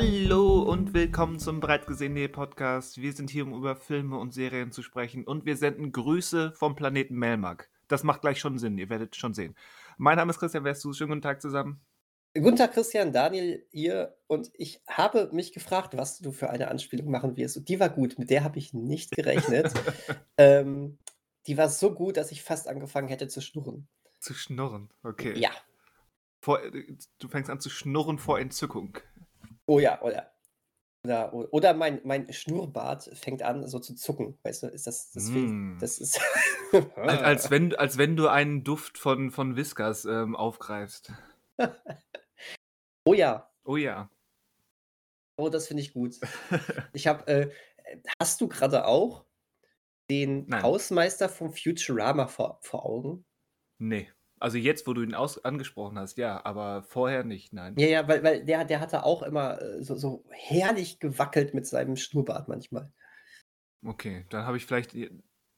Hallo 0.00 0.60
und 0.60 0.94
willkommen 0.94 1.40
zum 1.40 1.58
Breitgesehene 1.58 2.28
Podcast. 2.28 3.02
Wir 3.02 3.12
sind 3.12 3.30
hier, 3.30 3.44
um 3.44 3.52
über 3.52 3.74
Filme 3.74 4.16
und 4.16 4.32
Serien 4.32 4.70
zu 4.70 4.84
sprechen 4.84 5.24
und 5.24 5.44
wir 5.44 5.56
senden 5.56 5.90
Grüße 5.90 6.52
vom 6.54 6.76
Planeten 6.76 7.16
Melmark. 7.16 7.68
Das 7.88 8.04
macht 8.04 8.20
gleich 8.20 8.38
schon 8.38 8.58
Sinn, 8.58 8.78
ihr 8.78 8.90
werdet 8.90 9.16
schon 9.16 9.34
sehen. 9.34 9.56
Mein 9.96 10.16
Name 10.16 10.30
ist 10.30 10.38
Christian 10.38 10.62
Westus, 10.62 10.96
schönen 10.96 11.10
guten 11.10 11.22
Tag 11.22 11.42
zusammen. 11.42 11.80
Guten 12.32 12.54
Tag, 12.54 12.74
Christian, 12.74 13.12
Daniel 13.12 13.66
hier. 13.72 14.16
Und 14.28 14.52
ich 14.54 14.80
habe 14.86 15.30
mich 15.32 15.52
gefragt, 15.52 15.96
was 15.96 16.20
du 16.20 16.30
für 16.30 16.48
eine 16.48 16.68
Anspielung 16.68 17.10
machen 17.10 17.36
wirst. 17.36 17.56
Und 17.56 17.68
die 17.68 17.80
war 17.80 17.88
gut, 17.88 18.20
mit 18.20 18.30
der 18.30 18.44
habe 18.44 18.60
ich 18.60 18.72
nicht 18.72 19.10
gerechnet. 19.10 19.72
ähm, 20.36 20.98
die 21.48 21.58
war 21.58 21.68
so 21.68 21.92
gut, 21.92 22.18
dass 22.18 22.30
ich 22.30 22.44
fast 22.44 22.68
angefangen 22.68 23.08
hätte 23.08 23.26
zu 23.26 23.40
schnurren. 23.40 23.88
Zu 24.20 24.34
schnurren, 24.34 24.90
okay. 25.02 25.36
Ja. 25.36 25.50
Vor, 26.40 26.60
du 27.18 27.28
fängst 27.28 27.50
an 27.50 27.58
zu 27.58 27.68
schnurren 27.68 28.20
vor 28.20 28.38
Entzückung. 28.38 28.96
Oh 29.68 29.78
ja, 29.78 30.00
oder. 30.02 30.32
Oder, 31.04 31.32
oder 31.32 31.74
mein, 31.74 32.00
mein 32.04 32.30
Schnurrbart 32.32 33.04
fängt 33.14 33.42
an, 33.42 33.66
so 33.68 33.78
zu 33.78 33.94
zucken. 33.94 34.36
Weißt 34.42 34.64
du, 34.64 34.66
ist 34.66 34.86
das, 34.86 35.12
das, 35.12 35.28
Mm. 35.28 35.78
das 35.78 35.98
ist. 35.98 36.20
Als, 36.96 37.22
als, 37.22 37.50
wenn, 37.50 37.74
als 37.76 37.96
wenn 37.98 38.16
du 38.16 38.28
einen 38.28 38.64
Duft 38.64 38.98
von, 38.98 39.30
von 39.30 39.56
Whiskas 39.56 40.04
ähm, 40.04 40.34
aufgreifst. 40.36 41.12
oh 43.06 43.14
ja, 43.14 43.48
Oh 43.64 43.76
ja. 43.76 44.10
oh, 45.38 45.48
das 45.48 45.68
finde 45.68 45.82
ich 45.82 45.92
gut. 45.94 46.16
Ich 46.92 47.06
habe, 47.06 47.26
äh, 47.28 47.50
hast 48.20 48.40
du 48.40 48.48
gerade 48.48 48.86
auch 48.86 49.24
den 50.10 50.46
Nein. 50.48 50.62
Hausmeister 50.62 51.28
von 51.28 51.52
Futurama 51.52 52.26
vor, 52.26 52.58
vor 52.62 52.84
Augen? 52.84 53.24
Nee. 53.78 54.10
Also 54.40 54.58
jetzt, 54.58 54.86
wo 54.86 54.94
du 54.94 55.02
ihn 55.02 55.14
aus 55.14 55.44
angesprochen 55.44 55.98
hast, 55.98 56.18
ja, 56.18 56.44
aber 56.44 56.82
vorher 56.82 57.24
nicht, 57.24 57.52
nein. 57.52 57.74
Ja, 57.78 57.86
ja, 57.88 58.08
weil, 58.08 58.22
weil 58.22 58.44
der, 58.44 58.64
der 58.64 58.80
hatte 58.80 59.04
auch 59.04 59.22
immer 59.22 59.60
äh, 59.60 59.82
so, 59.82 59.96
so 59.96 60.24
herrlich 60.30 61.00
gewackelt 61.00 61.54
mit 61.54 61.66
seinem 61.66 61.96
Schnurrbart 61.96 62.48
manchmal. 62.48 62.92
Okay, 63.84 64.26
dann 64.30 64.44
habe 64.44 64.56
ich 64.56 64.66
vielleicht 64.66 64.94
i- 64.94 65.10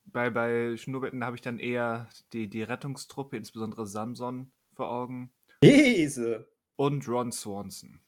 bei, 0.04 0.30
bei 0.30 0.76
Schnurrbetten 0.76 1.24
habe 1.24 1.36
ich 1.36 1.42
dann 1.42 1.58
eher 1.58 2.08
die, 2.32 2.48
die 2.48 2.62
Rettungstruppe, 2.62 3.36
insbesondere 3.36 3.86
Samson, 3.86 4.50
vor 4.74 4.90
Augen. 4.90 5.32
Diese. 5.62 6.48
Und 6.76 7.06
Ron 7.06 7.32
Swanson. 7.32 8.00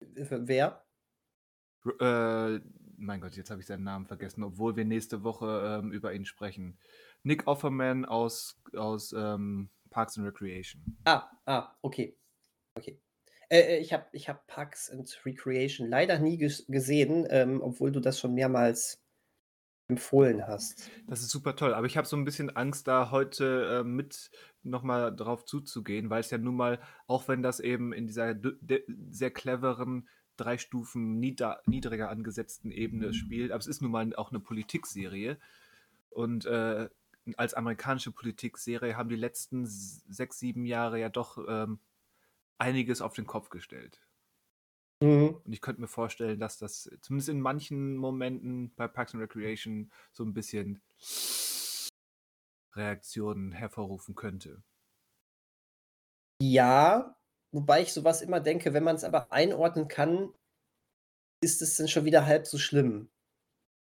Wer? 0.00 0.84
R 2.00 2.54
äh, 2.54 2.60
mein 2.96 3.20
Gott, 3.20 3.36
jetzt 3.36 3.50
habe 3.50 3.60
ich 3.60 3.66
seinen 3.66 3.84
Namen 3.84 4.06
vergessen, 4.06 4.42
obwohl 4.42 4.76
wir 4.76 4.84
nächste 4.84 5.22
Woche 5.22 5.80
ähm, 5.82 5.92
über 5.92 6.14
ihn 6.14 6.24
sprechen. 6.24 6.78
Nick 7.22 7.46
Offerman 7.46 8.04
aus, 8.04 8.60
aus 8.74 9.12
ähm, 9.12 9.68
Parks 9.96 10.18
and 10.18 10.26
Recreation. 10.26 10.82
Ah, 11.06 11.30
ah, 11.46 11.74
okay. 11.80 12.14
Okay. 12.74 13.00
Äh, 13.48 13.60
äh, 13.60 13.78
ich 13.78 13.94
habe 13.94 14.04
ich 14.12 14.28
hab 14.28 14.46
Parks 14.46 14.90
and 14.90 15.08
Recreation 15.24 15.88
leider 15.88 16.18
nie 16.18 16.36
ges 16.36 16.66
gesehen, 16.68 17.26
ähm, 17.30 17.62
obwohl 17.62 17.92
du 17.92 18.00
das 18.00 18.20
schon 18.20 18.34
mehrmals 18.34 19.02
empfohlen 19.88 20.46
hast. 20.46 20.90
Das 21.06 21.20
ist 21.20 21.30
super 21.30 21.56
toll, 21.56 21.72
aber 21.72 21.86
ich 21.86 21.96
habe 21.96 22.06
so 22.06 22.14
ein 22.14 22.26
bisschen 22.26 22.54
Angst, 22.54 22.86
da 22.88 23.10
heute 23.10 23.80
äh, 23.80 23.84
mit 23.84 24.30
nochmal 24.62 25.16
drauf 25.16 25.46
zuzugehen, 25.46 26.10
weil 26.10 26.20
es 26.20 26.30
ja 26.30 26.36
nun 26.36 26.56
mal, 26.56 26.78
auch 27.06 27.26
wenn 27.28 27.42
das 27.42 27.58
eben 27.58 27.94
in 27.94 28.06
dieser 28.06 28.34
sehr 29.08 29.30
cleveren, 29.30 30.10
drei 30.36 30.58
Stufen 30.58 31.18
nieder 31.18 31.62
niedriger 31.64 32.10
angesetzten 32.10 32.70
Ebene 32.70 33.14
spielt, 33.14 33.50
aber 33.50 33.60
es 33.60 33.66
ist 33.66 33.80
nun 33.80 33.92
mal 33.92 34.14
auch 34.16 34.30
eine 34.30 34.40
Politikserie. 34.40 35.38
Und 36.10 36.44
äh, 36.44 36.90
als 37.36 37.54
amerikanische 37.54 38.12
Politikserie 38.12 38.96
haben 38.96 39.08
die 39.08 39.16
letzten 39.16 39.66
sechs, 39.66 40.38
sieben 40.38 40.64
Jahre 40.64 41.00
ja 41.00 41.08
doch 41.08 41.38
ähm, 41.48 41.80
einiges 42.58 43.02
auf 43.02 43.14
den 43.14 43.26
Kopf 43.26 43.50
gestellt. 43.50 44.00
Mhm. 45.02 45.40
Und 45.44 45.52
ich 45.52 45.60
könnte 45.60 45.80
mir 45.80 45.88
vorstellen, 45.88 46.40
dass 46.40 46.58
das 46.58 46.90
zumindest 47.02 47.28
in 47.28 47.40
manchen 47.40 47.96
Momenten 47.96 48.72
bei 48.76 48.88
Parks 48.88 49.14
and 49.14 49.22
Recreation 49.22 49.90
so 50.12 50.24
ein 50.24 50.32
bisschen 50.32 50.80
Reaktionen 52.74 53.52
hervorrufen 53.52 54.14
könnte. 54.14 54.62
Ja, 56.40 57.16
wobei 57.52 57.82
ich 57.82 57.92
sowas 57.92 58.22
immer 58.22 58.40
denke, 58.40 58.74
wenn 58.74 58.84
man 58.84 58.96
es 58.96 59.04
aber 59.04 59.32
einordnen 59.32 59.88
kann, 59.88 60.32
ist 61.42 61.62
es 61.62 61.76
dann 61.76 61.88
schon 61.88 62.04
wieder 62.04 62.26
halb 62.26 62.46
so 62.46 62.58
schlimm. 62.58 63.10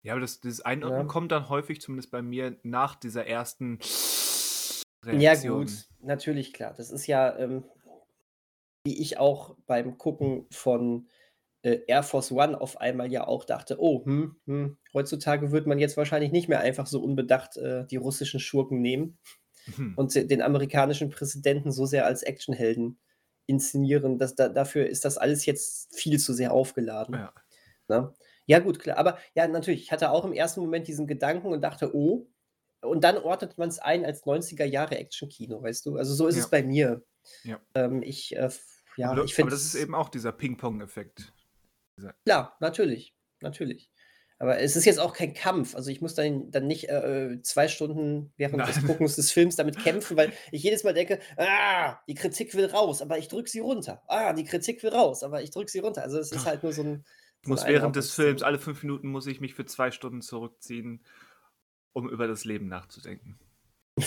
Ja, 0.05 0.13
aber 0.15 0.21
das, 0.21 0.41
dieses 0.41 0.61
Einordnen 0.63 1.07
Ja. 1.07 1.07
kommt 1.07 1.31
dann 1.33 1.49
häufig, 1.49 1.81
zumindest 1.81 2.11
bei 2.11 2.23
mir, 2.23 2.59
nach 2.63 2.95
dieser 2.97 3.27
ersten 3.27 3.79
Ja, 5.13 5.35
Reaktion. 5.35 5.37
gut, 5.37 5.89
natürlich, 6.01 6.53
klar. 6.53 6.75
Das 6.77 6.91
ist 6.91 7.07
ja, 7.07 7.37
ähm, 7.39 7.65
wie 8.85 9.01
ich 9.01 9.19
auch 9.19 9.57
beim 9.67 9.99
Gucken 9.99 10.47
von 10.51 11.09
äh, 11.63 11.81
Air 11.87 12.03
Force 12.03 12.33
One 12.33 12.61
auf 12.61 12.81
einmal 12.81 13.13
ja 13.13 13.27
auch 13.27 13.45
dachte, 13.45 13.81
oh, 13.81 14.05
hm, 14.05 14.37
hm, 14.47 14.79
heutzutage 14.95 15.53
wird 15.53 15.67
man 15.67 15.79
jetzt 15.79 15.97
wahrscheinlich 15.97 16.33
nicht 16.33 16.49
mehr 16.49 16.61
einfach 16.61 16.87
so 16.87 17.03
unbedacht 17.03 17.57
äh, 17.59 17.87
die 17.87 17.97
russischen 17.97 18.41
Schurken 18.41 18.81
nehmen 18.81 19.19
Hm. 19.77 19.95
und 19.97 20.15
den 20.15 20.43
amerikanischen 20.43 21.11
Präsidenten 21.11 21.73
so 21.73 21.87
sehr 21.87 22.07
als 22.07 22.23
Actionhelden 22.23 23.01
inszenieren. 23.47 24.19
Das, 24.19 24.35
da, 24.37 24.49
dafür 24.49 24.87
ist 24.89 25.05
das 25.05 25.19
alles 25.19 25.47
jetzt 25.47 25.95
viel 25.97 26.19
zu 26.21 26.33
sehr 26.35 26.53
aufgeladen. 26.53 27.19
Ja. 27.19 27.33
Ne? 27.89 28.15
Ja, 28.51 28.59
gut, 28.59 28.81
klar. 28.81 28.99
Aber 28.99 29.17
ja, 29.37 29.47
natürlich, 29.47 29.83
ich 29.83 29.93
hatte 29.93 30.11
auch 30.11 30.25
im 30.25 30.33
ersten 30.33 30.61
Moment 30.61 30.89
diesen 30.89 31.07
Gedanken 31.07 31.53
und 31.53 31.61
dachte, 31.61 31.95
oh, 31.95 32.27
und 32.81 33.05
dann 33.05 33.17
ordnet 33.19 33.57
man 33.59 33.69
es 33.69 33.79
ein 33.79 34.05
als 34.05 34.25
90er 34.25 34.65
Jahre 34.65 34.99
Action-Kino, 34.99 35.63
weißt 35.63 35.87
du? 35.87 35.97
Also 35.97 36.15
so 36.15 36.27
ist 36.27 36.35
Ja. 36.35 36.43
es 36.43 36.51
bei 36.51 36.65
mir. 36.65 37.05
Ja. 37.45 37.61
Ähm, 37.77 38.03
ich, 38.03 38.35
äh, 38.35 38.51
ja, 38.97 39.13
aber, 39.13 39.23
ich 39.23 39.39
aber 39.41 39.51
das 39.51 39.65
ist 39.65 39.77
eben 39.77 39.95
auch 39.95 40.09
dieser 40.09 40.33
Ping-Pong-Effekt. 40.33 41.33
klar, 42.25 42.57
natürlich, 42.59 43.15
natürlich. 43.41 43.89
Aber 44.41 44.59
es 44.59 44.75
ist 44.75 44.85
jetzt 44.85 44.99
auch 44.99 45.13
kein 45.13 45.33
Kampf. 45.33 45.77
Also 45.77 45.91
ich 45.91 46.01
muss 46.01 46.17
dann, 46.17 46.51
dann 46.51 46.67
nicht 46.67 46.89
äh, 46.89 47.41
zwei 47.43 47.69
Stunden 47.69 48.33
während 48.37 48.67
des 48.67 48.79
Nein. 48.79 48.87
Guckens 48.89 49.15
des 49.15 49.31
Films 49.31 49.55
damit 49.55 49.79
kämpfen, 49.79 50.17
weil 50.17 50.33
ich 50.51 50.65
jedes 50.65 50.83
Mal 50.83 50.95
denke, 50.95 51.21
ah, 51.37 52.01
die 52.09 52.15
Kritik 52.15 52.53
will 52.57 52.67
raus, 52.67 53.01
aber 53.01 53.17
ich 53.17 53.29
drücke 53.29 53.49
sie 53.49 53.61
runter. 53.61 54.03
Ah, 54.09 54.33
die 54.33 54.45
Kritik 54.45 54.83
will 54.83 54.91
raus, 54.91 55.23
aber 55.23 55.41
ich 55.41 55.51
drücke 55.53 55.71
sie 55.71 55.79
runter. 55.79 56.03
Also 56.03 56.19
es 56.19 56.33
ist 56.33 56.47
halt 56.47 56.65
nur 56.65 56.73
so 56.73 56.83
ein. 56.83 57.05
Ich 57.43 57.49
muss 57.49 57.63
ein 57.63 57.73
während 57.73 57.97
des 57.97 58.15
Films, 58.15 58.43
alle 58.43 58.59
fünf 58.59 58.83
Minuten 58.83 59.09
muss 59.09 59.27
ich 59.27 59.41
mich 59.41 59.55
für 59.55 59.65
zwei 59.65 59.91
Stunden 59.91 60.21
zurückziehen, 60.23 61.05
um 61.93 62.09
über 62.09 62.27
das 62.29 62.45
Leben 62.45 62.69
nachzudenken. 62.69 63.39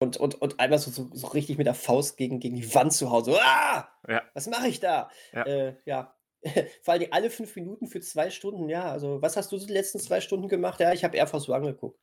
Und, 0.00 0.16
und, 0.18 0.34
und 0.42 0.60
einmal 0.60 0.78
so, 0.80 0.90
so, 0.90 1.08
so 1.14 1.28
richtig 1.28 1.56
mit 1.56 1.66
der 1.66 1.72
Faust 1.74 2.18
gegen, 2.18 2.38
gegen 2.38 2.56
die 2.56 2.74
Wand 2.74 2.92
zu 2.92 3.10
Hause. 3.10 3.30
So, 3.30 3.38
ah, 3.40 3.88
Ja. 4.06 4.22
was 4.34 4.48
mache 4.48 4.66
ich 4.68 4.78
da? 4.80 5.08
Ja. 5.32 5.42
Äh, 5.46 5.76
ja. 5.86 6.14
Vor 6.82 6.92
allem 6.94 7.08
alle 7.12 7.30
fünf 7.30 7.54
Minuten 7.56 7.86
für 7.86 8.00
zwei 8.00 8.28
Stunden, 8.28 8.68
ja. 8.68 8.90
Also, 8.90 9.22
was 9.22 9.36
hast 9.38 9.50
du 9.52 9.56
die 9.56 9.72
letzten 9.72 10.00
zwei 10.00 10.20
Stunden 10.20 10.48
gemacht? 10.48 10.78
Ja, 10.80 10.92
ich 10.92 11.04
habe 11.04 11.16
Air 11.16 11.26
Force 11.28 11.48
One 11.48 11.64
geguckt. 11.72 11.98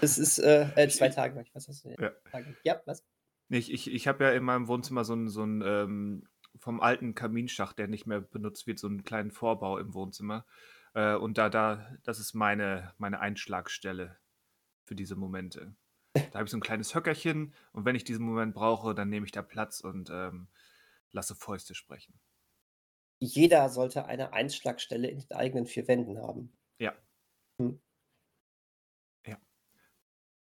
Das 0.00 0.16
ist 0.18 0.38
äh, 0.38 0.68
äh, 0.76 0.88
zwei 0.88 1.08
Ich- 1.08 1.14
Tage. 1.16 1.44
Was 1.54 1.66
hast 1.66 1.84
du 1.84 1.88
denn? 1.88 1.96
Ja. 2.32 2.40
Ja, 2.62 2.82
was? 2.84 3.02
Ich, 3.48 3.72
ich, 3.72 3.90
ich 3.90 4.06
habe 4.06 4.22
ja 4.24 4.30
in 4.30 4.44
meinem 4.44 4.68
Wohnzimmer 4.68 5.04
so 5.04 5.14
einen 5.14 5.28
so 5.28 5.42
einen, 5.42 5.62
ähm, 5.62 6.28
vom 6.56 6.80
alten 6.80 7.14
Kaminschacht, 7.14 7.78
der 7.78 7.88
nicht 7.88 8.06
mehr 8.06 8.20
benutzt 8.20 8.66
wird, 8.66 8.78
so 8.78 8.86
einen 8.86 9.04
kleinen 9.04 9.30
Vorbau 9.30 9.78
im 9.78 9.94
Wohnzimmer. 9.94 10.46
Äh, 10.94 11.14
und 11.14 11.38
da, 11.38 11.50
da, 11.50 11.96
das 12.04 12.18
ist 12.18 12.34
meine, 12.34 12.94
meine 12.98 13.20
Einschlagstelle 13.20 14.16
für 14.84 14.94
diese 14.94 15.16
Momente. 15.16 15.74
Da 16.14 16.34
habe 16.34 16.44
ich 16.44 16.50
so 16.50 16.56
ein 16.56 16.62
kleines 16.62 16.94
Höckerchen 16.94 17.52
und 17.72 17.84
wenn 17.84 17.96
ich 17.96 18.04
diesen 18.04 18.24
Moment 18.24 18.54
brauche, 18.54 18.94
dann 18.94 19.08
nehme 19.08 19.26
ich 19.26 19.32
da 19.32 19.42
Platz 19.42 19.80
und 19.80 20.10
ähm, 20.10 20.46
lasse 21.10 21.34
Fäuste 21.34 21.74
sprechen. 21.74 22.20
Jeder 23.20 23.68
sollte 23.68 24.04
eine 24.04 24.32
Einschlagstelle 24.32 25.08
in 25.08 25.20
den 25.20 25.32
eigenen 25.32 25.66
vier 25.66 25.88
Wänden 25.88 26.18
haben. 26.18 26.56
Ja. 26.78 26.94
Hm. 27.58 27.80
Ja. 29.26 29.38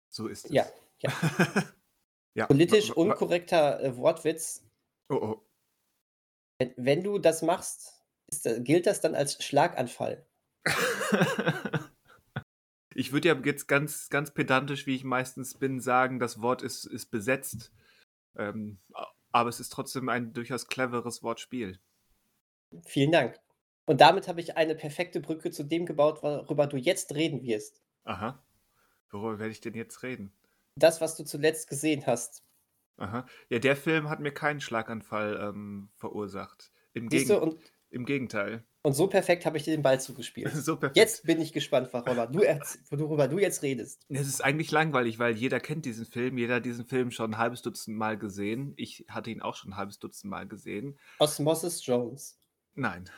So 0.10 0.28
ist 0.28 0.46
es. 0.46 0.52
Ja, 0.52 0.66
ja. 1.00 1.12
ja. 2.36 2.46
Politisch 2.48 2.92
unkorrekter 2.92 3.82
äh, 3.82 3.98
Wortwitz. 3.98 4.64
Oh, 5.10 5.16
oh. 5.16 5.46
Wenn, 6.60 6.74
wenn 6.78 7.04
du 7.04 7.20
das 7.20 7.42
machst, 7.42 8.04
ist, 8.28 8.48
gilt 8.60 8.88
das 8.88 9.02
dann 9.02 9.16
als 9.16 9.44
Schlaganfall. 9.44 10.26
Ich 12.98 13.12
würde 13.12 13.28
ja 13.28 13.36
jetzt 13.44 13.68
ganz, 13.68 14.10
ganz 14.10 14.32
pedantisch, 14.32 14.88
wie 14.88 14.96
ich 14.96 15.04
meistens 15.04 15.56
bin, 15.56 15.82
sagen, 15.82 16.18
das 16.18 16.42
Wort 16.42 16.62
ist, 16.62 16.86
ist 16.86 17.08
besetzt. 17.08 17.74
Ähm, 18.38 18.80
aber 19.34 19.50
es 19.50 19.60
ist 19.60 19.74
trotzdem 19.74 20.08
ein 20.08 20.32
durchaus 20.32 20.68
cleveres 20.68 21.22
Wortspiel. 21.22 21.78
Vielen 22.86 23.12
Dank. 23.12 23.38
Und 23.86 24.00
damit 24.00 24.30
habe 24.30 24.40
ich 24.40 24.56
eine 24.56 24.76
perfekte 24.76 25.20
Brücke 25.20 25.52
zu 25.52 25.64
dem 25.64 25.86
gebaut, 25.86 26.24
worüber 26.24 26.68
du 26.68 26.78
jetzt 26.78 27.14
reden 27.14 27.44
wirst. 27.44 27.82
Aha. 28.06 28.42
Worüber 29.12 29.40
werde 29.40 29.52
ich 29.52 29.60
denn 29.60 29.74
jetzt 29.74 30.02
reden? 30.02 30.32
Das, 30.80 31.02
was 31.02 31.18
du 31.18 31.26
zuletzt 31.26 31.68
gesehen 31.68 32.08
hast. 32.08 32.45
Aha. 32.98 33.26
Ja, 33.50 33.60
der 33.60 33.76
Film 33.76 34.10
hat 34.10 34.20
mir 34.20 34.32
keinen 34.32 34.62
Schlaganfall 34.62 35.40
ähm, 35.42 35.90
verursacht. 35.96 36.72
Im, 36.94 37.10
du, 37.10 37.18
Gegen 37.18 37.32
und, 37.32 37.60
Im 37.90 38.06
Gegenteil. 38.06 38.64
und 38.84 38.94
so 38.94 39.08
perfekt 39.08 39.46
habe 39.46 39.58
ich 39.58 39.64
dir 39.64 39.76
den 39.76 39.82
Ball 39.82 40.00
zugespielt. 40.00 40.52
so 40.56 40.78
perfekt. 40.78 40.96
Jetzt 40.98 41.26
bin 41.26 41.42
ich 41.42 41.52
gespannt, 41.52 41.92
worüber 41.92 42.28
du, 42.28 42.40
worüber 42.92 43.28
du 43.28 43.38
jetzt 43.38 43.64
redest. 43.64 44.06
Es 44.10 44.28
ist 44.28 44.44
eigentlich 44.44 44.72
langweilig, 44.72 45.20
weil 45.20 45.36
jeder 45.36 45.60
kennt 45.60 45.86
diesen 45.86 46.06
Film, 46.06 46.38
jeder 46.38 46.56
hat 46.56 46.66
diesen 46.66 46.86
Film 46.86 47.12
schon 47.12 47.32
ein 47.34 47.38
halbes 47.38 47.62
Dutzend 47.62 47.98
Mal 47.98 48.18
gesehen. 48.18 48.74
Ich 48.78 49.06
hatte 49.10 49.30
ihn 49.30 49.42
auch 49.42 49.56
schon 49.56 49.72
ein 49.72 49.78
halbes 49.78 50.00
Dutzend 50.00 50.32
Mal 50.32 50.48
gesehen. 50.48 50.98
Osmosis 51.20 51.86
Jones. 51.86 52.40
Nein. 52.76 53.10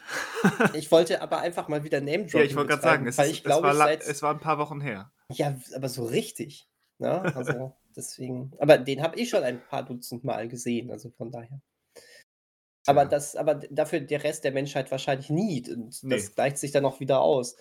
Ich 0.74 0.92
wollte 0.92 1.22
aber 1.22 1.40
einfach 1.40 1.68
mal 1.68 1.84
wieder 1.84 2.00
Name 2.00 2.28
Ja, 2.28 2.42
ich 2.42 2.56
wollte 2.56 2.70
gerade 2.70 2.82
sagen, 2.82 3.08
es, 3.08 3.18
weil 3.18 3.26
ist, 3.26 3.32
ich 3.32 3.38
es, 3.40 3.44
glaube, 3.44 3.68
war 3.76 3.90
es 3.92 4.22
war 4.22 4.34
ein 4.34 4.40
paar 4.40 4.60
Wochen 4.60 4.82
her. 4.82 5.12
ja, 5.32 5.56
aber 5.76 5.90
so 5.90 6.06
richtig, 6.06 6.70
ne? 7.00 7.32
Also, 7.36 7.76
deswegen 7.96 8.54
aber 8.60 8.78
den 8.78 9.02
habe 9.02 9.18
ich 9.20 9.30
schon 9.30 9.44
ein 9.44 9.62
paar 9.68 9.84
Dutzend 9.86 10.24
Mal 10.24 10.48
gesehen, 10.48 10.92
also 10.92 11.10
von 11.12 11.32
daher. 11.32 11.62
Aber 12.86 13.06
Tja. 13.06 13.10
das 13.10 13.36
aber 13.36 13.56
dafür 13.56 14.00
der 14.00 14.24
Rest 14.24 14.44
der 14.44 14.52
Menschheit 14.54 14.92
wahrscheinlich 14.92 15.30
nie 15.30 15.64
und 15.70 16.02
Nee. 16.04 16.16
das 16.16 16.34
gleicht 16.36 16.58
sich 16.58 16.72
dann 16.72 16.86
auch 16.86 17.00
wieder 17.00 17.22
aus. 17.22 17.58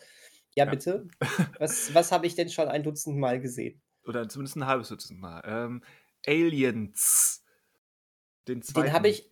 Ja, 0.54 0.66
Ja. 0.66 0.70
bitte? 0.70 1.08
Was 1.58 1.92
was 1.94 2.12
habe 2.12 2.26
ich 2.26 2.34
denn 2.34 2.48
schon 2.50 2.68
ein 2.68 2.82
Dutzend 2.82 3.16
Mal 3.18 3.40
gesehen? 3.40 3.82
Oder 4.04 4.28
zumindest 4.28 4.56
ein 4.56 4.66
halbes 4.66 4.88
Dutzend 4.88 5.18
Mal. 5.20 5.42
Ähm, 5.44 5.82
Aliens. 6.26 7.42
Den 8.48 8.60
Den 8.60 8.92
habe 8.92 9.08
ich 9.08 9.30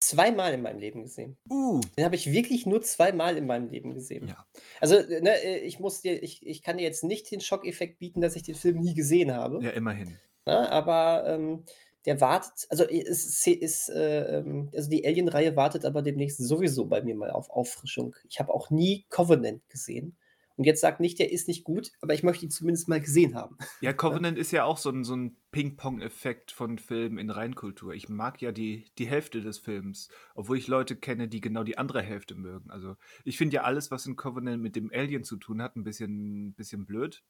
zweimal 0.00 0.52
in 0.52 0.62
meinem 0.62 0.78
Leben 0.78 1.02
gesehen. 1.02 1.36
Uh. 1.48 1.80
Den 1.96 2.04
habe 2.04 2.16
ich 2.16 2.32
wirklich 2.32 2.66
nur 2.66 2.82
zweimal 2.82 3.36
in 3.36 3.46
meinem 3.46 3.68
Leben 3.68 3.94
gesehen. 3.94 4.28
Ja. 4.28 4.46
Also, 4.80 4.96
äh, 4.96 5.20
ne, 5.20 5.42
äh, 5.42 5.58
ich 5.58 5.80
muss 5.80 6.00
dir 6.00 6.22
ich 6.22 6.46
ich 6.46 6.62
kann 6.62 6.78
dir 6.78 6.84
jetzt 6.84 7.04
nicht 7.04 7.30
den 7.30 7.40
Schockeffekt 7.40 7.98
bieten, 7.98 8.20
dass 8.20 8.36
ich 8.36 8.42
den 8.42 8.54
Film 8.54 8.80
nie 8.80 8.94
gesehen 8.94 9.34
habe. 9.34 9.62
Ja, 9.62 9.70
immerhin. 9.70 10.16
Ne, 10.46 10.70
aber, 10.70 11.24
ähm, 11.26 11.64
der 12.06 12.20
wartet 12.20 12.66
also, 12.68 12.84
äh, 12.84 12.98
ist 12.98 13.46
ist, 13.46 13.88
äh, 13.88 14.38
ähm 14.38 14.70
also, 14.74 14.90
die 14.90 15.06
Alien-Reihe 15.06 15.56
wartet 15.56 15.84
aber 15.84 16.02
demnächst 16.02 16.38
sowieso 16.38 16.86
bei 16.86 17.02
mir 17.02 17.14
mal 17.14 17.30
auf 17.30 17.50
Auffrischung. 17.50 18.14
Ich 18.28 18.40
habe 18.40 18.52
auch 18.52 18.70
nie 18.70 19.06
Covenant 19.08 19.68
gesehen. 19.68 20.16
Und 20.56 20.64
jetzt 20.64 20.80
sag 20.80 21.00
nicht, 21.00 21.18
der 21.18 21.32
ist 21.32 21.48
nicht 21.48 21.64
gut, 21.64 21.90
aber 22.00 22.14
ich 22.14 22.22
möchte 22.22 22.44
ihn 22.44 22.50
zumindest 22.50 22.88
mal 22.88 23.00
gesehen 23.00 23.34
haben. 23.34 23.56
Ja, 23.80 23.92
Covenant 23.92 24.38
ist 24.38 24.52
ja 24.52 24.64
auch 24.64 24.78
so 24.78 24.90
ein, 24.90 25.02
so 25.02 25.16
ein 25.16 25.36
Ping-Pong-Effekt 25.50 26.52
von 26.52 26.78
Filmen 26.78 27.18
in 27.18 27.30
Reinkultur. 27.30 27.92
Ich 27.92 28.08
mag 28.08 28.40
ja 28.40 28.52
die, 28.52 28.86
die 28.98 29.06
Hälfte 29.06 29.40
des 29.40 29.58
Films, 29.58 30.08
obwohl 30.34 30.58
ich 30.58 30.68
Leute 30.68 30.96
kenne, 30.96 31.28
die 31.28 31.40
genau 31.40 31.64
die 31.64 31.78
andere 31.78 32.02
Hälfte 32.02 32.36
mögen. 32.36 32.70
Also 32.70 32.96
ich 33.24 33.36
finde 33.36 33.56
ja 33.56 33.62
alles, 33.62 33.90
was 33.90 34.06
in 34.06 34.16
Covenant 34.16 34.62
mit 34.62 34.76
dem 34.76 34.90
Alien 34.92 35.24
zu 35.24 35.36
tun 35.36 35.60
hat, 35.60 35.76
ein 35.76 35.84
bisschen, 35.84 36.54
bisschen 36.54 36.86
blöd. 36.86 37.24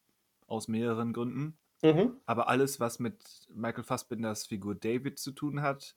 Aus 0.47 0.69
mehreren 0.69 1.15
Gründen. 1.15 1.57
Mhm. 1.83 2.19
Aber 2.27 2.49
alles, 2.49 2.81
was 2.81 2.99
mit 2.99 3.49
Michael 3.55 3.85
Fassbinders 3.85 4.47
Figur 4.47 4.75
David 4.75 5.19
zu 5.19 5.33
tun 5.33 5.63
hat 5.63 5.97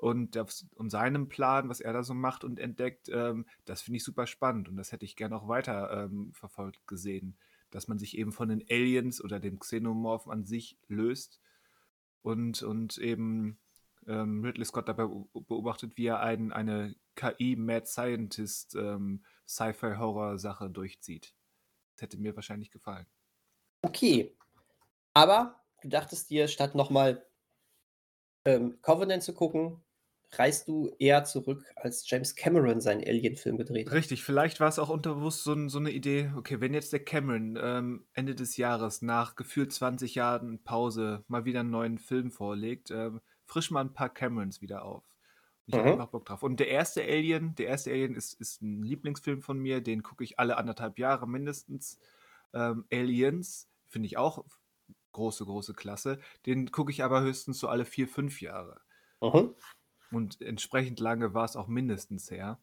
und, 0.00 0.34
das, 0.34 0.66
und 0.76 0.88
seinem 0.88 1.28
Plan, 1.28 1.68
was 1.68 1.80
er 1.80 1.92
da 1.92 2.02
so 2.02 2.14
macht 2.14 2.42
und 2.42 2.58
entdeckt, 2.58 3.10
ähm, 3.10 3.44
das 3.66 3.82
finde 3.82 3.98
ich 3.98 4.04
super 4.04 4.26
spannend 4.26 4.68
und 4.68 4.76
das 4.76 4.92
hätte 4.92 5.04
ich 5.04 5.14
gerne 5.14 5.36
auch 5.36 5.46
weiter 5.46 6.04
ähm, 6.04 6.32
verfolgt 6.32 6.86
gesehen. 6.86 7.36
Dass 7.70 7.86
man 7.86 7.98
sich 7.98 8.16
eben 8.16 8.32
von 8.32 8.48
den 8.48 8.64
Aliens 8.70 9.22
oder 9.22 9.38
dem 9.38 9.58
Xenomorph 9.58 10.26
an 10.26 10.46
sich 10.46 10.78
löst 10.88 11.38
und, 12.22 12.62
und 12.62 12.96
eben 12.96 13.58
ähm, 14.06 14.42
Ridley 14.42 14.64
Scott 14.64 14.88
dabei 14.88 15.02
beob- 15.04 15.46
beobachtet, 15.46 15.98
wie 15.98 16.06
er 16.06 16.20
ein, 16.20 16.50
eine 16.50 16.96
KI-Mad 17.16 17.86
Scientist 17.86 18.74
ähm, 18.76 19.22
Sci-Fi-Horror-Sache 19.46 20.70
durchzieht. 20.70 21.34
Das 21.94 22.02
hätte 22.02 22.18
mir 22.18 22.34
wahrscheinlich 22.34 22.70
gefallen. 22.70 23.06
Okay. 23.82 24.34
Aber 25.12 25.60
du 25.82 25.88
dachtest 25.88 26.30
dir, 26.30 26.48
statt 26.48 26.74
noch 26.74 26.88
mal 26.88 27.22
ähm, 28.46 28.80
Covenant 28.80 29.22
zu 29.22 29.34
gucken, 29.34 29.82
reist 30.32 30.68
du 30.68 30.90
eher 30.98 31.24
zurück, 31.24 31.64
als 31.76 32.08
James 32.08 32.34
Cameron 32.36 32.80
seinen 32.80 33.04
Alien-Film 33.04 33.56
gedreht 33.58 33.92
hat. 33.92 34.02
Richtig, 34.02 34.22
vielleicht 34.24 34.60
war 34.60 34.68
es 34.68 34.78
auch 34.78 34.90
unterbewusst 34.90 35.42
so, 35.42 35.68
so 35.68 35.78
eine 35.78 35.90
Idee, 35.90 36.32
okay, 36.36 36.60
wenn 36.60 36.74
jetzt 36.74 36.92
der 36.92 37.02
Cameron 37.04 37.58
ähm, 37.60 38.06
Ende 38.12 38.34
des 38.34 38.56
Jahres 38.58 39.00
nach 39.02 39.36
gefühlt 39.36 39.72
20 39.72 40.14
Jahren 40.14 40.62
Pause 40.62 41.24
mal 41.28 41.44
wieder 41.46 41.60
einen 41.60 41.70
neuen 41.70 41.98
Film 41.98 42.30
vorlegt, 42.30 42.90
ähm, 42.90 43.20
frisch 43.46 43.70
mal 43.70 43.80
ein 43.80 43.94
paar 43.94 44.10
Camerons 44.12 44.60
wieder 44.60 44.84
auf. 44.84 45.02
Ich 45.66 45.78
habe 45.78 45.88
Mhm. 45.88 45.90
einfach 45.90 46.08
Bock 46.08 46.26
drauf. 46.26 46.42
Und 46.42 46.60
der 46.60 46.68
erste 46.68 47.02
Alien, 47.02 47.54
der 47.54 47.68
erste 47.68 47.90
Alien 47.90 48.14
ist, 48.14 48.34
ist 48.34 48.60
ein 48.62 48.82
Lieblingsfilm 48.82 49.40
von 49.42 49.58
mir, 49.58 49.80
den 49.80 50.02
gucke 50.02 50.24
ich 50.24 50.38
alle 50.38 50.56
anderthalb 50.58 50.98
Jahre 50.98 51.26
mindestens. 51.28 51.98
Ähm, 52.52 52.84
Aliens 52.92 53.70
finde 53.88 54.06
ich 54.06 54.18
auch 54.18 54.44
große, 55.12 55.44
große 55.46 55.74
Klasse. 55.74 56.20
Den 56.46 56.70
gucke 56.72 56.92
ich 56.92 57.02
aber 57.04 57.22
höchstens 57.22 57.58
so 57.60 57.68
alle 57.68 57.84
vier, 57.86 58.08
fünf 58.08 58.40
Jahre. 58.42 58.82
Mhm. 59.22 59.54
Und 60.12 60.40
entsprechend 60.42 61.00
lange 61.00 61.34
war 61.34 61.44
es 61.44 61.56
auch 61.56 61.68
mindestens 61.68 62.30
her. 62.30 62.58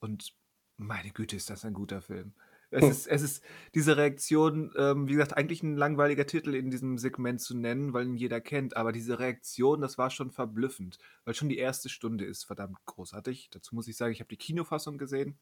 Und 0.00 0.34
meine 0.76 1.10
Güte, 1.10 1.36
ist 1.36 1.50
das 1.50 1.64
ein 1.64 1.74
guter 1.74 2.02
Film. 2.02 2.34
Es 2.70 2.82
Hm. 2.82 2.90
ist, 2.90 3.06
es 3.06 3.22
ist 3.22 3.44
diese 3.74 3.96
Reaktion, 3.96 4.72
ähm, 4.76 5.08
wie 5.08 5.12
gesagt, 5.12 5.36
eigentlich 5.36 5.62
ein 5.62 5.76
langweiliger 5.76 6.26
Titel 6.26 6.54
in 6.54 6.70
diesem 6.70 6.98
Segment 6.98 7.40
zu 7.40 7.56
nennen, 7.56 7.92
weil 7.92 8.06
ihn 8.06 8.16
jeder 8.16 8.40
kennt, 8.40 8.76
aber 8.76 8.90
diese 8.92 9.18
Reaktion, 9.20 9.80
das 9.80 9.98
war 9.98 10.10
schon 10.10 10.32
verblüffend, 10.32 10.98
weil 11.24 11.34
schon 11.34 11.48
die 11.48 11.58
erste 11.58 11.88
Stunde 11.88 12.24
ist 12.24 12.44
verdammt 12.44 12.78
großartig. 12.84 13.50
Dazu 13.52 13.74
muss 13.74 13.88
ich 13.88 13.96
sagen, 13.96 14.12
ich 14.12 14.20
habe 14.20 14.28
die 14.28 14.36
Kinofassung 14.36 14.98
gesehen, 14.98 15.38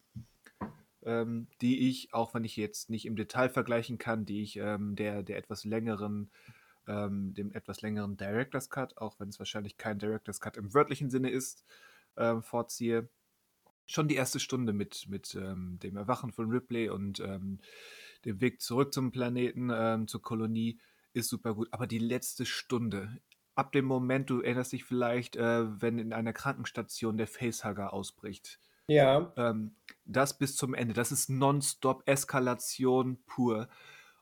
ähm, 1.03 1.47
die 1.61 1.89
ich, 1.89 2.13
auch 2.13 2.33
wenn 2.33 2.43
ich 2.43 2.55
jetzt 2.57 2.89
nicht 2.89 3.05
im 3.05 3.15
Detail 3.15 3.49
vergleichen 3.49 3.97
kann, 3.97 4.25
die 4.25 4.41
ich 4.43 4.57
ähm, 4.57 4.95
der, 4.95 5.23
der 5.23 5.37
etwas 5.37 5.65
längeren, 5.65 6.29
ähm, 6.87 7.33
dem 7.33 7.51
etwas 7.53 7.81
längeren 7.81 8.17
Director's 8.17 8.69
Cut, 8.69 8.97
auch 8.97 9.19
wenn 9.19 9.29
es 9.29 9.39
wahrscheinlich 9.39 9.77
kein 9.77 9.99
Director's 9.99 10.39
Cut 10.41 10.57
im 10.57 10.73
wörtlichen 10.73 11.09
Sinne 11.09 11.29
ist, 11.29 11.65
ähm, 12.17 12.43
vorziehe. 12.43 13.09
Schon 13.87 14.07
die 14.07 14.15
erste 14.15 14.39
Stunde 14.39 14.73
mit, 14.73 15.07
mit 15.09 15.35
ähm, 15.35 15.77
dem 15.79 15.95
Erwachen 15.97 16.31
von 16.31 16.49
Ripley 16.49 16.89
und 16.89 17.19
ähm, 17.19 17.59
dem 18.25 18.41
Weg 18.41 18.61
zurück 18.61 18.93
zum 18.93 19.11
Planeten, 19.11 19.69
ähm, 19.73 20.07
zur 20.07 20.21
Kolonie, 20.23 20.79
ist 21.13 21.29
super 21.29 21.53
gut. 21.55 21.67
Aber 21.71 21.87
die 21.87 21.99
letzte 21.99 22.45
Stunde, 22.45 23.19
ab 23.55 23.71
dem 23.71 23.85
Moment, 23.85 24.29
du 24.31 24.41
erinnerst 24.41 24.73
dich 24.73 24.83
vielleicht, 24.85 25.35
äh, 25.35 25.81
wenn 25.81 25.99
in 25.99 26.13
einer 26.13 26.33
Krankenstation 26.33 27.17
der 27.17 27.27
Facehugger 27.27 27.93
ausbricht, 27.93 28.59
Ja. 28.87 29.35
ähm, 29.35 29.75
das 30.05 30.37
bis 30.37 30.55
zum 30.55 30.73
Ende. 30.73 30.93
Das 30.93 31.11
ist 31.11 31.29
nonstop 31.29 32.03
Eskalation 32.07 33.23
pur. 33.25 33.69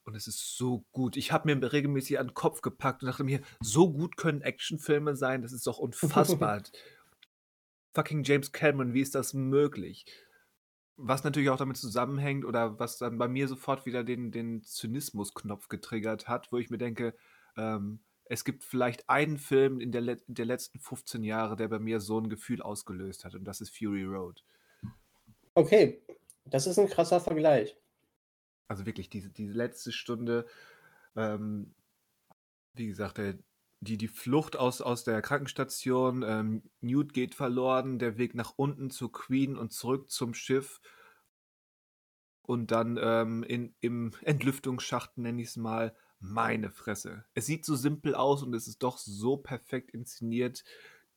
Und 0.05 0.15
es 0.15 0.27
ist 0.27 0.57
so 0.57 0.85
gut. 0.91 1.15
Ich 1.15 1.31
habe 1.31 1.53
mir 1.53 1.71
regelmäßig 1.71 2.19
an 2.19 2.27
den 2.27 2.33
Kopf 2.33 2.61
gepackt 2.61 3.01
und 3.01 3.07
dachte 3.07 3.23
mir, 3.23 3.41
so 3.61 3.91
gut 3.91 4.17
können 4.17 4.41
Actionfilme 4.41 5.15
sein, 5.15 5.41
das 5.41 5.53
ist 5.53 5.65
doch 5.65 5.79
unfassbar. 5.79 6.63
Fucking 7.93 8.24
James 8.24 8.51
Cameron, 8.51 8.93
wie 8.93 9.01
ist 9.01 9.15
das 9.15 9.33
möglich? 9.33 10.05
Was 10.98 11.24
natürlich 11.24 11.50
auch 11.50 11.57
damit 11.57 11.77
zusammenhängt 11.77 12.43
oder 12.43 12.79
was 12.79 12.98
dann 12.98 13.17
bei 13.17 13.27
mir 13.27 13.48
sofort 13.48 13.86
wieder 13.86 14.03
den, 14.03 14.31
den 14.31 14.63
Zynismus-Knopf 14.63 15.67
getriggert 15.69 16.27
hat, 16.27 16.51
wo 16.51 16.57
ich 16.57 16.69
mir 16.69 16.77
denke, 16.77 17.15
ähm, 17.55 18.00
es 18.25 18.43
gibt 18.43 18.63
vielleicht 18.63 19.10
einen 19.10 19.38
Film 19.38 19.79
in 19.79 19.91
der, 19.91 20.01
le 20.01 20.17
der 20.27 20.45
letzten 20.45 20.79
15 20.79 21.24
Jahre, 21.24 21.55
der 21.55 21.67
bei 21.67 21.79
mir 21.79 22.00
so 22.00 22.19
ein 22.19 22.29
Gefühl 22.29 22.62
ausgelöst 22.62 23.25
hat 23.25 23.36
und 23.36 23.43
das 23.45 23.62
ist 23.62 23.75
Fury 23.75 24.03
Road. 24.03 24.43
Okay, 25.55 26.01
das 26.45 26.67
ist 26.67 26.79
ein 26.79 26.89
krasser 26.89 27.19
Vergleich. 27.19 27.77
Also 28.74 28.88
wirklich, 28.88 29.08
diese, 29.08 29.30
diese 29.30 29.53
letzte 29.53 29.92
Stunde, 29.92 30.48
ähm, 31.15 31.75
wie 32.74 32.88
gesagt, 32.88 33.20
der, 33.20 33.38
die, 33.82 34.00
die 34.00 34.08
Flucht 34.08 34.56
aus, 34.56 34.82
aus 34.82 35.03
der 35.03 35.22
Krankenstation, 35.22 36.24
ähm, 36.24 36.63
Newt 36.82 37.13
geht 37.13 37.36
verloren, 37.36 38.00
der 38.00 38.18
Weg 38.18 38.34
nach 38.34 38.53
unten 38.56 38.89
zu 38.89 39.10
Queen 39.10 39.58
und 39.60 39.72
zurück 39.72 40.10
zum 40.10 40.34
Schiff 40.34 40.82
und 42.42 42.72
dann 42.72 42.98
ähm, 43.00 43.44
in, 43.44 43.75
im 43.80 44.13
Entlüftungsschacht, 44.24 45.20
nenne 45.20 45.44
ich 45.44 45.50
es 45.50 45.56
mal, 45.56 45.96
meine 46.20 46.72
Fresse. 46.72 47.25
Es 47.36 47.46
sieht 47.46 47.65
so 47.65 47.75
simpel 47.75 48.15
aus 48.15 48.42
und 48.42 48.56
es 48.56 48.68
ist 48.68 48.82
doch 48.82 48.98
so 48.98 49.38
perfekt 49.38 49.92
inszeniert. 49.92 50.63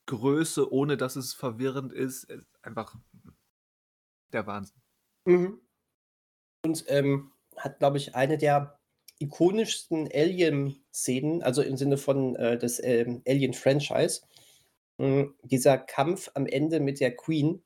Größe, 0.04 0.70
ohne 0.70 0.98
dass 0.98 1.16
es 1.16 1.32
verwirrend 1.32 1.94
ist, 1.94 2.24
ist 2.24 2.46
einfach 2.62 2.94
der 4.34 4.46
Wahnsinn. 4.46 4.82
Mhm. 5.24 5.58
Und 6.66 6.84
ähm, 6.88 7.32
hat, 7.56 7.78
glaube 7.78 7.96
ich, 7.98 8.14
eine 8.14 8.38
der 8.38 8.78
ikonischsten 9.18 10.08
Alien-Szenen, 10.12 11.42
also 11.42 11.62
im 11.62 11.76
Sinne 11.76 11.96
von 11.96 12.36
äh, 12.36 12.58
des 12.58 12.82
ähm, 12.82 13.22
Alien-Franchise. 13.26 14.22
Hm, 14.98 15.34
dieser 15.42 15.78
Kampf 15.78 16.30
am 16.34 16.46
Ende 16.46 16.80
mit 16.80 17.00
der 17.00 17.14
Queen, 17.14 17.62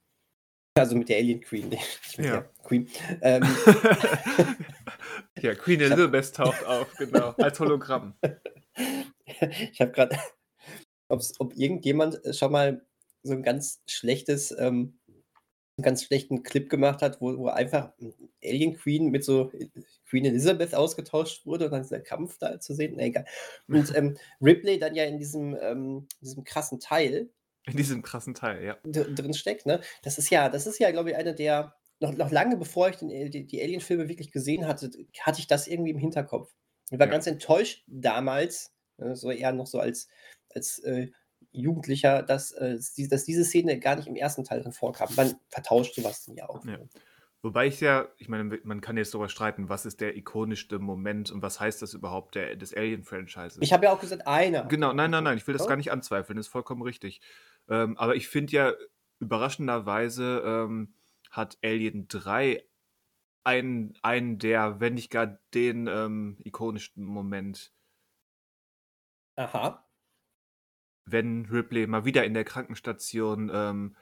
also 0.75 0.97
mit 0.97 1.09
der 1.09 1.18
Alien 1.18 1.40
Queen, 1.40 1.68
nicht 1.68 2.18
mit 2.18 2.26
Ja. 2.26 2.32
der 2.32 2.50
Queen. 2.64 2.88
Ähm, 3.23 3.42
ja, 5.40 5.54
Queen 5.54 5.80
Elizabeth 5.80 6.35
taucht 6.35 6.64
auf, 6.64 6.92
genau, 6.97 7.30
als 7.38 7.59
Hologramm. 7.61 8.14
ich 9.73 9.80
habe 9.80 9.92
gerade, 9.92 10.16
ob 11.09 11.56
irgendjemand 11.56 12.20
schon 12.32 12.52
mal 12.52 12.87
so 13.23 13.32
ein 13.32 13.42
ganz 13.42 13.82
schlechtes, 13.88 14.54
ähm, 14.59 14.99
ganz 15.82 16.04
schlechten 16.04 16.42
Clip 16.42 16.68
gemacht 16.70 17.02
hat, 17.02 17.20
wo, 17.20 17.37
wo 17.38 17.49
einfach 17.49 17.92
Alien 18.44 18.75
Queen 18.76 19.10
mit 19.10 19.25
so 19.25 19.50
Queen 20.08 20.25
Elizabeth 20.25 20.75
ausgetauscht 20.75 21.46
wurde 21.46 21.66
und 21.66 21.72
dann 21.72 21.82
dieser 21.82 22.00
Kampf 22.00 22.38
da 22.38 22.60
zu 22.60 22.75
sehen. 22.75 22.96
Nee, 22.96 23.06
egal. 23.08 23.26
Und 23.70 23.94
ähm, 23.96 24.16
Ripley 24.40 24.78
dann 24.78 24.94
ja 24.94 25.04
in 25.04 25.18
diesem, 25.18 25.56
ähm, 25.60 26.08
diesem 26.20 26.44
krassen 26.44 26.80
Teil 26.80 27.30
In 27.66 27.76
diesem 27.76 28.02
krassen 28.02 28.34
Teil, 28.34 28.64
ja. 28.64 28.78
drin 28.84 29.34
steckt, 29.34 29.66
ne? 29.66 29.80
Das 30.02 30.18
ist 30.18 30.30
ja, 30.30 30.49
das 30.49 30.66
ist 30.66 30.78
ja, 30.78 30.90
glaube 30.90 31.10
ich, 31.10 31.16
eine 31.16 31.34
der, 31.34 31.75
noch, 32.00 32.12
noch 32.14 32.30
lange 32.30 32.56
bevor 32.56 32.88
ich 32.88 32.96
den, 32.96 33.30
die, 33.30 33.46
die 33.46 33.62
Alien-Filme 33.62 34.08
wirklich 34.08 34.32
gesehen 34.32 34.66
hatte, 34.66 34.90
hatte 35.20 35.40
ich 35.40 35.46
das 35.46 35.68
irgendwie 35.68 35.90
im 35.90 35.99
Hinterkopf. 35.99 36.54
Ich 36.90 36.99
war 36.99 37.06
Ja. 37.06 37.12
ganz 37.12 37.26
enttäuscht 37.26 37.84
damals, 37.87 38.72
äh, 38.99 39.14
so 39.14 39.30
eher 39.30 39.52
noch 39.52 39.66
so 39.66 39.78
als, 39.78 40.08
als 40.54 40.78
äh, 40.80 41.08
Jugendlicher, 41.52 42.23
dass, 42.23 42.52
äh, 42.52 42.78
dass 43.09 43.25
diese 43.25 43.45
Szene 43.45 43.78
gar 43.78 43.97
nicht 43.97 44.09
im 44.09 44.16
ersten 44.16 44.45
Teil 44.45 44.62
drin 44.62 44.73
vorkam. 44.73 45.09
Man 45.16 45.35
vertauscht 45.49 45.95
sowas 45.95 46.25
dann 46.25 46.37
ja 46.37 46.49
auch. 46.49 46.64
Ja. 46.64 46.78
Wobei 47.42 47.66
ich 47.69 47.80
ja, 47.80 48.09
ich 48.19 48.28
meine, 48.28 48.61
man 48.64 48.83
kann 48.83 48.99
jetzt 48.99 49.14
darüber 49.14 49.30
streiten, 49.30 49.71
was 49.71 49.87
ist 49.87 50.02
der 50.02 50.14
ikonischste 50.14 50.78
Moment 50.78 51.30
und 51.30 51.40
was 51.40 51.59
heißt 51.59 51.80
das 51.80 51.95
überhaupt 51.95 52.35
der, 52.35 52.54
des 52.54 52.75
Alien-Franchises? 52.75 53.59
Ich 53.62 53.73
habe 53.73 53.87
ja 53.87 53.92
auch 53.92 54.00
gesagt, 54.00 54.26
einer. 54.26 54.64
Genau, 54.66 54.92
nein, 54.92 55.11
nein, 55.11 55.25
nein, 55.25 55.38
ich 55.38 55.47
will 55.47 55.57
das 55.57 55.66
gar 55.66 55.76
nicht 55.76 55.90
anzweifeln, 55.90 56.37
das 56.37 56.47
ist 56.47 56.52
vollkommen 56.52 56.83
richtig. 56.83 57.23
Ähm, 57.69 57.97
aber 57.97 58.14
ich 58.14 58.28
finde 58.28 58.52
ja, 58.52 58.73
überraschenderweise 59.21 60.42
ähm, 60.45 60.95
hat 61.30 61.57
Alien 61.62 62.09
3 62.09 62.62
einen, 63.42 63.95
einen 64.02 64.38
der, 64.38 64.80
wenn 64.80 64.95
nicht 64.95 65.11
gar 65.11 65.38
den 65.54 65.87
ähm, 65.87 66.37
ikonischsten 66.45 67.04
Moment. 67.04 67.73
Aha. 69.37 69.89
Wenn 71.10 71.46
Ripley 71.46 71.86
mal 71.86 72.04
wieder 72.04 72.24
in 72.24 72.34
der 72.34 72.44
Krankenstation 72.44 73.50
ähm, 73.52 73.96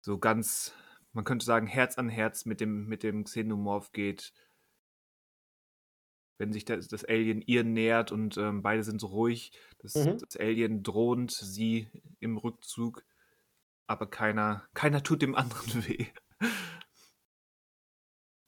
so 0.00 0.18
ganz, 0.18 0.74
man 1.12 1.24
könnte 1.24 1.44
sagen, 1.44 1.66
Herz 1.66 1.98
an 1.98 2.08
Herz 2.08 2.44
mit 2.44 2.60
dem, 2.60 2.86
mit 2.86 3.02
dem 3.02 3.24
Xenomorph 3.24 3.92
geht. 3.92 4.32
Wenn 6.38 6.52
sich 6.52 6.64
das, 6.64 6.86
das 6.88 7.04
Alien 7.04 7.42
ihr 7.42 7.64
nähert 7.64 8.12
und 8.12 8.36
ähm, 8.38 8.62
beide 8.62 8.84
sind 8.84 9.00
so 9.00 9.08
ruhig, 9.08 9.52
das, 9.80 9.94
Mhm. 9.94 10.18
das 10.18 10.36
Alien 10.36 10.82
drohend 10.84 11.32
sie 11.32 11.88
im 12.20 12.36
Rückzug, 12.38 13.04
aber 13.88 14.08
keiner, 14.08 14.68
keiner 14.72 15.02
tut 15.02 15.22
dem 15.22 15.34
anderen 15.34 15.84
weh. 15.88 16.06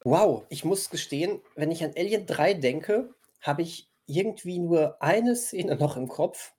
Wow, 0.04 0.46
ich 0.48 0.64
muss 0.64 0.88
gestehen, 0.88 1.42
wenn 1.56 1.70
ich 1.70 1.84
an 1.84 1.92
Alien 1.96 2.26
3 2.26 2.54
denke, 2.54 3.14
habe 3.40 3.62
ich 3.62 3.90
irgendwie 4.06 4.58
nur 4.58 5.02
eine 5.02 5.36
Szene 5.36 5.76
noch 5.76 5.96
im 5.96 6.08
Kopf. 6.08 6.54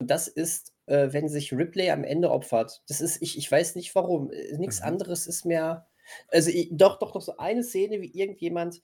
Und 0.00 0.10
das 0.10 0.28
ist, 0.28 0.74
äh, 0.86 1.12
wenn 1.12 1.28
sich 1.28 1.52
Ripley 1.52 1.90
am 1.90 2.04
Ende 2.04 2.30
opfert. 2.30 2.82
Das 2.88 3.00
ist, 3.00 3.20
ich, 3.22 3.36
ich 3.38 3.50
weiß 3.50 3.74
nicht 3.76 3.94
warum. 3.94 4.30
Äh, 4.32 4.56
Nichts 4.58 4.80
Mhm. 4.80 4.86
anderes 4.86 5.26
ist 5.26 5.44
mehr. 5.44 5.88
Also 6.28 6.50
i- 6.50 6.70
doch, 6.72 6.98
doch, 6.98 7.12
doch 7.12 7.22
so 7.22 7.36
eine 7.38 7.62
Szene, 7.64 8.00
wie 8.00 8.12
irgendjemand 8.12 8.82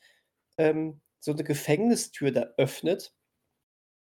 ähm, 0.58 1.00
so 1.20 1.32
eine 1.32 1.44
Gefängnistür 1.44 2.32
da 2.32 2.48
öffnet. 2.58 3.14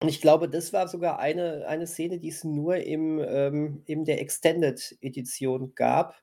Und 0.01 0.09
ich 0.09 0.21
glaube, 0.21 0.49
das 0.49 0.71
war 0.73 0.87
sogar 0.87 1.19
eine, 1.19 1.67
eine 1.67 1.85
Szene, 1.87 2.19
die 2.19 2.29
es 2.29 2.43
nur 2.45 2.77
im, 2.77 3.19
ähm, 3.19 3.83
in 3.85 4.05
der 4.05 4.21
Extended-Edition 4.21 5.75
gab, 5.75 6.21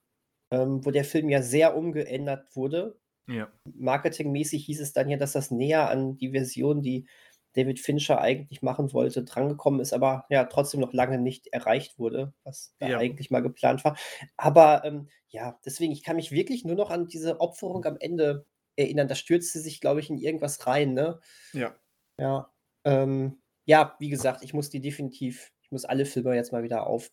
ähm, 0.50 0.84
wo 0.84 0.90
der 0.90 1.04
Film 1.04 1.28
ja 1.28 1.42
sehr 1.42 1.76
umgeändert 1.76 2.54
wurde 2.56 2.98
Ja. 3.28 3.52
marketingmäßig 3.74 4.64
hieß 4.66 4.80
es 4.80 4.92
dann 4.92 5.08
ja, 5.10 5.16
dass 5.16 5.32
das 5.32 5.50
näher 5.50 5.90
an 5.90 6.16
die 6.18 6.30
Version, 6.30 6.82
die 6.82 7.08
David 7.56 7.80
Fincher 7.80 8.20
eigentlich 8.20 8.62
machen 8.62 8.92
wollte, 8.92 9.24
drangekommen 9.24 9.80
ist, 9.80 9.92
aber 9.92 10.26
ja 10.30 10.44
trotzdem 10.44 10.80
noch 10.80 10.92
lange 10.92 11.18
nicht 11.18 11.46
erreicht 11.48 11.98
wurde, 11.98 12.34
was 12.44 12.74
da 12.78 12.88
Ja. 12.88 12.98
eigentlich 12.98 13.30
mal 13.30 13.42
geplant 13.42 13.84
war. 13.84 13.96
Aber 14.36 14.84
ähm, 14.84 15.08
ja, 15.28 15.58
deswegen, 15.64 15.92
ich 15.92 16.02
kann 16.02 16.16
mich 16.16 16.30
wirklich 16.30 16.64
nur 16.64 16.76
noch 16.76 16.90
an 16.90 17.08
diese 17.08 17.40
Opferung 17.40 17.84
am 17.84 17.96
Ende 17.98 18.46
erinnern. 18.76 19.08
Da 19.08 19.14
stürzte 19.14 19.58
sich, 19.60 19.80
glaube 19.80 20.00
ich, 20.00 20.10
in 20.10 20.18
irgendwas 20.18 20.66
rein, 20.66 20.94
ne? 20.94 21.20
Ja. 21.52 21.74
Ja. 22.18 22.52
Ähm, 22.84 23.40
ja, 23.64 23.96
wie 23.98 24.10
gesagt, 24.10 24.42
ich 24.44 24.54
muss 24.54 24.70
die 24.70 24.80
definitiv, 24.80 25.52
ich 25.62 25.72
muss 25.72 25.84
alle 25.84 26.06
Filme 26.06 26.34
jetzt 26.34 26.52
mal 26.52 26.62
wieder 26.62 26.86
auf, 26.86 27.10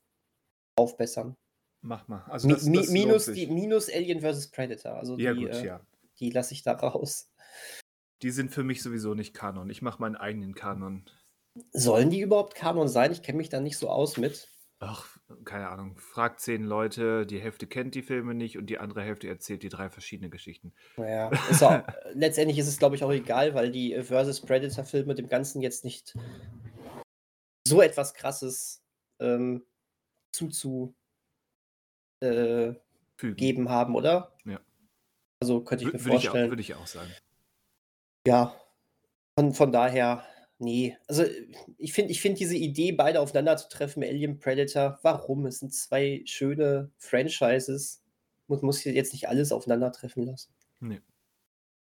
aufbessern. 0.75 1.35
Mach 1.81 2.07
mal. 2.07 2.23
Also 2.29 2.47
das, 2.47 2.63
mi 2.63 2.77
das 2.77 2.89
minus, 2.89 3.25
die, 3.25 3.47
minus 3.47 3.89
Alien 3.89 4.21
vs. 4.21 4.51
Predator. 4.51 4.93
Also 4.93 5.17
ja, 5.17 5.33
die, 5.33 5.41
gut, 5.41 5.51
äh, 5.51 5.65
ja. 5.65 5.85
die 6.19 6.29
lasse 6.29 6.53
ich 6.53 6.63
da 6.63 6.73
raus. 6.73 7.32
Die 8.23 8.31
sind 8.31 8.51
für 8.51 8.63
mich 8.63 8.81
sowieso 8.81 9.13
nicht 9.13 9.33
Kanon. 9.33 9.69
Ich 9.69 9.81
mache 9.81 10.01
meinen 10.01 10.15
eigenen 10.15 10.55
Kanon. 10.55 11.03
Sollen 11.71 12.09
die 12.09 12.21
überhaupt 12.21 12.55
Kanon 12.55 12.87
sein? 12.87 13.11
Ich 13.11 13.21
kenne 13.21 13.37
mich 13.37 13.49
da 13.49 13.59
nicht 13.59 13.77
so 13.77 13.89
aus 13.89 14.17
mit. 14.17 14.49
Ach, 14.79 15.17
keine 15.43 15.69
Ahnung. 15.69 15.97
Fragt 15.97 16.39
zehn 16.39 16.63
Leute, 16.63 17.25
die 17.25 17.39
Hälfte 17.39 17.67
kennt 17.67 17.95
die 17.95 18.01
Filme 18.01 18.33
nicht 18.33 18.57
und 18.57 18.67
die 18.67 18.79
andere 18.79 19.01
Hälfte 19.01 19.27
erzählt 19.27 19.61
die 19.61 19.69
drei 19.69 19.89
verschiedene 19.89 20.29
Geschichten. 20.29 20.73
Naja, 20.95 21.31
ist 21.49 21.63
auch, 21.63 21.83
letztendlich 22.13 22.57
ist 22.57 22.67
es, 22.67 22.79
glaube 22.79 22.95
ich, 22.95 23.03
auch 23.03 23.11
egal, 23.11 23.53
weil 23.53 23.71
die 23.71 23.93
äh, 23.93 24.03
Versus 24.03 24.41
Predator-Filme 24.41 25.15
dem 25.15 25.27
Ganzen 25.27 25.61
jetzt 25.61 25.83
nicht 25.83 26.15
so 27.67 27.81
etwas 27.81 28.13
Krasses 28.13 28.83
ähm, 29.19 29.65
zuzu 30.33 30.95
äh, 32.21 32.73
haben, 33.21 33.95
oder? 33.95 34.35
Ja. 34.45 34.59
Also 35.41 35.61
könnte 35.61 35.85
ich 35.85 35.93
mir 35.93 35.99
Würde 36.05 36.17
ich, 36.17 36.29
auch, 36.29 36.31
vorstellen. 36.31 36.51
würde 36.51 36.61
ich 36.61 36.75
auch 36.75 36.87
sagen. 36.87 37.11
Ja, 38.25 38.55
von, 39.37 39.53
von 39.53 39.71
daher, 39.71 40.25
nee. 40.59 40.97
Also 41.07 41.25
ich 41.77 41.93
finde 41.93 42.11
ich 42.11 42.21
find 42.21 42.39
diese 42.39 42.55
Idee, 42.55 42.91
beide 42.91 43.19
aufeinander 43.19 43.57
zu 43.57 43.67
treffen, 43.69 44.03
Alien 44.03 44.39
Predator, 44.39 44.99
warum? 45.01 45.45
Es 45.45 45.59
sind 45.59 45.73
zwei 45.73 46.21
schöne 46.25 46.91
Franchises. 46.97 48.01
Man 48.47 48.59
muss 48.61 48.83
jetzt 48.83 49.13
nicht 49.13 49.27
alles 49.27 49.51
aufeinandertreffen 49.51 50.23
lassen. 50.23 50.53
Nee, 50.79 51.01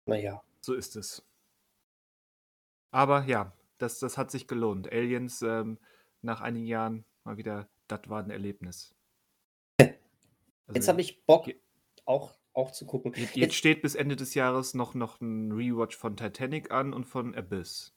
Naja. 0.07 0.42
so 0.61 0.75
ist 0.75 0.97
es. 0.97 1.25
Aber 2.90 3.25
ja, 3.25 3.52
das, 3.78 3.99
das 3.99 4.16
hat 4.18 4.30
sich 4.30 4.47
gelohnt. 4.49 4.90
Aliens 4.92 5.42
ähm, 5.42 5.78
nach 6.23 6.40
einigen 6.40 6.66
Jahren 6.66 7.04
mal 7.25 7.37
wieder, 7.37 7.68
das 7.87 8.00
war 8.09 8.23
ein 8.23 8.30
Erlebnis. 8.30 8.95
Also, 10.66 10.76
Jetzt 10.80 10.88
habe 10.88 11.00
ich 11.00 11.25
Bock, 11.25 11.47
auch, 12.04 12.35
auch 12.59 12.73
zu 12.73 12.85
gucken. 12.87 13.12
Jetzt, 13.15 13.21
jetzt 13.29 13.37
Jetzt, 13.37 13.55
steht 13.55 13.83
bis 13.83 13.95
Ende 13.95 14.17
des 14.17 14.35
Jahres 14.35 14.75
noch, 14.75 14.95
noch 14.95 15.21
ein 15.21 15.53
Rewatch 15.53 15.97
von 15.97 16.17
Titanic 16.17 16.71
an 16.71 16.93
und 16.93 17.05
von 17.05 17.35
Abyss. 17.35 17.95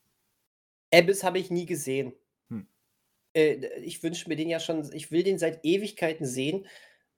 Abyss 0.94 1.24
habe 1.24 1.40
ich 1.40 1.50
nie 1.52 1.66
gesehen. 1.66 2.14
Hm. 2.50 2.68
Äh, 3.34 3.56
ich 3.80 4.02
wünsche 4.04 4.30
mir 4.30 4.36
den 4.36 4.50
ja 4.50 4.60
schon, 4.60 4.90
ich 4.94 5.12
will 5.12 5.24
den 5.24 5.40
seit 5.40 5.66
Ewigkeiten 5.66 6.26
sehen 6.26 6.66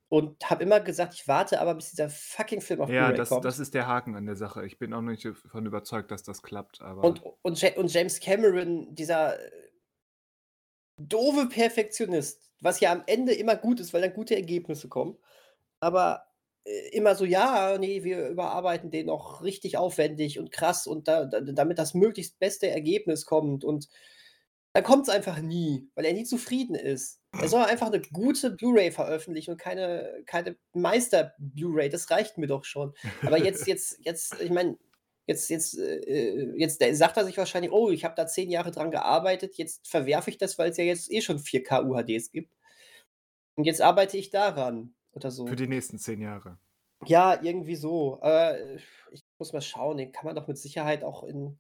und 0.10 0.50
habe 0.50 0.64
immer 0.64 0.80
gesagt, 0.80 1.16
ich 1.16 1.28
warte 1.28 1.60
aber, 1.60 1.74
bis 1.76 1.90
dieser 1.90 2.10
fucking 2.10 2.62
Film 2.62 2.82
auf 2.82 2.90
Ja, 2.90 3.06
Blu-ray 3.08 3.18
das, 3.18 3.30
kommt. 3.30 3.46
das 3.46 3.60
ist 3.60 3.74
der 3.74 3.88
Haken 3.88 4.16
an 4.16 4.26
der 4.26 4.36
Sache. 4.36 4.66
Ich 4.66 4.78
bin 4.78 4.94
auch 4.94 5.02
nicht 5.02 5.26
davon 5.26 5.66
überzeugt, 5.66 6.12
dass 6.12 6.24
das 6.24 6.44
klappt, 6.44 6.82
aber 6.82 7.04
Und, 7.04 7.24
und, 7.42 7.60
Ja- 7.62 7.76
und 7.78 7.92
James 7.92 8.20
Cameron, 8.20 8.94
dieser 8.94 9.40
äh, 9.40 9.52
doofe 10.98 11.48
Perfektionist, 11.50 12.52
was 12.62 12.80
ja 12.80 12.92
am 12.92 13.04
Ende 13.08 13.34
immer 13.34 13.56
gut 13.56 13.80
ist, 13.80 13.94
weil 13.94 14.02
dann 14.02 14.14
gute 14.14 14.36
Ergebnisse 14.36 14.88
kommen. 14.88 15.18
Aber 15.80 16.24
äh, 16.28 16.33
immer 16.92 17.16
so, 17.16 17.26
ja, 17.26 17.78
nee, 17.78 18.04
wir 18.04 18.30
überarbeiten 18.30 18.90
den 18.90 19.08
noch 19.08 19.44
richtig 19.44 19.78
aufwendig 19.78 20.40
und 20.40 20.52
krass 20.52 20.88
und 20.88 21.08
da, 21.08 21.26
da, 21.26 21.42
damit 21.42 21.78
das 21.78 21.94
möglichst 21.94 22.40
beste 22.40 22.70
Ergebnis 22.70 23.26
kommt. 23.26 23.66
Und 23.66 23.90
dann 24.74 24.84
kommt 24.84 25.08
es 25.08 25.14
einfach 25.14 25.40
nie, 25.40 25.90
weil 25.94 26.06
er 26.06 26.14
nie 26.14 26.24
zufrieden 26.24 26.76
ist. 26.76 27.20
Er 27.40 27.48
soll 27.50 27.64
einfach 27.64 27.88
eine 27.88 28.02
gute 28.02 28.52
Blu-ray 28.52 28.92
veröffentlichen 28.92 29.52
und 29.52 29.58
keine, 29.58 30.24
keine 30.26 30.56
Meister-Blu-ray. 30.74 31.90
Das 31.90 32.10
reicht 32.10 32.38
mir 32.38 32.48
doch 32.48 32.64
schon. 32.64 32.94
Aber 33.24 33.38
jetzt, 33.38 33.68
jetzt, 33.68 34.00
jetzt, 34.02 34.40
ich 34.40 34.50
meine, 34.50 34.78
jetzt, 35.28 35.50
jetzt, 35.50 35.78
äh, 35.78 36.54
jetzt 36.58 36.80
der- 36.80 36.96
sagt 36.96 37.18
er 37.18 37.26
sich 37.26 37.38
wahrscheinlich, 37.38 37.72
oh, 37.72 37.90
ich 37.90 38.06
habe 38.06 38.16
da 38.16 38.26
zehn 38.26 38.50
Jahre 38.50 38.72
dran 38.72 38.90
gearbeitet, 38.90 39.56
jetzt 39.58 39.88
verwerfe 39.88 40.30
ich 40.30 40.38
das, 40.38 40.58
weil 40.58 40.72
es 40.72 40.78
ja 40.78 40.86
jetzt 40.86 41.12
eh 41.12 41.22
schon 41.22 41.40
4K 41.40 41.86
UHDs 41.86 42.32
gibt. 42.32 42.54
Und 43.56 43.66
jetzt 43.66 43.82
arbeite 43.82 44.18
ich 44.18 44.30
daran 44.30 44.96
oder 45.14 45.32
so. 45.32 45.48
für 45.48 45.56
die 45.56 45.68
nächsten 45.68 45.98
zehn 45.98 46.22
Jahre. 46.22 46.58
Ja, 47.06 47.42
irgendwie 47.42 47.76
so. 47.76 48.20
Äh, 48.22 48.78
ich 49.12 49.24
muss 49.38 49.54
mal 49.54 49.62
schauen, 49.62 49.98
den 49.98 50.12
kann 50.12 50.26
man 50.26 50.36
doch 50.36 50.48
mit 50.48 50.58
Sicherheit 50.58 51.04
auch 51.04 51.24
in, 51.24 51.58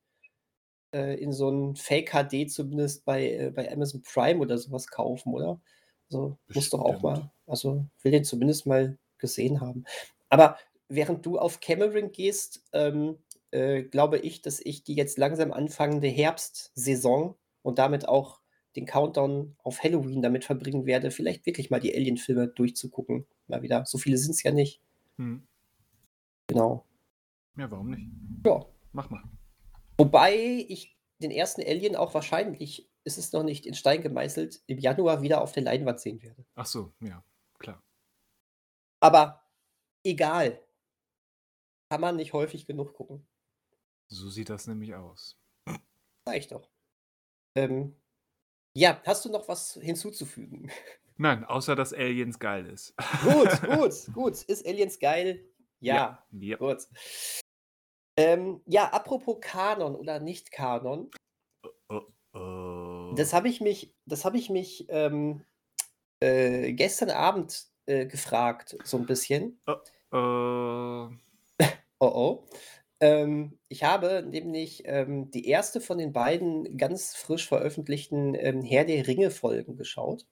äh, 0.93 1.15
in 1.21 1.31
so 1.33 1.49
ein 1.49 1.75
Fake 1.75 2.11
HD 2.11 2.49
zumindest 2.49 3.05
bei, 3.05 3.29
äh, 3.31 3.51
bei 3.51 3.71
Amazon 3.71 4.01
Prime 4.01 4.39
oder 4.39 4.57
sowas 4.57 4.87
kaufen, 4.87 5.33
oder? 5.33 5.61
Also 6.09 6.37
muss 6.53 6.69
doch 6.69 6.81
auch 6.81 7.01
Bestimmt. 7.01 7.03
mal, 7.03 7.31
also 7.47 7.85
will 8.01 8.11
den 8.11 8.23
zumindest 8.23 8.65
mal 8.65 8.97
gesehen 9.17 9.61
haben. 9.61 9.85
Aber 10.29 10.57
während 10.87 11.25
du 11.25 11.39
auf 11.39 11.59
Cameron 11.59 12.11
gehst, 12.11 12.63
ähm, 12.71 13.17
äh, 13.51 13.83
glaube 13.83 14.19
ich, 14.19 14.41
dass 14.41 14.59
ich 14.59 14.83
die 14.83 14.95
jetzt 14.95 15.17
langsam 15.17 15.51
anfangende 15.51 16.07
Herbstsaison 16.07 17.35
und 17.61 17.79
damit 17.79 18.07
auch 18.07 18.39
den 18.75 18.85
Countdown 18.85 19.55
auf 19.63 19.83
Halloween 19.83 20.21
damit 20.21 20.45
verbringen 20.45 20.85
werde, 20.85 21.11
vielleicht 21.11 21.45
wirklich 21.45 21.69
mal 21.69 21.79
die 21.79 21.93
Alien-Filme 21.93 22.47
durchzugucken. 22.47 23.25
Mal 23.47 23.61
wieder. 23.61 23.85
So 23.85 23.97
viele 23.97 24.17
sind 24.17 24.31
es 24.31 24.43
ja 24.43 24.51
nicht. 24.51 24.81
Hm. 25.17 25.47
Genau. 26.47 26.85
Ja, 27.55 27.69
warum 27.69 27.89
nicht? 27.89 28.09
Ja. 28.45 28.65
Mach 28.91 29.09
mal. 29.09 29.23
Wobei 29.97 30.35
ich 30.67 30.97
den 31.19 31.31
ersten 31.31 31.61
Alien 31.61 31.95
auch 31.95 32.13
wahrscheinlich, 32.13 32.89
ist 33.03 33.17
es 33.17 33.31
noch 33.31 33.43
nicht 33.43 33.65
in 33.65 33.73
Stein 33.73 34.01
gemeißelt, 34.01 34.63
im 34.67 34.77
Januar 34.77 35.21
wieder 35.21 35.41
auf 35.41 35.51
der 35.51 35.63
Leinwand 35.63 35.99
sehen 35.99 36.21
werde. 36.21 36.45
Ach 36.55 36.65
so, 36.65 36.93
ja, 36.99 37.23
klar. 37.59 37.83
Aber 38.99 39.43
egal. 40.03 40.61
Kann 41.89 42.01
man 42.01 42.15
nicht 42.15 42.33
häufig 42.33 42.65
genug 42.65 42.93
gucken. 42.93 43.27
So 44.07 44.29
sieht 44.29 44.49
das 44.49 44.67
nämlich 44.67 44.95
aus. 44.95 45.39
Sag 46.25 46.37
ich 46.37 46.47
doch. 46.47 46.69
Ähm, 47.55 47.95
ja, 48.75 49.01
hast 49.05 49.25
du 49.25 49.29
noch 49.29 49.47
was 49.47 49.73
hinzuzufügen? 49.81 50.71
Nein, 51.17 51.43
außer 51.45 51.75
dass 51.75 51.93
Aliens 51.93 52.39
geil 52.39 52.65
ist. 52.65 52.95
gut, 53.21 53.61
gut, 53.77 54.13
gut. 54.13 54.41
Ist 54.43 54.65
Aliens 54.65 54.99
geil? 54.99 55.45
Ja, 55.79 56.23
Ja. 56.31 56.57
gut. 56.57 56.87
Ähm, 58.17 58.61
ja, 58.67 58.89
apropos 58.89 59.37
Kanon 59.41 59.95
oder 59.95 60.19
nicht 60.19 60.51
Kanon, 60.51 61.09
Oh, 61.89 62.01
oh. 62.33 63.13
das 63.15 63.33
habe 63.33 63.47
ich 63.47 63.61
mich, 63.61 63.95
das 64.05 64.25
habe 64.25 64.37
ich 64.37 64.49
mich 64.49 64.85
ähm, 64.89 65.43
äh, 66.19 66.73
gestern 66.73 67.09
Abend 67.11 67.65
äh, 67.85 68.05
gefragt, 68.05 68.77
so 68.83 68.97
ein 68.97 69.05
bisschen. 69.05 69.59
Oh, 69.67 69.73
äh, 70.11 71.17
Oh 71.99 72.07
oh. 72.07 72.49
Ähm, 73.03 73.59
ich 73.67 73.83
habe 73.83 74.25
nämlich 74.25 74.83
ähm, 74.85 75.29
die 75.29 75.45
erste 75.45 75.81
von 75.81 75.97
den 75.97 76.13
beiden 76.13 76.77
ganz 76.77 77.17
frisch 77.17 77.49
veröffentlichten 77.49 78.33
ähm, 78.33 78.61
Herr 78.61 78.85
der 78.85 79.05
Ringe-Folgen 79.05 79.75
geschaut. 79.75 80.25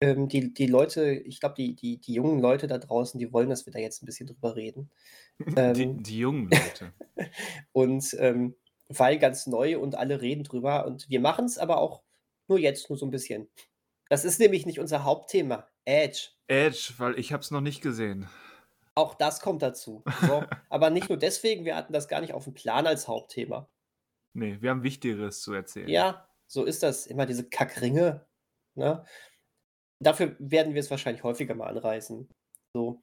Ähm, 0.00 0.28
die, 0.28 0.54
die 0.54 0.68
Leute, 0.68 1.10
ich 1.10 1.40
glaube, 1.40 1.56
die, 1.56 1.74
die, 1.74 1.98
die 1.98 2.14
jungen 2.14 2.38
Leute 2.38 2.68
da 2.68 2.78
draußen, 2.78 3.18
die 3.18 3.32
wollen, 3.32 3.48
dass 3.48 3.66
wir 3.66 3.72
da 3.72 3.80
jetzt 3.80 4.00
ein 4.00 4.06
bisschen 4.06 4.28
drüber 4.28 4.54
reden. 4.54 4.92
die, 5.40 5.54
Ähm, 5.56 6.02
die 6.04 6.18
jungen 6.18 6.48
Leute. 6.48 6.92
und 7.72 8.14
ähm, 8.20 8.54
weil 8.86 9.18
ganz 9.18 9.48
neu 9.48 9.80
und 9.80 9.96
alle 9.96 10.20
reden 10.20 10.44
drüber. 10.44 10.86
Und 10.86 11.10
wir 11.10 11.18
machen 11.18 11.46
es 11.46 11.58
aber 11.58 11.78
auch 11.78 12.04
nur 12.46 12.60
jetzt, 12.60 12.90
nur 12.90 12.96
so 12.96 13.06
ein 13.06 13.10
bisschen. 13.10 13.48
Das 14.08 14.24
ist 14.24 14.38
nämlich 14.38 14.66
nicht 14.66 14.78
unser 14.78 15.02
Hauptthema. 15.02 15.66
Edge. 15.84 16.28
Edge, 16.46 16.92
weil 16.98 17.18
ich 17.18 17.32
habe 17.32 17.42
es 17.42 17.50
noch 17.50 17.60
nicht 17.60 17.82
gesehen. 17.82 18.28
Auch 18.98 19.14
das 19.14 19.38
kommt 19.38 19.62
dazu. 19.62 20.02
So. 20.26 20.42
aber 20.70 20.90
nicht 20.90 21.08
nur 21.08 21.18
deswegen, 21.18 21.64
wir 21.64 21.76
hatten 21.76 21.92
das 21.92 22.08
gar 22.08 22.20
nicht 22.20 22.32
auf 22.32 22.42
dem 22.42 22.54
Plan 22.54 22.84
als 22.84 23.06
Hauptthema. 23.06 23.68
Nee, 24.32 24.60
wir 24.60 24.70
haben 24.70 24.82
Wichtigeres 24.82 25.40
zu 25.40 25.52
erzählen. 25.52 25.86
Ja, 25.86 26.28
so 26.48 26.64
ist 26.64 26.82
das. 26.82 27.06
Immer 27.06 27.24
diese 27.24 27.48
Kackringe. 27.48 28.26
Ne? 28.74 29.04
Dafür 30.00 30.34
werden 30.40 30.74
wir 30.74 30.80
es 30.80 30.90
wahrscheinlich 30.90 31.22
häufiger 31.22 31.54
mal 31.54 31.68
anreißen. 31.68 32.28
So. 32.74 33.00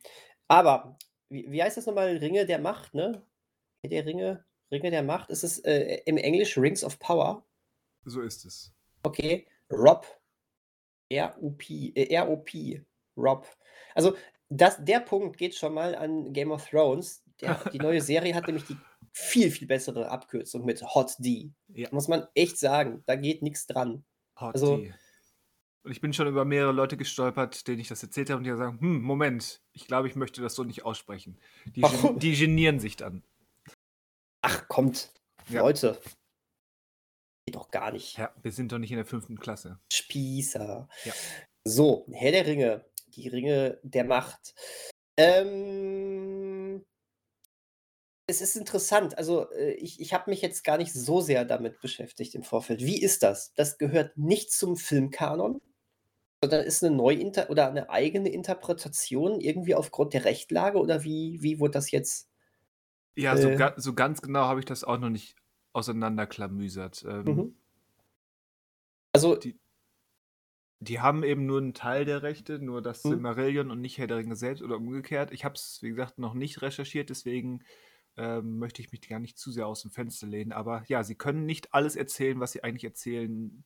Aber, 0.50 0.98
wie, 1.30 1.50
wie 1.50 1.64
heißt 1.64 1.78
das 1.78 1.86
nochmal? 1.86 2.18
Ringe 2.18 2.46
der 2.46 2.60
Macht, 2.60 2.94
ne? 2.94 3.26
Der 3.86 4.06
Ringe, 4.06 4.44
Ringe 4.74 4.92
der 4.92 5.04
Macht. 5.04 5.30
Ist 5.30 5.46
es 5.46 5.60
äh, 5.60 6.02
im 6.06 6.18
Englisch 6.18 6.58
Rings 6.58 6.84
of 6.84 7.00
Power? 7.00 7.46
So 8.04 8.20
ist 8.20 8.44
es. 8.44 8.74
Okay. 9.04 9.48
Rob. 9.72 10.06
R-O-P. 11.08 11.94
Äh, 11.96 12.14
R-O-P. 12.16 12.84
Rob. 13.16 13.48
Also, 13.94 14.18
das, 14.50 14.84
der 14.84 15.00
Punkt 15.00 15.38
geht 15.38 15.56
schon 15.56 15.74
mal 15.74 15.96
an 15.96 16.34
Game 16.34 16.52
of 16.52 16.68
Thrones. 16.70 17.24
Der, 17.42 17.56
die 17.74 17.80
neue 17.80 18.02
Serie 18.02 18.34
hat 18.36 18.48
nämlich 18.48 18.66
die 18.66 18.78
viel, 19.12 19.50
viel 19.52 19.68
bessere 19.68 20.10
Abkürzung 20.10 20.66
mit 20.66 20.82
Hot 20.84 21.14
D. 21.20 21.52
Ja. 21.68 21.90
Muss 21.92 22.08
man 22.08 22.28
echt 22.36 22.58
sagen. 22.58 23.04
Da 23.06 23.16
geht 23.16 23.42
nichts 23.42 23.66
dran. 23.68 24.06
Hot 24.40 24.56
Also- 24.56 24.78
Tea. 24.78 24.94
Und 25.84 25.92
ich 25.92 26.02
bin 26.02 26.14
schon 26.14 26.26
über 26.28 26.46
mehrere 26.46 26.72
Leute 26.72 26.98
gestolpert, 26.98 27.68
denen 27.68 27.80
ich 27.80 27.88
das 27.90 28.02
erzählt 28.02 28.32
habe 28.32 28.40
und 28.40 28.44
die 28.44 28.56
sagen, 28.58 28.80
hm, 28.80 29.04
Moment, 29.04 29.62
ich 29.72 29.86
glaube, 29.86 30.08
ich 30.08 30.16
möchte 30.16 30.42
das 30.42 30.56
so 30.56 30.64
nicht 30.64 30.84
aussprechen. 30.84 31.40
Die, 31.76 31.82
gen 31.82 32.18
die 32.18 32.36
genieren 32.36 32.80
sich 32.80 32.96
dann. 32.96 33.24
Ach, 34.42 34.68
kommt. 34.68 35.14
Ja. 35.48 35.62
Leute. 35.62 36.02
Geht 37.46 37.56
doch 37.56 37.70
gar 37.70 37.92
nicht. 37.92 38.18
Ja, 38.18 38.34
wir 38.42 38.52
sind 38.52 38.72
doch 38.72 38.80
nicht 38.80 38.90
in 38.90 38.98
der 38.98 39.06
fünften 39.06 39.38
Klasse. 39.38 39.80
Spießer. 39.94 40.90
Ja. 41.04 41.14
So, 41.64 42.08
Herr 42.12 42.32
der 42.32 42.48
Ringe. 42.48 42.84
Die 43.16 43.28
Ringe 43.30 43.80
der 43.84 44.04
Macht. 44.06 44.54
Ähm, 45.18 46.86
es 48.28 48.42
ist 48.42 48.56
interessant. 48.56 49.18
Also, 49.18 49.50
äh, 49.52 49.74
ich, 49.74 50.00
ich 50.02 50.14
habe 50.14 50.30
mich 50.32 50.42
jetzt 50.42 50.64
gar 50.64 50.78
nicht 50.78 50.94
so 50.94 51.22
sehr 51.22 51.46
damit 51.46 51.80
beschäftigt 51.82 52.36
im 52.36 52.44
Vorfeld. 52.44 52.82
Wie 52.82 53.02
ist 53.02 53.24
das? 53.24 53.54
Das 53.54 53.78
gehört 53.78 54.18
nicht 54.18 54.52
zum 54.52 54.78
Filmkanon, 54.78 55.62
sondern 56.44 56.66
ist 56.66 56.84
eine 56.84 56.96
Neuinter 56.96 57.50
oder 57.50 57.70
eine 57.70 57.90
eigene 57.90 58.30
Interpretation 58.30 59.40
irgendwie 59.42 59.76
aufgrund 59.76 60.14
der 60.14 60.26
Rechtlage 60.26 60.80
oder 60.80 61.04
wie, 61.04 61.42
wie 61.42 61.60
wurde 61.60 61.74
das 61.74 61.92
jetzt? 61.92 62.30
Ja, 63.16 63.38
so, 63.38 63.50
Äh. 63.50 63.56
ga 63.56 63.74
so 63.78 63.94
ganz 63.94 64.22
genau 64.22 64.42
habe 64.46 64.60
ich 64.60 64.66
das 64.66 64.84
auch 64.84 64.98
noch 64.98 65.10
nicht 65.10 65.38
auseinanderklamüsert. 65.74 67.06
Ähm, 67.08 67.24
Mhm. 67.26 67.56
Also, 69.14 69.36
die, 69.38 69.58
die 70.80 71.00
haben 71.00 71.24
eben 71.24 71.46
nur 71.46 71.60
einen 71.60 71.74
Teil 71.74 72.06
der 72.06 72.24
Rechte, 72.24 72.60
nur 72.60 72.82
das 72.82 73.04
Mhm. 73.04 73.10
Silmarillion 73.10 73.72
und 73.72 73.82
nicht 73.82 73.98
Herr 73.98 74.08
der 74.08 74.18
Ringe 74.18 74.36
selbst 74.36 74.62
oder 74.62 74.78
umgekehrt. 74.78 75.32
Ich 75.32 75.46
habe 75.46 75.56
es, 75.56 75.82
wie 75.82 75.90
gesagt, 75.90 76.20
noch 76.20 76.34
nicht 76.34 76.62
recherchiert, 76.62 77.10
deswegen 77.10 77.64
ähm, 78.18 78.60
möchte 78.60 78.82
ich 78.82 78.92
mich 78.92 79.02
gar 79.02 79.20
nicht 79.20 79.38
zu 79.38 79.52
sehr 79.52 79.68
aus 79.68 79.82
dem 79.82 79.92
Fenster 79.92 80.28
lehnen. 80.28 80.52
Aber 80.52 80.84
ja, 80.88 81.04
sie 81.04 81.16
können 81.16 81.46
nicht 81.46 81.74
alles 81.74 81.96
erzählen, 81.96 82.40
was 82.40 82.52
sie 82.52 82.64
eigentlich 82.64 82.84
erzählen 82.84 83.64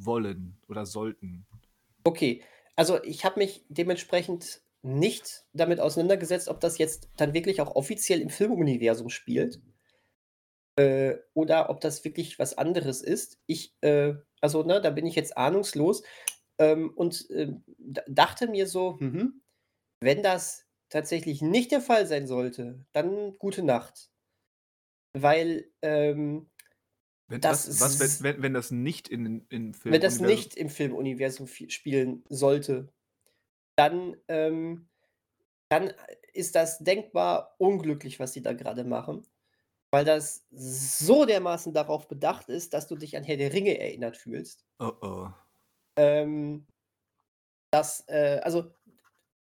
wollen 0.00 0.58
oder 0.68 0.86
sollten. 0.86 1.46
Okay, 2.04 2.42
also 2.76 3.02
ich 3.02 3.24
habe 3.24 3.40
mich 3.40 3.64
dementsprechend 3.68 4.60
nicht 4.82 5.44
damit 5.52 5.80
auseinandergesetzt, 5.80 6.48
ob 6.48 6.60
das 6.60 6.78
jetzt 6.78 7.08
dann 7.16 7.34
wirklich 7.34 7.60
auch 7.60 7.74
offiziell 7.74 8.20
im 8.20 8.30
Filmuniversum 8.30 9.08
spielt 9.08 9.60
äh, 10.76 11.16
oder 11.34 11.70
ob 11.70 11.80
das 11.80 12.04
wirklich 12.04 12.38
was 12.38 12.58
anderes 12.58 13.02
ist. 13.02 13.38
Ich, 13.46 13.76
äh, 13.82 14.14
also 14.40 14.62
ne, 14.62 14.80
da 14.80 14.90
bin 14.90 15.06
ich 15.06 15.14
jetzt 15.16 15.36
ahnungslos 15.36 16.02
ähm, 16.58 16.92
und 16.96 17.28
d- 17.30 18.02
dachte 18.08 18.48
mir 18.48 18.66
so, 18.66 19.00
mhm, 19.00 19.40
wenn 20.00 20.22
das 20.22 20.66
tatsächlich 20.90 21.42
nicht 21.42 21.70
der 21.72 21.80
Fall 21.82 22.06
sein 22.06 22.26
sollte, 22.26 22.86
dann 22.92 23.38
gute 23.38 23.62
Nacht. 23.62 24.10
Weil 25.14 25.72
ähm, 25.82 26.50
Wenn, 27.28 27.40
Das 27.42 27.66
was, 27.66 27.80
was 27.80 28.00
ist- 28.00 28.22
wenn, 28.22 28.42
wenn, 28.42 28.54
das 28.54 28.70
nicht 28.70 29.08
in 29.08 29.46
in 29.48 29.74
Film 29.74 29.94
wenn 29.94 30.00
das 30.00 30.20
nicht 30.20 30.56
im 30.56 30.68
Filmuniversum 30.68 31.46
fi- 31.46 31.70
spielen 31.70 32.24
sollte, 32.28 32.92
dann, 33.76 34.16
ähm, 34.28 34.88
dann 35.70 35.92
ist 36.32 36.54
das 36.56 36.78
denkbar 36.80 37.56
unglücklich, 37.58 38.20
was 38.20 38.32
sie 38.34 38.42
da 38.42 38.52
gerade 38.54 38.84
machen, 38.84 39.26
weil 39.90 40.04
das 40.04 40.44
so 40.50 41.24
dermaßen 41.24 41.72
darauf 41.72 42.08
bedacht 42.08 42.48
ist, 42.48 42.74
dass 42.74 42.86
du 42.86 42.96
dich 42.96 43.16
an 43.16 43.24
Herr 43.24 43.36
der 43.36 43.52
Ringe 43.52 43.78
erinnert 43.78 44.16
fühlst. 44.16 44.64
Oh 44.78 44.92
oh. 45.00 45.28
Ähm, 45.96 46.66
das, 47.70 48.04
äh, 48.08 48.40
also, 48.42 48.72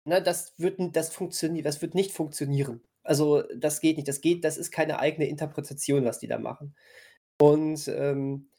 ne, 0.05 0.21
das 0.21 0.53
wird, 0.57 0.79
das 0.95 1.13
funktioniert, 1.13 1.65
das 1.65 1.81
wird 1.81 1.95
nicht 1.95 2.11
funktionieren. 2.11 2.81
Also, 3.03 3.43
das 3.55 3.81
geht 3.81 3.97
nicht. 3.97 4.07
Das 4.07 4.21
geht, 4.21 4.43
das 4.43 4.57
ist 4.57 4.71
keine 4.71 4.99
eigene 4.99 5.27
Interpretation, 5.27 6.05
was 6.05 6.19
die 6.19 6.27
da 6.27 6.37
machen. 6.37 6.75
Und 7.39 7.87
ähm, 7.87 8.49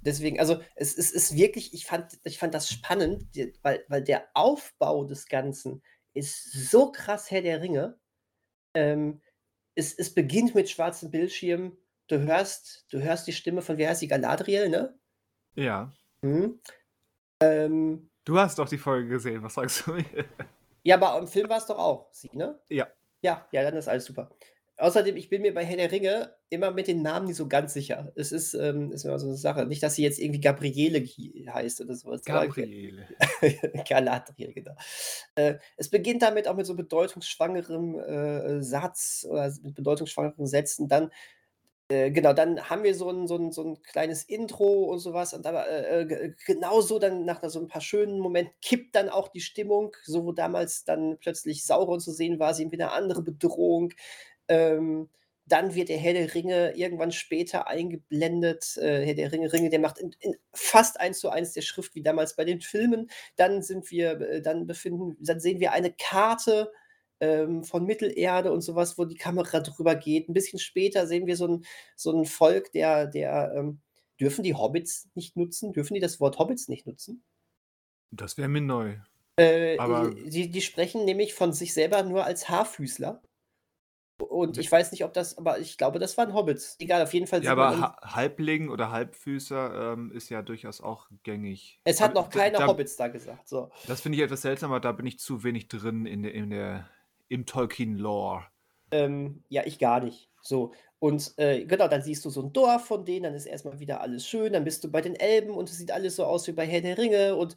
deswegen, 0.00 0.40
also 0.40 0.60
es, 0.74 0.96
es 0.96 1.10
ist 1.10 1.36
wirklich, 1.36 1.74
ich 1.74 1.84
fand, 1.86 2.18
ich 2.24 2.38
fand 2.38 2.54
das 2.54 2.68
spannend, 2.68 3.26
weil, 3.62 3.84
weil 3.88 4.02
der 4.02 4.28
Aufbau 4.34 5.04
des 5.04 5.26
Ganzen 5.26 5.82
ist 6.14 6.52
so 6.52 6.92
krass 6.92 7.30
Herr 7.30 7.42
der 7.42 7.60
Ringe. 7.60 7.98
Ähm, 8.74 9.20
es, 9.74 9.94
es 9.94 10.14
beginnt 10.14 10.54
mit 10.54 10.68
schwarzem 10.70 11.10
Bildschirm. 11.10 11.76
Du 12.08 12.18
hörst, 12.18 12.86
du 12.90 13.00
hörst 13.00 13.26
die 13.26 13.32
Stimme 13.32 13.62
von, 13.62 13.78
wie 13.78 13.86
heißt 13.86 14.02
die, 14.02 14.08
Galadriel, 14.08 14.68
ne? 14.68 14.98
Ja. 15.54 15.92
Mhm. 16.22 16.60
Ähm, 17.40 18.10
Du 18.24 18.38
hast 18.38 18.58
doch 18.58 18.68
die 18.68 18.78
Folge 18.78 19.08
gesehen, 19.08 19.42
was 19.42 19.54
sagst 19.54 19.86
du 19.86 19.94
mir? 19.94 20.04
Ja, 20.84 20.96
aber 20.96 21.18
im 21.18 21.26
Film 21.26 21.48
war 21.48 21.58
es 21.58 21.66
doch 21.66 21.78
auch 21.78 22.08
sie, 22.12 22.30
ne? 22.32 22.58
Ja. 22.68 22.86
Ja, 23.22 23.46
ja, 23.52 23.62
dann 23.62 23.76
ist 23.76 23.88
alles 23.88 24.04
super. 24.04 24.30
Außerdem, 24.82 25.16
ich 25.16 25.28
bin 25.28 25.42
mir 25.42 25.54
bei 25.54 25.64
Herr 25.64 25.76
der 25.76 25.92
Ringe 25.92 26.34
immer 26.50 26.72
mit 26.72 26.88
den 26.88 27.02
Namen 27.02 27.26
nicht 27.28 27.36
so 27.36 27.46
ganz 27.46 27.72
sicher. 27.72 28.10
Es 28.16 28.32
ist, 28.32 28.52
ähm, 28.54 28.90
ist 28.90 29.04
immer 29.04 29.20
so 29.20 29.28
eine 29.28 29.36
Sache. 29.36 29.64
Nicht, 29.64 29.80
dass 29.80 29.94
sie 29.94 30.02
jetzt 30.02 30.18
irgendwie 30.18 30.40
Gabriele 30.40 30.98
heißt 31.54 31.80
oder 31.82 31.94
sowas. 31.94 32.24
Gabriele. 32.24 33.06
Galadriel, 33.88 34.52
genau. 34.52 34.74
Äh, 35.36 35.58
es 35.76 35.88
beginnt 35.88 36.22
damit 36.22 36.48
auch 36.48 36.56
mit 36.56 36.66
so 36.66 36.74
bedeutungsschwangerem 36.74 38.00
äh, 38.00 38.60
Satz 38.60 39.24
oder 39.30 39.54
mit 39.62 39.76
bedeutungsschwangeren 39.76 40.48
Sätzen. 40.48 40.88
Dann, 40.88 41.12
äh, 41.86 42.10
genau, 42.10 42.32
dann 42.32 42.68
haben 42.68 42.82
wir 42.82 42.96
so 42.96 43.08
ein, 43.08 43.28
so, 43.28 43.36
ein, 43.36 43.52
so 43.52 43.62
ein 43.62 43.82
kleines 43.82 44.24
Intro 44.24 44.86
und 44.86 44.98
sowas. 44.98 45.32
Und 45.32 45.46
aber 45.46 45.68
äh, 45.68 46.02
äh, 46.02 46.34
genauso 46.44 46.98
dann 46.98 47.24
nach 47.24 47.40
so 47.44 47.60
ein 47.60 47.68
paar 47.68 47.82
schönen 47.82 48.18
Momenten 48.18 48.54
kippt 48.60 48.96
dann 48.96 49.10
auch 49.10 49.28
die 49.28 49.42
Stimmung. 49.42 49.94
So, 50.02 50.24
wo 50.24 50.32
damals 50.32 50.82
dann 50.82 51.18
plötzlich 51.20 51.64
Sauron 51.64 52.00
zu 52.00 52.10
sehen 52.10 52.40
war, 52.40 52.52
sehen 52.52 52.72
wir 52.72 52.80
eine 52.80 52.90
andere 52.90 53.22
Bedrohung. 53.22 53.92
Ähm, 54.52 55.08
dann 55.46 55.74
wird 55.74 55.88
der 55.88 55.98
Herr 55.98 56.12
der 56.12 56.34
Ringe 56.34 56.76
irgendwann 56.76 57.10
später 57.10 57.66
eingeblendet. 57.66 58.76
Äh, 58.76 59.04
Herr 59.04 59.14
der 59.14 59.32
Ringe, 59.32 59.52
Ringe, 59.52 59.70
der 59.70 59.80
macht 59.80 59.98
in, 59.98 60.14
in 60.20 60.34
fast 60.52 61.00
eins 61.00 61.18
zu 61.18 61.30
eins 61.30 61.52
der 61.52 61.62
Schrift 61.62 61.94
wie 61.94 62.02
damals 62.02 62.36
bei 62.36 62.44
den 62.44 62.60
Filmen. 62.60 63.10
Dann 63.36 63.62
sind 63.62 63.90
wir, 63.90 64.20
äh, 64.20 64.42
dann 64.42 64.66
befinden, 64.66 65.16
dann 65.20 65.40
sehen 65.40 65.58
wir 65.60 65.72
eine 65.72 65.92
Karte 65.92 66.70
ähm, 67.20 67.64
von 67.64 67.84
Mittelerde 67.86 68.52
und 68.52 68.60
sowas, 68.60 68.98
wo 68.98 69.04
die 69.04 69.16
Kamera 69.16 69.60
drüber 69.60 69.94
geht. 69.96 70.28
Ein 70.28 70.34
bisschen 70.34 70.58
später 70.58 71.06
sehen 71.06 71.26
wir 71.26 71.36
so 71.36 71.48
ein, 71.48 71.64
so 71.96 72.12
ein 72.12 72.24
Volk, 72.24 72.70
der, 72.72 73.06
der 73.06 73.52
ähm, 73.56 73.80
dürfen 74.20 74.44
die 74.44 74.54
Hobbits 74.54 75.08
nicht 75.14 75.36
nutzen? 75.36 75.72
Dürfen 75.72 75.94
die 75.94 76.00
das 76.00 76.20
Wort 76.20 76.38
Hobbits 76.38 76.68
nicht 76.68 76.86
nutzen? 76.86 77.24
Das 78.10 78.38
wäre 78.38 78.48
mir 78.48 78.60
neu. 78.60 78.96
Äh, 79.36 79.78
Aber- 79.78 80.14
die, 80.14 80.50
die 80.50 80.60
sprechen 80.60 81.04
nämlich 81.04 81.34
von 81.34 81.52
sich 81.52 81.74
selber 81.74 82.02
nur 82.04 82.24
als 82.24 82.48
Haarfüßler. 82.48 83.22
Und 84.32 84.56
Wie- 84.56 84.60
ich 84.60 84.72
weiß 84.72 84.92
nicht, 84.92 85.04
ob 85.04 85.12
das, 85.12 85.36
aber 85.36 85.58
ich 85.58 85.76
glaube, 85.76 85.98
das 85.98 86.16
waren 86.16 86.32
Hobbits. 86.32 86.76
Egal, 86.78 87.02
auf 87.02 87.12
jeden 87.12 87.26
Fall. 87.26 87.44
Ja, 87.44 87.50
sieht 87.50 87.58
man 87.58 87.74
aber 87.74 87.80
ha 87.80 87.96
Halbling 88.16 88.70
oder 88.70 88.90
Halbfüßer 88.90 89.92
ähm, 89.92 90.10
ist 90.12 90.30
ja 90.30 90.42
durchaus 90.42 90.80
auch 90.80 91.08
gängig. 91.22 91.80
es 91.84 92.00
hat 92.00 92.14
noch 92.14 92.30
keine 92.30 92.56
da, 92.58 92.66
Hobbits 92.66 92.96
da 92.96 93.08
gesagt. 93.08 93.48
So. 93.48 93.70
Das 93.86 94.00
finde 94.00 94.16
ich 94.16 94.24
etwas 94.24 94.42
seltsam, 94.42 94.70
aber 94.70 94.80
da 94.80 94.92
bin 94.92 95.06
ich 95.06 95.18
zu 95.18 95.44
wenig 95.44 95.68
drin 95.68 96.06
in 96.06 96.22
der, 96.22 96.34
in 96.34 96.50
der, 96.50 96.88
im 97.28 97.44
Tolkien-Lore. 97.46 98.44
Ähm, 98.90 99.42
ja, 99.48 99.62
ich 99.64 99.78
gar 99.78 100.00
nicht. 100.00 100.30
So, 100.40 100.72
und, 100.98 101.34
äh, 101.36 101.64
genau, 101.64 101.88
dann 101.88 102.02
siehst 102.02 102.24
du 102.24 102.30
so 102.30 102.42
'n 102.42 102.52
Dorf 102.52 102.86
von 102.86 103.04
denen, 103.04 103.24
dann 103.24 103.34
ist 103.34 103.46
erst 103.46 103.64
mal 103.64 103.78
wieder 103.78 104.00
alles 104.00 104.26
schön, 104.26 104.52
dann 104.52 104.64
bist 104.64 104.82
du 104.84 104.90
bei 104.90 105.00
den 105.00 105.14
Elben 105.14 105.50
und 105.50 105.68
es 105.70 105.78
sieht 105.78 105.92
alles 105.92 106.16
so 106.16 106.24
aus 106.24 106.46
wie 106.46 106.52
bei 106.52 106.66
Herr 106.66 106.80
der 106.80 106.98
Ringe 106.98 107.36
und, 107.36 107.54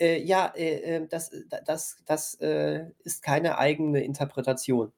äh, 0.00 0.20
ja, 0.22 0.46
äh, 0.56 0.96
äh, 0.96 1.06
das 1.08 1.32
äh, 1.32 1.42
da 1.48 1.60
das 1.60 1.98
das, 2.06 2.34
äh, 2.40 2.86
ist 3.04 3.22
keine 3.22 3.58
eigene 3.58 4.02
Interpretation. 4.04 4.92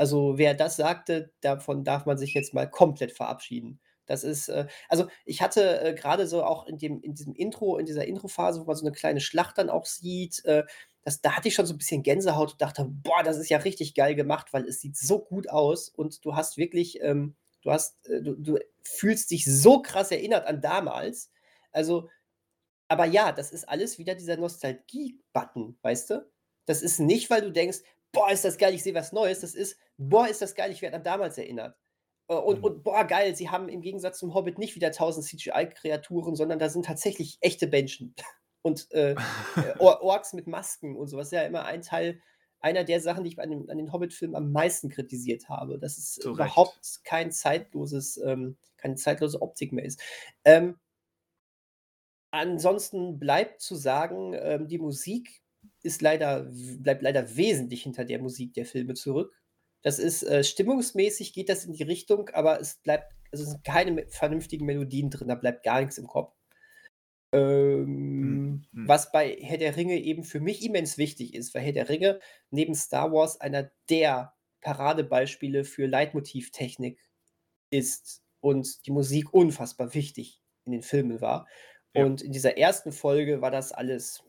Also, 0.00 0.38
wer 0.38 0.54
das 0.54 0.76
sagte, 0.76 1.30
davon 1.42 1.84
darf 1.84 2.06
man 2.06 2.16
sich 2.18 2.32
jetzt 2.34 2.54
mal 2.54 2.70
komplett 2.70 3.12
verabschieden. 3.12 3.80
Das 4.06 4.24
ist, 4.24 4.48
äh 4.48 4.66
also, 4.88 5.08
ich 5.26 5.42
hatte, 5.42 5.82
äh, 5.82 5.94
grade 5.94 6.26
so 6.26 6.42
auch 6.42 6.66
in 6.66 6.78
dem 6.78 7.02
in 7.02 7.14
diesem 7.14 7.34
Intro 7.34 7.76
in 7.78 7.84
dieser 7.86 8.06
Introphase, 8.06 8.60
wo 8.62 8.64
man 8.64 8.76
so 8.76 8.86
'ne 8.86 8.92
kleine 8.92 9.20
Schlacht 9.20 9.58
dann 9.58 9.68
auch 9.70 9.84
sieht, 9.86 10.42
äh, 10.46 10.64
das 11.04 11.20
da 11.20 11.32
hatte 11.36 11.48
ich 11.48 11.54
schon 11.54 11.66
so 11.66 11.74
'n 11.74 11.78
bisschen 11.78 12.02
Gänsehaut 12.02 12.52
und 12.52 12.62
dachte: 12.62 12.86
„Boah, 12.88 13.22
das 13.24 13.36
ist 13.38 13.50
ja 13.50 13.58
richtig 13.58 13.94
geil 13.94 14.14
gemacht“, 14.14 14.48
weil 14.54 14.64
es 14.66 14.80
sieht 14.80 14.96
so 14.96 15.18
gut 15.20 15.50
aus 15.50 15.90
und 15.90 16.24
du 16.24 16.34
hast 16.34 16.56
wirklich, 16.56 17.00
ähm 17.02 17.36
du 17.62 17.70
hast 17.70 18.08
äh, 18.08 18.22
du 18.22 18.36
du 18.36 18.58
fühlst 18.82 19.30
dich 19.30 19.44
so 19.44 19.82
krass 19.82 20.10
erinnert 20.12 20.46
an 20.46 20.62
damals. 20.62 21.30
Also 21.72 22.08
aber 22.88 23.06
ja, 23.06 23.32
das 23.32 23.52
ist 23.52 23.68
alles 23.68 23.98
wieder 23.98 24.14
dieser 24.16 24.36
Nostalgie-Button, 24.38 25.78
weißt 25.82 26.10
du? 26.10 26.30
Das 26.66 26.82
ist 26.82 27.00
nicht, 27.00 27.30
weil 27.30 27.42
du 27.42 27.52
denkst: 27.52 27.78
„Boah, 28.12 28.30
ist 28.32 28.44
das 28.44 28.58
geil, 28.58 28.74
ich 28.74 28.82
sehe 28.84 28.94
was 28.94 29.12
Neues.“ 29.12 29.40
Das 29.40 29.54
ist: 29.54 29.76
„Boah, 30.00 30.28
ist 30.28 30.42
das 30.42 30.54
geil, 30.54 30.70
ich 30.72 30.82
werde 30.82 30.96
an 30.96 31.04
damals 31.04 31.38
erinnert.“ 31.38 31.76
Äh, 32.28 32.34
und 32.34 32.58
Mhm. 32.58 32.64
und 32.64 32.82
boah, 32.84 33.04
geil, 33.04 33.34
sie 33.36 33.50
haben 33.50 33.68
im 33.68 33.82
Gegensatz 33.82 34.18
zum 34.18 34.34
Hobbit 34.34 34.58
nicht 34.58 34.74
wieder 34.76 34.92
1.000 34.92 35.22
CGI-Kreaturen, 35.24 36.36
sondern 36.36 36.58
da 36.58 36.68
sind 36.70 36.86
tatsächlich 36.86 37.38
echte 37.40 37.66
Menschen 37.68 38.14
und, 38.62 38.90
äh, 38.92 39.12
äh, 39.12 39.16
Or 39.78 40.02
Orks 40.02 40.32
mit 40.34 40.46
Masken 40.46 40.96
und 40.96 41.08
so 41.08 41.16
was. 41.18 41.30
Ja 41.32 41.42
immer 41.42 41.64
ein 41.66 41.82
Teil 41.82 42.20
einer 42.60 42.84
der 42.84 43.00
Sachen, 43.00 43.24
die 43.24 43.30
ich 43.30 43.38
an 43.40 43.50
den 43.50 43.66
den 43.68 43.92
Hobbit-Filmen 43.92 44.36
am 44.36 44.52
meisten 44.52 44.90
kritisiert 44.90 45.48
habe, 45.48 45.78
dass 45.78 45.98
es 45.98 46.18
Zu 46.18 46.32
Recht. 46.32 46.36
überhaupt 46.36 47.00
kein 47.04 47.32
zeitloses 47.32 48.18
ähm, 48.18 48.58
keine 48.78 48.96
zeitlose 48.96 49.40
Optik 49.42 49.72
mehr 49.72 49.84
ist. 49.84 50.00
Ähm 50.44 50.78
ansonsten 52.32 53.18
bleibt 53.18 53.60
zu 53.60 53.74
sagen, 53.74 54.34
ähm, 54.34 54.68
die 54.68 54.78
Musik 54.78 55.42
ist 55.82 56.02
leider 56.02 56.48
bleibt 56.78 57.02
leider 57.02 57.36
wesentlich 57.36 57.82
hinter 57.82 58.04
der 58.04 58.20
Musik 58.20 58.54
der 58.54 58.66
Filme 58.66 58.94
zurück. 58.94 59.39
Das 59.82 59.98
ist 59.98 60.22
äh, 60.22 60.44
stimmungsmäßig 60.44 61.32
geht 61.32 61.48
das 61.48 61.64
in 61.64 61.72
die 61.72 61.82
Richtung, 61.82 62.28
aber 62.30 62.60
es 62.60 62.76
bleibt 62.76 63.14
also, 63.32 63.44
es 63.44 63.50
sind 63.50 63.64
keine 63.64 64.06
vernünftigen 64.08 64.66
Melodien 64.66 65.10
drin, 65.10 65.28
da 65.28 65.34
bleibt 65.34 65.62
gar 65.62 65.80
nix 65.80 65.98
im 65.98 66.06
Kopf. 66.06 66.34
Ähm, 67.32 68.66
mhm. 68.72 68.88
was 68.88 69.12
bei 69.12 69.36
Herr 69.40 69.56
der 69.56 69.76
Ringe 69.76 69.96
eben 69.98 70.24
für 70.24 70.40
mich 70.40 70.64
immens 70.64 70.98
wichtig 70.98 71.34
ist, 71.34 71.54
weil 71.54 71.62
Herr 71.62 71.72
der 71.72 71.88
Ringe 71.88 72.18
neben 72.50 72.74
Star 72.74 73.12
Wars 73.12 73.40
einer 73.40 73.70
der 73.88 74.34
Paradebeispiele 74.62 75.62
für 75.62 75.86
Leitmotivtechnik 75.86 76.98
ist 77.70 78.24
und 78.40 78.84
die 78.84 78.90
Musik 78.90 79.32
unfassbar 79.32 79.94
wichtig 79.94 80.42
in 80.64 80.72
den 80.72 80.82
Filmen 80.82 81.20
war. 81.20 81.46
Ja. 81.94 82.04
Und 82.04 82.20
in 82.20 82.32
dieser 82.32 82.56
1. 82.56 82.88
Folge 82.90 83.40
war 83.40 83.52
das 83.52 83.70
alles 83.70 84.24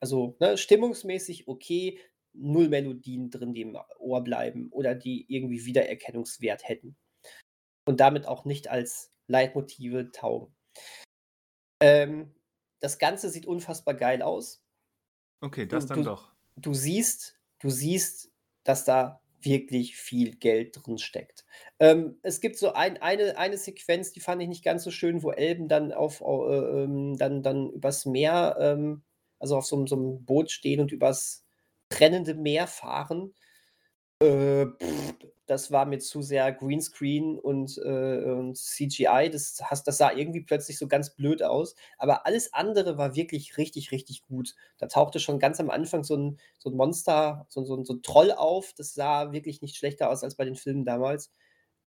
also, 0.00 0.36
ne, 0.38 0.58
stimmungsmäßig 0.58 1.48
okay, 1.48 1.98
0 2.34 2.68
Melodien 2.68 3.30
drin, 3.30 3.54
die 3.54 3.62
im 3.62 3.78
Ohr 3.98 4.22
bleiben 4.24 4.68
oder 4.72 4.94
die 4.94 5.26
irgendwie 5.28 5.64
Wiedererkennungswert 5.66 6.68
hätten 6.68 6.96
und 7.86 8.00
damit 8.00 8.26
auch 8.28 8.44
nicht 8.46 8.68
als 8.70 9.12
Leitmotive 9.28 10.12
taugen. 10.12 10.54
Ähm, 11.80 12.34
das 12.80 12.98
Ganze 12.98 13.28
sieht 13.30 13.46
unfassbar 13.46 13.94
geil 13.94 14.22
aus. 14.22 14.58
Okay, 15.42 15.66
Du 15.70 15.78
das 15.78 15.86
dann 15.86 16.02
du 16.04 16.04
doch. 16.04 16.32
du 16.56 16.74
siehst 16.74 17.38
du 17.60 17.70
siehst, 17.70 18.30
dass 18.64 18.84
da 18.84 19.22
wirklich 19.40 19.96
viel 19.96 20.36
Geld 20.36 20.76
drin 20.76 20.98
steckt. 20.98 21.44
Ähm, 21.80 22.18
es 22.22 22.40
gibt 22.40 22.56
so 22.56 22.72
ein 22.74 23.00
eine 23.02 23.36
eine 23.38 23.56
Sequenz, 23.58 24.12
die 24.12 24.20
fand 24.20 24.42
ich 24.42 24.48
nicht 24.48 24.64
ganz 24.64 24.84
so 24.84 24.90
schön, 24.90 25.22
wo 25.22 25.30
Elben 25.32 25.68
dann 25.68 25.92
auf 25.92 26.22
au 26.22 26.48
äh, 26.48 26.84
ähm, 26.84 27.16
dann 27.16 27.42
dann 27.42 27.70
übers 27.70 28.06
Meer, 28.06 28.56
ähm 28.60 29.02
also, 29.40 29.56
auf 29.56 29.66
so 29.66 29.84
so 29.86 29.96
'nem 29.96 30.24
Boot 30.24 30.52
stehen 30.52 30.78
und 30.80 30.92
übers 30.92 31.44
brennende 31.96 32.34
Meer 32.34 32.66
fahren. 32.66 33.34
Äh, 34.20 34.66
das 35.46 35.70
war 35.72 35.86
mir 35.86 35.98
zu 35.98 36.22
sehr 36.22 36.52
Greenscreen 36.52 37.38
und, 37.38 37.78
äh, 37.78 38.24
und 38.32 38.56
CGI. 38.56 39.30
Das 39.30 39.56
das 39.84 39.98
sah 39.98 40.12
irgendwie 40.12 40.42
plötzlich 40.42 40.78
so 40.78 40.88
ganz 40.88 41.14
blöd 41.16 41.42
aus, 41.42 41.74
aber 41.98 42.26
alles 42.26 42.52
andere 42.54 42.98
war 42.98 43.16
wirklich 43.16 43.58
richtig, 43.58 43.92
richtig 43.92 44.22
gut. 44.22 44.54
Da 44.78 44.86
tauchte 44.88 45.20
schon 45.20 45.38
ganz 45.40 45.60
am 45.60 45.70
Anfang 45.70 46.04
so 46.04 46.14
'n 46.16 46.38
so 46.58 46.70
'n 46.70 46.76
Monster, 46.76 47.46
so 47.48 47.64
so 47.64 47.82
so 47.84 47.94
'n 47.94 48.02
Troll 48.02 48.32
auf. 48.32 48.72
Das 48.76 48.94
sah 48.94 49.32
wirklich 49.32 49.62
nicht 49.62 49.76
schlechter 49.76 50.10
aus 50.10 50.24
als 50.24 50.36
bei 50.36 50.44
den 50.44 50.56
Filmen 50.56 50.84
damals. 50.84 51.30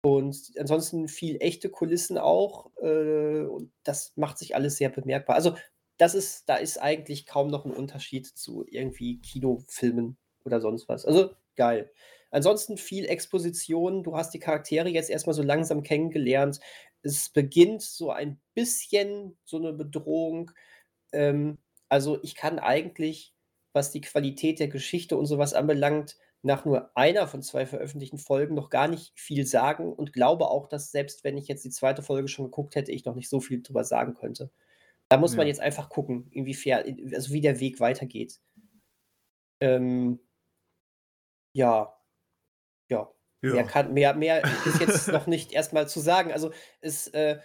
Und 0.02 0.52
ansonsten 0.58 1.08
viel 1.08 1.38
echte 1.40 1.70
Kulissen 1.70 2.18
auch, 2.18 2.70
äh, 2.82 3.42
und 3.44 3.72
das 3.84 4.12
macht 4.16 4.38
sich 4.38 4.54
alles 4.54 4.76
sehr 4.76 4.90
bemerkbar. 4.90 5.36
Also, 5.36 5.54
das 5.98 6.14
ist 6.14 6.48
da 6.48 6.56
ist 6.56 6.78
eigentlich 6.82 7.26
kaum 7.26 7.48
noch 7.48 7.64
'n 7.66 7.72
Unterschied 7.72 8.26
zu 8.26 8.64
irgendwie 8.68 9.20
Kinofilmen 9.20 10.16
oder 10.44 10.60
sonst 10.60 10.88
was. 10.88 11.04
Also, 11.06 11.30
geil. 11.56 11.90
Ansonsten 12.30 12.76
viel 12.78 13.06
Exposition. 13.06 14.02
Du 14.04 14.16
hast 14.16 14.32
die 14.34 14.40
Charaktere 14.40 14.88
jetzt 14.88 15.10
erst 15.10 15.26
mal 15.28 15.32
so 15.34 15.42
langsam 15.42 15.82
kennengelernt. 15.84 16.60
Es 17.02 17.28
beginnt 17.30 17.82
so 17.82 18.10
ein 18.10 18.40
bisschen 18.54 19.38
so 19.44 19.58
'ne 19.58 19.72
Bedrohung. 19.72 20.50
Ähm, 21.12 21.58
also, 21.90 22.18
ich 22.22 22.34
kann 22.36 22.58
eigentlich, 22.60 23.34
was 23.74 23.90
die 23.92 24.00
Qualität 24.02 24.60
der 24.60 24.68
Geschichte 24.68 25.16
und 25.18 25.26
so 25.26 25.38
was 25.38 25.54
anbelangt, 25.54 26.16
nach 26.42 26.64
nur 26.66 26.96
einer 26.96 27.28
von 27.28 27.42
2 27.42 27.66
veröffentlichten 27.66 28.18
Folgen 28.18 28.54
noch 28.54 28.70
gar 28.70 28.88
nicht 28.88 29.12
viel 29.16 29.46
sagen 29.46 29.92
und 29.92 30.12
glaube 30.14 30.48
auch, 30.50 30.68
dass 30.68 30.92
selbst 30.92 31.24
wenn 31.24 31.38
ich 31.38 31.48
jetzt 31.48 31.64
die 31.64 31.70
2. 31.70 32.02
Folge 32.02 32.28
schon 32.28 32.46
geguckt 32.46 32.76
hätte, 32.76 32.92
ich 32.92 33.04
noch 33.06 33.14
nicht 33.16 33.28
so 33.30 33.40
viel 33.40 33.62
drüber 33.62 33.84
sagen 33.84 34.14
könnte. 34.14 34.50
Da 35.14 35.18
muss 35.18 35.36
man 35.36 35.46
Ja. 35.46 35.48
jetzt 35.48 35.60
einfach 35.60 35.88
gucken, 35.90 36.28
inwiefer 36.32 36.84
also, 37.14 37.32
wie 37.32 37.40
der 37.40 37.60
Weg 37.60 37.80
weitergeht. 37.80 38.40
Ähm 39.60 40.18
ja. 41.54 41.94
Ja. 42.90 43.08
Mehr 43.46 43.64
Ja. 43.64 43.66
kann 43.66 43.92
mehr 43.92 44.14
mehr 44.14 44.48
ist 44.64 44.78
jetzt 44.80 45.10
noch 45.12 45.26
nicht 45.26 45.52
erst 45.52 45.72
mal 45.72 45.88
zu 45.88 46.00
sagen. 46.00 46.32
Also, 46.32 46.52
es, 46.80 47.08
äh 47.08 47.38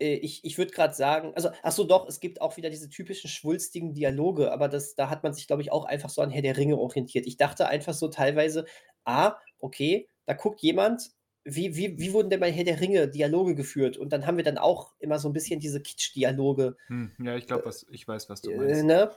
äh, 0.00 0.14
ich 0.16 0.44
ich 0.44 0.58
würde 0.58 0.72
grad 0.72 0.96
sagen 0.96 1.32
also, 1.36 1.50
ach 1.62 1.72
so, 1.72 1.84
doch, 1.84 2.08
es 2.08 2.20
gibt 2.20 2.40
auch 2.42 2.56
wieder 2.58 2.70
diese 2.70 2.88
typischen 2.90 3.30
schwulstigen 3.30 3.94
Dialoge, 3.94 4.52
aber 4.52 4.68
das 4.68 4.94
da 4.96 5.10
hat 5.10 5.22
man 5.24 5.34
sich, 5.34 5.46
glaube 5.48 5.62
ich, 5.62 5.72
auch 5.72 5.84
einfach 5.86 6.10
so 6.10 6.22
an 6.22 6.30
Herr 6.30 6.42
der 6.42 6.56
Ringe 6.58 6.78
orientiert. 6.78 7.26
Ich 7.26 7.36
dachte 7.38 7.68
einfach 7.68 7.94
so 7.94 8.08
teilweise: 8.08 8.66
„Ah, 9.04 9.38
okay, 9.60 10.08
da 10.26 10.34
guckt 10.34 10.62
jemand, 10.62 11.10
wie 11.46 11.76
wie 11.76 11.98
wie 11.98 12.12
wurden 12.12 12.30
denn 12.30 12.40
bei 12.40 12.52
Herr 12.52 12.64
der 12.64 12.80
Ringe 12.80 13.08
Dialoge 13.08 13.54
geführt?“ 13.54 13.96
Und 13.98 14.12
dann 14.12 14.26
haben 14.26 14.36
wir 14.38 14.44
dann 14.44 14.58
auch 14.58 14.94
immer 15.00 15.18
so 15.18 15.28
'n 15.28 15.32
bisschen 15.34 15.60
diese 15.60 15.82
Kitschdialoge, 15.82 16.76
Hm, 16.88 17.12
ja, 17.20 17.36
ich 17.36 17.46
glaube, 17.46 17.70
ich 17.90 18.08
weiß, 18.08 18.28
was 18.28 18.42
du 18.42 18.50
äh, 18.50 18.80
äh, 18.80 18.82
meinst. 18.82 18.82
ne? 18.82 19.16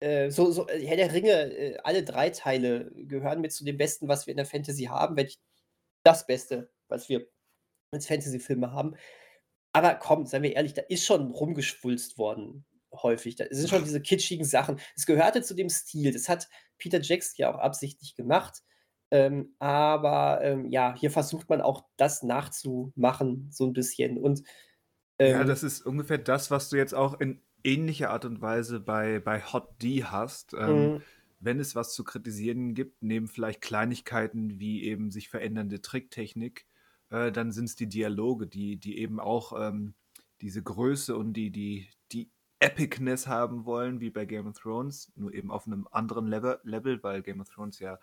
Äh, 0.00 0.30
so 0.30 0.50
so 0.52 0.68
Herr 0.68 0.96
der 0.96 1.12
Ringe, 1.12 1.32
äh, 1.56 1.78
alle 1.84 2.04
3 2.04 2.30
Teile 2.30 2.90
gehören 2.94 3.40
mit 3.40 3.52
zu 3.52 3.64
dem 3.64 3.76
Besten, 3.78 4.08
was 4.08 4.26
wir 4.26 4.32
in 4.32 4.38
der 4.38 4.46
Fantasy 4.46 4.84
haben, 4.84 5.16
wenn 5.16 5.26
nicht 5.26 5.40
das 6.04 6.26
Beste, 6.26 6.70
was 6.88 7.08
wir 7.08 7.28
als 7.92 8.06
Fantasyfilme 8.08 8.72
haben. 8.72 8.96
Aber 9.72 9.94
komm, 9.96 10.26
seien 10.26 10.42
wir 10.44 10.54
ehrlich, 10.56 10.74
da 10.74 10.82
ist 10.82 11.04
schon 11.06 11.30
rumgeschwulst 11.32 12.18
worden 12.18 12.66
häufig. 12.94 13.36
Da 13.36 13.46
sind 13.50 13.68
schon 13.70 13.84
diese 13.84 14.02
kitschigen 14.02 14.44
Sachen. 14.46 14.80
Es 14.96 15.06
gehörte 15.06 15.42
zu 15.42 15.54
dem 15.54 15.70
Stil. 15.70 16.12
Das 16.12 16.28
hat 16.28 16.48
Peter 16.78 17.00
Jackson 17.00 17.36
ja 17.38 17.54
auch 17.54 17.58
absichtlich 17.58 18.14
gemacht. 18.16 18.62
Ähm, 19.10 19.54
aber, 19.58 20.40
ähm, 20.42 20.66
ja, 20.70 20.94
hier 20.96 21.10
versucht 21.10 21.48
man 21.50 21.60
auch 21.62 21.84
das 21.96 22.22
nachzumachen 22.22 23.48
so 23.50 23.64
'n 23.66 23.72
bisschen 23.74 24.18
und, 24.18 24.42
Ja, 25.24 25.44
ähm 25.44 25.44
das 25.44 25.62
ist 25.62 25.82
ungefähr 25.84 26.16
das, 26.18 26.50
was 26.50 26.70
du 26.70 26.76
jetzt 26.76 26.94
auch 26.94 27.20
in 27.20 27.42
ähnlicher 27.62 28.10
Art 28.10 28.24
und 28.24 28.40
Weise 28.40 28.80
bei 28.80 29.20
bei 29.20 29.42
Hot 29.42 29.82
D 29.82 30.04
hast. 30.04 30.54
Ähm, 30.54 30.92
Mhm. 30.92 31.04
wenn 31.38 31.60
es 31.60 31.74
was 31.74 31.94
zu 31.94 32.04
kritisieren 32.04 32.74
gibt, 32.74 33.02
neben 33.02 33.26
vielleicht 33.28 33.60
Kleinigkeiten 33.60 34.58
wie 34.60 34.84
eben 34.84 35.10
sich 35.10 35.28
verändernde 35.28 35.80
Tricktechnik, 35.82 36.66
äh, 37.10 37.30
dann 37.32 37.52
sind's 37.52 37.76
die 37.76 37.86
Dialoge, 37.88 38.46
die 38.46 38.78
die 38.78 38.98
eben 38.98 39.20
auch, 39.20 39.52
ähm, 39.60 39.94
diese 40.40 40.62
Größe 40.62 41.16
und 41.16 41.34
die 41.34 41.50
die 41.50 41.88
die 42.12 42.30
Epicness 42.58 43.26
haben 43.26 43.64
wollen 43.66 44.00
wie 44.00 44.10
bei 44.10 44.24
Game 44.24 44.46
of 44.46 44.58
Thrones, 44.58 45.12
nur 45.16 45.32
eben 45.34 45.50
auf 45.50 45.66
'nem 45.66 45.86
anderen 45.90 46.26
Lever 46.28 46.60
Level, 46.64 47.02
weil 47.02 47.22
Game 47.22 47.40
of 47.42 47.48
Thrones 47.50 47.78
ja, 47.78 47.98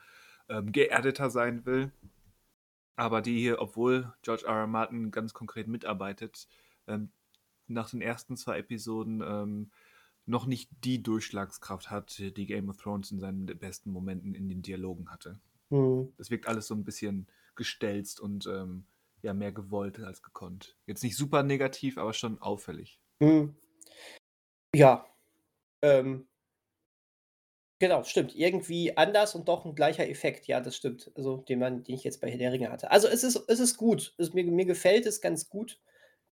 ähm, 0.49 0.71
geerdeter 0.71 1.29
sein 1.29 1.65
will. 1.65 1.91
Aber 2.95 3.21
die 3.21 3.39
hier, 3.39 3.61
obwohl 3.61 4.13
George 4.23 4.45
R. 4.47 4.55
R. 4.61 4.67
Martin 4.67 5.11
ganz 5.11 5.33
konkret 5.33 5.67
mitarbeitet, 5.67 6.47
ähm, 6.87 7.11
nach 7.67 7.89
den 7.91 8.01
ersten 8.01 8.37
2 8.37 8.59
Episoden, 8.59 9.21
ähm, 9.25 9.71
noch 10.25 10.45
nicht 10.45 10.69
die 10.83 11.03
Durchschlagskraft 11.03 11.91
hat, 11.91 12.17
die 12.19 12.45
Game 12.47 12.69
of 12.69 12.77
Thrones 12.77 13.11
in 13.11 13.19
seinen 13.19 13.45
besten 13.45 13.91
Momenten 13.91 14.35
in 14.35 14.49
den 14.49 14.61
Dialogen 14.61 15.11
hatte. 15.11 15.39
Mhm. 15.69 16.13
Das 16.17 16.31
wirkt 16.31 16.47
alles 16.47 16.67
so 16.67 16.75
'n 16.75 16.83
bisschen 16.85 17.27
gestelzt 17.55 18.19
und, 18.19 18.47
ähm, 18.47 18.85
ja, 19.21 19.33
mehr 19.33 19.51
gewollt 19.51 19.99
als 19.99 20.21
gekonnt. 20.23 20.77
Jetzt 20.85 21.03
nicht 21.03 21.17
super 21.17 21.43
negativ, 21.43 21.97
aber 21.97 22.13
schon 22.13 22.39
auffällig. 22.41 22.99
Mhm. 23.19 23.55
Ja. 24.73 25.05
Ähm 25.81 26.27
Genau, 27.81 28.03
stimmt. 28.03 28.35
Irgendwie 28.35 28.97
anders 28.97 29.35
und 29.35 29.47
doch 29.47 29.63
'n 29.65 29.75
gleicher 29.75 30.09
Effekt. 30.09 30.47
Ja, 30.47 30.59
das 30.61 30.75
stimmt. 30.75 31.11
Also, 31.15 31.37
den 31.37 31.59
man 31.59 31.83
den 31.83 31.93
ich 31.95 32.03
jetzt 32.03 32.21
bei 32.21 32.29
Herr 32.31 32.37
der 32.39 32.51
Ringe 32.51 32.71
hatte. 32.71 32.89
Also, 32.89 33.07
es 33.07 33.23
ist 33.23 33.35
es 33.47 33.59
ist 33.59 33.77
gut. 33.77 34.15
Es 34.17 34.33
mir 34.33 34.43
mir 34.45 34.65
gefällt 34.65 35.05
es 35.05 35.21
ganz 35.21 35.47
gut. 35.47 35.79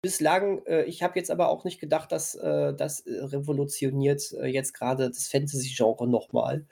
Bislang 0.02 0.64
äh, 0.66 0.85
ich 0.85 1.02
habe 1.02 1.18
jetzt 1.18 1.31
aber 1.33 1.48
auch 1.48 1.64
nicht 1.64 1.81
gedacht, 1.81 2.12
dass 2.12 2.35
äh, 2.37 2.74
das, 2.74 3.00
äh, 3.00 3.22
revolutioniert, 3.24 4.33
äh, 4.35 4.46
jetzt 4.46 4.74
grade 4.74 5.09
das 5.11 5.28
Fantasy-Genre 5.28 6.09
noch 6.09 6.33
mal. 6.33 6.66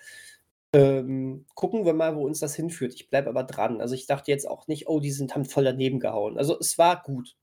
Ähm, 0.74 1.46
gucken 1.54 1.84
wir 1.86 1.94
mal, 1.94 2.16
wo 2.16 2.24
uns 2.26 2.40
das 2.40 2.54
hinführt. 2.56 2.94
Ich 2.94 3.10
bleibe 3.10 3.30
aber 3.30 3.44
dran. 3.44 3.80
Also, 3.82 3.94
ich 3.96 4.06
dachte 4.06 4.30
jetzt 4.32 4.48
auch 4.48 4.68
nicht: 4.68 4.88
„Oh, 4.88 5.00
die 5.00 5.12
sind 5.12 5.34
haben 5.34 5.46
voll 5.46 5.64
daneben 5.64 6.00
gehauen.“ 6.00 6.38
Also, 6.38 6.58
es 6.60 6.78
war 6.78 7.02
gut, 7.02 7.36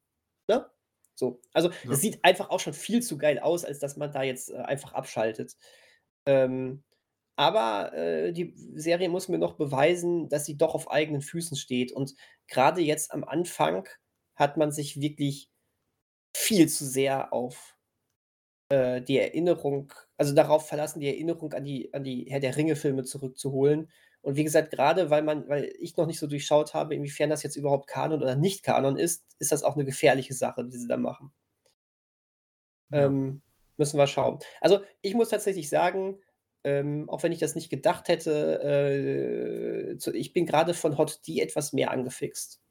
ne? 0.49 0.67
So. 1.15 1.41
Also, 1.53 1.71
Ja. 1.83 1.97
es 1.97 2.01
sieht 2.01 2.19
einfach 2.25 2.49
auch 2.51 2.59
schon 2.61 2.73
viel 2.73 3.01
zu 3.03 3.17
geil 3.19 3.39
aus, 3.39 3.65
als 3.65 3.79
dass 3.79 3.97
man 3.97 4.11
da 4.13 4.23
jetzt, 4.23 4.51
äh, 4.51 4.57
einfach 4.57 4.93
abschaltet. 4.93 5.57
Ähm, 6.27 6.83
aber, 7.38 7.93
äh, 7.93 8.34
die 8.34 8.54
Serie 8.76 9.10
muss 9.10 9.30
mir 9.30 9.39
noch 9.39 9.56
beweisen, 9.58 10.30
dass 10.30 10.45
sie 10.45 10.58
doch 10.58 10.76
auf 10.76 10.91
eigenen 10.91 11.21
Füßen 11.21 11.58
steht. 11.58 11.91
Und 11.93 12.15
grade 12.50 12.82
jetzt 12.82 13.13
am 13.13 13.23
Anfang 13.26 13.88
hat 14.36 14.58
man 14.58 14.71
sich 14.71 15.02
wirklich 15.02 15.50
viel 16.36 16.69
zu 16.69 16.86
sehr 16.86 17.34
auf, 17.34 17.78
äh, 18.69 19.02
die 19.02 19.19
Erinnerung 19.19 19.93
also, 20.17 20.34
darauf 20.36 20.67
verlassen, 20.67 21.00
die 21.02 21.08
Erinnerung 21.10 21.54
an 21.54 21.65
die 21.65 21.93
an 21.93 22.04
die 22.06 22.26
Herr-der-Ringe-Filme 22.30 23.04
zurückzuholen. 23.06 23.91
Und 24.21 24.36
wie 24.38 24.43
gesagt, 24.45 24.71
grade 24.71 25.10
weil 25.12 25.23
man 25.23 25.50
weil 25.50 25.73
ich 25.80 25.97
noch 25.97 26.08
nicht 26.08 26.19
so 26.19 26.28
durchschaut 26.28 26.73
habe, 26.76 26.95
inwiefern 26.95 27.30
das 27.32 27.43
jetzt 27.43 27.58
überhaupt 27.58 27.88
Kanon 27.88 28.21
oder 28.23 28.36
nicht 28.38 28.63
Kanon 28.63 28.97
ist, 28.97 29.26
ist 29.39 29.52
das 29.54 29.63
auch 29.63 29.76
'ne 29.78 29.86
gefährliche 29.86 30.34
Sache, 30.36 30.65
die 30.65 30.78
sie 30.78 30.88
da 30.89 30.97
machen. 30.97 31.32
Ja. 32.91 33.08
Ähm, 33.08 33.41
müssen 33.78 33.97
wir 33.97 34.08
schauen. 34.08 34.39
Also, 34.62 34.80
ich 35.02 35.13
muss 35.13 35.30
tatsächlich 35.30 35.69
sagen, 35.69 36.19
ähm, 36.67 37.10
auch 37.10 37.23
wenn 37.23 37.32
ich 37.32 37.39
das 37.39 37.56
nicht 37.56 37.69
gedacht 37.69 38.08
hätte, 38.10 38.62
äh, 39.93 39.97
zu 39.97 40.13
ich 40.13 40.34
bin 40.34 40.45
grade 40.45 40.73
von 40.73 40.97
Hot 40.97 41.21
D 41.27 41.39
etwas 41.41 41.73
mehr 41.73 41.91
angefixt. 41.91 42.62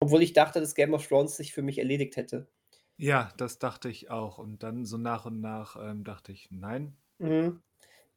Obwohl 0.00 0.22
ich 0.22 0.32
dachte, 0.34 0.60
dass 0.60 0.74
Game 0.74 0.94
of 0.94 1.06
Thrones 1.06 1.36
sich 1.36 1.52
für 1.54 1.62
mich 1.62 1.78
erledigt 1.78 2.16
hätte. 2.16 2.48
Ja, 2.96 3.32
das 3.36 3.58
dachte 3.60 3.88
ich 3.88 4.10
auch. 4.10 4.38
Und 4.38 4.62
dann 4.64 4.84
so 4.84 4.96
nach 4.98 5.26
und 5.26 5.40
nach, 5.40 5.76
ähm, 5.80 6.02
dachte 6.04 6.32
ich: 6.32 6.50
„Nein.“ 6.50 6.96
Mhm. 7.18 7.62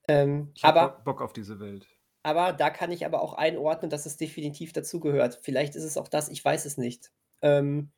Ähm, 0.09 0.55
Ich 0.55 0.65
habe 0.65 0.77
aber 0.77 0.89
Bock 0.89 1.05
Bock 1.05 1.21
auf 1.21 1.31
diese 1.31 1.57
Welt. 1.61 1.87
aber 2.23 2.51
da 2.53 2.69
kann 2.69 2.91
ich 2.91 3.05
aber 3.05 3.21
auch 3.21 3.33
einordnen, 3.33 3.89
dass 3.89 4.05
es 4.05 4.17
definitiv 4.17 4.73
dazugehört. 4.73 5.39
Vielleicht 5.43 5.75
ist 5.75 5.83
es 5.83 5.97
auch 5.97 6.07
das, 6.07 6.29
ich 6.29 6.43
weiß 6.43 6.65
es 6.65 6.77
nicht. 6.77 7.11
Ähm, 7.41 7.91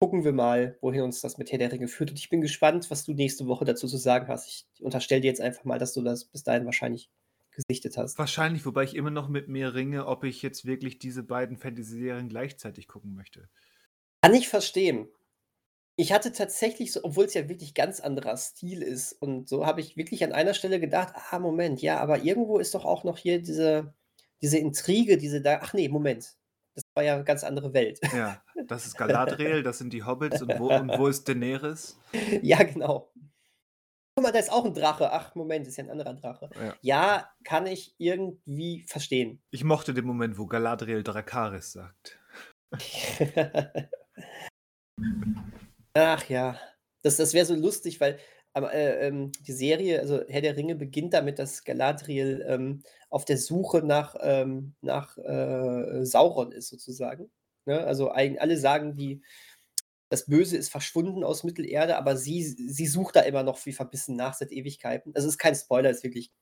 gucken 0.00 0.24
wir 0.24 0.32
mal, 0.32 0.78
wohin 0.80 1.02
uns 1.02 1.20
das 1.20 1.38
mit 1.38 1.50
Herr 1.52 1.58
der 1.58 1.72
Ringe 1.72 1.88
führt. 1.88 2.10
Und 2.10 2.18
ich 2.18 2.28
bin 2.30 2.40
gespannt, 2.40 2.90
was 2.90 3.04
du 3.04 3.12
nächste 3.14 3.46
Woche 3.46 3.64
dazu 3.64 3.86
zu 3.88 3.96
sagen 3.98 4.28
hast. 4.28 4.46
Ich 4.48 4.82
unterstelle 4.84 5.20
dir 5.22 5.28
jetzt 5.28 5.40
einfach 5.40 5.64
mal, 5.64 5.78
dass 5.78 5.94
du 5.94 6.02
das 6.02 6.24
bis 6.26 6.44
dahin 6.44 6.64
wahrscheinlich 6.66 7.10
gesichtet 7.50 7.96
hast. 7.98 8.18
Wahrscheinlich, 8.18 8.66
wobei 8.66 8.84
ich 8.84 8.94
immer 8.94 9.08
noch 9.10 9.30
mit 9.30 9.48
mir 9.48 9.72
ringe, 9.72 10.04
ob 10.04 10.22
ich 10.24 10.42
jetzt 10.42 10.66
wirklich 10.66 10.98
diese 10.98 11.22
beiden 11.22 11.56
Fantasy-Serien 11.56 12.28
gleichzeitig 12.28 12.86
gucken 12.86 13.14
möchte. 13.14 13.48
Kann 14.22 14.34
ich 14.34 14.48
verstehen. 14.48 15.08
Ich 15.96 16.12
hatte 16.12 16.32
tatsächlich 16.32 16.92
so 16.92 17.04
obwohl's 17.04 17.34
ja 17.34 17.48
wirklich 17.50 17.74
ganz 17.74 18.00
anderer 18.00 18.36
Stil 18.38 18.82
ist 18.82 19.12
und 19.14 19.48
so, 19.48 19.66
habe 19.66 19.80
ich 19.82 19.96
wirklich 19.98 20.24
an 20.24 20.32
einer 20.32 20.54
Stelle 20.54 20.80
gedacht: 20.80 21.14
„Ah, 21.32 21.40
Moment, 21.40 21.82
ja, 21.82 22.00
aber 22.00 22.24
irgendwo 22.24 22.58
ist 22.60 22.74
doch 22.76 22.86
auch 22.86 23.04
noch 23.04 23.18
hier 23.18 23.42
diese 23.42 23.94
diese 24.42 24.58
Intrige, 24.58 25.18
diese 25.18 25.42
da 25.42 25.60
ach 25.62 25.74
ne, 25.74 25.88
Moment. 25.90 26.37
Das 26.78 26.84
war 26.94 27.02
ja 27.04 27.16
'ne 27.16 27.24
ganz 27.24 27.42
andere 27.44 27.74
Welt.“ 27.74 27.98
Ja, 28.12 28.42
das 28.66 28.86
ist 28.86 28.96
Galadriel, 28.96 29.62
das 29.62 29.78
sind 29.78 29.92
die 29.92 30.04
Hobbits 30.04 30.40
und 30.40 30.56
wo 30.58 30.76
und 30.78 30.96
wo 30.96 31.08
ist 31.08 31.28
Daenerys? 31.28 31.98
Ja, 32.42 32.62
genau. 32.62 33.10
Guck 34.16 34.24
mal, 34.24 34.32
da 34.32 34.40
ist 34.40 34.50
auch 34.50 34.64
'n 34.64 34.74
Drache. 34.74 35.12
Ach, 35.12 35.34
Moment, 35.36 35.66
ist 35.68 35.76
ja 35.76 35.84
'n 35.84 35.90
anderer 35.90 36.14
Drache. 36.14 36.50
Ja. 36.56 36.78
Ja, 36.80 37.30
kann 37.44 37.66
ich 37.66 37.94
irgendwie 37.98 38.82
verstehen. 38.88 39.40
Ich 39.52 39.64
mochte 39.64 39.94
den 39.94 40.04
Moment, 40.04 40.36
wo 40.36 40.46
Galadriel 40.46 41.02
Dracarys 41.02 41.72
sagt. 41.72 42.18
Ach 45.94 46.28
ja, 46.28 46.58
das 47.02 47.16
das 47.16 47.34
wäre 47.34 47.46
so 47.46 47.54
lustig, 47.54 48.00
weil 48.00 48.18
aber, 48.58 48.74
äh, 48.74 49.06
ähm, 49.06 49.32
die 49.46 49.52
Serie, 49.52 50.00
also 50.00 50.22
Herr 50.28 50.42
der 50.42 50.56
Ringe 50.56 50.74
beginnt 50.76 51.14
damit, 51.14 51.38
dass 51.38 51.64
Galadriel, 51.64 52.44
ähm, 52.48 52.82
auf 53.10 53.24
der 53.24 53.38
Suche 53.38 53.82
nach, 53.82 54.16
ähm 54.20 54.74
nach, 54.82 55.16
äh, 55.18 56.04
Sauron 56.04 56.52
ist 56.52 56.68
sozusagen, 56.68 57.30
ne? 57.66 57.80
Also, 57.84 58.10
eigen 58.12 58.38
alle 58.38 58.58
sagen, 58.58 58.96
die 58.96 59.22
das 60.10 60.26
Böse 60.26 60.56
ist 60.56 60.70
verschwunden 60.70 61.22
aus 61.24 61.44
Mittelerde, 61.44 61.96
aber 61.98 62.16
sie 62.16 62.42
sie 62.42 62.86
sucht 62.86 63.16
da 63.16 63.20
immer 63.20 63.42
noch 63.42 63.64
wie 63.66 63.72
verbissen 63.72 64.16
nach 64.16 64.34
seit 64.34 64.52
Ewigkeiten. 64.52 65.12
Also, 65.14 65.28
ist 65.28 65.38
kein 65.38 65.54
Spoiler, 65.54 65.90
ist 65.90 66.04
wirklich 66.04 66.32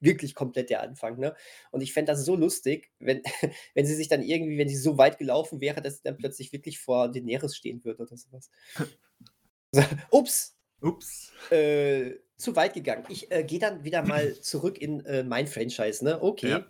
wirklich 0.00 0.34
komplett 0.34 0.70
der 0.70 0.82
Anfang, 0.82 1.18
ne? 1.18 1.34
Und 1.72 1.80
ich 1.82 1.92
fände 1.92 2.12
das 2.12 2.24
so 2.24 2.36
lustig, 2.36 2.90
wenn 3.00 3.22
wenn 3.74 3.86
sie 3.86 3.94
sich 3.94 4.08
dann 4.08 4.22
irgendwie 4.22 4.58
wenn 4.58 4.68
sie 4.68 4.76
so 4.76 4.98
weit 4.98 5.18
gelaufen 5.18 5.60
wäre, 5.60 5.82
dass 5.82 5.96
sie 5.98 6.02
dann 6.04 6.16
plötzlich 6.18 6.52
wirklich 6.52 6.78
vor 6.80 7.10
Daenerys 7.10 7.56
stehen 7.56 7.84
würde 7.84 8.02
oder 8.04 8.16
so 8.18 8.28
was. 8.32 8.50
Ups, 10.10 10.55
Ups. 10.80 11.32
äh, 11.50 12.12
zu 12.36 12.54
weit 12.56 12.74
gegangen. 12.74 13.04
Ich, 13.08 13.30
äh, 13.32 13.44
gehe 13.44 13.58
dann 13.58 13.84
wieder 13.84 14.02
mal 14.02 14.34
zurück 14.40 14.78
in, 14.78 15.04
äh, 15.06 15.24
mein 15.24 15.46
Franchise, 15.46 16.04
ne? 16.04 16.22
Okay. 16.22 16.48
Ja. 16.50 16.66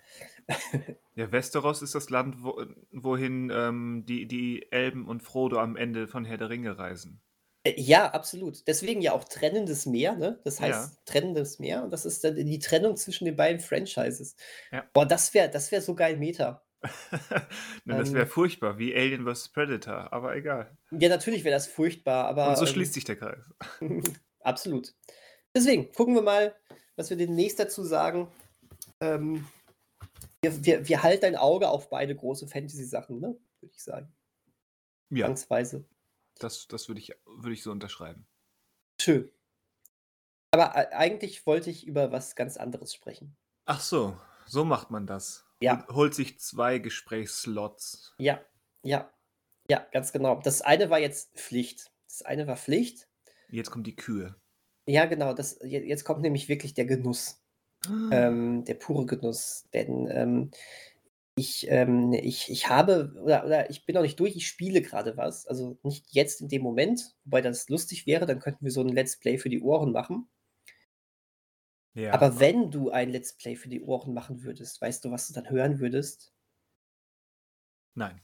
Ja, 1.16 1.32
Westeros 1.32 1.80
ist 1.80 1.94
das 1.94 2.10
Land, 2.10 2.42
wo 2.44 2.62
wohin, 2.92 3.50
ähm, 3.50 4.04
die 4.06 4.28
die 4.28 4.70
Elben 4.70 5.08
und 5.08 5.22
Frodo 5.22 5.58
am 5.58 5.74
Ende 5.74 6.08
von 6.08 6.26
Herr 6.26 6.36
der 6.36 6.50
Ringe 6.50 6.78
reisen. 6.78 7.22
Äh, 7.64 7.80
ja, 7.80 8.10
absolut. 8.10 8.66
Deswegen 8.68 9.00
ja 9.02 9.12
auch 9.12 9.24
Trennendes 9.24 9.86
Meer, 9.86 10.14
ne? 10.16 10.40
Das 10.44 10.58
Ja. 10.58 10.66
heißt 10.66 11.00
Trennendes 11.06 11.58
Meer 11.58 11.84
und 11.84 11.90
das 11.90 12.04
ist 12.04 12.22
dann 12.22 12.36
die 12.36 12.58
Trennung 12.58 12.96
zwischen 12.96 13.24
den 13.24 13.36
beiden 13.36 13.60
Franchises. 13.60 14.36
Ja. 14.70 14.86
Boah, 14.92 15.06
das 15.06 15.32
wäre 15.34 15.48
das 15.50 15.72
wäre 15.72 15.82
so 15.82 15.94
geil 15.94 16.16
Meta. 16.18 16.65
Ne, 17.84 17.96
das 17.96 18.12
wäre 18.12 18.24
Ähm. 18.24 18.30
furchtbar, 18.30 18.78
wie 18.78 18.94
Alien 18.94 19.24
vs. 19.26 19.48
Predator, 19.50 20.12
aber 20.12 20.34
egal. 20.36 20.76
Ja, 20.90 21.08
natürlich 21.08 21.44
wäre 21.44 21.54
das 21.54 21.66
furchtbar, 21.66 22.26
aber, 22.26 22.48
Und 22.48 22.56
so 22.56 22.66
ähm 22.66 22.72
schließt 22.72 22.94
sich 22.94 23.04
der 23.04 23.16
Kreis. 23.16 23.52
Absolut. 24.40 24.94
Deswegen 25.54 25.92
gucken 25.92 26.14
wir 26.14 26.22
mal, 26.22 26.54
was 26.96 27.10
wir 27.10 27.16
demnächst 27.16 27.58
dazu 27.58 27.82
sagen. 27.84 28.28
Ähm, 29.00 29.46
wir 30.42 30.64
wir 30.64 30.88
wir 30.88 31.02
halten 31.02 31.24
ein 31.26 31.36
Auge 31.36 31.68
auf 31.68 31.88
beide 31.90 32.14
große 32.14 32.46
Fantasy-Sachen, 32.48 33.20
ne, 33.20 33.36
würde 33.60 33.74
ich 33.74 33.82
sagen. 33.82 34.12
Ja, 35.10 35.26
Zwangsweise. 35.26 35.84
das 36.38 36.66
das 36.68 36.88
würde 36.88 37.00
ich 37.00 37.12
würde 37.26 37.52
ich 37.54 37.62
so 37.62 37.70
unterschreiben. 37.70 38.26
Schön. 39.00 39.30
Aber 40.52 40.74
ei 40.76 40.92
eigentlich 40.92 41.46
wollte 41.46 41.70
ich 41.70 41.86
über 41.86 42.12
was 42.12 42.34
ganz 42.36 42.56
anderes 42.56 42.94
sprechen. 42.94 43.36
Ach 43.66 43.80
so, 43.80 44.16
so 44.46 44.64
macht 44.64 44.90
man 44.90 45.06
das. 45.06 45.45
Ja. 45.62 45.86
Holt 45.88 45.88
holt 45.90 46.14
sich 46.14 46.38
2 46.40 46.78
Gesprächsslots. 46.78 48.16
Ja, 48.20 48.40
ja, 48.82 49.12
ja, 49.70 49.86
ganz 49.92 50.12
genau. 50.12 50.40
Das 50.40 50.62
eine 50.62 50.90
war 50.90 50.98
jetzt 51.00 51.38
Pflicht. 51.38 51.92
Das 52.08 52.22
eine 52.22 52.46
war 52.46 52.56
Pflicht. 52.56 53.08
Jetzt 53.48 53.70
kommt 53.70 53.86
die 53.86 53.96
Kühe. 53.96 54.36
Ja, 54.88 55.06
genau, 55.06 55.34
das 55.34 55.58
je 55.64 55.80
jetzt 55.82 56.04
kommt 56.04 56.22
nämlich 56.22 56.48
wirklich 56.48 56.72
der 56.74 56.84
Genuss. 56.86 57.42
Ähm, 58.10 58.64
der 58.64 58.74
pure 58.74 59.06
Genuss. 59.06 59.68
Denn, 59.74 60.08
ähm, 60.10 60.50
ich, 61.36 61.68
ähm 61.70 62.12
ich 62.14 62.50
ich 62.50 62.68
habe 62.70 63.14
oder 63.22 63.44
oder 63.46 63.70
ich 63.70 63.86
bin 63.86 63.94
noch 63.96 64.02
nicht 64.02 64.20
durch, 64.20 64.36
ich 64.36 64.48
spiele 64.48 64.82
grade 64.82 65.16
was. 65.16 65.46
Also, 65.46 65.78
nicht 65.84 66.06
jetzt 66.12 66.40
in 66.42 66.48
dem 66.48 66.62
Moment, 66.62 67.16
wobei 67.24 67.42
das 67.42 67.68
lustig 67.70 68.06
wäre, 68.06 68.26
dann 68.26 68.40
könnten 68.40 68.64
wir 68.64 68.72
so 68.72 68.82
'n 68.82 68.88
Let's 68.90 69.18
Play 69.18 69.38
für 69.38 69.50
die 69.50 69.62
Ohren 69.62 69.92
machen. 69.92 70.28
Ja. 71.96 72.12
Aber 72.12 72.38
wenn 72.40 72.70
du 72.70 72.90
ein 72.90 73.08
Let's 73.08 73.36
Play 73.36 73.56
für 73.56 73.70
die 73.70 73.80
Ohren 73.80 74.12
machen 74.12 74.42
würdest, 74.42 74.80
weißt 74.82 75.04
du, 75.04 75.10
was 75.10 75.28
du 75.28 75.32
dann 75.32 75.48
hören 75.48 75.80
würdest? 75.80 76.34
Nein. 77.94 78.20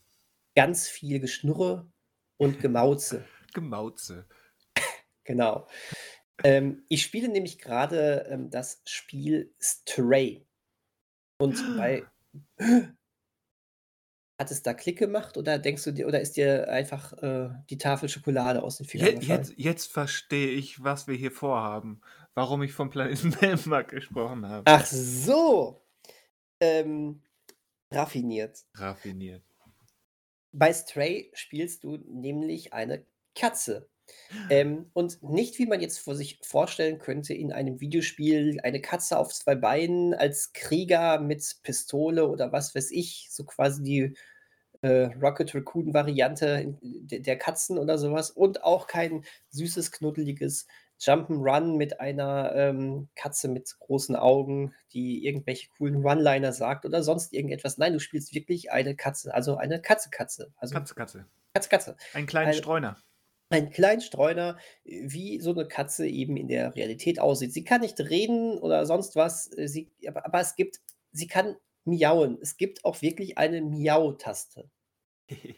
Ganz 0.54 0.88
viel 0.88 1.20
Geschnurre 1.20 1.90
und 2.36 2.60
Gemauze. 2.60 3.24
Gemauze. 3.54 4.28
Genau. 5.24 5.66
Ähm, 6.44 6.84
ich 6.88 7.02
spiele 7.02 7.28
nämlich 7.28 7.58
grade, 7.58 8.26
ähm, 8.28 8.50
das 8.50 8.82
Spiel 8.84 9.54
Stray. 9.58 10.46
Und 11.38 11.56
bei 11.78 12.04
Hat 14.42 14.50
es 14.50 14.62
da 14.62 14.74
Klick 14.74 14.98
gemacht 14.98 15.36
oder 15.36 15.58
denkst 15.58 15.84
du 15.84 15.92
dir 15.92 16.08
oder 16.08 16.20
ist 16.20 16.36
dir 16.36 16.68
einfach, 16.68 17.12
äh, 17.22 17.50
die 17.70 17.78
Tafel 17.78 18.08
Schokolade 18.08 18.64
aus 18.64 18.78
den 18.78 18.86
Fingern 18.86 19.10
Je 19.10 19.14
gefallen? 19.14 19.38
jetzt 19.40 19.54
jetzt 19.56 19.92
verstehe 19.92 20.50
ich, 20.50 20.82
was 20.82 21.06
wir 21.06 21.14
hier 21.14 21.30
vorhaben. 21.30 22.00
Warum 22.34 22.62
ich 22.62 22.72
vom 22.72 22.90
Planeten 22.90 23.36
Melmark 23.40 23.88
gesprochen 23.88 24.48
habe. 24.48 24.64
Ach 24.66 24.86
so. 24.86 25.82
Ähm, 26.60 27.22
raffiniert. 27.90 28.64
Raffiniert. 28.74 29.42
Bei 30.52 30.72
Stray 30.72 31.30
spielst 31.34 31.84
du 31.84 31.96
nämlich 32.06 32.72
eine 32.72 33.04
Katze. 33.34 33.88
Ähm, 34.50 34.90
und 34.92 35.22
nicht, 35.22 35.58
wie 35.58 35.66
man 35.66 35.80
jetzt 35.80 35.98
vor 35.98 36.14
sich 36.14 36.38
vorstellen 36.42 36.98
könnte 36.98 37.34
in 37.34 37.52
einem 37.52 37.80
Videospiel, 37.80 38.60
eine 38.62 38.80
Katze 38.80 39.18
auf 39.18 39.32
2 39.32 39.54
Beinen 39.54 40.14
als 40.14 40.52
Krieger 40.52 41.20
mit 41.20 41.56
Pistole 41.62 42.28
oder 42.28 42.52
was 42.52 42.74
weiß 42.74 42.90
ich, 42.90 43.28
so 43.30 43.44
quasi 43.44 43.82
die, 43.82 44.14
äh, 44.82 45.04
Rocket 45.20 45.54
Raccoon 45.54 45.94
Variante 45.94 46.76
de 46.82 47.20
der 47.20 47.38
Katzen 47.38 47.78
oder 47.78 47.98
so 47.98 48.12
was 48.12 48.30
und 48.30 48.64
auch 48.64 48.86
kein 48.86 49.24
süßes, 49.50 49.92
knuddeliges 49.92 50.66
Jump'n'Run 51.02 51.76
mit 51.76 52.00
einer, 52.00 52.52
ähm, 52.54 53.08
Katze 53.16 53.48
mit 53.48 53.76
großen 53.80 54.16
Augen, 54.16 54.74
die 54.92 55.24
irgendwelche 55.26 55.68
coolen 55.70 56.04
One-Liner 56.04 56.52
sagt 56.52 56.84
oder 56.86 57.02
sonst 57.02 57.32
irgendetwas. 57.32 57.78
Nein, 57.78 57.92
du 57.94 58.00
spielst 58.00 58.34
wirklich 58.34 58.70
eine 58.72 58.94
Katze, 58.96 59.34
also 59.34 59.56
eine 59.56 59.80
Katze-Katze. 59.82 60.52
Also 60.56 60.74
Katze, 60.74 60.94
Katze. 60.94 61.26
Katze, 61.54 61.68
Katze. 61.68 61.96
Einen 62.12 62.26
kleinen 62.26 62.46
Eine 62.48 62.58
Streuner. 62.58 62.96
einen 63.50 63.70
kleinen 63.70 64.00
Streuner, 64.00 64.58
wie 64.84 65.40
so 65.40 65.52
'ne 65.52 65.66
Katze 65.68 66.06
eben 66.06 66.36
in 66.36 66.48
der 66.48 66.74
Realität 66.74 67.20
aussieht. 67.20 67.52
Sie 67.52 67.64
kann 67.64 67.82
nicht 67.82 68.00
reden 68.00 68.58
oder 68.58 68.86
sonst 68.86 69.14
was, 69.16 69.50
äh, 69.56 69.68
sie 69.68 69.92
aber 70.08 70.24
aber 70.26 70.40
es 70.40 70.56
gibt 70.56 70.80
sie 71.12 71.26
kann 71.26 71.56
miauen. 71.84 72.38
Es 72.40 72.56
gibt 72.56 72.84
auch 72.84 73.02
wirklich 73.02 73.36
eine 73.38 73.60
Miau-Taste. 73.62 74.70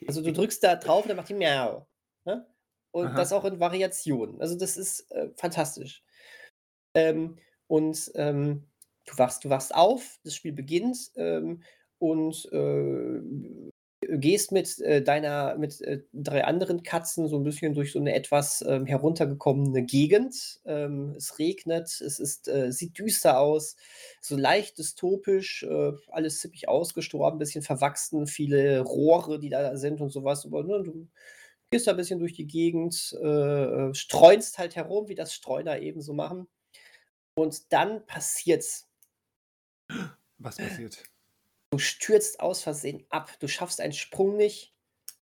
Also, 0.06 0.22
du 0.22 0.32
drückst 0.32 0.62
da 0.64 0.76
drauf 0.76 1.04
und 1.04 1.08
dann 1.10 1.16
macht 1.18 1.28
die 1.30 1.34
Miau, 1.34 1.88
ne? 2.26 2.46
Und 2.94 3.18
das 3.18 3.32
Aha. 3.32 3.34
auch 3.34 3.44
in 3.44 3.58
Variationen. 3.58 4.40
Also, 4.40 4.56
das 4.56 4.76
ist, 4.76 5.10
äh, 5.10 5.30
fantastisch. 5.36 6.04
Ähm, 6.94 7.36
und, 7.68 8.12
ähm, 8.16 8.68
du 9.06 9.18
wachst 9.18 9.44
du 9.44 9.50
wachst 9.50 9.74
auf, 9.74 10.18
das 10.24 10.34
Spiel 10.36 10.52
beginnt, 10.52 11.12
ähm, 11.16 11.62
und, 11.98 12.48
äh, 12.52 13.20
gehst 14.18 14.52
mit, 14.52 14.80
äh, 14.80 15.02
deiner 15.02 15.56
mit, 15.58 15.80
äh, 15.82 16.02
3 16.12 16.44
anderen 16.44 16.82
Katzen 16.84 17.28
so 17.28 17.36
'n 17.38 17.44
bisschen 17.44 17.74
durch 17.74 17.92
so 17.92 18.00
'ne 18.00 18.14
etwas, 18.14 18.62
ähm, 18.68 18.86
heruntergekommene 18.86 19.84
Gegend. 19.84 20.60
Ähm, 20.66 21.14
es 21.16 21.38
regnet, 21.40 22.00
es 22.02 22.20
ist 22.20 22.48
äh, 22.48 22.72
sieht 22.72 22.98
düster 22.98 23.40
aus, 23.40 23.76
so 24.22 24.36
leicht 24.36 24.78
dystopisch, 24.78 25.64
äh, 25.64 25.92
alles 26.10 26.40
ziemlich 26.40 26.68
ausgestorben, 26.68 27.38
bisschen 27.40 27.62
verwachsen, 27.64 28.26
viele 28.28 28.80
Rohre, 28.82 29.38
die 29.40 29.50
da 29.50 29.76
sind 29.78 30.00
und 30.02 30.10
so 30.10 30.24
was. 30.24 30.46
Aber, 30.46 30.64
ne, 30.64 30.82
du 30.84 31.08
gehst 31.74 31.88
da 31.88 31.92
bisschen 31.92 32.20
durch 32.20 32.34
die 32.34 32.46
Gegend, 32.46 33.16
äh, 33.20 33.26
äh, 33.26 33.94
streunst 33.94 34.58
halt 34.58 34.76
herum, 34.76 35.08
wie 35.08 35.16
das 35.16 35.34
Streuner 35.34 35.80
eben 35.80 36.00
so 36.02 36.12
machen. 36.12 36.46
Und 37.34 37.72
dann 37.72 38.06
passiert's. 38.06 38.88
Was 40.38 40.56
passiert? 40.56 41.02
Du 41.72 41.78
stürzt 41.78 42.38
aus 42.38 42.62
Versehen 42.62 43.04
ab. 43.10 43.32
Du 43.40 43.48
schaffst 43.48 43.80
einen 43.80 43.92
Sprung 43.92 44.36
nicht 44.36 44.72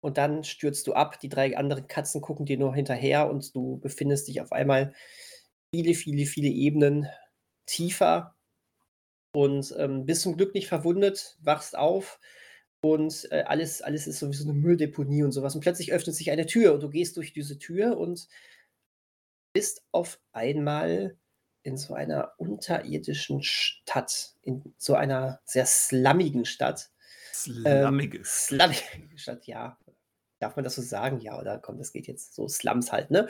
und 0.02 0.18
dann 0.18 0.44
stürzt 0.44 0.88
du 0.88 0.94
ab. 0.94 1.22
Die 1.22 1.30
3 1.30 1.56
anderen 1.56 1.88
Katzen 1.88 2.20
gucken 2.20 2.46
dir 2.46 2.58
nur 2.58 2.76
hinterher 2.76 3.30
und 3.30 3.56
du 3.56 3.78
befindest 3.78 4.28
dich 4.28 4.42
auf 4.42 4.52
einmal 4.52 4.94
viele, 5.74 5.94
viele, 5.94 6.26
viele 6.26 6.50
Ebenen 6.50 7.08
tiefer 7.66 8.36
und, 9.34 9.74
ähm, 9.78 10.06
bist 10.06 10.24
zum 10.24 10.36
Glück 10.36 10.54
nicht 10.54 10.68
verwundet, 10.68 11.38
wachst 11.40 11.78
auf 11.78 12.20
und, 12.94 13.28
äh, 13.32 13.44
alles 13.44 13.82
alles 13.82 14.08
ist 14.08 14.20
so 14.20 14.30
wie 14.30 14.36
so 14.36 14.46
'ne 14.46 14.54
Mülldeponie 14.54 15.24
und 15.24 15.32
so 15.32 15.44
was. 15.44 15.56
Und 15.56 15.62
plötzlich 15.62 15.92
öffnet 15.94 16.16
sich 16.16 16.32
eine 16.32 16.46
Tür 16.46 16.74
und 16.74 16.84
du 16.84 16.90
gehst 16.90 17.18
durch 17.18 17.34
diese 17.34 17.58
Tür 17.60 17.98
und 17.98 18.28
bist 19.54 19.84
auf 19.92 20.20
einmal 20.34 21.18
in 21.64 21.78
so 21.78 21.94
einer 21.94 22.34
unterirdischen 22.38 23.42
Stadt, 23.42 24.34
in 24.44 24.74
so 24.78 24.96
einer 24.96 25.40
sehr 25.46 25.66
slummigen 25.66 26.46
Stadt. 26.46 26.92
Ähm, 27.64 27.84
Slummige 28.24 29.18
Stadt. 29.18 29.48
ja. 29.48 29.78
Darf 30.40 30.56
man 30.58 30.66
das 30.66 30.76
so 30.76 30.82
sagen? 30.82 31.20
Ja, 31.22 31.40
oder 31.40 31.58
komm, 31.58 31.78
das 31.78 31.94
geht 31.94 32.08
jetzt 32.08 32.36
so 32.36 32.48
Slums 32.48 32.92
halt, 32.92 33.12
ne? 33.12 33.28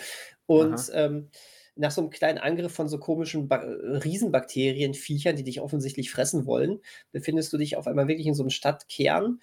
Und, 0.47 0.89
ähm, 0.93 1.29
nach 1.75 1.91
so 1.91 2.01
'nem 2.01 2.09
kleinen 2.11 2.37
Angriff 2.39 2.73
von 2.73 2.89
so 2.89 2.99
komischen 2.99 3.47
Ba 3.49 3.57
äh, 3.63 3.97
Riesenbakterien, 3.97 4.93
Viechern, 4.93 5.35
die 5.37 5.43
dich 5.43 5.61
offensichtlich 5.61 6.11
fressen 6.11 6.45
wollen, 6.45 6.81
befindest 7.11 7.53
du 7.53 7.57
dich 7.57 7.77
auf 7.77 7.87
einmal 7.87 8.07
wirklich 8.07 8.27
in 8.27 8.35
so 8.35 8.43
'nem 8.43 8.49
Stadtkern. 8.51 9.39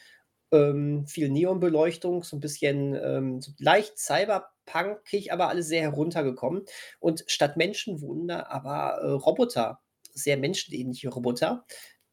Ähm, 0.52 1.06
viel 1.06 1.30
Neonbeleuchtung, 1.30 2.24
so 2.24 2.36
'n 2.36 2.40
bisschen, 2.40 2.94
ähm, 3.02 3.40
so 3.42 3.52
leicht 3.58 3.98
cyberpunkig, 3.98 5.32
aber 5.32 5.48
alles 5.50 5.68
sehr 5.68 5.82
heruntergekommen. 5.82 6.64
Und 7.00 7.24
statt 7.28 7.56
Menschen 7.58 8.00
wohnen 8.02 8.28
da 8.28 8.44
aber, 8.48 9.00
äh, 9.02 9.10
Roboter, 9.12 9.80
sehr 10.14 10.36
menschenähnliche 10.38 11.08
Roboter, 11.10 11.66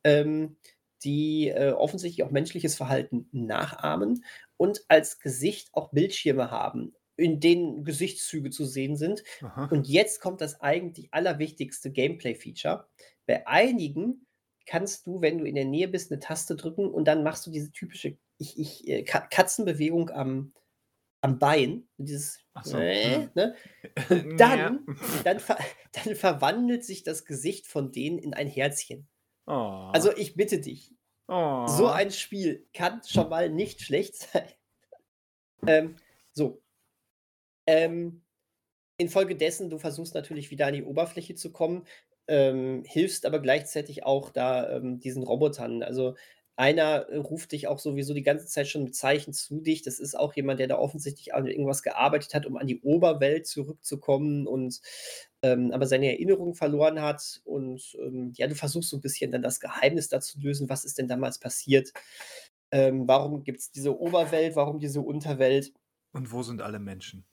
ähm, 0.06 0.58
die, 1.04 1.50
äh, 1.50 1.72
offensichtlich 1.74 2.24
auch 2.26 2.32
menschliches 2.32 2.76
Verhalten 2.78 3.28
nachahmen 3.34 4.24
und 4.58 4.84
als 4.90 5.20
Gesicht 5.20 5.70
auch 5.74 5.92
Bildschirme 5.92 6.52
haben, 6.52 6.94
in 7.20 7.40
denen 7.40 7.84
Gesichtszüge 7.86 8.50
zu 8.52 8.66
sehen 8.66 8.96
sind. 8.98 9.24
Aha. 9.42 9.70
Und 9.70 9.88
jetzt 9.88 10.22
kommt 10.22 10.42
das 10.42 10.62
eigentlich 10.62 11.14
allerwichtigste 11.14 11.92
Gameplay-Feature. 11.92 12.88
Bei 13.28 13.48
einigen 13.48 14.26
kannst 14.66 15.08
du, 15.08 15.22
wenn 15.22 15.38
du 15.40 15.46
in 15.46 15.56
der 15.56 15.66
Nähe 15.66 15.88
bist, 15.88 16.12
'ne 16.12 16.20
Taste 16.20 16.56
drücken 16.56 16.90
und 16.92 17.06
dann 17.08 17.24
machst 17.24 17.46
du 17.48 17.52
diese 17.52 17.72
typische 17.72 18.18
ich 18.40 18.58
ich 18.60 18.88
äh, 18.88 19.04
Ka 19.04 19.22
Katzenbewegung 19.22 20.10
am 20.12 20.54
am 21.22 21.40
Bein, 21.40 21.90
dieses 21.98 22.40
so, 22.64 22.94
ne? 23.36 23.56
Und 24.10 24.40
Ja. 24.40 24.78
dann 24.78 24.90
dann 25.24 25.40
ver 25.40 25.58
dann 25.94 26.16
verwandelt 26.16 26.86
sich 26.86 27.04
das 27.04 27.26
Gesicht 27.26 27.68
von 27.68 27.92
denen 27.92 28.20
in 28.20 28.34
ein 28.36 28.48
Herzchen. 28.48 29.10
Oh. 29.48 30.10
Also, 30.12 30.16
ich 30.18 30.36
bitte 30.36 30.60
dich, 30.62 30.96
so 31.66 31.88
Oh. 31.88 31.90
ein 31.90 32.12
Spiel 32.12 32.68
kann 32.74 33.02
schon 33.08 33.30
mal 33.30 33.50
nicht 33.50 33.82
schlecht 33.82 34.16
sein. 34.18 34.50
Ähm, 35.68 35.98
so. 36.34 36.62
Ähm, 37.70 38.24
infolgedessen, 38.98 39.70
du 39.70 39.80
versuchst 39.80 40.16
natürlich 40.16 40.52
wieder 40.52 40.68
an 40.68 40.74
die 40.76 40.84
Oberfläche 40.84 41.36
zu 41.36 41.52
kommen, 41.52 41.86
ähm, 42.28 42.84
hilfst 42.88 43.26
aber 43.26 43.40
gleichzeitig 43.40 44.04
auch 44.06 44.30
da, 44.32 44.78
ähm, 44.78 45.00
diesen 45.00 45.24
Robotern. 45.24 45.84
Also, 45.84 46.16
einer, 46.58 47.08
äh, 47.10 47.18
ruft 47.18 47.54
dich 47.54 47.68
auch 47.68 47.80
sowieso 47.80 48.14
die 48.14 48.24
ganze 48.24 48.48
Zeit 48.48 48.68
schon 48.68 48.84
mit 48.86 48.96
Zeichen 48.96 49.34
zu 49.34 49.62
dich. 49.62 49.82
Das 49.84 50.00
ist 50.00 50.16
auch 50.20 50.34
jemand, 50.36 50.60
der 50.60 50.68
da 50.68 50.78
offensichtlich 50.78 51.34
an 51.34 51.48
irgendwas 51.48 51.84
gearbeitet 51.84 52.34
hat, 52.36 52.46
um 52.46 52.58
an 52.58 52.68
die 52.68 52.82
Oberwelt 52.82 53.48
zurückzukommen 53.48 54.48
und, 54.48 54.82
ähm, 55.44 55.72
aber 55.72 55.88
seine 55.88 56.08
Erinnerungen 56.12 56.56
verloren 56.56 57.02
hat. 57.02 57.42
Und, 57.46 57.96
ähm, 58.02 58.34
ja, 58.38 58.48
du 58.48 58.56
versuchst 58.56 58.90
so 58.90 58.98
'n 58.98 59.02
bisschen 59.02 59.32
dann 59.32 59.42
das 59.44 59.60
Geheimnis 59.62 60.10
da 60.10 60.20
zu 60.22 60.40
lösen. 60.40 60.70
Was 60.70 60.86
ist 60.86 60.98
denn 61.00 61.08
damals 61.08 61.40
passiert? 61.40 61.94
Ähm, 62.72 63.08
warum 63.08 63.44
gibt's 63.44 63.72
diese 63.72 63.98
Oberwelt? 64.00 64.56
Warum 64.58 64.80
diese 64.80 65.02
Unterwelt? 65.02 65.74
Und 66.14 66.32
wo 66.32 66.44
sind 66.44 66.62
alle 66.62 66.80
Menschen? 66.80 67.26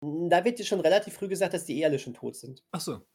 Da 0.00 0.44
wird 0.44 0.58
dir 0.58 0.64
schon 0.64 0.80
relativ 0.80 1.14
früh 1.14 1.28
gesagt, 1.28 1.54
dass 1.54 1.64
die 1.64 1.78
eh 1.80 1.84
alle 1.84 1.98
schon 2.00 2.14
tot 2.14 2.34
sind. 2.36 2.64
Ach 2.72 2.80
so. 2.80 3.06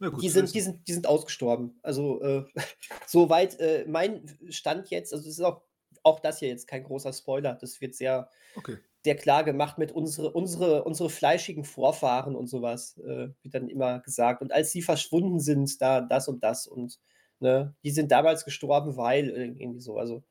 Ja, 0.00 0.08
gut 0.10 0.22
Die 0.22 0.30
sind 0.30 0.54
die 0.54 0.60
sind 0.60 0.88
die 0.88 0.92
sind 0.94 1.06
ausgestorben. 1.06 1.78
Also, 1.82 2.20
äh, 2.22 2.44
soweit, 3.06 3.58
äh, 3.60 3.84
mein 3.86 4.26
Stand 4.50 4.90
jetzt 4.90 5.12
also, 5.12 5.28
es 5.28 5.38
ist 5.38 5.44
auch 5.44 5.62
auch 6.04 6.20
das 6.20 6.38
hier 6.38 6.48
jetzt 6.48 6.66
kein 6.68 6.84
großer 6.84 7.12
Spoiler. 7.12 7.54
Das 7.54 7.80
wird 7.80 7.94
sehr 7.94 8.30
Okay. 8.56 8.78
sehr 9.04 9.16
klar 9.16 9.44
gemacht 9.44 9.78
mit 9.78 9.92
unsere 9.92 10.32
unsere 10.32 10.84
unsere 10.84 11.10
fleischigen 11.10 11.64
Vorfahren 11.64 12.36
und 12.36 12.48
so 12.48 12.62
was, 12.62 12.98
äh, 12.98 13.28
wird 13.42 13.54
dann 13.54 13.68
immer 13.68 14.00
gesagt. 14.00 14.42
Und 14.42 14.52
als 14.52 14.72
sie 14.72 14.82
verschwunden 14.82 15.40
sind, 15.40 15.80
da 15.82 16.00
das 16.02 16.28
und 16.28 16.42
das 16.44 16.66
und, 16.68 16.98
ne, 17.40 17.76
die 17.84 17.90
sind 17.92 18.10
damals 18.12 18.44
gestorben, 18.44 18.96
weil 18.96 19.28
ir 19.30 19.36
irgendwie 19.60 19.80
so. 19.80 19.98
Also, 19.98 20.24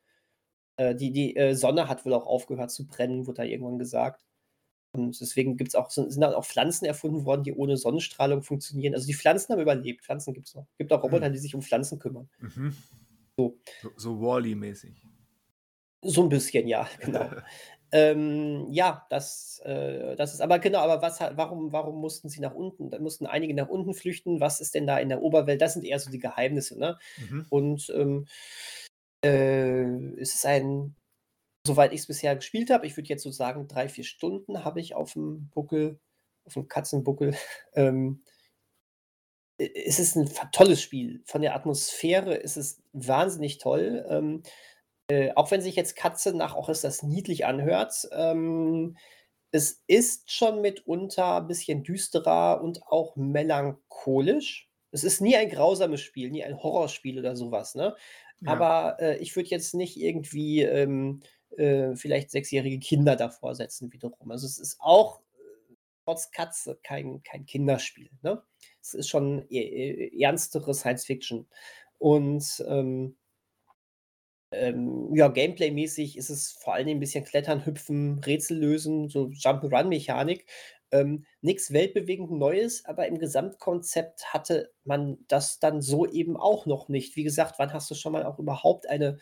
äh, 0.78 0.94
die 0.96 1.12
die, 1.12 1.36
äh, 1.36 1.54
Sonne 1.56 1.88
hat 1.88 2.06
wohl 2.06 2.14
auch 2.14 2.26
aufgehört 2.26 2.70
zu 2.72 2.86
brennen, 2.88 3.26
wurde 3.28 3.38
da 3.38 3.44
irgendwann 3.44 3.78
gesagt. 3.80 4.26
Und 4.92 5.20
deswegen 5.20 5.56
gibt's 5.56 5.74
auch 5.74 5.90
sind 5.90 6.18
dann 6.20 6.34
auch 6.34 6.44
Pflanzen 6.46 6.84
erfunden 6.86 7.24
worden, 7.26 7.42
die 7.44 7.54
ohne 7.54 7.76
Sonnenstrahlung 7.76 8.42
funktionieren. 8.42 8.94
Also, 8.94 9.06
die 9.06 9.14
Pflanzen 9.14 9.52
haben 9.52 9.60
überlebt. 9.62 10.04
Pflanzen 10.04 10.34
gibt's 10.34 10.54
noch. 10.54 10.66
Gibt 10.78 10.92
auch 10.92 11.02
Roboter, 11.02 11.28
Mhm. 11.28 11.30
die 11.30 11.38
sich 11.38 11.54
um 11.54 11.62
Pflanzen 11.62 11.98
kümmern. 11.98 12.28
Mhm. 12.40 12.76
So. 13.38 13.58
So 13.82 13.92
so 13.96 14.20
Wall-E 14.20 14.54
mäßig. 14.54 15.02
So 16.04 16.22
'n 16.22 16.28
bisschen, 16.28 16.68
ja, 16.68 16.88
genau. 17.00 17.34
Ähm, 17.90 18.68
ja, 18.70 19.06
das 19.10 19.60
äh, 19.64 20.14
das 20.16 20.34
ist 20.34 20.40
aber 20.42 20.58
genau, 20.58 20.80
aber 20.80 21.00
was 21.02 21.20
warum 21.20 21.72
warum 21.72 22.00
mussten 22.00 22.28
sie 22.28 22.40
nach 22.40 22.54
unten? 22.54 22.90
Da 22.90 22.98
mussten 23.00 23.26
einige 23.26 23.54
nach 23.54 23.68
unten 23.68 23.94
flüchten. 23.94 24.40
Was 24.40 24.60
ist 24.60 24.74
denn 24.74 24.86
da 24.86 24.98
in 24.98 25.08
der 25.08 25.22
Oberwelt? 25.22 25.60
Das 25.62 25.72
sind 25.74 25.84
eher 25.84 25.98
so 25.98 26.10
die 26.10 26.18
Geheimnisse, 26.18 26.78
ne? 26.78 26.98
Mhm. 27.16 27.40
Und, 27.50 27.90
ähm, 27.96 28.26
äh, 29.24 29.84
es 30.20 30.34
ist 30.34 30.46
ein 30.46 30.96
soweit 31.68 31.92
ich's 31.94 32.08
bisher 32.08 32.36
gespielt 32.36 32.70
habe, 32.70 32.86
ich 32.88 32.96
würde 32.98 33.10
jetzt 33.10 33.24
so 33.24 33.30
sagen, 33.32 33.68
3, 33.68 33.88
4 33.90 34.04
Stunden 34.04 34.64
habe 34.64 34.80
ich 34.80 34.96
auf'm 34.96 35.50
Buckel 35.54 36.00
auf'm 36.46 36.68
Katzenbuckel. 36.68 37.36
Ähm 37.74 38.22
es 39.60 39.98
ist 39.98 40.16
'n 40.16 40.28
fa 40.28 40.46
tolles 40.52 40.80
Spiel. 40.80 41.22
Von 41.26 41.42
der 41.42 41.54
Atmosphäre 41.56 42.34
ist 42.34 42.56
es 42.56 42.80
wahnsinnig 42.92 43.58
toll. 43.58 44.04
Ähm, 44.08 44.42
äh, 45.10 45.32
auch 45.36 45.50
wenn 45.50 45.62
sich 45.62 45.76
jetzt 45.76 45.96
Katze 45.96 46.36
nach 46.36 46.56
„Och, 46.56 46.68
ist 46.70 46.84
das 46.84 47.02
niedlich“ 47.02 47.46
anhört, 47.46 48.08
ähm, 48.12 48.96
es 49.52 49.82
ist 49.88 50.30
schon 50.32 50.62
mitunter 50.62 51.42
bisschen 51.42 51.84
düsterer 51.84 52.62
und 52.62 52.82
auch 52.88 53.16
melancholisch. 53.16 54.70
Es 54.92 55.04
ist 55.04 55.20
nie 55.22 55.36
ein 55.36 55.50
grausames 55.50 56.00
Spiel, 56.02 56.30
nie 56.30 56.44
ein 56.44 56.62
Horrorspiel 56.62 57.18
oder 57.20 57.36
so 57.36 57.50
was, 57.52 57.74
ne? 57.76 57.96
Ja. 58.40 58.62
Aber, 58.62 58.98
äh, 59.00 59.18
ich 59.18 59.36
würde 59.36 59.50
jetzt 59.50 59.74
nicht 59.74 59.96
irgendwie, 59.98 60.62
ähm, 60.62 61.22
äh, 61.56 61.94
vielleicht 61.96 62.30
sechsjährige 62.30 62.78
Kinder 62.80 63.16
davor 63.16 63.54
setzen 63.54 63.92
wiederum. 63.92 64.30
Also, 64.30 64.46
es 64.46 64.58
ist 64.58 64.76
auch, 64.80 65.20
äh, 65.20 65.74
trotz 66.06 66.30
Katze 66.32 66.78
kein 66.84 67.22
kein 67.24 67.46
Kinderspiel, 67.46 68.10
ne? 68.22 68.42
Es 68.82 68.94
ist 68.94 69.08
schon 69.10 69.46
e 69.50 69.58
e 69.60 70.22
ernstere 70.22 70.74
Science-Fiction. 70.74 71.46
Und, 71.98 72.64
ähm 72.68 73.16
ähm, 74.52 75.14
ja, 75.14 75.28
Gameplay-mäßig 75.28 76.16
ist 76.16 76.30
es 76.30 76.52
vor 76.52 76.74
allen 76.74 76.86
Dingen 76.86 76.98
'n 76.98 77.00
bisschen 77.00 77.24
Klettern, 77.24 77.66
Hüpfen, 77.66 78.18
Rätsel 78.24 78.58
lösen, 78.58 79.08
so 79.08 79.28
Jump-and-Run-Mechanik. 79.30 80.46
Ähm, 80.90 81.26
nix 81.42 81.70
weltbewegend 81.72 82.30
Neues, 82.30 82.84
aber 82.86 83.06
im 83.08 83.18
Gesamtkonzept 83.18 84.32
hatte 84.32 84.72
man 84.84 85.18
das 85.28 85.58
dann 85.60 85.82
so 85.82 86.06
eben 86.06 86.36
auch 86.38 86.64
noch 86.64 86.88
nicht. 86.88 87.14
Wie 87.16 87.24
gesagt, 87.24 87.58
wann 87.58 87.74
hast 87.74 87.90
du 87.90 87.94
schon 87.94 88.12
mal 88.12 88.24
auch 88.24 88.38
überhaupt 88.38 88.88
eine 88.88 89.18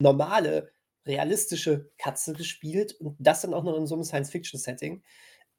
normale, 0.00 0.70
realistische 1.06 1.90
Katze 1.98 2.34
gespielt 2.34 2.94
und 3.00 3.16
das 3.20 3.42
dann 3.42 3.54
auch 3.54 3.64
noch 3.64 3.76
in 3.76 3.86
so 3.86 3.96
'nem 3.96 4.04
Science-Fiction-Setting? 4.04 5.02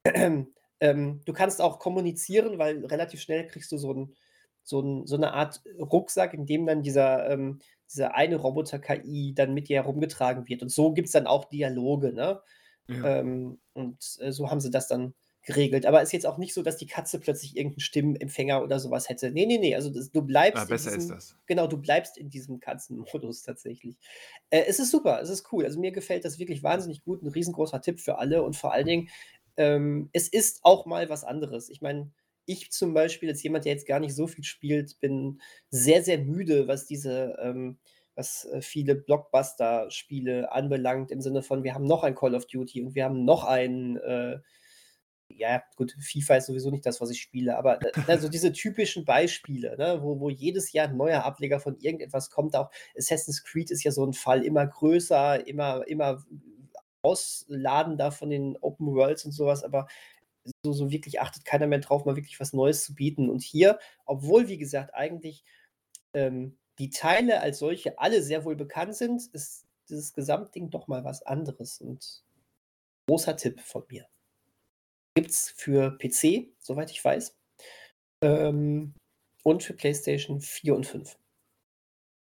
Ähm, 0.82 1.22
du 1.26 1.34
kannst 1.34 1.62
auch 1.62 1.80
kommunizieren, 1.80 2.60
weil 2.60 2.86
relativ 2.86 3.22
schnell 3.22 3.48
kriegst 3.48 3.72
du 3.72 3.78
so 3.78 3.94
'n 3.94 4.16
so 4.64 4.82
'n 4.82 5.08
so 5.08 5.18
'ne 5.18 5.34
Art 5.34 5.62
Rucksack, 5.80 6.34
in 6.36 6.46
dem 6.48 6.66
dann 6.68 6.84
dieser 6.84 7.30
ähm, 7.32 7.60
diese 7.92 8.14
eine 8.16 8.38
Roboter-KI 8.38 9.34
dann 9.36 9.54
mit 9.56 9.70
dir 9.70 9.78
herumgetragen 9.84 10.48
wird. 10.50 10.64
Und 10.64 10.70
so 10.72 10.94
gibt's 10.94 11.14
dann 11.14 11.28
auch 11.28 11.46
Dialoge, 11.46 12.14
ne? 12.14 12.42
Ja. 12.90 13.06
Ähm, 13.06 13.60
und, 13.74 14.18
äh, 14.22 14.32
so 14.34 14.52
haben 14.52 14.60
sie 14.62 14.72
das 14.72 14.88
dann 14.90 15.16
geregelt. 15.46 15.86
Aber 15.86 16.02
ist 16.02 16.12
jetzt 16.14 16.26
auch 16.28 16.38
nicht 16.40 16.54
so, 16.54 16.64
dass 16.64 16.78
die 16.78 16.88
Katze 16.88 17.20
plötzlich 17.20 17.56
irgend 17.58 17.78
'n 17.78 17.80
Stimmenempfänger 17.82 18.64
oder 18.64 18.80
so 18.80 18.92
was 18.92 19.10
hätte. 19.10 19.32
Ne, 19.32 19.46
ne, 19.48 19.60
ne, 19.60 19.76
also 19.76 19.90
das 19.92 20.12
du 20.12 20.22
Ah, 20.54 20.64
bleibst 20.64 20.70
in 20.70 20.76
besser 20.76 20.94
ist 20.94 21.10
diesem 21.10 21.12
das. 21.12 21.36
genau, 21.48 21.68
du 21.68 21.78
bleibst 21.78 22.18
in 22.18 22.30
diesem 22.30 22.60
Katzenmodus 22.60 23.44
tatsächlich. 23.44 23.98
Äh, 24.50 24.64
es 24.68 24.80
ist 24.80 24.92
super, 24.92 25.22
es 25.22 25.30
ist 25.30 25.52
cool. 25.54 25.66
Also, 25.66 25.80
mir 25.80 25.92
gefällt 25.92 26.26
das 26.26 26.40
wirklich 26.40 26.64
wahnsinnig 26.64 27.04
gut, 27.04 27.22
'n 27.24 27.28
riesengroßer 27.30 27.82
Tipp 27.82 28.00
für 28.00 28.18
alle 28.20 28.44
und 28.44 28.56
vor 28.56 28.74
allen 28.74 28.88
Dingen, 28.88 29.10
ähm, 29.58 30.10
es 30.14 30.28
ist 30.28 30.60
auch 30.64 30.86
mal 30.86 31.10
was 31.10 31.24
anderes. 31.24 31.70
Ich 31.70 31.82
meine, 31.82 32.12
ich 32.48 32.72
zum 32.72 32.94
Beispiel 32.94 33.30
als 33.30 33.42
jemand, 33.44 33.66
der 33.66 33.74
jetzt 33.74 33.88
gar 33.88 34.00
nicht 34.00 34.16
so 34.16 34.28
viel 34.28 34.44
spielt, 34.44 35.00
bin 35.00 35.42
sehr, 35.70 36.04
sehr 36.04 36.20
müde, 36.20 36.68
was 36.68 36.86
diese 36.86 37.38
ähm, 37.42 37.80
was, 38.16 38.46
äh, 38.46 38.62
viele 38.62 38.96
Blockbuster-Spiele 38.96 40.52
anbelangt, 40.52 41.12
im 41.12 41.22
Sinne 41.22 41.44
von: 41.44 41.64
„Wir 41.64 41.74
haben 41.76 41.86
noch 41.86 42.04
ein 42.04 42.16
Call 42.16 42.36
of 42.36 42.46
Duty 42.48 42.82
und 42.84 42.96
wir 42.96 43.06
haben 43.06 43.26
noch 43.26 43.44
ein, 43.46 43.98
äh“ 43.98 44.40
ja, 45.38 45.64
gut, 45.76 45.96
FIFA 46.00 46.38
ist 46.38 46.48
sowieso 46.48 46.72
nicht 46.72 46.86
das, 46.86 47.02
was 47.02 47.10
ich 47.12 47.22
spiele, 47.22 47.58
aber, 47.58 47.84
äh, 47.84 47.92
ne, 48.08 48.20
so 48.20 48.30
diese 48.30 48.52
typischen 48.54 49.06
Beispiele, 49.06 49.78
ne, 49.78 50.00
wo 50.04 50.20
wo 50.20 50.30
jedes 50.30 50.72
Jahr 50.74 50.88
'n 50.90 50.98
neuer 50.98 51.24
Ableger 51.26 51.60
von 51.60 51.78
irgendetwas 51.80 52.30
kommt. 52.32 52.56
Auch 52.56 52.72
Assassin's 52.98 53.44
Creed 53.44 53.72
ist 53.72 53.84
ja 53.84 53.92
so 53.92 54.04
'n 54.06 54.14
Fall, 54.14 54.44
immer 54.44 54.66
größer, 54.68 55.48
immer 55.48 55.88
immer 55.88 56.24
ausladender 57.04 58.12
von 58.12 58.30
den 58.32 58.58
Open 58.62 58.88
Worlds 58.96 59.26
und 59.26 59.32
so 59.34 59.46
was, 59.48 59.64
aber 59.64 59.88
so 60.64 60.74
so 60.74 60.92
wirklich 60.92 61.22
achtet 61.22 61.46
keiner 61.46 61.68
mehr 61.68 61.80
drauf, 61.80 62.06
mal 62.06 62.16
wirklich 62.18 62.40
was 62.40 62.54
Neues 62.54 62.84
zu 62.86 62.96
bieten. 62.96 63.30
Und 63.30 63.42
hier, 63.44 63.80
obwohl, 64.06 64.48
wie 64.50 64.58
gesagt, 64.60 64.94
eigentlich, 64.96 65.44
ähm, 66.14 66.58
die 66.80 66.90
Teile 66.92 67.42
als 67.42 67.60
solche 67.60 68.00
alle 68.00 68.22
sehr 68.24 68.46
wohl 68.46 68.56
bekannt 68.58 68.96
sind, 68.96 69.28
ist 69.34 69.66
dieses 69.90 70.14
Gesamtding 70.14 70.70
doch 70.72 70.88
mal 70.90 71.04
was 71.06 71.24
anderes 71.24 71.82
und 71.82 72.24
großer 73.10 73.38
Tipp 73.38 73.62
von 73.62 73.84
mir. 73.90 74.08
Gibt's 75.18 75.50
für 75.56 75.98
PC, 75.98 76.52
soweit 76.60 76.92
ich 76.92 77.04
weiß, 77.04 77.38
ähm, 78.22 78.96
und 79.44 79.64
für 79.64 79.74
PlayStation 79.74 80.42
4 80.42 80.76
und 80.76 80.88
5. 80.88 81.18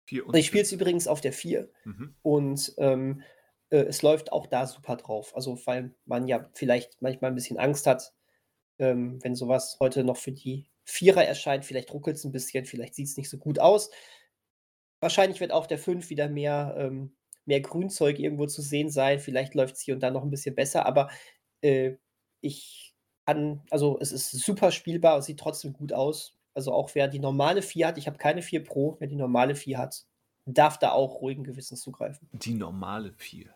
4 0.08 0.24
Und 0.32 0.38
ich 0.40 0.46
spiele 0.46 0.62
5. 0.62 0.64
es 0.64 0.72
übrigens 0.72 1.06
auf 1.08 1.20
der 1.20 1.32
4 1.32 1.70
Mhm. 1.86 2.16
und, 2.22 2.74
ähm, 2.78 3.22
äh, 3.70 3.78
es 3.84 4.02
läuft 4.02 4.32
auch 4.32 4.46
da 4.46 4.66
super 4.66 4.96
drauf. 4.96 5.34
Also, 5.36 5.58
weil 5.66 5.94
man 6.04 6.28
ja 6.28 6.50
vielleicht 6.54 7.00
manchmal 7.02 7.30
'n 7.32 7.34
bisschen 7.34 7.58
Angst 7.58 7.86
hat, 7.86 8.12
ähm, 8.78 9.18
wenn 9.24 9.34
so 9.36 9.48
was 9.48 9.78
heute 9.80 10.04
noch 10.04 10.16
für 10.18 10.32
die 10.32 10.70
Vierer 10.84 11.24
erscheint, 11.26 11.64
vielleicht 11.64 11.92
ruckelt's 11.94 12.24
'n 12.24 12.32
bisschen, 12.32 12.66
vielleicht 12.66 12.94
sieht's 12.96 13.16
nicht 13.18 13.30
so 13.30 13.38
gut 13.38 13.58
aus. 13.60 13.90
Wahrscheinlich 15.02 15.40
wird 15.40 15.52
auf 15.52 15.66
der 15.66 15.78
5 15.78 16.08
wieder 16.10 16.28
mehr 16.28 16.74
ähm, 16.78 17.16
mehr 17.44 17.60
Grünzeug 17.60 18.18
irgendwo 18.18 18.46
zu 18.46 18.60
sehen 18.62 18.90
sein. 18.90 19.20
Vielleicht 19.20 19.54
läuft's 19.54 19.80
hier 19.82 19.94
und 19.94 20.00
da 20.02 20.10
noch 20.10 20.22
'n 20.24 20.30
bisschen 20.30 20.54
besser, 20.54 20.86
aber, 20.86 21.10
äh, 21.60 21.96
ich 22.41 22.95
kann 23.26 23.62
also, 23.70 23.99
es 24.01 24.12
ist 24.12 24.30
super 24.30 24.70
spielbar, 24.70 25.18
es 25.18 25.26
sieht 25.26 25.41
trotzdem 25.41 25.72
gut 25.72 25.93
aus. 25.93 26.39
Also, 26.55 26.72
auch 26.72 26.95
wer 26.95 27.09
die 27.09 27.18
normale 27.18 27.62
4 27.62 27.89
hat 27.89 27.99
ich 27.99 28.07
habe 28.07 28.18
keine 28.18 28.43
4 28.43 28.64
Pro, 28.64 28.97
wer 29.01 29.09
die 29.09 29.16
normale 29.16 29.55
4 29.55 29.78
hat, 29.78 30.07
darf 30.47 30.78
da 30.78 30.93
auch 30.93 31.20
ruhigen 31.20 31.45
Gewissens 31.45 31.82
zugreifen. 31.82 32.28
Die 32.32 32.55
normale 32.55 33.12
4. 33.12 33.55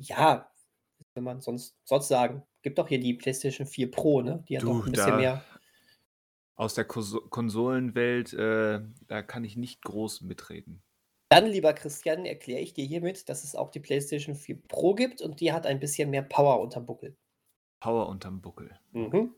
Ja, 0.00 0.50
will 1.14 1.22
man 1.22 1.40
sonst 1.40 1.76
sonst 1.84 2.08
sagen? 2.08 2.44
Gibt 2.62 2.78
doch 2.78 2.88
hier 2.88 3.00
die 3.00 3.14
PlayStation 3.14 3.66
4 3.66 3.90
Pro, 3.90 4.22
ne? 4.22 4.44
Die 4.48 4.56
hat 4.56 4.64
Du, 4.64 4.80
doch 4.80 4.86
'n 4.86 4.92
bisschen 4.92 5.16
mehr 5.16 5.44
aus 6.58 6.74
der 6.74 6.84
Konsolenwelt, 6.84 8.32
äh, 8.32 8.80
da 9.06 9.22
kann 9.22 9.44
ich 9.44 9.56
nicht 9.56 9.80
groß 9.82 10.22
mitreden. 10.22 10.82
Dann, 11.30 11.46
lieber 11.46 11.72
Christian, 11.72 12.24
erkläre 12.24 12.60
ich 12.60 12.74
dir 12.74 12.84
hiermit, 12.84 13.28
dass 13.28 13.44
es 13.44 13.54
auch 13.54 13.70
die 13.70 13.80
PlayStation 13.80 14.34
4 14.34 14.60
Pro 14.66 14.94
gibt 14.94 15.22
und 15.22 15.40
die 15.40 15.52
hat 15.52 15.66
ein 15.66 15.78
bisschen 15.78 16.10
mehr 16.10 16.22
Power 16.22 16.60
unterm 16.60 16.86
Buckel. 16.86 17.16
Power 17.80 18.08
unterm 18.08 18.40
Buckel. 18.40 18.78
Mhm. 18.92 19.34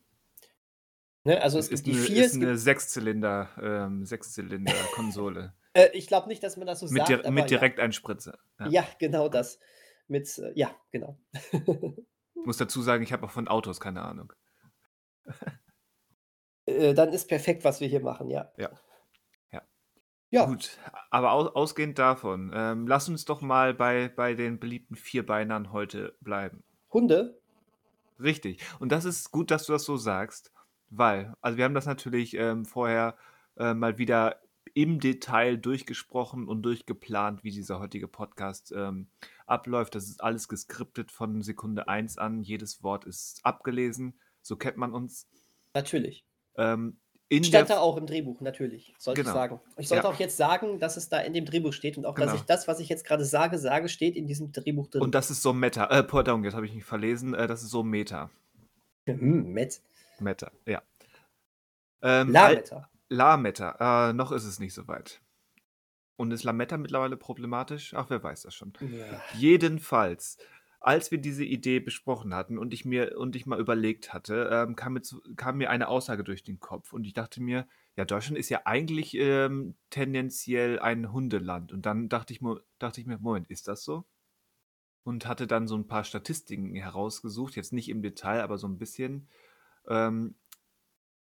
Ne, 1.26 1.41
also, 1.43 1.59
Es 1.59 1.66
es 1.66 1.70
gibt 1.70 1.82
ist 1.82 1.86
die 1.86 1.93
'ne 1.93 1.99
4, 2.07 2.24
ist 2.26 2.32
es 2.32 2.38
'ne 2.38 2.47
gibt 2.47 2.59
Sechszylinder 2.59 3.49
ähm, 3.62 4.05
Sechszylinder-Konsole. 4.05 5.55
Äh, 5.72 5.91
ich 5.93 6.09
glaube 6.09 6.26
nicht, 6.26 6.43
dass 6.43 6.57
man 6.57 6.66
das 6.66 6.80
so 6.80 6.88
Mit 6.88 7.07
sagt, 7.07 7.24
aber 7.24 7.30
mit 7.30 7.45
ja. 7.45 7.59
Direkteinspritzer, 7.59 8.38
ja. 8.59 8.66
Ja, 8.70 8.86
genau 8.99 9.28
das. 9.28 9.61
Mit 10.09 10.36
äh, 10.38 10.53
ja, 10.57 10.74
genau. 10.91 11.20
Muss 12.45 12.57
dazu 12.57 12.82
sagen, 12.82 13.03
ich 13.05 13.12
habe 13.12 13.24
auch 13.26 13.30
von 13.30 13.49
Autos 13.49 13.80
keine 13.80 14.03
Ahnung. 14.03 14.32
Äh, 16.68 16.95
dann 16.95 17.12
ist 17.12 17.28
perfekt, 17.28 17.64
was 17.64 17.80
wir 17.80 17.88
hier 17.88 18.01
machen, 18.01 18.28
ja. 18.30 18.53
Ja. 18.57 18.70
Ja. 19.53 19.62
Ja. 20.30 20.47
Gut, 20.47 20.78
aber 21.11 21.32
au 21.32 21.49
ausgehend 21.49 21.99
davon, 21.99 22.53
ähm, 22.55 22.86
lass 22.86 23.09
uns 23.09 23.24
doch 23.24 23.41
mal 23.43 23.74
bei 23.74 24.09
bei 24.09 24.34
den 24.34 24.61
beliebten 24.61 24.97
Vierbeinern 24.97 25.72
heute 25.72 26.16
bleiben. 26.20 26.62
Hunde? 26.93 27.39
Richtig. 28.21 28.62
Und 28.79 28.93
das 28.93 29.05
ist 29.05 29.31
gut, 29.31 29.51
dass 29.51 29.66
du 29.66 29.73
das 29.73 29.85
so 29.85 29.97
sagst, 29.97 30.53
weil 30.89 31.35
also, 31.41 31.57
wir 31.57 31.64
haben 31.64 31.75
das 31.75 31.87
natürlich, 31.87 32.35
ähm, 32.35 32.64
vorher, 32.64 33.16
äh, 33.57 33.75
mal 33.75 33.99
wieder 33.99 34.41
im 34.75 35.01
Detail 35.01 35.57
durchgesprochen 35.57 36.47
und 36.47 36.62
durchgeplant, 36.62 37.43
wie 37.45 37.51
dieser 37.51 37.81
heutige 37.81 38.09
Podcast, 38.09 38.73
ähm, 38.77 39.09
abläuft. 39.47 39.95
Das 39.95 40.05
ist 40.05 40.23
alles 40.23 40.49
geskriptet 40.49 41.11
von 41.11 41.43
Sekunde 41.43 41.89
1 41.89 42.18
an. 42.18 42.43
Jedes 42.43 42.83
Wort 42.83 43.05
ist 43.05 43.41
abgelesen. 43.45 44.18
So 44.43 44.57
kennt 44.57 44.77
man 44.77 44.93
uns. 44.93 45.29
Natürlich. 45.75 46.25
Ähm, 46.57 46.99
in 47.31 47.45
Stand 47.45 47.70
da 47.70 47.78
auch 47.78 47.97
im 47.97 48.07
Drehbuch, 48.07 48.41
natürlich, 48.41 48.93
sollte 48.99 49.20
ich 49.20 49.24
Genau. 49.26 49.35
sagen. 49.39 49.61
Ich 49.76 49.89
sollte 49.89 50.05
Ja. 50.07 50.11
auch 50.12 50.18
jetzt 50.18 50.37
sagen, 50.37 50.78
dass 50.81 50.97
es 50.97 51.09
da 51.09 51.20
in 51.20 51.33
dem 51.33 51.45
Drehbuch 51.47 51.72
steht 51.72 51.97
und 51.97 52.05
auch, 52.05 52.16
dass 52.16 52.33
ich 52.35 52.41
Genau. 52.41 52.47
das, 52.49 52.66
was 52.68 52.81
ich 52.81 52.89
jetzt 52.89 53.07
grade 53.07 53.24
sage, 53.24 53.57
sage, 53.59 53.89
steht 53.89 54.16
in 54.16 54.26
diesem 54.26 54.51
Drehbuch 54.53 54.89
drin. 54.89 55.01
Und 55.01 55.14
das 55.14 55.31
ist 55.31 55.41
so 55.41 55.53
Meta. 55.53 55.87
Äh, 55.87 56.03
pardon, 56.03 56.43
jetzt 56.45 56.55
habe 56.55 56.66
ich 56.66 56.74
mich 56.74 56.85
verlesen. 56.85 57.33
Äh, 57.35 57.47
das 57.47 57.62
ist 57.62 57.70
so 57.70 57.83
Meta. 57.83 58.31
Mhm, 59.07 59.53
Met. 59.53 59.81
Meta, 60.18 60.51
ja. 60.66 60.83
Ähm, 62.03 62.28
al 62.28 62.53
Lametta. 62.55 62.89
Lametta. 63.09 64.09
Äh, 64.11 64.12
noch 64.12 64.33
ist 64.33 64.45
es 64.45 64.59
nicht 64.59 64.74
so 64.74 64.89
weit. 64.89 65.20
Und 66.16 66.33
ist 66.33 66.45
Lametta 66.45 66.76
mittlerweile 66.76 67.16
problematisch? 67.16 67.95
Ach, 67.95 68.11
wer 68.11 68.22
weiß 68.22 68.43
das 68.43 68.55
schon. 68.55 68.72
Ja. 68.81 69.22
Jedenfalls, 69.39 70.37
als 70.81 71.11
wir 71.11 71.18
diese 71.18 71.45
Idee 71.45 71.81
besprochen 71.81 72.35
hatten 72.35 72.59
und 72.59 72.72
ich 72.74 72.85
mir 72.85 73.18
und 73.18 73.37
ich 73.37 73.47
mal 73.47 73.61
überlegt 73.61 74.12
hatte, 74.14 74.49
ähm, 74.53 74.76
kam 74.76 74.95
mir 74.95 75.03
zu 75.03 75.20
kam 75.37 75.59
mir 75.59 75.70
eine 75.70 75.89
Aussage 75.89 76.24
durch 76.24 76.43
den 76.45 76.61
Kopf 76.61 76.93
und 76.93 77.05
ich 77.07 77.12
dachte 77.14 77.43
mir: 77.43 77.66
„Ja, 77.97 78.05
Deutschland 78.07 78.39
ist 78.39 78.49
ja 78.51 78.62
eigentlich, 78.66 79.14
ähm, 79.16 79.76
tendenziell 79.91 80.78
ein 80.81 81.12
Hundeland.“ 81.12 81.72
Und 81.72 81.87
dann 81.87 82.09
dachte 82.09 82.33
ich 82.35 82.41
dachte 82.78 83.01
ich 83.01 83.07
mir: 83.07 83.18
„Moment, 83.18 83.51
ist 83.51 83.68
das 83.68 83.85
so?“ 83.85 84.05
Und 85.07 85.26
hatte 85.26 85.47
dann 85.47 85.66
so 85.66 85.76
'n 85.76 85.87
paar 85.89 86.05
Statistiken 86.05 86.74
herausgesucht, 86.76 87.57
jetzt 87.57 87.72
nicht 87.72 87.89
im 87.89 88.03
Detail, 88.03 88.43
aber 88.43 88.59
so 88.59 88.66
'n 88.66 88.78
bisschen, 88.78 89.28
ähm, 89.89 90.37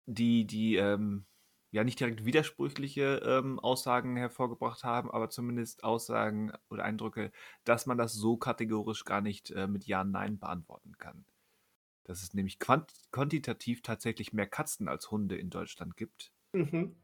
die 0.06 0.46
die, 0.46 0.76
ähm, 0.76 1.26
ja, 1.74 1.82
nicht 1.84 1.98
direkt 1.98 2.24
widersprüchliche, 2.24 3.16
ähm, 3.24 3.58
Aussagen 3.58 4.16
hervorgebracht 4.16 4.84
haben, 4.84 5.10
aber 5.10 5.28
zumindest 5.28 5.82
Aussagen 5.82 6.52
oder 6.70 6.84
Eindrücke, 6.84 7.32
dass 7.64 7.86
man 7.86 7.98
das 7.98 8.12
so 8.14 8.36
kategorisch 8.36 9.04
gar 9.04 9.20
nicht, 9.20 9.50
äh, 9.50 9.66
mit 9.66 9.84
Ja, 9.86 10.04
Nein 10.04 10.38
beantworten 10.38 10.96
kann. 10.98 11.26
Dass 12.04 12.22
es 12.22 12.34
nämlich 12.34 12.58
quant 12.60 12.92
quantitativ 13.12 13.82
tatsächlich 13.82 14.32
mehr 14.32 14.48
Katzen 14.48 14.88
als 14.88 15.10
Hunde 15.10 15.36
in 15.36 15.50
Deutschland 15.50 15.96
gibt. 15.96 16.32
Mhm. 16.54 16.94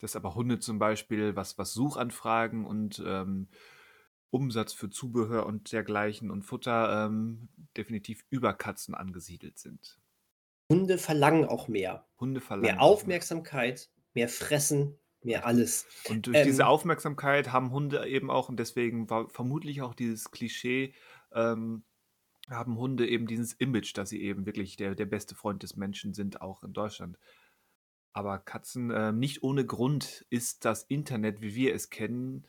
Dass 0.00 0.16
aber 0.16 0.34
Hunde 0.34 0.58
zum 0.58 0.78
Beispiel, 0.80 1.36
was 1.36 1.56
was 1.58 1.72
Suchanfragen 1.72 2.64
und, 2.66 3.02
ähm, 3.06 3.48
Umsatz 4.30 4.72
für 4.74 4.90
Zubehör 4.90 5.46
und 5.46 5.72
dergleichen 5.72 6.30
und 6.30 6.42
Futter, 6.42 7.06
ähm, 7.06 7.50
definitiv 7.76 8.24
über 8.30 8.54
Katzen 8.54 8.94
angesiedelt 8.94 9.58
sind. 9.58 10.00
Hunde 10.70 10.96
verlangen 10.98 11.44
auch 11.44 11.68
mehr. 11.68 12.08
Hunde 12.20 12.40
verlangen 12.40 12.80
Mehr. 12.80 12.80
Aufmerksamkeit, 12.80 13.90
mehr 14.18 14.28
Fressen, 14.28 14.98
mehr 15.22 15.46
alles. 15.46 15.86
Und 16.08 16.26
durch 16.26 16.42
diese 16.42 16.62
Ähm 16.62 16.68
Aufmerksamkeit 16.68 17.52
haben 17.52 17.70
Hunde 17.70 18.04
eben 18.08 18.30
auch 18.30 18.48
und 18.48 18.58
deswegen 18.58 19.08
war 19.08 19.28
vermutlich 19.30 19.80
auch 19.80 19.94
dieses 19.94 20.32
Klischee, 20.32 20.92
ähm, 21.32 21.84
haben 22.50 22.76
Hunde 22.78 23.08
eben 23.08 23.28
dieses 23.28 23.52
Image, 23.52 23.96
dass 23.96 24.08
sie 24.08 24.20
eben 24.22 24.44
wirklich 24.44 24.76
der 24.76 24.96
der 24.96 25.06
beste 25.06 25.36
Freund 25.36 25.62
des 25.62 25.76
Menschen 25.76 26.14
sind, 26.14 26.40
auch 26.42 26.64
in 26.64 26.72
Deutschland. 26.72 27.16
Aber 28.12 28.38
Katzen 28.40 28.90
ähm, 28.92 29.20
nicht 29.20 29.44
ohne 29.44 29.64
Grund 29.64 30.26
ist 30.30 30.64
das 30.64 30.82
Internet, 30.82 31.40
wie 31.40 31.54
wir 31.54 31.74
es 31.74 31.90
kennen, 31.90 32.44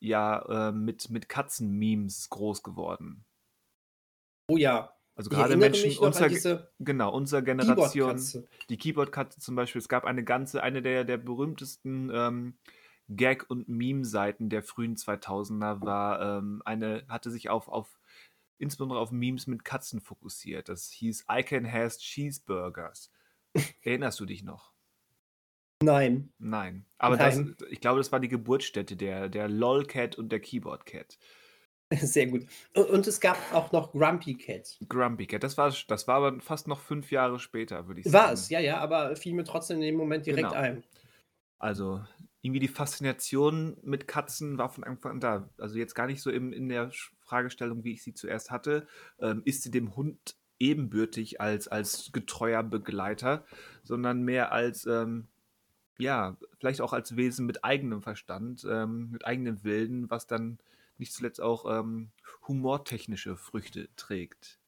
ja, 0.00 0.70
ähm, 0.70 0.84
mit 0.84 1.08
mit 1.10 1.28
Katzen-Memes 1.28 2.30
groß 2.30 2.64
geworden. 2.64 3.24
Oh 4.48 4.56
ja. 4.56 4.92
Also 5.14 5.30
Ich 5.30 5.36
gerade 5.36 5.56
Menschen 5.56 5.96
unserer, 5.98 6.68
genau, 6.78 7.12
unserer 7.12 7.42
Generation, 7.42 8.16
Keyboard-Katze. 8.16 8.48
die 8.70 8.78
Keyboard-Katze 8.78 9.40
zum 9.40 9.54
Beispiel, 9.56 9.80
es 9.80 9.88
gab 9.88 10.04
eine 10.04 10.24
ganze, 10.24 10.62
eine 10.62 10.80
der, 10.80 11.04
der 11.04 11.18
berühmtesten 11.18 12.10
ähm, 12.14 12.54
Gag- 13.08 13.50
und 13.50 13.68
Meme-Seiten 13.68 14.48
der 14.48 14.62
frühen 14.62 14.96
2000er 14.96 15.84
war 15.84 16.38
ähm, 16.38 16.62
eine, 16.64 17.04
hatte 17.08 17.30
sich 17.30 17.50
auf, 17.50 17.68
auf 17.68 18.00
insbesondere 18.58 19.00
auf 19.00 19.10
Memes 19.10 19.46
mit 19.46 19.64
Katzen 19.64 20.00
fokussiert. 20.00 20.68
Das 20.68 20.90
hieß 20.90 21.26
I 21.30 21.42
can 21.42 21.70
has 21.70 21.98
cheeseburgers. 21.98 23.10
Erinnerst 23.82 24.20
du 24.20 24.24
dich 24.24 24.42
noch? 24.44 24.72
Nein. 25.82 26.32
Nein. 26.38 26.86
Aber 26.96 27.16
das, 27.16 27.36
Nein. 27.36 27.56
ich 27.70 27.80
glaube, 27.80 27.98
das 27.98 28.12
war 28.12 28.20
die 28.20 28.28
Geburtsstätte 28.28 28.96
der, 28.96 29.28
der 29.28 29.48
LOL-Cat 29.48 30.16
und 30.16 30.30
der 30.30 30.40
Keyboard-Cat. 30.40 31.18
Sehr 32.00 32.26
gut. 32.26 32.46
Und, 32.74 33.06
es 33.06 33.20
gab 33.20 33.38
auch 33.52 33.72
noch 33.72 33.92
Grumpy 33.92 34.34
Cat. 34.34 34.78
Grumpy 34.88 35.26
Cat, 35.26 35.42
das 35.42 35.56
war, 35.58 35.74
das 35.88 36.08
war 36.08 36.16
aber 36.16 36.40
fast 36.40 36.68
noch 36.68 36.80
fünf 36.80 37.10
Jahre 37.10 37.38
später, 37.38 37.86
würde 37.86 38.00
ich 38.00 38.06
sagen. 38.06 38.24
War 38.24 38.32
es, 38.32 38.48
ja, 38.48 38.60
ja, 38.60 38.78
aber 38.78 39.16
fiel 39.16 39.34
mir 39.34 39.44
trotzdem 39.44 39.76
in 39.76 39.82
dem 39.82 39.96
Moment 39.96 40.26
direkt 40.26 40.48
Genau. 40.48 40.60
ein. 40.60 40.82
Also 41.58 42.02
irgendwie 42.40 42.60
die 42.60 42.68
Faszination 42.68 43.76
mit 43.82 44.08
Katzen 44.08 44.58
war 44.58 44.68
von 44.68 44.84
Anfang 44.84 45.12
an 45.12 45.20
da. 45.20 45.48
Also 45.58 45.78
jetzt 45.78 45.94
gar 45.94 46.06
nicht 46.08 46.20
so 46.20 46.30
im, 46.30 46.52
in 46.52 46.68
der 46.68 46.90
Fragestellung, 47.20 47.84
wie 47.84 47.92
ich 47.92 48.02
sie 48.02 48.14
zuerst 48.14 48.50
hatte. 48.50 48.86
Ähm, 49.20 49.42
ist 49.44 49.62
sie 49.62 49.70
dem 49.70 49.94
Hund 49.94 50.36
ebenbürtig 50.58 51.40
als, 51.40 51.68
als 51.68 52.10
getreuer 52.12 52.62
Begleiter, 52.62 53.44
sondern 53.82 54.22
mehr 54.22 54.52
als, 54.52 54.86
ähm, 54.86 55.28
ja, 55.98 56.36
vielleicht 56.58 56.80
auch 56.80 56.92
als 56.92 57.16
Wesen 57.16 57.46
mit 57.46 57.64
eigenem 57.64 58.02
Verstand, 58.02 58.66
ähm, 58.68 59.10
mit 59.10 59.24
eigenen 59.24 59.62
Willen, 59.62 60.10
was 60.10 60.26
dann 60.26 60.58
nicht 60.98 61.12
zuletzt 61.12 61.40
auch 61.40 61.64
ähm, 61.66 62.12
humortechnische 62.46 63.36
Früchte 63.36 63.88
trägt. 63.96 64.58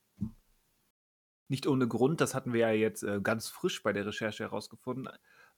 Nicht 1.49 1.67
ohne 1.67 1.87
Grund, 1.87 2.21
das 2.21 2.35
hatten 2.35 2.53
wir 2.53 2.61
ja 2.61 2.71
jetzt 2.71 3.03
äh, 3.03 3.21
ganz 3.23 3.49
frisch 3.49 3.83
bei 3.83 3.93
der 3.93 4.07
Recherche 4.07 4.45
herausgefunden. 4.45 5.09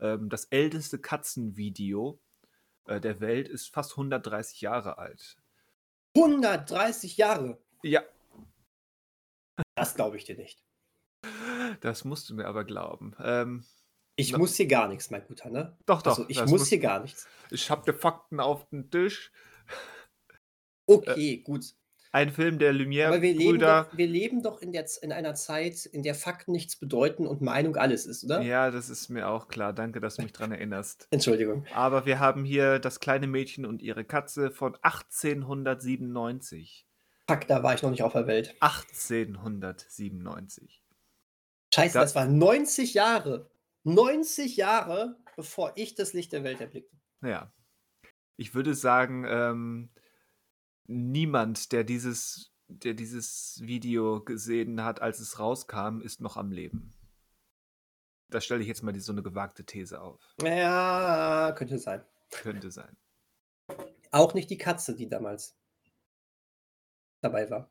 Ähm, 0.01 0.29
das 0.29 0.47
älteste 0.47 0.99
Katzenvideo 0.99 2.21
äh, 2.87 3.01
der 3.01 3.21
Welt 3.21 3.49
ist 3.49 3.73
fast 3.73 3.93
130 3.93 4.61
Jahre 4.61 4.99
alt. 4.99 5.37
130 6.17 7.17
Jahre. 7.17 7.59
Ja, 7.83 8.03
Das 9.75 9.95
glaube 9.95 10.17
ich 10.17 10.25
dir 10.25 10.37
nicht. 10.37 10.65
das 11.81 12.05
musst 12.05 12.29
du 12.31 12.35
mir 12.35 12.47
aber 12.47 12.65
glauben. 12.65 13.15
Ähm, 13.21 13.65
Ich 14.17 14.33
Na- 14.33 14.39
muss 14.39 14.57
hier 14.57 14.67
gar 14.67 14.89
nichts, 14.89 15.11
mein 15.11 15.25
Guter, 15.27 15.51
ne? 15.51 15.77
doch, 15.87 16.03
doch. 16.03 16.19
Also 16.19 16.29
ich 16.29 16.45
muss- 16.47 16.69
hier 16.69 16.79
gar 16.81 17.01
nichts. 17.01 17.29
ich 17.51 17.71
habe 17.71 17.91
die 17.91 17.97
Fakten 17.97 18.41
auf 18.41 18.69
den 18.71 18.91
Tisch. 18.91 19.31
Okay, 20.87 21.39
gut. 21.39 21.75
Ein 22.13 22.31
Film 22.31 22.59
der 22.59 22.71
Aber 22.71 23.21
wir 23.21 23.35
leben, 23.35 23.59
doch, 23.59 23.89
wir 23.95 24.07
leben 24.07 24.43
doch 24.43 24.63
in, 24.63 24.73
der, 24.73 24.87
in 25.03 25.13
einer 25.13 25.35
Zeit, 25.35 25.85
in 25.85 26.03
der 26.03 26.15
Fakten 26.15 26.53
nichts 26.53 26.77
bedeuten 26.77 27.27
und 27.27 27.43
Meinung 27.43 27.77
alles 27.77 28.07
ist, 28.07 28.25
oder? 28.25 28.41
Ja, 28.41 28.71
das 28.71 28.89
ist 28.89 29.11
mir 29.11 29.29
auch 29.29 29.49
klar. 29.49 29.75
Danke, 29.75 30.01
dass 30.01 30.17
du 30.17 30.23
mich 30.23 30.33
dran 30.33 30.51
erinnerst. 30.51 31.09
Entschuldigung. 31.11 31.67
Aber 31.75 32.07
wir 32.07 32.19
haben 32.19 32.47
hier 32.47 32.79
das 32.79 33.01
kleine 33.01 33.27
Mädchen 33.27 33.67
und 33.67 33.83
ihre 33.83 34.05
Katze 34.05 34.51
von 34.51 34.77
1897. 34.81 36.87
Fuck, 37.29 37.47
da 37.49 37.63
war 37.63 37.75
ich 37.75 37.83
noch 37.83 37.91
nicht 37.91 38.03
auf 38.03 38.15
der 38.15 38.27
Welt. 38.27 38.55
1897. 38.61 40.83
Scheiße, 41.75 41.95
Da- 41.95 42.01
das 42.01 42.15
waren 42.15 42.39
90 42.39 42.95
Jahre. 42.95 43.51
90 43.85 44.57
Jahre, 44.57 45.17
bevor 45.37 45.73
ich 45.77 45.95
das 45.95 46.13
Licht 46.15 46.33
der 46.33 46.45
Welt 46.45 46.61
erblickte. 46.61 46.97
Ja. 47.23 47.53
Ich 48.37 48.55
würde 48.55 48.75
sagen, 48.75 49.25
ähm, 49.29 49.89
niemand, 50.89 51.73
der 51.73 51.85
dieses, 51.85 52.53
der 52.69 52.95
dieses 52.95 53.61
Video 53.63 54.23
gesehen 54.23 54.83
hat, 54.83 55.01
als 55.01 55.21
es 55.21 55.39
rauskam, 55.39 56.01
ist 56.01 56.21
noch 56.21 56.37
am 56.37 56.51
Leben. 56.51 56.95
Da 58.29 58.41
stelle 58.41 58.63
ich 58.63 58.69
jetzt 58.69 58.83
mal 58.83 58.93
die, 58.93 59.01
so 59.01 59.13
eine 59.13 59.23
gewagte 59.23 59.65
These 59.65 60.01
auf. 60.01 60.21
Ja, 60.43 61.55
könnte 61.57 61.79
sein. 61.79 62.05
Könnte 62.31 62.71
sein. 62.71 62.97
Auch 64.11 64.35
nicht 64.35 64.51
die 64.51 64.59
Katze, 64.59 64.97
die 64.97 65.09
damals 65.09 65.57
dabei 67.21 67.49
war. 67.51 67.71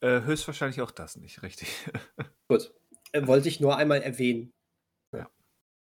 Äh, 0.00 0.22
höchstwahrscheinlich 0.22 0.80
auch 0.82 0.90
das 0.90 1.16
nicht, 1.16 1.42
richtig. 1.42 1.68
Gut. 2.48 2.72
Äh, 3.12 3.26
wollte 3.26 3.48
ich 3.48 3.60
nur 3.60 3.76
einmal 3.76 4.02
erwähnen. 4.02 4.52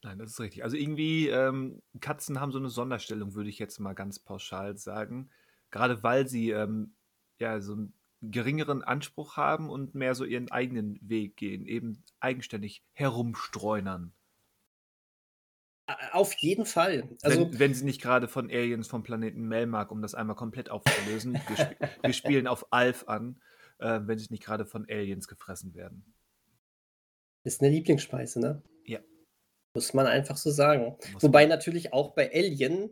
Nein, 0.05 0.19
das 0.19 0.33
ist 0.33 0.41
richtig. 0.41 0.63
Also 0.63 0.77
irgendwie, 0.77 1.29
ähm, 1.29 1.81
Katzen 2.01 2.39
haben 2.39 2.53
so 2.53 2.59
eine 2.59 2.69
Sonderstellung, 2.69 3.35
würde 3.35 3.49
ich 3.49 3.59
jetzt 3.59 3.81
mal 3.81 3.95
ganz 3.95 4.19
pauschal 4.19 4.77
sagen. 4.77 5.31
Gerade 5.75 6.05
weil 6.05 6.29
sie 6.29 6.51
ähm, 6.51 6.95
ja 7.41 7.61
so 7.61 7.73
einen 7.73 7.95
geringeren 8.23 8.85
Anspruch 8.85 9.37
haben 9.37 9.69
und 9.69 9.97
mehr 9.97 10.15
so 10.15 10.25
ihren 10.25 10.49
eigenen 10.53 11.01
Weg 11.03 11.37
gehen, 11.37 11.67
eben 11.67 12.05
eigenständig 12.21 12.85
herumstreunern. 12.93 14.13
Auf 16.13 16.33
jeden 16.35 16.65
Fall. 16.65 17.09
Also, 17.23 17.51
wenn, 17.51 17.59
wenn 17.59 17.75
sie 17.75 17.85
nicht 17.85 18.01
gerade 18.01 18.29
von 18.29 18.51
Aliens 18.51 18.87
vom 18.87 19.03
Planeten 19.03 19.49
Melmark, 19.49 19.91
um 19.91 20.01
das 20.01 20.15
einmal 20.15 20.37
komplett 20.37 20.71
aufzulösen, 20.71 21.33
wir, 21.49 21.57
sp 21.59 21.75
wir 22.03 22.13
spielen 22.13 22.47
auf 22.47 22.69
Alf 22.71 23.09
an, 23.09 23.43
äh, 23.81 23.99
wenn 24.05 24.17
sie 24.17 24.29
nicht 24.31 24.45
gerade 24.45 24.67
von 24.67 24.87
Aliens 24.89 25.27
gefressen 25.27 25.75
werden. 25.75 26.15
ist 27.43 27.63
eine 27.63 27.73
Lieblingsspeise, 27.73 28.39
ne? 28.39 28.63
Ja. 28.85 29.01
Muss 29.75 29.93
man 29.93 30.07
einfach 30.07 30.37
so 30.37 30.53
sagen. 30.53 30.97
Muss 31.15 31.25
Wobei 31.25 31.47
natürlich 31.47 31.93
auch 31.93 32.15
bei 32.15 32.33
Alien 32.33 32.91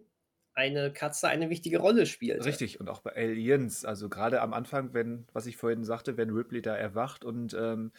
eine 0.54 0.92
Katze 0.92 1.28
eine 1.28 1.50
wichtige 1.50 1.78
Rolle 1.78 2.06
spielt. 2.06 2.44
Richtig, 2.44 2.80
und 2.80 2.88
auch 2.88 3.00
bei 3.00 3.14
Aliens, 3.16 3.84
also 3.84 4.08
gerade 4.08 4.40
am 4.42 4.52
Anfang, 4.52 4.92
wenn, 4.92 5.26
was 5.32 5.46
ich 5.46 5.56
vorhin 5.56 5.84
sagte, 5.84 6.16
wenn 6.16 6.30
Ripley 6.30 6.60
da 6.62 6.76
erwacht 6.76 7.24
und 7.24 7.54
ähm, 7.54 7.92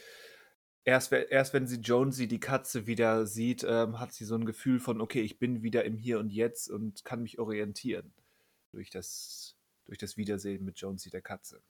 erst, 0.83 1.11
erst 1.11 1.53
wenn 1.53 1.67
sie 1.67 1.77
Jonesy, 1.77 2.27
die 2.27 2.39
Katze, 2.39 2.85
wieder 2.85 3.25
sieht, 3.25 3.65
ähm, 3.67 3.99
hat 3.99 4.13
sie 4.13 4.25
so 4.25 4.35
ein 4.35 4.45
Gefühl 4.45 4.79
von, 4.79 5.01
okay, 5.01 5.21
ich 5.21 5.39
bin 5.39 5.63
wieder 5.63 5.83
im 5.85 5.97
Hier 5.97 6.19
und 6.19 6.31
Jetzt 6.31 6.69
und 6.69 7.03
kann 7.05 7.23
mich 7.23 7.39
orientieren 7.39 8.13
durch 8.71 8.89
das, 8.89 9.55
durch 9.85 9.97
das 9.97 10.17
Wiedersehen 10.17 10.63
mit 10.63 10.77
Jonesy, 10.79 11.09
der 11.09 11.21
Katze. 11.21 11.61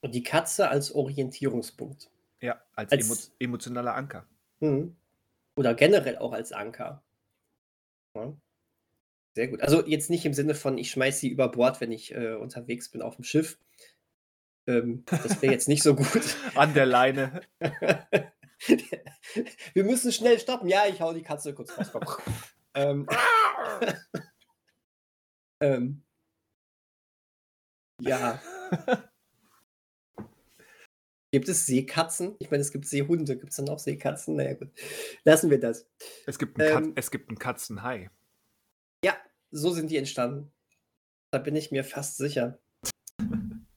Und 0.00 0.14
die 0.14 0.22
Katze 0.24 0.68
als 0.68 0.92
Orientierungspunkt. 0.92 2.10
Ja, 2.40 2.60
als, 2.74 2.90
Als- 2.90 3.04
emo 3.08 3.34
emotionaler 3.38 3.94
Anker. 3.94 4.26
Mhm. 4.58 4.96
Oder 5.54 5.74
generell 5.74 6.16
auch 6.18 6.32
als 6.32 6.50
Anker. 6.50 7.02
Ja. 8.14 8.32
Sehr 9.34 9.48
gut. 9.48 9.62
Also 9.62 9.86
jetzt 9.86 10.10
nicht 10.10 10.26
im 10.26 10.34
Sinne 10.34 10.54
von, 10.54 10.76
ich 10.78 10.90
schmeiß 10.90 11.20
sie 11.20 11.28
über 11.28 11.48
Bord, 11.48 11.80
wenn 11.80 11.90
ich 11.90 12.14
äh, 12.14 12.34
unterwegs 12.34 12.90
bin 12.90 13.00
auf 13.02 13.16
dem 13.16 13.24
Schiff. 13.24 13.58
Ähm, 14.66 15.04
das 15.06 15.40
wäre 15.42 15.52
jetzt 15.52 15.68
nicht 15.68 15.82
so 15.82 15.94
gut. 15.94 16.36
An 16.54 16.74
der 16.74 16.86
Leine. 16.86 17.40
Wir 19.74 19.84
müssen 19.84 20.12
schnell 20.12 20.38
stoppen. 20.38 20.68
Ja, 20.68 20.82
ich 20.86 21.00
hau 21.00 21.12
die 21.12 21.22
Katze 21.22 21.54
kurz 21.54 21.76
raus. 21.76 21.90
Ähm, 22.74 23.06
ähm, 25.60 26.02
ja. 28.00 28.40
Gibt 31.32 31.50
es 31.50 31.66
Seekatzen? 31.66 32.36
Ich 32.38 32.50
meine, 32.50 32.62
es 32.62 32.72
gibt 32.72 32.86
Seehunde. 32.86 33.36
Gibt 33.36 33.50
es 33.50 33.56
dann 33.56 33.68
auch 33.68 33.78
Seekatzen? 33.78 34.36
Naja, 34.36 34.54
gut. 34.54 34.70
Lassen 35.24 35.50
wir 35.50 35.60
das. 35.60 35.86
Es 36.24 36.38
gibt 36.38 36.58
Kat 36.58 36.82
Ähm, 36.82 36.92
es 36.96 37.10
gibt 37.10 37.28
einen 37.28 37.38
Katzenhai. 37.38 38.08
Ja, 39.04 39.14
so 39.50 39.70
sind 39.70 39.90
die 39.90 39.96
entstanden. 39.96 40.50
Da 41.30 41.38
bin 41.38 41.56
ich 41.56 41.70
mir 41.70 41.84
fast 41.84 42.16
sicher. 42.16 42.58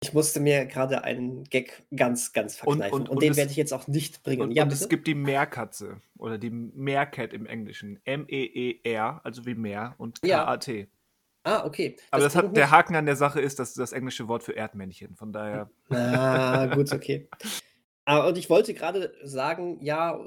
Ich 0.00 0.12
musste 0.14 0.38
mir 0.38 0.64
gerade 0.66 1.02
einen 1.02 1.42
Gag 1.44 1.82
ganz, 1.94 2.32
ganz 2.32 2.56
verkneifen. 2.56 2.94
Und, 2.94 3.00
und- 3.02 3.08
und 3.16 3.22
den 3.22 3.32
es- 3.32 3.36
werde 3.36 3.50
ich 3.50 3.56
jetzt 3.56 3.72
auch 3.72 3.88
nicht 3.88 4.22
bringen. 4.22 4.42
Und, 4.42 4.52
ja, 4.52 4.62
und 4.62 4.72
es 4.72 4.88
gibt 4.88 5.06
die 5.08 5.14
Meerkatze 5.16 6.00
oder 6.16 6.38
die 6.38 6.50
Meerkat 6.50 7.32
im 7.32 7.46
Englischen. 7.46 8.00
M-E-E-R, 8.04 9.20
also 9.24 9.44
wie 9.44 9.54
Meer 9.56 9.96
und 9.98 10.20
Ja. 10.24 10.44
K-A-T. 10.44 10.88
ah, 11.42 11.66
okay. 11.66 11.96
Aber 12.12 12.22
das 12.22 12.36
hat, 12.36 12.56
der 12.56 12.70
Haken 12.70 12.94
an 12.94 13.06
der 13.06 13.16
Sache 13.16 13.40
ist, 13.40 13.58
dass 13.58 13.74
das 13.74 13.92
englische 13.92 14.28
Wort 14.28 14.44
für 14.44 14.52
Erdmännchen. 14.52 15.16
Von 15.16 15.32
daher. 15.32 15.68
Ah, 15.90 16.66
gut, 16.74 16.92
okay. 16.92 17.28
Ah, 18.04 18.26
und 18.28 18.38
ich 18.38 18.48
wollte 18.48 18.72
gerade 18.74 19.12
sagen, 19.24 19.82
ja, 19.82 20.18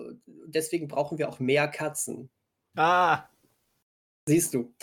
deswegen 0.46 0.89
brauchen 0.89 1.18
wir 1.18 1.30
auch 1.30 1.39
mehr 1.39 1.68
Katzen. 1.70 2.30
Ah! 2.76 3.24
Siehst 4.28 4.53
du. 4.53 4.74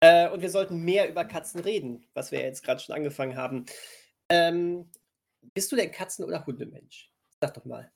Äh, 0.00 0.28
und 0.30 0.42
wir 0.42 0.50
sollten 0.50 0.84
mehr 0.84 1.08
über 1.08 1.24
Katzen 1.24 1.60
reden, 1.60 2.04
was 2.14 2.32
wir 2.32 2.40
ja 2.40 2.46
jetzt 2.46 2.64
gerade 2.64 2.80
schon 2.80 2.94
angefangen 2.94 3.36
haben. 3.36 3.66
Ähm, 4.28 4.90
bist 5.54 5.70
du 5.70 5.76
denn 5.76 5.92
Katzen- 5.92 6.24
oder 6.24 6.44
Hundemensch? 6.44 7.10
Sag 7.40 7.54
doch 7.54 7.64
mal. 7.64 7.92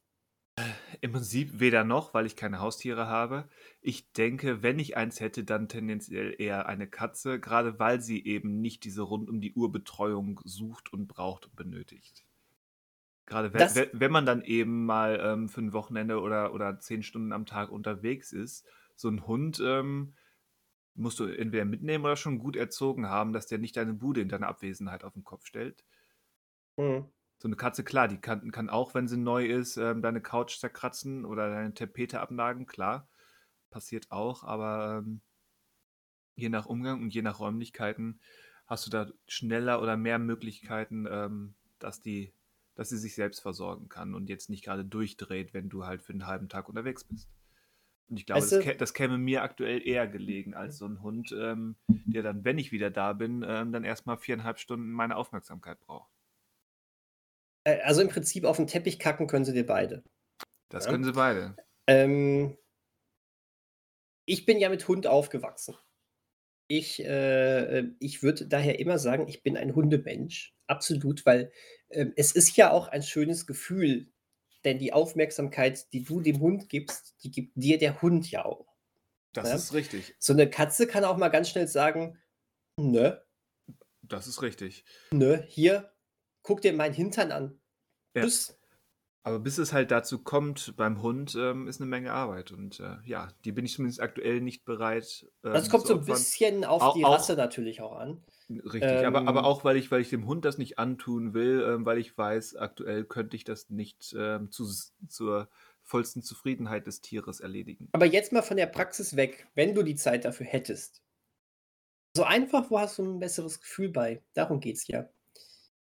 Im 1.01 1.13
Prinzip 1.13 1.61
weder 1.61 1.85
noch, 1.85 2.15
weil 2.15 2.25
ich 2.25 2.35
keine 2.35 2.61
Haustiere 2.61 3.09
habe. 3.09 3.49
Ich 3.83 4.13
denke, 4.13 4.63
wenn 4.63 4.79
ich 4.79 4.97
eins 4.97 5.21
hätte, 5.21 5.45
dann 5.45 5.69
tendenziell 5.69 6.35
eher 6.39 6.67
eine 6.67 6.89
Katze, 6.89 7.39
gerade 7.39 7.79
weil 7.79 8.01
sie 8.01 8.25
eben 8.25 8.61
nicht 8.61 8.85
diese 8.85 9.03
rund 9.03 9.29
um 9.29 9.41
die 9.41 9.53
Uhr 9.53 9.71
Betreuung 9.71 10.41
sucht 10.45 10.93
und 10.93 11.09
braucht 11.09 11.47
und 11.47 11.57
benötigt. 11.57 12.25
Gerade 13.27 13.53
wenn, 13.53 13.91
wenn 13.93 14.13
man 14.13 14.25
dann 14.25 14.43
eben 14.43 14.87
mal 14.87 15.21
ähm, 15.23 15.49
für 15.49 15.61
ein 15.61 15.73
Wochenende 15.73 16.21
oder, 16.21 16.55
oder 16.55 16.79
zehn 16.79 17.03
Stunden 17.03 17.33
am 17.33 17.45
Tag 17.45 17.71
unterwegs 17.71 18.33
ist, 18.33 18.65
so 18.95 19.09
ein 19.09 19.27
Hund 19.27 19.61
ähm, 19.63 20.15
musst 20.97 21.21
du 21.21 21.25
entweder 21.25 21.65
mitnehmen 21.65 22.05
oder 22.05 22.17
schon 22.17 22.39
gut 22.39 22.57
erzogen 22.57 23.09
haben, 23.09 23.33
dass 23.33 23.47
der 23.47 23.59
nicht 23.59 23.77
deine 23.77 23.95
Bude 23.95 24.21
in 24.21 24.29
deiner 24.29 24.49
Abwesenheit 24.49 25.05
auf 25.05 25.15
den 25.15 25.25
Kopf 25.25 25.47
stellt. 25.47 25.85
Hm. 26.79 27.07
so 27.39 27.49
eine 27.49 27.57
Katze, 27.57 27.85
klar, 27.85 28.07
die 28.07 28.19
kann, 28.19 28.51
kann 28.51 28.69
auch, 28.69 28.95
wenn 28.95 29.09
sie 29.09 29.17
neu 29.17 29.47
ist, 29.47 29.79
ähm, 29.79 30.03
deine 30.03 30.21
Couch 30.21 30.59
zerkratzen 30.59 31.25
oder 31.25 31.49
deine 31.49 31.73
Tapete 31.73 32.21
abnagen, 32.21 32.67
klar. 32.67 33.09
Passiert 33.71 34.11
auch, 34.11 34.45
aber 34.45 35.03
ähm, 35.05 35.21
je 36.35 36.49
nach 36.51 36.67
Umgang 36.67 37.03
und 37.03 37.15
je 37.15 37.23
nach 37.23 37.41
Räumlichkeiten 37.41 38.21
hast 38.67 38.87
du 38.87 38.91
da 38.91 39.11
schneller 39.27 39.81
oder 39.81 39.97
mehr 39.97 40.19
Möglichkeiten, 40.19 41.07
ähm, 41.09 41.55
dass 41.79 42.03
die, 42.03 42.33
dass 42.75 42.91
sie 42.91 42.99
sich 42.99 43.15
selbst 43.15 43.41
versorgen 43.41 43.89
kann 43.89 44.15
und 44.15 44.29
jetzt 44.29 44.51
nicht 44.51 44.65
gerade 44.65 44.85
durchdreht, 44.85 45.55
wenn 45.55 45.69
du 45.69 45.85
halt 45.85 46.03
für 46.03 46.13
einen 46.13 46.27
halben 46.27 46.49
Tag 46.49 46.69
unterwegs 46.69 47.05
bist. 47.05 47.29
Und 48.09 48.19
ich 48.19 48.27
glaube, 48.27 48.43
Weißt 48.43 48.53
das, 48.53 48.65
kä 48.65 48.75
das 48.77 48.95
käme 48.95 49.19
mir 49.19 49.43
aktuell 49.43 49.87
eher 49.87 50.07
gelegen 50.09 50.55
als 50.55 50.79
so 50.79 50.87
ein 50.87 51.03
Hund, 51.03 51.33
ähm, 51.39 51.77
der 51.89 52.23
dann, 52.23 52.45
wenn 52.45 52.59
ich 52.59 52.71
wieder 52.73 52.91
da 52.91 53.13
bin, 53.13 53.45
ähm, 53.47 53.73
dann 53.73 53.85
erstmal 53.85 54.17
viereinhalb 54.19 54.59
Stunden 54.59 54.91
meine 54.93 55.17
Aufmerksamkeit 55.17 55.81
braucht. 55.81 56.11
Äh, 57.65 57.81
Also 57.83 58.01
im 58.03 58.09
Prinzip 58.09 58.45
auf 58.45 58.57
den 58.57 58.67
Teppich 58.67 58.99
kacken 58.99 59.27
können 59.27 59.45
sie 59.45 59.53
dir 59.53 59.67
beide. 59.67 60.03
Das 60.69 60.85
Ja. 60.85 60.91
können 60.93 61.05
sie 61.05 61.13
beide. 61.13 61.59
Ähm, 61.89 62.57
ich 64.25 64.47
bin 64.47 64.59
ja 64.59 64.69
mit 64.69 64.87
Hund 64.89 65.07
aufgewachsen. 65.07 65.77
Ich, 66.69 67.05
äh, 67.05 67.81
äh, 67.81 67.93
ich 68.01 68.23
würde 68.23 68.47
daher 68.49 68.79
immer 68.81 68.99
sagen, 68.99 69.29
ich 69.29 69.43
bin 69.43 69.57
ein 69.57 69.75
Hundemensch. 69.75 70.57
Absolut, 70.67 71.27
weil 71.27 71.53
ähm, 71.91 72.13
es 72.17 72.33
ist 72.33 72.57
ja 72.57 72.71
auch 72.73 72.89
ein 72.89 73.03
schönes 73.03 73.47
Gefühl, 73.47 74.13
denn 74.67 74.79
die 74.79 74.93
Aufmerksamkeit, 74.93 75.93
die 75.93 76.05
du 76.05 76.21
dem 76.21 76.41
Hund 76.41 76.69
gibst, 76.69 77.17
die 77.23 77.31
gibt 77.31 77.53
dir 77.57 77.79
der 77.79 78.03
Hund 78.03 78.31
ja 78.31 78.45
auch. 78.45 78.67
Das 79.33 79.49
Ja. 79.51 79.55
ist 79.57 79.73
richtig. 79.73 80.15
So 80.19 80.33
eine 80.35 80.51
Katze 80.51 80.87
kann 80.87 81.05
auch 81.05 81.17
mal 81.17 81.29
ganz 81.29 81.49
schnell 81.51 81.69
sagen, 81.69 82.19
nö, 82.79 83.17
Das 84.03 84.27
ist 84.27 84.43
richtig. 84.43 84.85
nö, 85.13 85.43
hier, 85.47 85.93
guck 86.43 86.61
dir 86.61 86.73
meinen 86.73 86.95
Hintern 86.95 87.33
an. 87.33 87.61
Ja. 88.15 88.23
Das, 88.23 88.56
Aber 89.27 89.41
bis 89.41 89.59
es 89.59 89.73
halt 89.73 89.91
dazu 89.91 90.21
kommt 90.21 90.77
beim 90.77 91.03
Hund, 91.03 91.35
ähm, 91.37 91.67
ist 91.67 91.81
eine 91.81 91.91
Menge 91.91 92.13
Arbeit. 92.13 92.53
Und 92.53 92.79
äh, 92.79 92.95
ja, 93.05 93.27
die 93.45 93.51
bin 93.51 93.65
ich 93.65 93.75
zumindest 93.75 94.01
aktuell 94.01 94.41
nicht 94.41 94.65
bereit. 94.65 95.27
Ähm, 95.43 95.53
das 95.53 95.69
kommt 95.69 95.83
zu 95.85 95.95
so 95.95 95.99
ein 95.99 96.05
bisschen 96.05 96.65
auf 96.65 96.81
Au- 96.81 96.95
die 96.95 97.05
auch- 97.05 97.15
Rasse 97.15 97.35
natürlich 97.35 97.81
auch 97.81 97.97
an. 97.99 98.23
Richtig, 98.49 99.05
aber, 99.05 99.27
aber 99.27 99.41
Ähm, 99.41 99.45
auch, 99.45 99.65
weil 99.65 99.77
ich, 99.77 99.91
weil 99.91 100.01
ich 100.01 100.11
dem 100.11 100.29
Hund 100.29 100.45
das 100.45 100.59
nicht 100.59 100.79
antun 100.79 101.35
will, 101.35 101.61
ähm, 101.67 101.85
weil 101.85 101.99
ich 101.99 102.17
weiß, 102.17 102.55
aktuell 102.55 103.05
könnte 103.05 103.35
ich 103.35 103.43
das 103.43 103.69
nicht 103.69 104.15
ähm, 104.17 104.53
zu, 104.53 104.65
zur 105.09 105.49
vollsten 105.83 106.23
Zufriedenheit 106.23 106.87
des 106.87 107.01
Tieres 107.01 107.41
erledigen. 107.41 107.89
Aber 107.95 108.07
jetzt 108.07 108.33
mal 108.33 108.43
von 108.43 108.57
der 108.57 108.67
Praxis 108.67 109.17
weg, 109.17 109.49
wenn 109.57 109.75
du 109.75 109.83
die 109.83 109.97
Zeit 109.97 110.25
dafür 110.25 110.47
hättest. 110.47 111.03
So 112.17 112.23
einfach, 112.23 112.71
wo 112.71 112.79
hast 112.79 112.99
du 112.99 113.03
ein 113.03 113.19
besseres 113.19 113.61
Gefühl 113.61 113.89
bei? 113.89 114.23
Darum 114.35 114.61
geht's 114.61 114.87
ja. 114.87 115.09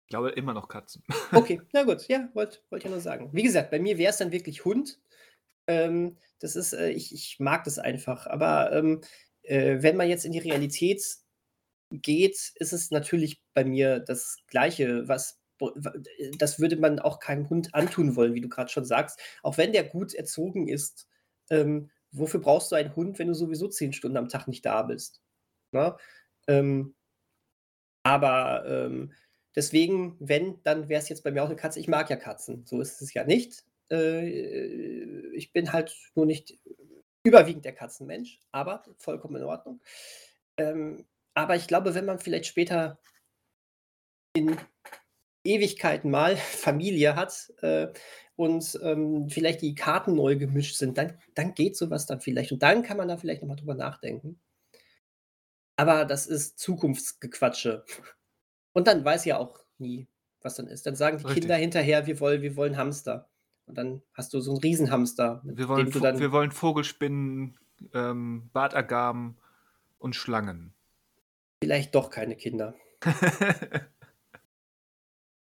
Ich 0.04 0.10
glaube 0.10 0.30
immer 0.30 0.52
noch 0.52 0.68
Katzen. 0.68 1.02
Okay, 1.32 1.60
na 1.72 1.82
gut, 1.82 2.06
ja, 2.08 2.28
wollte 2.34 2.58
wollt 2.70 2.84
ja 2.84 2.90
nur 2.90 3.00
sagen. 3.00 3.30
Wie 3.32 3.42
gesagt, 3.42 3.70
bei 3.70 3.78
mir 3.78 3.98
wäre 3.98 4.10
es 4.10 4.18
dann 4.18 4.32
wirklich 4.32 4.64
Hund. 4.64 5.00
Ähm, 5.66 6.18
das 6.40 6.56
ist, 6.56 6.74
äh, 6.74 6.90
ich, 6.90 7.14
ich 7.14 7.40
mag 7.40 7.64
das 7.64 7.78
einfach. 7.78 8.26
Aber 8.26 8.72
ähm, 8.72 9.00
äh, 9.42 9.78
wenn 9.80 9.96
man 9.96 10.08
jetzt 10.08 10.24
in 10.24 10.32
die 10.32 10.38
Realität 10.38 11.02
geht, 11.90 12.52
ist 12.56 12.72
es 12.72 12.90
natürlich 12.90 13.42
bei 13.54 13.64
mir 13.64 14.00
das 14.00 14.38
Gleiche, 14.48 15.08
was 15.08 15.40
das 16.38 16.58
würde 16.58 16.76
man 16.76 16.98
auch 16.98 17.20
keinem 17.20 17.48
Hund 17.48 17.74
antun 17.74 18.16
wollen, 18.16 18.34
wie 18.34 18.40
du 18.40 18.48
gerade 18.48 18.70
schon 18.70 18.84
sagst. 18.84 19.20
Auch 19.42 19.56
wenn 19.56 19.72
der 19.72 19.84
gut 19.84 20.12
erzogen 20.12 20.68
ist, 20.68 21.08
ähm, 21.48 21.90
wofür 22.10 22.40
brauchst 22.40 22.72
du 22.72 22.76
einen 22.76 22.94
Hund, 22.96 23.18
wenn 23.18 23.28
du 23.28 23.34
sowieso 23.34 23.68
zehn 23.68 23.92
Stunden 23.92 24.16
am 24.16 24.28
Tag 24.28 24.48
nicht 24.48 24.66
da 24.66 24.82
bist? 24.82 25.22
Ne? 25.72 25.96
Ähm, 26.48 26.94
aber 28.02 28.64
ähm, 28.66 29.12
deswegen, 29.56 30.16
wenn, 30.20 30.62
dann 30.62 30.88
wäre 30.88 31.00
es 31.00 31.08
jetzt 31.08 31.24
bei 31.24 31.30
mir 31.30 31.42
auch 31.42 31.48
eine 31.48 31.56
Katze. 31.56 31.80
Ich 31.80 31.88
mag 31.88 32.10
ja 32.10 32.16
Katzen, 32.16 32.64
so 32.66 32.80
ist 32.80 33.00
es 33.02 33.14
ja 33.14 33.24
nicht. 33.24 33.64
Äh, 33.90 35.30
ich 35.34 35.52
bin 35.52 35.72
halt 35.72 35.94
nur 36.14 36.26
nicht 36.26 36.58
überwiegend 37.24 37.64
der 37.64 37.74
Katzenmensch, 37.74 38.38
aber 38.52 38.84
vollkommen 38.98 39.36
in 39.36 39.44
Ordnung. 39.44 39.80
Ähm, 40.56 41.06
aber 41.34 41.56
ich 41.56 41.66
glaube, 41.66 41.94
wenn 41.94 42.04
man 42.04 42.18
vielleicht 42.18 42.46
später 42.46 42.98
in 44.34 44.56
Ewigkeiten 45.44 46.10
mal 46.10 46.36
Familie 46.36 47.16
hat 47.16 47.52
äh, 47.62 47.88
und 48.36 48.78
ähm, 48.82 49.28
vielleicht 49.28 49.62
die 49.62 49.74
Karten 49.74 50.14
neu 50.14 50.36
gemischt 50.36 50.76
sind, 50.76 50.98
dann, 50.98 51.18
dann 51.34 51.54
geht 51.54 51.76
sowas 51.76 52.06
dann 52.06 52.20
vielleicht. 52.20 52.52
Und 52.52 52.62
dann 52.62 52.82
kann 52.82 52.96
man 52.96 53.08
da 53.08 53.16
vielleicht 53.16 53.42
nochmal 53.42 53.56
drüber 53.56 53.74
nachdenken. 53.74 54.40
Aber 55.76 56.04
das 56.04 56.26
ist 56.26 56.58
Zukunftsgequatsche. 56.58 57.84
Und 58.74 58.86
dann 58.86 59.02
weiß 59.04 59.24
ja 59.24 59.38
auch 59.38 59.58
nie, 59.78 60.06
was 60.42 60.56
dann 60.56 60.66
ist. 60.66 60.84
Dann 60.86 60.94
sagen 60.96 61.16
die 61.16 61.24
Richtig. 61.24 61.42
Kinder 61.44 61.56
hinterher, 61.56 62.06
wir 62.06 62.20
wollen, 62.20 62.42
wir 62.42 62.54
wollen 62.56 62.76
Hamster. 62.76 63.28
Und 63.66 63.78
dann 63.78 64.02
hast 64.12 64.34
du 64.34 64.40
so 64.40 64.50
einen 64.50 64.60
Riesenhamster, 64.60 65.40
mit 65.42 65.56
Wir 65.56 65.68
wollen, 65.68 65.86
dem 65.86 65.92
du 65.92 65.98
Vo- 66.00 66.02
dann. 66.02 66.18
wir 66.18 66.32
wollen 66.32 66.52
Vogelspinnen, 66.52 67.56
ähm, 67.94 68.50
Bartagamen 68.52 69.38
und 69.98 70.14
Schlangen. 70.14 70.74
vielleicht 71.62 71.94
doch 71.94 72.10
keine 72.10 72.36
Kinder. 72.36 72.74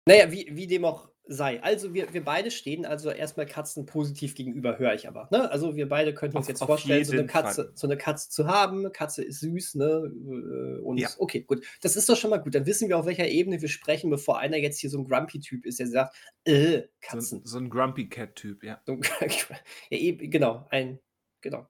Naja, 0.07 0.31
wie, 0.31 0.49
wie 0.55 0.67
dem 0.67 0.85
auch 0.85 1.09
sei. 1.27 1.62
Also 1.62 1.95
wir, 1.95 2.12
wir 2.12 2.22
beide 2.25 2.51
stehen 2.51 2.85
also 2.85 3.11
erstmal 3.11 3.47
Katzen 3.47 3.87
positiv 3.87 4.35
gegenüber, 4.35 4.79
höre 4.79 4.93
ich 4.95 5.09
aber. 5.09 5.29
Ne? 5.31 5.51
Also 5.51 5.75
wir 5.75 5.89
beide 5.89 6.12
könnten 6.14 6.37
uns 6.37 6.45
Auf- 6.47 6.49
jetzt 6.51 6.62
vorstellen, 6.62 7.05
so 7.05 7.12
eine, 7.14 7.27
Katze, 7.27 7.64
Fall. 7.64 7.72
so 7.75 7.87
eine 7.87 7.97
Katze 7.97 8.29
zu 8.31 8.47
haben. 8.47 8.93
Katze 8.93 9.25
ist 9.25 9.41
süß, 9.41 9.77
ne? 9.77 9.85
äh, 10.14 10.81
Und 10.83 10.99
Ja. 10.99 11.09
okay, 11.18 11.41
gut. 11.41 11.64
Das 11.81 11.97
ist 11.97 12.09
doch 12.09 12.16
schon 12.16 12.31
mal 12.31 12.39
gut. 12.39 12.55
Dann 12.55 12.66
wissen 12.66 12.89
wir, 12.89 12.99
auf 12.99 13.07
welcher 13.07 13.27
Ebene 13.29 13.61
wir 13.62 13.68
sprechen, 13.68 14.11
bevor 14.11 14.39
einer 14.39 14.59
jetzt 14.59 14.79
hier 14.81 14.91
so 14.91 14.99
ein 14.99 15.05
Grumpy-Typ 15.09 15.64
ist, 15.66 15.79
der 15.81 15.87
sagt, 15.87 16.14
äh, 16.45 16.81
so, 16.81 16.87
Katzen. 17.01 17.39
ein- 17.41 17.47
so 17.47 17.59
ein 17.59 17.70
Grumpy 17.70 18.09
Cat-Typ, 18.09 18.62
ja. 18.62 18.81
So, 18.85 18.99
ja, 19.91 19.99
eben, 19.99 20.31
genau, 20.31 20.66
ein, 20.70 20.99
genau. 21.41 21.66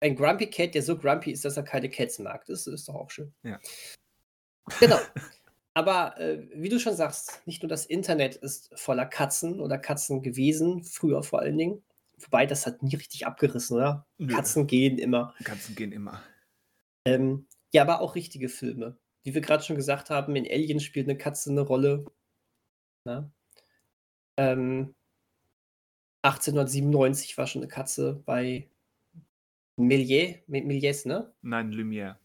Ein 0.00 0.16
Grumpy 0.16 0.48
Cat, 0.50 0.74
der 0.74 0.82
so 0.82 0.98
grumpy 0.98 1.30
ist, 1.32 1.46
dass 1.46 1.56
er 1.56 1.62
keine 1.62 1.88
Cats 1.88 2.18
mag. 2.18 2.44
Das 2.44 2.66
ist 2.66 2.86
doch 2.88 2.94
auch 2.96 3.10
schön. 3.10 3.32
Ja. 3.42 3.58
Genau. 4.80 4.98
Aber 5.74 6.18
äh, 6.20 6.46
wie 6.54 6.68
du 6.68 6.78
schon 6.78 6.94
sagst, 6.94 7.42
nicht 7.46 7.62
nur 7.62 7.68
das 7.68 7.84
Internet 7.86 8.36
ist 8.36 8.70
voller 8.78 9.06
Katzen 9.06 9.60
oder 9.60 9.76
Katzen 9.76 10.22
gewesen, 10.22 10.84
früher 10.84 11.22
vor 11.24 11.40
allen 11.40 11.58
Dingen. 11.58 11.82
Wobei, 12.18 12.46
das 12.46 12.64
hat 12.64 12.82
nie 12.82 12.94
richtig 12.94 13.26
abgerissen, 13.26 13.76
oder? 13.76 14.06
Nö. 14.18 14.32
Katzen 14.32 14.68
gehen 14.68 14.98
immer. 14.98 15.34
Katzen 15.42 15.74
gehen 15.74 15.90
immer. 15.90 16.22
Ähm, 17.04 17.46
ja, 17.72 17.82
aber 17.82 18.00
auch 18.00 18.14
richtige 18.14 18.48
Filme. 18.48 18.96
Wie 19.24 19.34
wir 19.34 19.40
gerade 19.40 19.64
schon 19.64 19.74
gesagt 19.76 20.10
haben, 20.10 20.36
in 20.36 20.46
Alien 20.46 20.78
spielt 20.78 21.08
eine 21.08 21.18
Katze 21.18 21.50
eine 21.50 21.62
Rolle. 21.62 22.04
Ähm, 24.36 24.94
1897 26.22 27.36
war 27.36 27.46
schon 27.46 27.62
eine 27.62 27.68
Katze 27.68 28.22
bei 28.24 28.68
Méliès, 29.76 30.38
Mi- 30.46 30.64
Méliès, 30.64 31.06
ne? 31.06 31.32
Nein, 31.42 31.72
Lumière. 31.72 32.16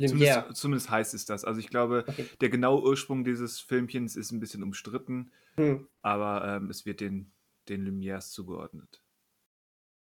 Zumindest, 0.00 0.56
zumindest 0.56 0.90
heißt 0.90 1.14
es 1.14 1.24
das. 1.26 1.44
Also 1.44 1.58
ich 1.60 1.68
glaube, 1.70 2.04
Okay. 2.06 2.26
der 2.40 2.48
genaue 2.50 2.82
Ursprung 2.82 3.24
dieses 3.24 3.58
Filmchens 3.60 4.14
ist 4.16 4.30
ein 4.30 4.40
bisschen 4.40 4.62
umstritten, 4.62 5.32
Hm, 5.56 5.88
aber 6.02 6.44
ähm, 6.56 6.70
es 6.70 6.86
wird 6.86 7.00
den, 7.00 7.32
den 7.68 7.84
Lumières 7.84 8.30
zugeordnet. 8.30 9.02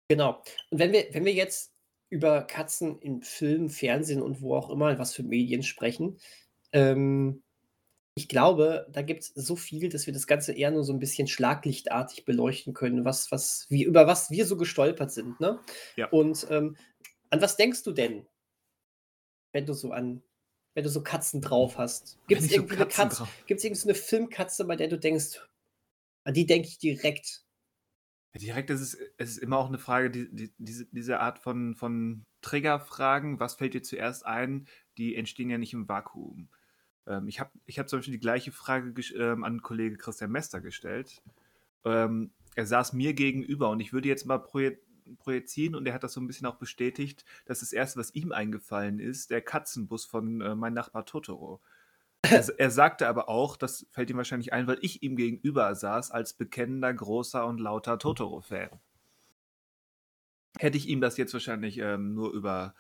genau. 0.09 0.43
Und 0.71 0.79
wenn 0.79 0.93
wir, 0.93 1.07
wenn 1.13 1.25
wir 1.25 1.33
jetzt 1.35 1.73
über 2.11 2.43
Katzen 2.43 2.99
im 3.01 3.23
Film, 3.23 3.69
Fernsehen 3.71 4.23
und 4.23 4.41
wo 4.43 4.55
auch 4.55 4.71
immer, 4.71 4.99
was 4.99 5.15
für 5.15 5.23
Medien 5.23 5.63
sprechen, 5.63 6.19
ähm, 6.73 7.43
ich 8.15 8.29
glaube, 8.29 8.87
da 8.93 9.01
gibt 9.03 9.23
es 9.23 9.29
so 9.29 9.57
viel, 9.57 9.89
dass 9.89 10.07
wir 10.07 10.13
das 10.13 10.27
Ganze 10.27 10.53
eher 10.53 10.71
nur 10.71 10.85
so 10.85 10.93
ein 10.93 10.99
bisschen 10.99 11.29
schlaglichtartig 11.29 12.27
beleuchten 12.27 12.75
können, 12.75 13.05
was, 13.07 13.31
was, 13.33 13.67
wie, 13.71 13.85
über 13.85 14.07
was 14.07 14.31
wir 14.31 14.45
so 14.47 14.57
gestolpert 14.59 15.11
sind. 15.13 15.41
Ne? 15.41 15.61
Ja. 15.97 16.09
Und 16.11 16.47
ähm, 16.51 16.77
an 17.31 17.41
was 17.41 17.57
denkst 17.57 17.83
du 17.85 17.93
denn, 17.93 18.27
wenn 19.53 19.67
du 19.67 19.75
so 19.75 19.93
an, 19.93 20.23
wenn 20.75 20.85
du 20.85 20.91
so 20.91 21.03
Katzen 21.03 21.41
drauf 21.41 21.79
hast? 21.79 22.19
Gibt 22.29 22.41
es 22.41 22.45
Wenn 22.45 22.51
ich 22.51 22.53
so 22.53 22.63
irgendwie 22.63 22.77
eine 22.77 22.85
Katzen 22.87 23.09
Katze, 23.09 23.17
drauf- 23.19 23.45
gibt 23.47 23.59
es 23.59 23.65
irgendwie 23.65 23.81
so 23.81 23.89
eine 23.89 23.95
Filmkatze, 23.95 24.65
bei 24.67 24.77
der 24.77 24.89
du 24.89 24.99
denkst, 24.99 25.41
an 26.25 26.35
die 26.35 26.47
denke 26.47 26.69
ich 26.69 26.79
direkt? 26.79 27.45
Ja, 28.35 28.41
Direkt 28.41 28.71
ist 28.71 28.81
es, 28.81 28.95
es 29.19 29.31
ist 29.33 29.39
immer 29.39 29.59
auch 29.59 29.69
eine 29.69 29.79
Frage, 29.79 30.11
die, 30.11 30.29
die, 30.35 30.53
diese, 30.59 30.87
diese 30.87 31.21
Art 31.21 31.39
von, 31.39 31.75
von 31.75 32.25
Triggerfragen, 32.41 33.41
was 33.41 33.55
fällt 33.55 33.75
dir 33.75 33.83
zuerst 33.83 34.25
ein, 34.25 34.67
die 34.97 35.17
entstehen 35.17 35.51
ja 35.51 35.59
nicht 35.59 35.75
im 35.75 35.89
Vakuum. 35.89 36.49
Ähm, 37.07 37.29
ich 37.29 37.41
habe 37.41 37.51
ich 37.67 37.79
hab 37.79 37.89
zum 37.89 37.99
Beispiel 37.99 38.15
die 38.15 38.21
gleiche 38.21 38.53
Frage 38.53 38.95
ähm, 39.17 39.45
an 39.45 39.63
Kollege 39.63 39.97
Christian 39.99 40.31
Mester 40.33 40.61
gestellt. 40.61 41.23
Ähm, 41.85 42.33
er 42.55 42.67
saß 42.67 42.95
mir 42.95 43.15
gegenüber 43.15 43.71
und 43.71 43.81
ich 43.81 43.93
würde 43.93 44.09
jetzt 44.09 44.27
mal 44.27 44.39
proje 44.39 44.79
projizieren 45.19 45.75
und 45.75 45.87
er 45.87 45.95
hat 45.95 46.03
das 46.03 46.13
so 46.13 46.21
ein 46.21 46.27
bisschen 46.27 46.47
auch 46.47 46.57
bestätigt, 46.57 47.25
dass 47.47 47.61
das 47.61 47.73
Erste, 47.73 47.99
was 47.99 48.15
ihm 48.15 48.33
eingefallen 48.33 48.99
ist, 48.99 49.31
der 49.31 49.41
Katzenbus 49.41 50.05
von 50.05 50.41
äh, 50.41 50.55
mein 50.55 50.75
Nachbar 50.75 51.05
Totoro. 51.07 51.61
Er, 52.23 52.47
er 52.59 52.71
sagte 52.71 53.09
aber 53.09 53.29
auch, 53.29 53.57
das 53.57 53.87
fällt 53.91 54.11
ihm 54.11 54.17
wahrscheinlich 54.17 54.53
ein, 54.53 54.67
weil 54.67 54.79
ich 54.81 55.03
ihm 55.03 55.17
gegenüber 55.17 55.75
saß 55.75 56.11
als 56.13 56.35
bekennender, 56.35 56.93
großer 56.95 57.45
und 57.47 57.59
lauter 57.59 57.99
Totoro-Fan. 57.99 58.71
Hätte 60.59 60.77
ich 60.77 60.89
ihm 60.89 61.01
das 61.01 61.17
jetzt 61.17 61.33
wahrscheinlich 61.33 61.79
ähm, 61.79 62.15
nur 62.15 62.33
über 62.33 62.75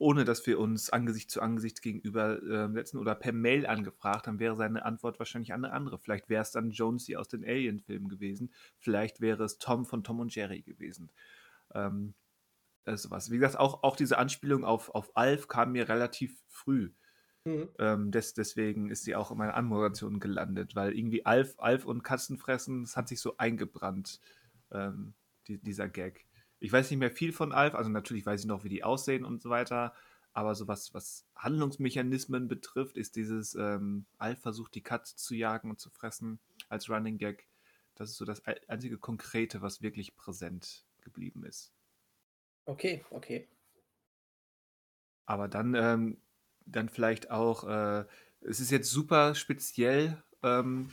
ohne 0.00 0.24
dass 0.24 0.46
wir 0.46 0.58
uns 0.58 0.88
Angesicht 0.88 1.30
zu 1.30 1.42
Angesicht 1.42 1.82
gegenüber 1.82 2.42
äh, 2.42 2.72
setzen 2.72 2.96
oder 2.96 3.14
per 3.14 3.34
Mail 3.34 3.66
angefragt, 3.66 4.26
dann 4.26 4.38
wäre 4.38 4.56
seine 4.56 4.82
Antwort 4.86 5.18
wahrscheinlich 5.18 5.52
eine 5.52 5.72
andere. 5.72 5.98
Vielleicht 5.98 6.30
wäre 6.30 6.40
es 6.40 6.52
dann 6.52 6.70
Jonesy 6.70 7.16
aus 7.16 7.28
den 7.28 7.44
Alien-Filmen 7.44 8.08
gewesen. 8.08 8.50
Vielleicht 8.78 9.20
wäre 9.20 9.44
es 9.44 9.58
Tom 9.58 9.84
von 9.84 10.02
Tom 10.02 10.20
und 10.20 10.34
Jerry 10.34 10.62
gewesen. 10.62 11.10
Ähm, 11.74 12.14
also 12.84 13.10
was. 13.10 13.30
Wie 13.30 13.38
gesagt, 13.38 13.58
auch, 13.58 13.82
auch 13.82 13.96
diese 13.96 14.18
Anspielung 14.18 14.64
auf, 14.64 14.90
auf 14.94 15.16
Alf 15.16 15.48
kam 15.48 15.72
mir 15.72 15.88
relativ 15.88 16.42
früh. 16.48 16.92
Mhm. 17.44 17.68
Ähm, 17.78 18.10
des, 18.10 18.34
deswegen 18.34 18.90
ist 18.90 19.04
sie 19.04 19.16
auch 19.16 19.30
in 19.30 19.38
meiner 19.38 19.54
Anmoderation 19.54 20.20
gelandet, 20.20 20.74
weil 20.74 20.96
irgendwie 20.96 21.24
Alf, 21.24 21.54
Alf 21.58 21.86
und 21.86 22.02
Katzenfressen, 22.02 22.82
das 22.82 22.96
hat 22.96 23.08
sich 23.08 23.20
so 23.20 23.36
eingebrannt, 23.38 24.20
ähm, 24.70 25.14
die, 25.46 25.58
dieser 25.58 25.88
Gag. 25.88 26.26
Ich 26.58 26.70
weiß 26.70 26.90
nicht 26.90 26.98
mehr 26.98 27.10
viel 27.10 27.32
von 27.32 27.52
Alf, 27.52 27.74
also 27.74 27.88
natürlich 27.88 28.26
weiß 28.26 28.40
ich 28.40 28.46
noch, 28.46 28.64
wie 28.64 28.68
die 28.68 28.84
aussehen 28.84 29.24
und 29.24 29.40
so 29.40 29.48
weiter, 29.48 29.94
aber 30.34 30.54
so 30.54 30.68
was, 30.68 30.92
was 30.92 31.26
Handlungsmechanismen 31.34 32.46
betrifft, 32.46 32.98
ist 32.98 33.16
dieses 33.16 33.54
ähm, 33.54 34.04
Alf 34.18 34.40
versucht, 34.40 34.74
die 34.74 34.82
Katze 34.82 35.16
zu 35.16 35.34
jagen 35.34 35.70
und 35.70 35.80
zu 35.80 35.88
fressen 35.88 36.40
als 36.68 36.90
Running 36.90 37.16
Gag. 37.16 37.48
Das 37.94 38.10
ist 38.10 38.16
so 38.16 38.26
das 38.26 38.44
einzige 38.68 38.98
Konkrete, 38.98 39.62
was 39.62 39.80
wirklich 39.80 40.14
präsent 40.16 40.84
geblieben 41.12 41.44
ist. 41.44 41.72
Okay, 42.66 43.04
okay. 43.10 43.48
Aber 45.26 45.48
dann, 45.48 45.74
ähm, 45.74 46.22
dann 46.66 46.88
vielleicht 46.88 47.30
auch, 47.30 47.64
äh, 47.64 48.04
es 48.40 48.60
ist 48.60 48.70
jetzt 48.70 48.90
super 48.90 49.34
speziell, 49.34 50.22
ähm, 50.42 50.90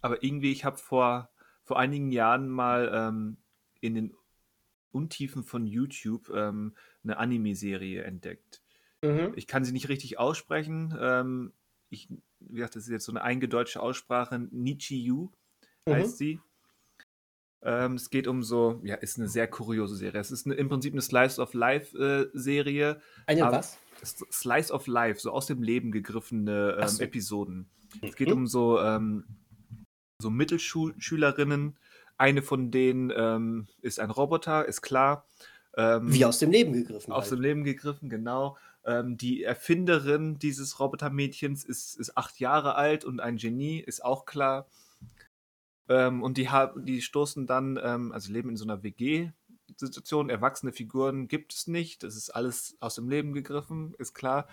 aber 0.00 0.22
irgendwie, 0.22 0.52
ich 0.52 0.64
habe 0.64 0.78
vor, 0.78 1.30
vor 1.64 1.78
einigen 1.78 2.12
Jahren 2.12 2.48
mal 2.48 2.90
ähm, 2.92 3.36
in 3.80 3.94
den 3.94 4.14
Untiefen 4.92 5.44
von 5.44 5.66
YouTube 5.66 6.30
ähm, 6.30 6.74
eine 7.04 7.18
Anime-Serie 7.18 8.02
entdeckt. 8.02 8.62
Mhm. 9.02 9.32
Ich 9.36 9.46
kann 9.46 9.64
sie 9.64 9.72
nicht 9.72 9.88
richtig 9.88 10.18
aussprechen. 10.18 10.96
Ähm, 11.00 11.52
ich, 11.88 12.08
wie 12.40 12.54
gesagt, 12.54 12.76
das 12.76 12.84
ist 12.84 12.90
jetzt 12.90 13.04
so 13.04 13.12
eine 13.12 13.22
eingedeutsche 13.22 13.80
Aussprache. 13.80 14.38
Nichiyu 14.38 15.30
mhm. 15.86 15.92
heißt 15.92 16.18
sie. 16.18 16.40
Ähm, 17.62 17.94
es 17.94 18.10
geht 18.10 18.26
um 18.26 18.42
so, 18.42 18.80
ja, 18.84 18.94
ist 18.94 19.18
eine 19.18 19.28
sehr 19.28 19.46
kuriose 19.46 19.96
Serie. 19.96 20.20
Es 20.20 20.30
ist 20.30 20.46
eine, 20.46 20.54
im 20.54 20.68
Prinzip 20.68 20.94
eine 20.94 21.02
Slice 21.02 21.40
of 21.40 21.52
Life-Serie. 21.52 22.90
Äh, 23.26 23.32
eine 23.32 23.42
was? 23.42 23.78
Slice 24.02 24.72
of 24.72 24.86
Life, 24.86 25.20
so 25.20 25.30
aus 25.30 25.46
dem 25.46 25.62
Leben 25.62 25.92
gegriffene 25.92 26.78
ähm, 26.80 26.88
so. 26.88 27.02
Episoden. 27.02 27.68
Es 28.00 28.16
geht 28.16 28.28
mhm. 28.28 28.34
um 28.34 28.46
so, 28.46 28.80
ähm, 28.80 29.24
so 30.18 30.30
Mittelschülerinnen, 30.30 31.76
eine 32.16 32.42
von 32.42 32.70
denen 32.70 33.12
ähm, 33.14 33.66
ist 33.82 34.00
ein 34.00 34.10
Roboter, 34.10 34.66
ist 34.66 34.82
klar. 34.82 35.26
Ähm, 35.76 36.12
Wie 36.12 36.24
aus 36.24 36.38
dem 36.38 36.50
Leben 36.50 36.72
gegriffen. 36.72 37.12
Aus 37.12 37.24
halt. 37.24 37.32
dem 37.32 37.40
Leben 37.40 37.64
gegriffen, 37.64 38.08
genau. 38.08 38.56
Ähm, 38.84 39.16
die 39.16 39.42
Erfinderin 39.42 40.38
dieses 40.38 40.80
Robotermädchens 40.80 41.64
ist, 41.64 41.98
ist 41.98 42.16
acht 42.16 42.40
Jahre 42.40 42.74
alt 42.74 43.04
und 43.04 43.20
ein 43.20 43.36
Genie, 43.36 43.80
ist 43.80 44.04
auch 44.04 44.24
klar. 44.24 44.66
Ähm, 45.90 46.22
und 46.22 46.38
die, 46.38 46.48
die 46.76 47.02
stoßen 47.02 47.46
dann, 47.46 47.78
ähm, 47.82 48.12
also 48.12 48.32
leben 48.32 48.48
in 48.48 48.56
so 48.56 48.64
einer 48.64 48.82
WG-Situation. 48.82 50.30
Erwachsene 50.30 50.72
Figuren 50.72 51.28
gibt 51.28 51.52
es 51.52 51.66
nicht. 51.66 52.02
Das 52.02 52.16
ist 52.16 52.30
alles 52.30 52.78
aus 52.80 52.94
dem 52.94 53.10
Leben 53.10 53.34
gegriffen, 53.34 53.94
ist 53.98 54.14
klar. 54.14 54.48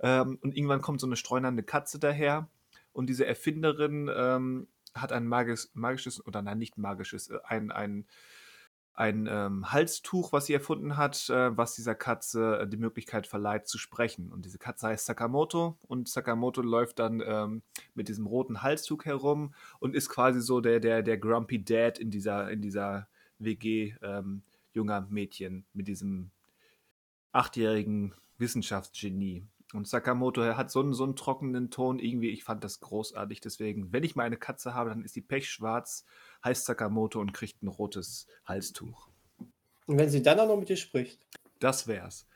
Ähm, 0.00 0.38
und 0.42 0.54
irgendwann 0.54 0.82
kommt 0.82 1.00
so 1.00 1.06
eine 1.06 1.16
streunernde 1.16 1.62
Katze 1.62 1.98
daher. 1.98 2.48
Und 2.92 3.08
diese 3.08 3.24
Erfinderin 3.24 4.66
hat 4.94 5.12
ein 5.12 5.26
magis, 5.26 5.70
magisches, 5.74 6.24
oder 6.26 6.42
nein, 6.42 6.58
nicht 6.58 6.78
magisches, 6.78 7.30
äh, 7.30 7.38
ein, 7.44 7.70
ein, 7.70 8.06
ein 8.94 9.26
ähm, 9.30 9.72
Halstuch, 9.72 10.32
was 10.32 10.46
sie 10.46 10.54
erfunden 10.54 10.96
hat, 10.96 11.28
äh, 11.30 11.56
was 11.56 11.74
dieser 11.74 11.94
Katze 11.94 12.60
äh, 12.60 12.68
die 12.68 12.76
Möglichkeit 12.76 13.26
verleiht 13.26 13.66
zu 13.66 13.78
sprechen. 13.78 14.30
Und 14.32 14.44
diese 14.44 14.58
Katze 14.58 14.88
heißt 14.88 15.06
Sakamoto 15.06 15.78
und 15.86 16.08
Sakamoto 16.08 16.60
läuft 16.60 16.98
dann 16.98 17.22
ähm, 17.24 17.62
mit 17.94 18.08
diesem 18.08 18.26
roten 18.26 18.62
Halstuch 18.62 19.04
herum 19.04 19.54
und 19.78 19.94
ist 19.94 20.08
quasi 20.08 20.40
so 20.40 20.60
der, 20.60 20.80
der, 20.80 21.02
der 21.02 21.18
Grumpy 21.18 21.64
Dad 21.64 21.98
in 21.98 22.10
dieser, 22.10 22.50
in 22.50 22.60
dieser 22.60 23.08
WG 23.38 23.94
ähm, 24.02 24.42
junger 24.72 25.06
Mädchen 25.08 25.64
mit 25.72 25.88
diesem 25.88 26.30
achtjährigen 27.32 28.14
Wissenschaftsgenie. 28.38 29.46
Und 29.72 29.86
Sakamoto 29.86 30.42
hat 30.56 30.70
so 30.70 30.80
einen, 30.80 30.94
so 30.94 31.04
einen 31.04 31.14
trockenen 31.14 31.70
Ton 31.70 32.00
irgendwie. 32.00 32.30
Ich 32.30 32.42
fand 32.42 32.64
das 32.64 32.80
großartig. 32.80 33.40
Deswegen, 33.40 33.92
wenn 33.92 34.02
ich 34.02 34.16
mal 34.16 34.24
eine 34.24 34.36
Katze 34.36 34.74
habe, 34.74 34.90
dann 34.90 35.04
ist 35.04 35.14
die 35.14 35.20
pechschwarz, 35.20 36.04
heißt 36.44 36.64
Sakamoto 36.64 37.20
und 37.20 37.32
kriegt 37.32 37.62
ein 37.62 37.68
rotes 37.68 38.26
Halstuch. 38.44 39.08
Und 39.86 39.98
wenn 39.98 40.10
sie 40.10 40.22
dann 40.22 40.38
auch 40.40 40.48
noch 40.48 40.58
mit 40.58 40.68
dir 40.68 40.76
spricht? 40.76 41.26
Das 41.58 41.86
wär's. 41.86 42.28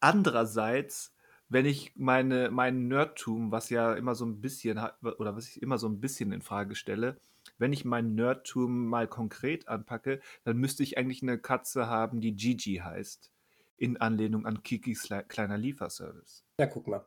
Andererseits, 0.00 1.14
wenn 1.48 1.66
ich 1.66 1.92
meine, 1.96 2.50
mein 2.50 2.88
Nerdtum, 2.88 3.52
was 3.52 3.70
ja 3.70 3.94
immer 3.94 4.14
so 4.14 4.24
ein 4.24 4.40
bisschen, 4.40 4.78
oder 5.02 5.36
was 5.36 5.48
ich 5.48 5.62
immer 5.62 5.78
so 5.78 5.88
ein 5.88 6.00
bisschen 6.00 6.32
in 6.32 6.42
Frage 6.42 6.74
stelle, 6.74 7.20
wenn 7.58 7.72
ich 7.72 7.84
mein 7.84 8.14
Nerdtum 8.14 8.86
mal 8.86 9.08
konkret 9.08 9.68
anpacke, 9.68 10.20
dann 10.44 10.56
müsste 10.56 10.82
ich 10.82 10.98
eigentlich 10.98 11.22
eine 11.22 11.38
Katze 11.38 11.86
haben, 11.88 12.20
die 12.20 12.34
Gigi 12.34 12.76
heißt 12.76 13.32
in 13.76 13.96
Anlehnung 13.96 14.46
an 14.46 14.62
Kikis 14.62 15.08
kleiner 15.26 15.58
Lieferservice. 15.58 16.44
Ja, 16.60 16.66
guck 16.66 16.86
mal. 16.86 17.04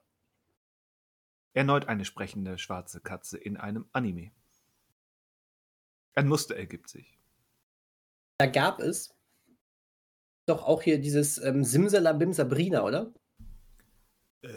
Erneut 1.54 1.88
eine 1.88 2.04
sprechende 2.04 2.58
schwarze 2.58 3.00
Katze 3.00 3.38
in 3.38 3.56
einem 3.56 3.86
Anime. 3.94 4.32
Ein 6.16 6.28
Muster 6.28 6.56
ergibt 6.56 6.90
sich. 6.90 7.20
Da 8.40 8.48
gab 8.48 8.80
es 8.80 9.14
doch 10.46 10.64
auch 10.64 10.82
hier 10.82 11.00
dieses 11.00 11.38
ähm, 11.44 11.64
Simsalabim 11.64 12.34
Sabrina, 12.34 12.84
oder? 12.84 13.14
Äh, 14.42 14.50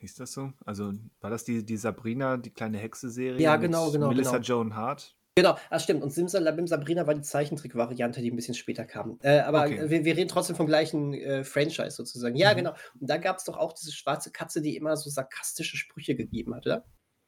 hieß 0.00 0.16
das 0.16 0.32
so? 0.32 0.52
Also 0.64 0.92
war 1.20 1.30
das 1.30 1.44
die, 1.44 1.64
die 1.64 1.76
Sabrina, 1.76 2.36
die 2.36 2.50
kleine 2.50 2.78
Hexe-Serie? 2.78 3.40
Ja, 3.40 3.56
genau, 3.56 3.90
genau. 3.90 4.08
Melissa 4.08 4.32
genau. 4.32 4.42
Joan 4.42 4.76
Hart? 4.76 5.16
Genau, 5.36 5.56
das 5.70 5.84
stimmt. 5.84 6.02
Und 6.02 6.10
Simsalabim 6.10 6.66
Sabrina 6.66 7.06
war 7.06 7.14
die 7.14 7.22
Zeichentrick-Variante, 7.22 8.20
die 8.20 8.30
ein 8.30 8.36
bisschen 8.36 8.54
später 8.54 8.84
kam. 8.84 9.18
Äh, 9.22 9.40
aber 9.40 9.62
okay. 9.62 9.88
wir, 9.88 10.04
wir, 10.04 10.16
reden 10.16 10.28
trotzdem 10.28 10.56
vom 10.56 10.66
gleichen 10.66 11.14
äh, 11.14 11.44
Franchise 11.44 11.92
sozusagen. 11.92 12.36
Ja, 12.36 12.52
mhm. 12.52 12.56
genau. 12.56 12.74
Und 13.00 13.08
da 13.08 13.16
gab 13.16 13.38
es 13.38 13.44
doch 13.44 13.56
auch 13.56 13.72
diese 13.72 13.92
schwarze 13.92 14.32
Katze, 14.32 14.60
die 14.60 14.76
immer 14.76 14.96
so 14.96 15.08
sarkastische 15.08 15.76
Sprüche 15.76 16.16
gegeben 16.16 16.54
hat, 16.54 16.66
oder? 16.66 16.84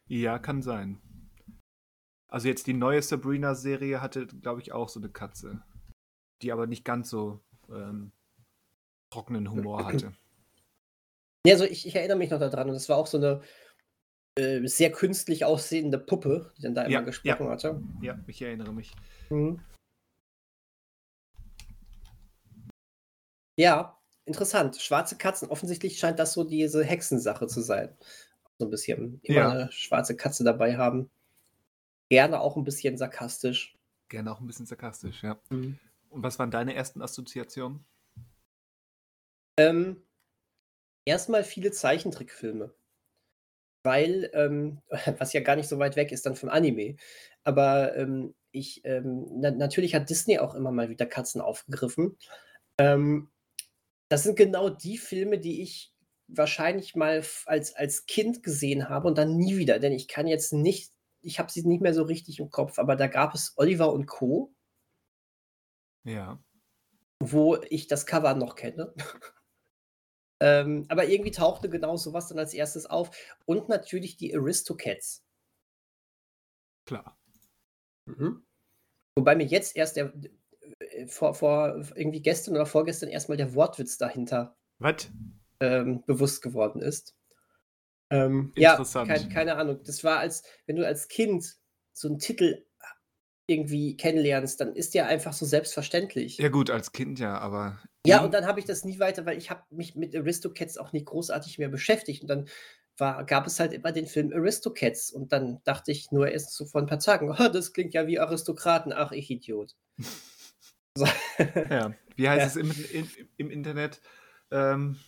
Ja, 0.09 0.39
kann 0.39 0.63
sein. 0.63 1.01
Also 2.33 2.49
jetzt 2.49 2.67
die 2.67 2.73
neue 2.73 3.03
Sabrina-Serie 3.03 4.01
hatte, 4.01 4.27
glaube 4.27 4.63
ich, 4.63 4.73
auch 4.73 4.89
so 4.89 4.99
eine 4.99 5.11
Katze, 5.11 5.63
die 6.41 6.51
aber 6.51 6.67
nicht 6.67 6.83
ganz 6.83 7.11
so 7.11 7.41
ähm, 7.69 8.11
trockenen 9.11 9.51
Humor 9.51 9.85
hatte. 9.85 10.15
Ja, 11.47 11.53
also 11.53 11.65
ich, 11.65 11.87
ich 11.87 11.95
erinnere 11.95 12.17
mich 12.17 12.31
noch 12.31 12.39
daran. 12.39 12.69
Und 12.69 12.75
das 12.75 12.89
war 12.89 12.97
auch 12.97 13.07
so 13.07 13.19
eine 13.19 13.43
äh, 14.39 14.67
sehr 14.67 14.91
künstlich 14.91 15.45
aussehende 15.45 15.99
Puppe, 15.99 16.55
die 16.57 16.63
dann 16.63 16.75
da 16.75 16.85
immer 16.85 16.93
ja, 16.93 17.01
gesprochen 17.03 17.45
ja. 17.45 17.51
hatte. 17.51 17.83
Ja, 18.01 18.19
ich 18.27 18.41
erinnere 18.41 18.73
mich. 18.73 18.93
Mhm. 19.29 19.61
Ja, 23.59 24.01
interessant. 24.25 24.77
Schwarze 24.77 25.19
Katzen, 25.19 25.51
offensichtlich 25.51 25.99
scheint 25.99 26.19
das 26.19 26.33
so 26.33 26.45
diese 26.45 26.83
Hexensache 26.83 27.47
zu 27.47 27.61
sein. 27.61 27.95
So 28.59 28.65
ein 28.65 28.71
bisschen 28.71 29.21
immer 29.23 29.37
ja. 29.37 29.51
eine 29.51 29.73
schwarze 29.73 30.17
Katze 30.17 30.45
dabei 30.45 30.79
haben. 30.79 31.11
Gerne 32.13 32.41
auch 32.41 32.57
ein 32.57 32.65
bisschen 32.65 32.99
sarkastisch. 32.99 33.77
Gerne 34.09 34.33
auch 34.33 34.41
ein 34.41 34.47
bisschen 34.47 34.67
sarkastisch, 34.67 35.23
ja. 35.23 35.41
Mhm. 35.51 35.79
Und 36.11 36.23
was 36.23 36.39
waren 36.39 36.51
deine 36.51 36.75
ersten 36.75 37.01
Assoziationen? 37.01 37.85
Ähm, 39.59 40.03
erstmal 41.07 41.43
viele 41.43 41.71
Zeichentrickfilme 41.71 42.75
weil, 43.83 44.31
ähm, 44.35 44.81
was 45.19 45.33
ja 45.33 45.41
gar 45.41 45.57
nicht 45.57 45.69
so 45.69 45.79
weit 45.79 45.97
weg 45.97 46.13
ist 46.13 46.27
dann 46.27 46.37
vom 46.37 46.49
Anime, 46.49 46.97
aber 47.45 47.97
ähm, 47.97 48.35
ich, 48.53 48.85
ähm, 48.85 49.27
na, 49.31 49.51
natürlich 49.51 49.95
hat 49.95 50.11
Disney 50.11 50.39
auch 50.39 50.55
immer 50.55 50.73
mal 50.73 50.91
wieder 50.91 51.07
Katzen 51.07 51.41
aufgegriffen. 51.41 52.17
Ähm, 52.79 53.31
das 54.11 54.25
sind 54.25 54.37
genau 54.37 54.69
die 54.69 54.99
Filme, 54.99 55.39
die 55.39 55.63
ich 55.63 55.95
wahrscheinlich 56.29 56.95
mal 56.95 57.25
als, 57.47 57.75
als 57.75 58.07
Kind 58.07 58.43
gesehen 58.43 58.89
habe 58.89 59.09
und 59.09 59.17
dann 59.19 59.37
nie 59.37 59.57
wieder, 59.57 59.79
denn 59.79 59.93
ich 59.93 60.09
kann 60.09 60.27
jetzt 60.27 60.53
nicht, 60.53 60.93
ich 61.23 61.39
habe 61.39 61.51
sie 61.51 61.67
nicht 61.67 61.81
mehr 61.81 61.95
so 61.95 62.03
richtig 62.03 62.39
im 62.41 62.51
Kopf, 62.51 62.79
aber 62.79 62.97
da 62.97 63.07
gab 63.07 63.35
es 63.35 63.55
Oliver 63.57 63.93
und 63.93 64.07
Co. 64.07 64.55
Ja. 66.05 66.43
Wo 67.21 67.57
ich 67.71 67.87
das 67.87 68.07
Cover 68.07 68.35
noch 68.35 68.57
kenne. 68.57 68.95
Ähm, 70.45 70.87
aber 70.89 71.07
irgendwie 71.07 71.31
tauchte 71.31 71.71
genau 71.71 71.97
sowas 71.97 72.27
dann 72.27 72.41
als 72.41 72.53
erstes 72.53 72.87
auf. 72.87 73.17
Und 73.47 73.69
natürlich 73.69 74.17
die 74.17 74.37
Aristocats. 74.37 75.25
Klar. 76.85 77.17
Mhm. 78.07 78.45
Wobei 79.15 79.37
mir 79.37 79.47
jetzt 79.47 79.77
erst 79.77 79.95
der, 79.95 80.13
äh, 80.81 81.07
vor, 81.07 81.35
vor 81.35 81.85
irgendwie 81.95 82.23
gestern 82.23 82.57
oder 82.57 82.67
vorgestern 82.67 83.09
erstmal 83.09 83.37
der 83.37 83.55
Wortwitz 83.55 83.99
dahinter 83.99 84.57
ähm, 85.61 86.03
bewusst 86.07 86.43
geworden 86.43 86.83
ist. 86.83 87.15
Ähm, 88.13 88.53
Interessant. 88.57 88.61
Ja, 88.61 88.85
kein, 89.19 89.29
keine 89.31 89.57
Ahnung. 89.57 89.81
Das 89.85 90.05
war 90.05 90.19
als, 90.19 90.43
wenn 90.67 90.77
du 90.77 90.87
als 90.87 91.09
Kind 91.09 91.57
so 91.95 92.09
einen 92.09 92.19
Titel 92.19 92.67
irgendwie 93.49 93.97
kennenlernst, 93.97 94.61
dann 94.61 94.75
ist 94.77 94.95
der 94.95 95.07
einfach 95.09 95.33
so 95.35 95.47
selbstverständlich. 95.47 96.41
Ja 96.41 96.49
gut, 96.49 96.71
als 96.71 96.93
Kind 96.93 97.19
ja, 97.19 97.39
aber 97.39 97.79
Ja, 98.07 98.21
und 98.25 98.35
dann 98.35 98.47
habe 98.47 98.59
ich 98.59 98.67
das 98.67 98.85
nie 98.85 98.99
weiter 98.99 99.27
weil 99.27 99.39
ich 99.39 99.49
habe 99.51 99.63
mich 99.71 99.95
mit 99.95 100.15
Aristocats 100.17 100.77
auch 100.77 100.93
nicht 100.93 101.07
großartig 101.07 101.59
mehr 101.59 101.69
beschäftigt 101.69 102.23
und 102.23 102.29
dann 102.29 102.49
war 102.99 103.25
gab 103.25 103.47
es 103.47 103.61
halt 103.61 103.73
immer 103.73 103.93
den 103.93 104.07
Film 104.07 104.33
Aristocats 104.33 105.11
und 105.13 105.33
dann 105.33 105.61
dachte 105.65 105.93
ich 105.93 106.11
nur 106.11 106.29
erst 106.29 106.53
so 106.55 106.67
vor 106.67 106.81
'n 106.83 106.87
paar 106.87 106.99
Tagen: 106.99 107.31
„Oh, 107.31 107.49
das 107.49 107.73
klingt 107.73 107.95
ja 107.95 108.07
wie 108.09 108.19
Aristokraten. 108.19 108.93
Ach, 108.93 109.13
ich 109.13 109.31
Idiot.“ 109.31 109.75
So. 110.97 111.07
Ja. 111.71 111.95
Wie 112.17 112.29
heißt 112.29 112.45
Ja. 112.45 112.47
es 112.47 112.57
im 112.57 112.71
in 112.85 113.11
im 113.37 113.51
Internet? 113.51 114.01
Ähm, 114.51 114.99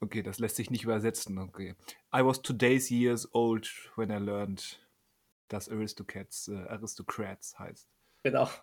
okay, 0.00 0.22
das 0.22 0.38
lässt 0.38 0.56
sich 0.56 0.70
nicht 0.70 0.84
übersetzen, 0.84 1.38
okay. 1.38 1.74
I 2.14 2.24
was 2.24 2.42
today's 2.42 2.90
years 2.90 3.28
old 3.34 3.68
when 3.96 4.10
I 4.10 4.18
learned, 4.18 4.80
dass 5.48 5.68
Aristocats 5.68 6.48
äh, 6.48 6.66
Aristocrats 6.68 7.58
heißt. 7.58 7.88
Genau. 8.22 8.48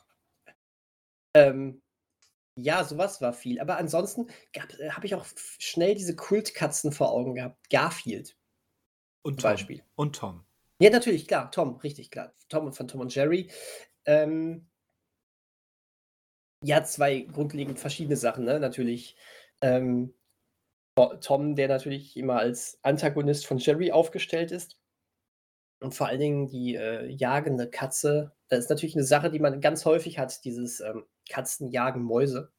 Ähm, 1.36 1.82
ja, 2.56 2.84
so 2.84 2.98
was 3.00 3.20
war 3.20 3.34
viel. 3.34 3.60
Aber 3.60 3.78
ansonsten 3.78 4.28
äh, 4.52 4.92
habe 4.92 5.08
ich 5.08 5.16
auch 5.16 5.26
schnell 5.58 5.96
diese 5.96 6.16
Kultkatzen 6.16 6.92
vor 6.92 7.12
Augen 7.12 7.34
gehabt. 7.34 7.70
Garfield 7.72 8.38
Und 9.24 9.42
Tom. 9.42 9.50
Beispiel. 9.50 9.84
Und 9.96 10.16
Tom. 10.16 10.46
Ja, 10.80 10.92
natürlich, 10.92 11.28
klar, 11.28 11.50
Tom, 11.50 11.78
richtig, 11.78 12.12
klar. 12.12 12.34
Tom 12.50 12.72
von 12.74 12.88
Tom 12.88 13.02
und 13.02 13.16
Jerry. 13.16 13.50
Ähm 14.06 14.70
ja, 16.64 16.84
2 16.84 17.22
grundlegend 17.22 17.80
verschiedene 17.80 18.16
Sachen, 18.16 18.46
ne? 18.46 18.60
Natürlich, 18.60 19.18
ähm, 19.62 20.14
Tom, 21.22 21.56
der 21.56 21.68
natürlich 21.70 22.16
immer 22.18 22.38
als 22.38 22.78
Antagonist 22.84 23.48
von 23.48 23.58
Jerry 23.58 23.91
aufgestellt 23.91 24.52
ist. 24.52 24.76
Und 25.82 25.94
vor 25.94 26.08
allen 26.08 26.20
Dingen 26.20 26.48
die, 26.48 26.76
äh, 26.76 27.08
jagende 27.10 27.70
Katze. 27.70 28.32
Das 28.48 28.60
ist 28.60 28.70
natürlich 28.70 28.96
'ne 28.96 29.04
Sache, 29.04 29.30
die 29.32 29.39
man 29.39 29.60
ganz 29.62 29.86
häufig 29.86 30.20
hat, 30.20 30.44
dieses, 30.46 30.80
ähm, 30.80 31.06
Katzen 31.30 31.70
jagen 31.70 32.04
Mäuse. 32.04 32.52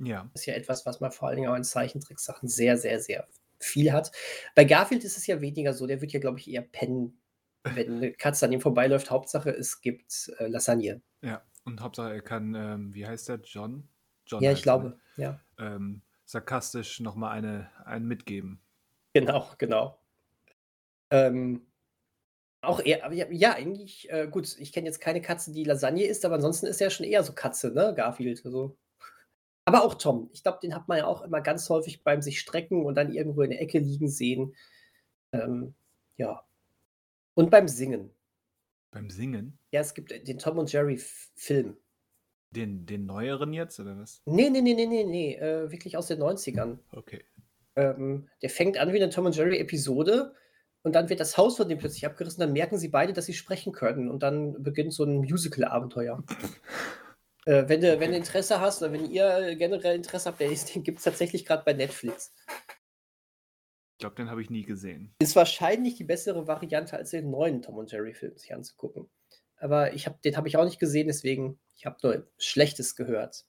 Ja. 0.00 0.30
Ist 0.36 0.46
ja 0.46 0.54
etwas, 0.54 0.86
was 0.86 1.00
man 1.00 1.10
vor 1.10 1.28
allen 1.28 1.36
Dingen 1.36 1.48
auch 1.50 1.56
in 1.56 1.64
Zeichentricksachen 1.64 2.48
sehr, 2.48 2.76
sehr, 2.78 3.00
sehr 3.00 3.26
viel 3.58 3.92
hat. 3.92 4.12
Bei 4.54 4.64
Garfield 4.64 5.04
ist 5.04 5.18
es 5.18 5.26
ja 5.26 5.40
weniger 5.40 5.74
so, 5.74 5.86
der 5.86 6.00
wird 6.00 6.12
ja, 6.12 6.20
glaube 6.20 6.38
ich, 6.38 6.48
eher 6.50 6.62
pennen, 6.62 7.20
wenn 7.64 7.98
'ne 7.98 8.12
Katze 8.12 8.46
an 8.46 8.52
ihm 8.52 8.60
vorbeiläuft. 8.60 9.10
Hauptsache, 9.10 9.50
es 9.50 9.80
gibt, 9.80 10.30
äh, 10.38 10.46
Lasagne. 10.46 11.02
Ja, 11.22 11.42
und 11.64 11.80
Hauptsache 11.82 12.14
er 12.14 12.22
kann, 12.22 12.54
ähm, 12.54 12.94
wie 12.94 13.06
heißt 13.06 13.28
der? 13.28 13.40
John? 13.44 13.88
John 14.26 14.42
Ja, 14.42 14.52
ich 14.52 14.62
er, 14.62 14.78
ne? 14.78 14.90
glaube, 14.92 14.98
ja. 15.16 15.40
Ähm, 15.58 16.02
sarkastisch 16.30 17.00
noch 17.00 17.16
mal 17.16 17.30
eine 17.30 17.70
einen 17.84 18.06
mitgeben. 18.06 18.60
Genau, 19.12 19.48
genau. 19.58 19.98
Ähm, 21.10 21.66
auch 22.60 22.80
eher 22.80 23.12
ja 23.12 23.26
ja, 23.30 23.54
eigentlich, 23.54 24.10
äh, 24.10 24.28
gut, 24.30 24.56
ich 24.58 24.72
kenne 24.72 24.86
jetzt 24.86 25.00
keine 25.00 25.20
Katze, 25.20 25.52
die 25.52 25.64
Lasagne 25.64 26.04
isst, 26.04 26.24
aber 26.24 26.36
ansonsten 26.36 26.66
ist 26.66 26.80
er 26.80 26.90
schon 26.90 27.06
eher 27.06 27.24
so 27.24 27.32
Katze, 27.32 27.72
ne, 27.72 27.94
Garfield, 27.94 28.44
also 28.44 28.76
aber 29.64 29.84
auch 29.84 29.94
Tom. 29.94 30.30
Ich 30.32 30.42
glaube, 30.42 30.58
den 30.62 30.74
hat 30.74 30.88
man 30.88 30.98
ja 30.98 31.06
auch 31.06 31.22
immer 31.22 31.40
ganz 31.40 31.68
häufig 31.70 32.02
beim 32.02 32.22
sich 32.22 32.40
strecken 32.40 32.84
und 32.84 32.96
dann 32.96 33.12
irgendwo 33.12 33.42
in 33.42 33.50
der 33.50 33.60
Ecke 33.60 33.78
liegen 33.78 34.08
sehen. 34.08 34.54
Ähm, 35.32 35.74
ja. 36.16 36.44
Und 37.34 37.50
beim 37.50 37.68
Singen. 37.68 38.10
Beim 38.90 39.10
Singen? 39.10 39.58
Ja, 39.70 39.80
es 39.80 39.94
gibt, 39.94 40.10
den 40.10 40.38
Tom 40.38 40.58
und 40.58 40.72
Jerry 40.72 40.96
Film. 41.36 41.76
Den 42.52 42.84
den 42.84 43.06
neueren 43.06 43.52
jetzt 43.52 43.78
oder 43.78 43.96
was? 43.96 44.22
Ne, 44.26 44.50
ne, 44.50 44.60
ne, 44.60 44.74
ne, 44.74 44.86
ne, 44.86 45.04
ne, 45.04 45.36
äh, 45.38 45.70
wirklich 45.70 45.96
aus 45.96 46.08
den 46.08 46.18
90ern. 46.18 46.80
Okay. 46.92 47.24
Ähm, 47.76 48.28
der 48.42 48.50
fängt 48.50 48.76
an 48.76 48.92
wie 48.92 48.98
'ne 48.98 49.08
Tom 49.10 49.26
und 49.26 49.36
Jerry 49.36 49.58
Episode 49.58 50.34
und 50.82 50.94
dann 50.96 51.08
wird 51.08 51.20
das 51.20 51.36
Haus 51.38 51.56
von 51.56 51.68
denen 51.68 51.78
plötzlich 51.80 52.06
abgerissen, 52.06 52.40
dann 52.40 52.52
merken 52.52 52.76
sie 52.78 52.88
beide, 52.88 53.12
dass 53.12 53.26
sie 53.26 53.34
sprechen 53.34 53.72
können 53.72 54.08
und 54.10 54.22
dann 54.24 54.60
beginnt 54.62 54.92
so 54.92 55.04
'n 55.04 55.18
Musical-Abenteuer. 55.18 56.22
Äh, 57.46 57.68
wenn 57.68 57.80
du 57.80 57.98
wenn 57.98 58.10
du 58.10 58.18
Interesse 58.18 58.60
hast 58.60 58.82
oder 58.82 58.92
wenn 58.92 59.10
ihr 59.10 59.56
generell 59.56 59.96
Interesse 59.96 60.28
habt, 60.28 60.40
den 60.40 60.82
gibt's 60.82 61.04
tatsächlich 61.04 61.46
grad 61.46 61.64
bei 61.64 61.72
Netflix. 61.72 62.34
Ich 63.94 63.98
glaube, 64.02 64.16
den 64.16 64.30
habe 64.30 64.42
ich 64.42 64.50
nie 64.50 64.62
gesehen. 64.62 65.14
Ist 65.20 65.36
wahrscheinlich 65.36 65.94
die 65.94 66.04
bessere 66.04 66.46
Variante, 66.46 66.96
als 66.96 67.10
den 67.10 67.30
neuen 67.30 67.62
Tom 67.62 67.76
und 67.76 67.90
Jerry 67.92 68.14
Film 68.14 68.36
sich 68.36 68.54
anzugucken. 68.54 69.08
Aber 69.60 69.92
ich 69.92 70.06
habe 70.06 70.18
den 70.24 70.36
habe 70.38 70.48
ich 70.48 70.56
auch 70.56 70.64
nicht 70.64 70.78
gesehen, 70.80 71.06
deswegen 71.08 71.60
ich 71.76 71.84
habe 71.86 71.98
nur 72.02 72.26
Schlechtes 72.38 72.96
gehört. 72.96 73.44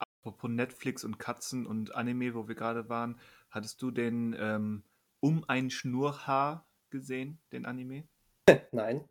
Apropos 0.00 0.48
Netflix 0.50 1.02
und 1.04 1.18
Katzen 1.18 1.66
und 1.66 1.94
Anime, 1.94 2.34
wo 2.34 2.46
wir 2.46 2.54
grade 2.54 2.88
waren, 2.88 3.18
hattest 3.50 3.82
du 3.82 3.90
den, 3.90 4.34
ähm, 4.38 4.84
„Um 5.20 5.44
ein 5.48 5.70
Schnurrhaar“ 5.70 6.68
gesehen, 6.90 7.40
den 7.52 7.66
Anime? 7.66 8.08
Nein. 8.72 9.08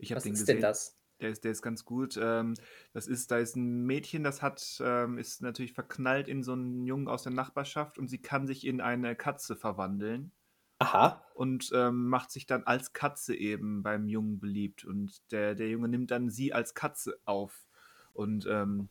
Ich 0.00 0.10
habe 0.12 0.20
Was 0.20 0.24
den 0.24 0.34
ist 0.34 0.48
gesehen. 0.48 0.48
denn 0.48 0.60
das? 0.60 0.96
Der 1.20 1.30
ist 1.30 1.44
der 1.44 1.52
ist 1.52 1.60
ganz 1.62 1.84
gut. 1.84 2.18
Ähm, 2.20 2.54
das 2.94 3.06
ist 3.06 3.30
da 3.30 3.38
ist 3.38 3.54
'n 3.56 3.84
Mädchen, 3.84 4.24
das 4.24 4.40
hat 4.42 4.80
ähm, 4.82 5.18
ist 5.18 5.42
natürlich 5.42 5.74
verknallt 5.74 6.28
in 6.28 6.42
so 6.42 6.54
'n 6.54 6.86
Jungen 6.86 7.08
aus 7.08 7.24
der 7.24 7.32
Nachbarschaft 7.32 7.98
und 7.98 8.08
sie 8.08 8.22
kann 8.22 8.46
sich 8.46 8.66
in 8.66 8.80
eine 8.80 9.14
Katze 9.16 9.54
verwandeln. 9.56 10.32
Aha. 10.80 11.22
Und, 11.34 11.70
ähm, 11.74 12.08
macht 12.08 12.30
sich 12.30 12.46
dann 12.46 12.64
als 12.64 12.92
Katze 12.94 13.34
eben 13.34 13.82
beim 13.82 14.08
Jungen 14.08 14.38
beliebt. 14.40 14.84
Und 14.84 15.20
der 15.30 15.54
der 15.54 15.68
Junge 15.68 15.88
nimmt 15.88 16.10
dann 16.10 16.30
sie 16.30 16.52
als 16.54 16.74
Katze 16.74 17.18
auf 17.24 17.66
und, 18.14 18.46
ähm 18.46 18.88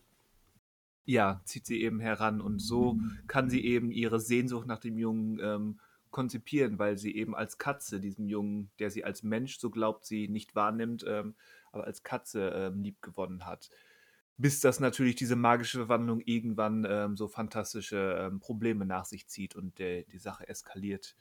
ja, 1.05 1.41
zieht 1.45 1.65
sie 1.65 1.81
eben 1.81 1.99
heran. 1.99 2.39
Und 2.41 2.59
so 2.59 2.99
kann 3.27 3.49
sie 3.49 3.65
eben 3.65 3.91
ihre 3.91 4.19
Sehnsucht 4.19 4.67
nach 4.67 4.79
dem 4.79 4.97
Jungen, 4.97 5.39
ähm, 5.41 5.79
konzipieren, 6.11 6.79
weil 6.79 6.97
sie 6.97 7.15
eben 7.15 7.35
als 7.35 7.57
Katze 7.57 7.99
diesem 7.99 8.27
Jungen, 8.27 8.71
der 8.79 8.89
sie 8.91 9.03
als 9.03 9.23
Mensch, 9.23 9.59
so 9.59 9.69
glaubt 9.69 10.05
sie, 10.05 10.27
nicht 10.27 10.55
wahrnimmt, 10.55 11.05
ähm, 11.07 11.35
aber 11.71 11.85
als 11.85 12.03
Katze, 12.03 12.49
ähm, 12.49 12.81
liebgewonnen 12.81 13.45
hat. 13.45 13.69
Bis 14.37 14.59
das 14.61 14.79
natürlich 14.79 15.15
diese 15.15 15.35
magische 15.35 15.79
Verwandlung 15.79 16.21
irgendwann, 16.21 16.85
ähm, 16.89 17.17
so 17.17 17.27
fantastische, 17.27 18.15
ähm, 18.19 18.39
Probleme 18.39 18.85
nach 18.85 19.05
sich 19.05 19.27
zieht 19.27 19.55
und 19.55 19.79
der 19.79 20.03
die 20.03 20.17
Sache 20.19 20.47
eskaliert. 20.47 21.15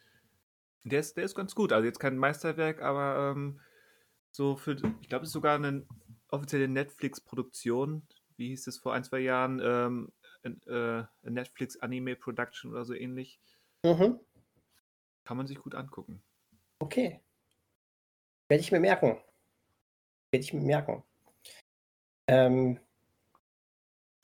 Der 0.84 1.00
ist 1.00 1.16
der 1.16 1.24
ist 1.24 1.34
ganz 1.34 1.54
gut. 1.54 1.72
Also 1.72 1.86
jetzt 1.86 1.98
kein 1.98 2.16
Meisterwerk, 2.16 2.82
aber, 2.82 3.32
ähm, 3.36 3.60
so 4.30 4.56
für 4.56 4.72
ich 5.02 5.08
glaube, 5.08 5.24
es 5.24 5.30
ist 5.30 5.32
sogar 5.34 5.58
'ne 5.58 5.86
offizielle 6.28 6.68
Netflix-Produktion. 6.68 8.06
Wie 8.36 8.48
hieß 8.48 8.66
es 8.68 8.78
vor 8.78 8.94
1, 8.94 9.04
2 9.04 9.20
Jahren? 9.20 9.60
Ähm, 9.62 10.12
äh, 10.66 11.04
Netflix 11.22 11.78
Anime 11.80 12.16
Production 12.16 12.70
oder 12.72 12.84
so 12.84 12.94
ähnlich. 12.94 13.38
Mhm. 13.84 14.18
Kann 15.26 15.36
man 15.36 15.46
sich 15.46 15.58
gut 15.58 15.74
angucken. 15.74 16.22
Okay. 16.82 17.20
Werde 18.50 18.62
ich 18.62 18.72
mir 18.72 18.80
merken. 18.80 19.18
Werde 20.32 20.44
ich 20.44 20.52
mir 20.52 20.60
merken. 20.60 21.02
Ähm 22.28 22.78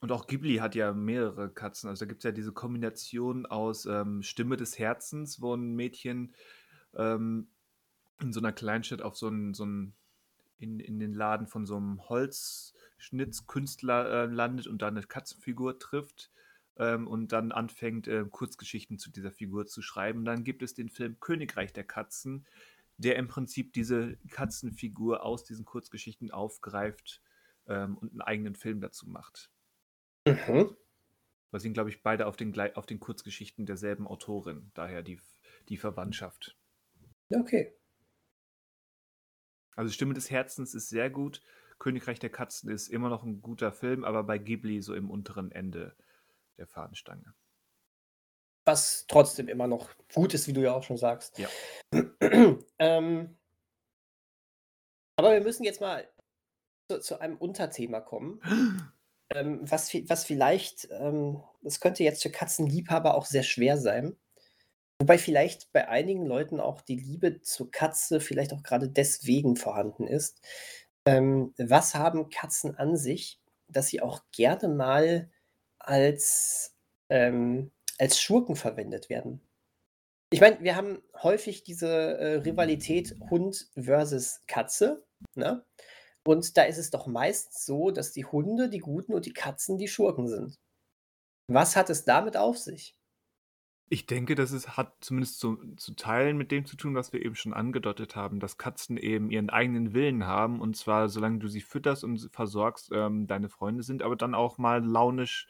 Und 0.03 0.12
auch 0.12 0.26
Ghibli 0.26 0.57
hat 0.57 0.74
ja 0.74 0.92
mehrere 0.92 1.51
Katzen. 1.53 1.88
Also, 1.88 2.05
da 2.05 2.09
gibt's 2.09 2.24
ja 2.24 2.32
diese 2.32 2.53
Kombination 2.53 3.47
aus, 3.47 3.86
ähm, 3.86 4.22
Stimme 4.22 4.57
des 4.57 4.78
Herzens, 4.78 5.40
wo 5.40 5.55
'n 5.55 5.74
Mädchen, 5.74 6.34
ähm, 6.95 7.49
in 8.20 8.32
so 8.32 8.40
'ner 8.40 8.53
Kleinstadt 8.53 9.03
auf 9.03 9.16
so 9.16 9.28
'n 9.28 9.55
so 9.55 9.64
'n 9.64 9.95
in 10.59 10.78
in 10.80 10.99
den 11.01 11.12
Laden 11.14 11.47
von 11.49 11.66
so 11.66 11.78
'nem 11.80 12.09
Holzschnitzkünstler, 12.09 14.24
äh, 14.24 14.26
landet 14.26 14.66
und 14.68 14.82
da 14.82 14.90
'ne 14.90 15.03
Katzenfigur 15.03 15.78
trifft, 15.80 16.30
ähm, 16.78 17.07
und 17.09 17.32
dann 17.32 17.53
anfängt, 17.53 18.09
äh, 18.09 18.24
Kurzgeschichten 18.30 18.99
zu 18.99 19.11
dieser 19.12 19.32
Figur 19.32 19.66
zu 19.66 19.82
schreiben. 19.82 20.24
Dann 20.26 20.45
gibt 20.45 20.62
es 20.62 20.74
den 20.74 20.88
Film 20.90 21.18
Königreich 21.20 21.72
der 21.74 21.84
Katzen, 21.84 22.47
der 22.99 23.16
im 23.16 23.28
Prinzip 23.28 23.72
diese 23.74 24.16
Katzenfigur 24.30 25.22
aus 25.24 25.45
diesen 25.45 25.64
Kurzgeschichten 25.66 26.30
aufgreift, 26.32 27.22
ähm, 27.68 27.97
und 27.99 28.12
'n 28.14 28.20
eigenen 28.22 28.55
Film 28.57 28.80
dazu 28.82 29.09
macht. 29.09 29.49
Mhm. 30.27 30.75
Basieren, 31.53 31.75
glaube 31.75 31.91
ich, 31.91 32.03
beide 32.03 32.27
auf 32.27 32.37
den 32.37 32.59
auf 32.75 32.85
den 32.87 32.99
Kurzgeschichten 33.01 33.64
derselben 33.64 34.09
Autorin, 34.09 34.72
daher 34.75 35.03
die 35.05 35.20
die 35.68 35.77
Verwandtschaft. 35.77 36.57
Okay. 37.33 37.75
Also, 39.79 39.93
Stimme 39.93 40.14
des 40.14 40.31
Herzens 40.31 40.75
ist 40.75 40.89
sehr 40.89 41.11
gut. 41.11 41.43
Königreich 41.79 42.20
der 42.20 42.31
Katzen 42.31 42.70
ist 42.70 42.89
immer 42.89 43.09
noch 43.09 43.25
'n 43.25 43.43
guter 43.43 43.72
Film, 43.72 44.05
aber 44.05 44.22
bei 44.22 44.39
Ghibli 44.39 44.81
so 44.83 44.95
im 44.95 45.11
unteren 45.11 45.51
Ende 45.51 45.97
der 46.59 46.66
Fahnenstange. 46.68 47.35
Was 48.66 49.05
trotzdem 49.09 49.49
immer 49.49 49.66
noch 49.66 49.91
gut 50.14 50.33
ist, 50.33 50.49
wie 50.49 50.53
du 50.55 50.62
ja 50.62 50.72
auch 50.75 50.83
schon 50.83 50.97
sagst. 50.97 51.37
Ja. 51.37 51.51
Ähm 52.79 53.37
aber 55.18 55.33
wir 55.33 55.41
müssen 55.41 55.64
jetzt 55.64 55.81
mal 55.81 56.09
zu 56.91 57.01
zu 57.01 57.20
einem 57.20 57.37
Unterthema 57.39 58.01
kommen, 58.01 58.41
ähm, 59.31 59.61
was 59.62 59.93
was 60.09 60.25
vielleicht 60.25 60.89
ähm, 60.91 61.43
das 61.62 61.81
könnte 61.81 62.05
jetzt 62.05 62.22
für 62.22 62.31
Katzenliebhaber 62.31 63.14
auch 63.14 63.27
sehr 63.27 63.43
schwer 63.43 63.79
sein. 63.79 64.16
Wobei 65.01 65.18
vielleicht 65.18 65.72
bei 65.72 65.89
einigen 65.89 66.25
Leuten 66.25 66.61
auch 66.61 66.81
die 66.81 66.97
Liebe 66.97 67.41
zur 67.41 67.70
Katze 67.70 68.20
vielleicht 68.20 68.53
auch 68.53 68.62
grade 68.62 68.89
deswegen 68.89 69.57
vorhanden 69.57 70.07
ist. 70.07 70.41
Ähm, 71.07 71.53
was 71.59 71.95
haben 71.95 72.31
Katzen 72.31 72.77
an 72.77 72.97
sich, 72.97 73.41
dass 73.68 73.89
sie 73.89 74.01
auch 74.01 74.22
gerne 74.33 74.68
mal 74.68 75.31
als 75.79 76.77
ähm, 77.11 77.72
als 77.99 78.20
Schurken 78.20 78.57
verwendet 78.57 79.09
werden? 79.11 79.41
Ich 80.31 80.41
meine, 80.41 80.61
wir 80.61 80.75
haben 80.75 81.01
häufig 81.22 81.62
diese, 81.62 81.89
äh, 82.18 82.35
Rivalität 82.39 83.14
Hund 83.31 83.68
versus 83.77 84.43
Katze, 84.47 85.05
ne? 85.35 85.64
Und 86.27 86.57
da 86.57 86.64
ist 86.64 86.79
es 86.79 86.91
doch 86.91 87.07
meistens 87.07 87.64
so, 87.66 87.91
dass 87.91 88.12
die 88.12 88.25
Hunde 88.27 88.68
die 88.70 88.79
Guten 88.81 89.14
und 89.14 89.27
die 89.27 89.33
Katzen 89.33 89.79
die 89.79 89.89
Schurken 89.89 90.29
sind. 90.29 90.57
Was 91.49 91.77
hat 91.77 91.91
es 91.91 92.05
damit 92.05 92.37
auf 92.37 92.59
sich? 92.59 92.97
Ich 93.91 94.07
denke, 94.07 94.35
das 94.35 94.51
ist 94.53 94.77
hat 94.79 94.97
zumindest 95.05 95.39
zu 95.39 95.57
zu 95.77 95.95
Teilen 95.95 96.39
mit 96.39 96.51
dem 96.51 96.64
zu 96.64 96.77
tun, 96.77 96.95
was 96.95 97.12
wir 97.12 97.22
eben 97.25 97.35
schon 97.35 97.53
angedeutet 97.53 98.16
haben, 98.16 98.41
dass 98.41 98.57
Katzen 98.57 98.97
eben 98.97 99.31
ihren 99.31 99.51
eigenen 99.51 99.93
Willen 99.93 100.25
haben 100.27 100.61
und 100.61 100.75
zwar 100.77 101.09
solange 101.11 101.39
du 101.39 101.49
sie 101.49 101.61
fütterst 101.61 102.03
und 102.03 102.31
versorgst, 102.33 102.91
ähm, 102.93 103.27
deine 103.27 103.49
Freunde 103.51 103.83
sind, 103.83 104.03
aber 104.03 104.16
dann 104.16 104.35
auch 104.35 104.57
mal 104.59 104.83
launisch, 104.85 105.49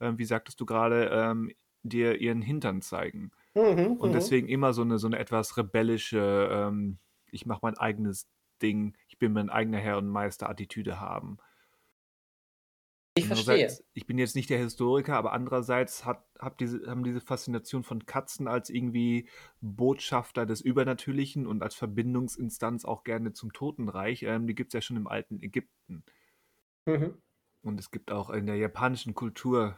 äh, 0.00 0.12
wie 0.16 0.24
sagtest 0.24 0.60
du 0.60 0.66
gerade, 0.66 1.10
ähm, 1.12 1.52
dir 1.82 2.18
ihren 2.20 2.40
Hintern 2.42 2.80
zeigen. 2.82 3.32
Mhm, 3.54 3.98
Und 3.98 4.12
mhm. 4.12 4.14
deswegen 4.14 4.48
immer 4.48 4.72
so 4.74 4.82
eine 4.82 4.98
so 4.98 5.08
'ne 5.08 5.18
etwas 5.18 5.56
rebellische, 5.58 6.48
ähm, 6.52 6.98
ich 7.30 7.46
mache 7.46 7.60
mein 7.62 7.78
eigenes 7.78 8.28
Ding, 8.62 8.96
ich 9.08 9.18
bin 9.18 9.32
mein 9.32 9.50
eigener 9.50 9.78
Herr 9.78 9.98
und 9.98 10.08
Meister 10.08 10.48
Attitüde 10.48 11.00
haben. 11.00 11.38
Ich 13.16 13.26
verstehe. 13.26 13.72
Ich 13.92 14.06
bin 14.06 14.18
jetzt 14.18 14.34
nicht 14.34 14.50
der 14.50 14.58
Historiker, 14.58 15.16
aber 15.16 15.32
andererseits 15.32 16.04
hat, 16.04 16.24
hat 16.40 16.58
diese, 16.58 16.84
haben 16.88 17.04
diese 17.04 17.20
Faszination 17.20 17.84
von 17.84 18.06
Katzen 18.06 18.48
als 18.48 18.70
irgendwie 18.70 19.28
Botschafter 19.60 20.46
des 20.46 20.60
Übernatürlichen 20.60 21.46
und 21.46 21.62
als 21.62 21.76
Verbindungsinstanz 21.76 22.84
auch 22.84 23.04
gerne 23.04 23.32
zum 23.32 23.52
Totenreich, 23.52 24.24
ähm, 24.24 24.48
die 24.48 24.56
gibt 24.56 24.70
es 24.70 24.74
ja 24.74 24.80
schon 24.80 24.96
im 24.96 25.06
alten 25.06 25.40
Ägypten. 25.40 26.02
Mhm. 26.86 27.22
Und 27.62 27.78
es 27.78 27.92
gibt 27.92 28.10
auch 28.10 28.30
in 28.30 28.46
der 28.46 28.56
japanischen 28.56 29.14
Kultur, 29.14 29.76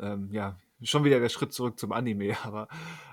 ähm, 0.00 0.32
ja, 0.32 0.58
schon 0.82 1.04
wieder 1.04 1.20
der 1.20 1.28
Schritt 1.28 1.52
zurück 1.52 1.78
zum 1.78 1.92
Anime, 1.92 2.36
aber 2.44 2.68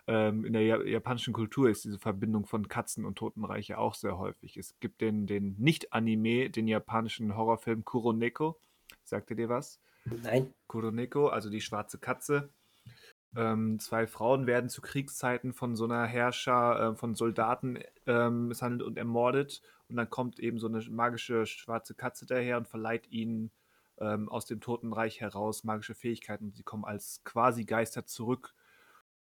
ähm, 0.07 0.45
in 0.45 0.53
der 0.53 0.61
ja 0.63 0.82
japanischen 0.82 1.34
Kultur 1.34 1.70
ist 1.70 1.84
diese 1.84 1.99
Verbindung 1.99 2.45
von 2.45 2.68
Katzen 2.68 3.05
und 3.05 3.18
Totenreich 3.18 3.68
ja 3.68 3.78
auch 3.78 3.93
sehr 3.93 4.18
häufig. 4.18 4.57
Es 4.57 4.80
gibt 4.80 5.01
den, 5.01 5.28
den 5.28 5.55
Nicht-Anime, 5.57 6.49
den 6.49 6.68
japanischen 6.68 7.36
Horrorfilm 7.36 7.84
Kuroneko 7.84 8.59
Sagt 9.03 9.30
ihr 9.30 9.38
dir 9.38 9.49
was? 9.49 9.80
Nein. 10.05 10.53
Kuroneko, 10.68 11.28
also 11.28 11.49
die 11.49 11.61
schwarze 11.61 11.97
Katze. 11.97 12.49
Ähm, 13.36 13.80
zwei 13.80 14.07
Frauen 14.07 14.47
werden 14.47 14.70
zu 14.70 14.82
Kriegszeiten 14.82 15.53
von 15.53 15.76
so 15.76 15.86
einer 15.86 16.05
Herrscher, 16.05 16.91
äh, 16.91 16.95
von 16.95 17.15
Soldaten 17.15 17.80
ähm, 18.05 18.47
misshandelt 18.47 18.84
und 18.84 18.97
ermordet. 18.97 19.61
Und 19.88 19.97
dann 19.97 20.09
kommt 20.09 20.39
eben 20.39 20.59
so 20.59 20.68
eine 20.68 20.82
magische 20.89 21.45
schwarze 21.45 21.93
Katze 21.93 22.26
daher 22.26 22.57
und 22.57 22.68
verleiht 22.68 23.07
ihnen 23.09 23.51
ähm, 23.99 24.29
aus 24.29 24.45
dem 24.45 24.61
Totenreich 24.61 25.21
heraus 25.21 25.63
magische 25.63 25.95
Fähigkeiten. 25.95 26.45
Und 26.45 26.55
sie 26.55 26.63
kommen 26.63 26.85
als 26.85 27.21
quasi 27.23 27.65
Geister 27.65 28.05
zurück, 28.05 28.53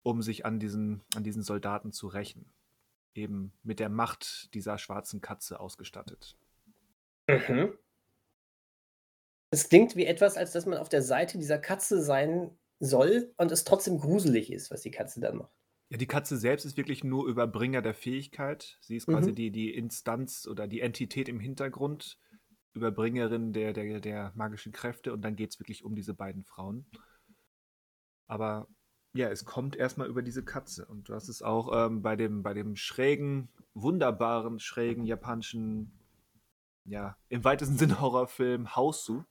um 0.02 0.22
sich 0.22 0.44
an 0.44 0.58
diesen, 0.58 1.02
an 1.14 1.24
diesen 1.24 1.42
Soldaten 1.42 1.92
zu 1.92 2.08
rächen. 2.08 2.52
Eben 3.14 3.52
mit 3.62 3.80
der 3.80 3.88
Macht 3.88 4.54
dieser 4.54 4.78
schwarzen 4.78 5.20
Katze 5.20 5.60
ausgestattet. 5.60 6.36
Mhm. 7.28 7.76
Es 9.50 9.68
klingt 9.68 9.96
wie 9.96 10.06
etwas, 10.06 10.36
als 10.36 10.52
dass 10.52 10.66
man 10.66 10.78
auf 10.78 10.88
der 10.88 11.02
Seite 11.02 11.36
dieser 11.38 11.58
Katze 11.58 12.00
sein 12.02 12.56
soll 12.78 13.32
und 13.36 13.50
es 13.50 13.64
trotzdem 13.64 13.98
gruselig 13.98 14.52
ist, 14.52 14.70
was 14.70 14.82
die 14.82 14.92
Katze 14.92 15.20
dann 15.20 15.38
macht. 15.38 15.52
Ja, 15.90 15.98
die 15.98 16.06
Katze 16.06 16.36
selbst 16.36 16.64
ist 16.64 16.76
wirklich 16.76 17.02
nur 17.02 17.26
Überbringer 17.26 17.82
der 17.82 17.94
Fähigkeit. 17.94 18.78
Sie 18.80 18.96
ist 18.96 19.06
quasi 19.06 19.30
mhm. 19.30 19.34
die, 19.34 19.50
die 19.50 19.74
Instanz 19.74 20.46
oder 20.46 20.68
die 20.68 20.80
Entität 20.80 21.28
im 21.28 21.40
Hintergrund, 21.40 22.16
Überbringerin 22.72 23.52
der, 23.52 23.72
der, 23.72 24.00
der 24.00 24.32
magischen 24.34 24.72
Kräfte 24.72 25.12
und 25.12 25.22
dann 25.22 25.36
geht 25.36 25.50
es 25.50 25.58
wirklich 25.60 25.84
um 25.84 25.94
diese 25.94 26.14
beiden 26.14 26.44
Frauen. 26.44 26.86
Aber 28.26 28.68
ja, 29.12 29.28
es 29.28 29.44
kommt 29.44 29.74
erstmal 29.74 30.08
über 30.08 30.22
diese 30.22 30.44
Katze. 30.44 30.86
Und 30.86 31.08
du 31.08 31.14
hast 31.14 31.28
es 31.28 31.42
auch 31.42 31.86
ähm, 31.86 32.00
bei, 32.00 32.14
dem, 32.14 32.44
bei 32.44 32.54
dem 32.54 32.76
schrägen, 32.76 33.48
wunderbaren, 33.74 34.60
schrägen 34.60 35.04
japanischen, 35.04 35.92
ja, 36.84 37.16
im 37.28 37.42
weitesten 37.42 37.76
Sinne 37.76 38.00
Horrorfilm 38.00 38.76
Hausu 38.76 39.24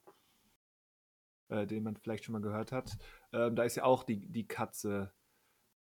äh, 1.50 1.66
den 1.66 1.82
man 1.82 1.96
vielleicht 1.96 2.24
schon 2.24 2.32
mal 2.32 2.40
gehört 2.40 2.72
hat. 2.72 2.96
Ähm, 3.32 3.56
da 3.56 3.64
ist 3.64 3.76
ja 3.76 3.84
auch 3.84 4.04
die, 4.04 4.30
die 4.30 4.46
Katze 4.46 5.12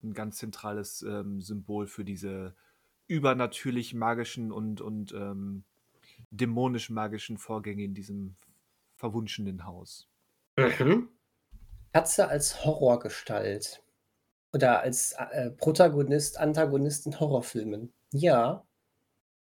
ein 0.02 0.14
ganz 0.14 0.38
zentrales 0.38 1.02
ähm, 1.02 1.40
Symbol 1.40 1.86
für 1.86 2.04
diese 2.04 2.54
übernatürlich 3.08 3.94
magischen 3.94 4.52
und, 4.52 4.80
und 4.80 5.12
ähm, 6.30 6.36
dämonisch 6.36 6.90
magischen 6.90 7.38
Vorgänge 7.38 7.84
in 7.84 7.94
diesem 7.94 8.36
verwunschenen 8.94 9.64
Haus. 9.64 10.08
Mhm. 10.56 11.08
Katze 11.92 12.28
als 12.28 12.64
Horrorgestalt. 12.64 13.82
Oder 14.52 14.80
als 14.80 15.12
äh, 15.12 15.50
Protagonist, 15.50 16.38
Antagonist 16.38 17.06
in 17.06 17.18
Horrorfilmen. 17.20 17.92
Ja. 18.12 18.66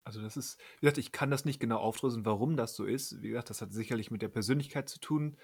Also 0.03 0.21
das 0.21 0.37
ist, 0.37 0.59
wie 0.79 0.81
gesagt, 0.81 0.97
ich 0.97 1.11
kann 1.11 1.29
das 1.29 1.45
nicht 1.45 1.59
genau 1.59 1.77
aufdröseln, 1.77 2.25
warum 2.25 2.57
das 2.57 2.75
so 2.75 2.85
ist. 2.85 3.21
Wie 3.21 3.29
gesagt, 3.29 3.49
das 3.49 3.61
hat 3.61 3.73
sicherlich 3.73 4.11
mit 4.11 4.21
der 4.21 4.29
Persönlichkeit 4.29 4.89
zu 4.89 4.99
tun. 4.99 5.37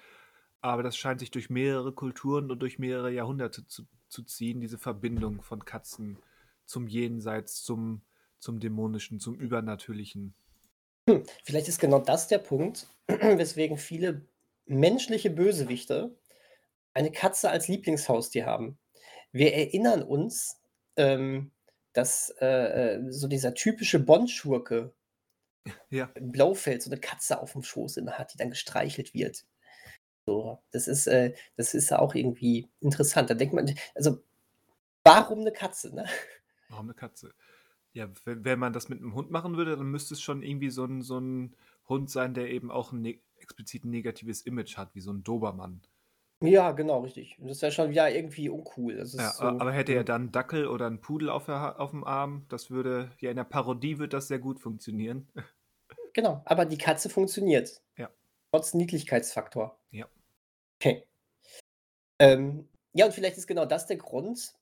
Aber 0.60 0.82
das 0.82 0.96
scheint 0.96 1.20
sich 1.20 1.30
durch 1.30 1.50
mehrere 1.50 1.92
Kulturen 1.92 2.50
und 2.50 2.60
durch 2.60 2.78
mehrere 2.78 3.10
Jahrhunderte 3.12 3.66
zu, 3.66 3.84
zu 4.08 4.22
ziehen, 4.22 4.60
diese 4.60 4.76
Verbindung 4.76 5.40
von 5.40 5.64
Katzen 5.64 6.18
zum 6.66 6.86
Jenseits, 6.86 7.62
zum, 7.62 8.02
zum 8.38 8.60
Dämonischen, 8.60 9.20
zum 9.20 9.36
Übernatürlichen. 9.36 10.34
Hm, 11.08 11.24
vielleicht 11.44 11.68
ist 11.68 11.80
genau 11.80 11.98
das 11.98 12.28
der 12.28 12.38
Punkt, 12.38 12.88
weswegen 13.06 13.76
viele 13.76 14.26
menschliche 14.66 15.30
Bösewichte 15.30 16.16
eine 16.94 17.12
Katze 17.12 17.50
als 17.50 17.68
Lieblingshaustier 17.68 18.46
haben. 18.46 18.78
Wir 19.32 19.54
erinnern 19.54 20.02
uns, 20.02 20.60
ähm, 20.96 21.52
dass 21.92 22.30
äh, 22.40 22.46
äh 22.96 23.10
so 23.10 23.28
dieser 23.28 23.54
typische 23.54 24.00
Bond-Schurke 24.00 24.92
ja. 25.90 26.10
im 26.14 26.32
Blaufeld 26.32 26.82
so 26.82 26.90
eine 26.90 27.00
Katze 27.00 27.40
auf 27.40 27.52
dem 27.52 27.62
Schoß 27.62 27.96
immer 27.96 28.12
hat, 28.12 28.32
die 28.32 28.38
dann 28.38 28.50
gestreichelt 28.50 29.14
wird. 29.14 29.44
So, 30.26 30.62
das 30.70 30.86
ist, 30.86 31.06
äh, 31.06 31.34
das 31.56 31.74
ist 31.74 31.92
auch 31.92 32.14
irgendwie 32.14 32.68
interessant. 32.80 33.30
Da 33.30 33.34
denkt 33.34 33.54
man, 33.54 33.74
also 33.94 34.22
warum 35.02 35.40
eine 35.40 35.52
Katze, 35.52 35.94
ne? 35.94 36.06
Warum 36.68 36.86
eine 36.86 36.94
Katze? 36.94 37.32
Ja, 37.92 38.08
wenn, 38.24 38.58
man 38.58 38.72
das 38.72 38.88
mit 38.88 39.00
einem 39.00 39.14
Hund 39.14 39.30
machen 39.30 39.56
würde, 39.56 39.76
dann 39.76 39.90
müsste 39.90 40.14
es 40.14 40.20
schon 40.20 40.42
irgendwie 40.42 40.70
so 40.70 40.84
ein, 40.84 41.02
so 41.02 41.18
ein 41.18 41.56
Hund 41.88 42.08
sein, 42.08 42.34
der 42.34 42.50
eben 42.50 42.70
auch 42.70 42.92
ein 42.92 43.02
ne 43.02 43.20
explizit 43.38 43.84
negatives 43.84 44.42
Image 44.42 44.76
hat, 44.76 44.94
wie 44.94 45.00
so 45.00 45.12
ein 45.12 45.24
Dobermann. 45.24 45.80
Ja, 46.42 46.72
genau, 46.72 47.00
richtig. 47.00 47.36
das 47.40 47.60
wäre 47.60 47.72
schon 47.72 47.90
wieder 47.90 48.10
irgendwie 48.10 48.48
uncool. 48.48 48.96
Ja, 48.96 49.04
so, 49.04 49.18
aber 49.44 49.72
hätte 49.72 49.92
er 49.92 50.04
dann 50.04 50.22
einen 50.22 50.32
Dackel 50.32 50.66
oder 50.68 50.86
einen 50.86 51.00
Pudel 51.00 51.28
auf, 51.28 51.46
der, 51.46 51.78
auf 51.78 51.90
dem 51.90 52.04
Arm, 52.04 52.46
das 52.48 52.70
würde, 52.70 53.10
ja, 53.18 53.30
in 53.30 53.36
der 53.36 53.44
Parodie 53.44 53.98
würde 53.98 54.16
das 54.16 54.28
sehr 54.28 54.38
gut 54.38 54.60
funktionieren. 54.60 55.28
Genau, 56.12 56.42
aber 56.44 56.64
die 56.64 56.76
Katze 56.76 57.08
funktioniert. 57.08 57.84
Ja. 57.96 58.10
Trotz 58.50 58.74
Niedlichkeitsfaktor. 58.74 59.78
Ja. 59.92 60.08
Okay. 60.80 61.06
Ähm, 62.18 62.68
ja, 62.92 63.06
und 63.06 63.12
vielleicht 63.12 63.36
ist 63.36 63.46
genau 63.46 63.64
das 63.64 63.86
der 63.86 63.96
Grund, 63.96 64.54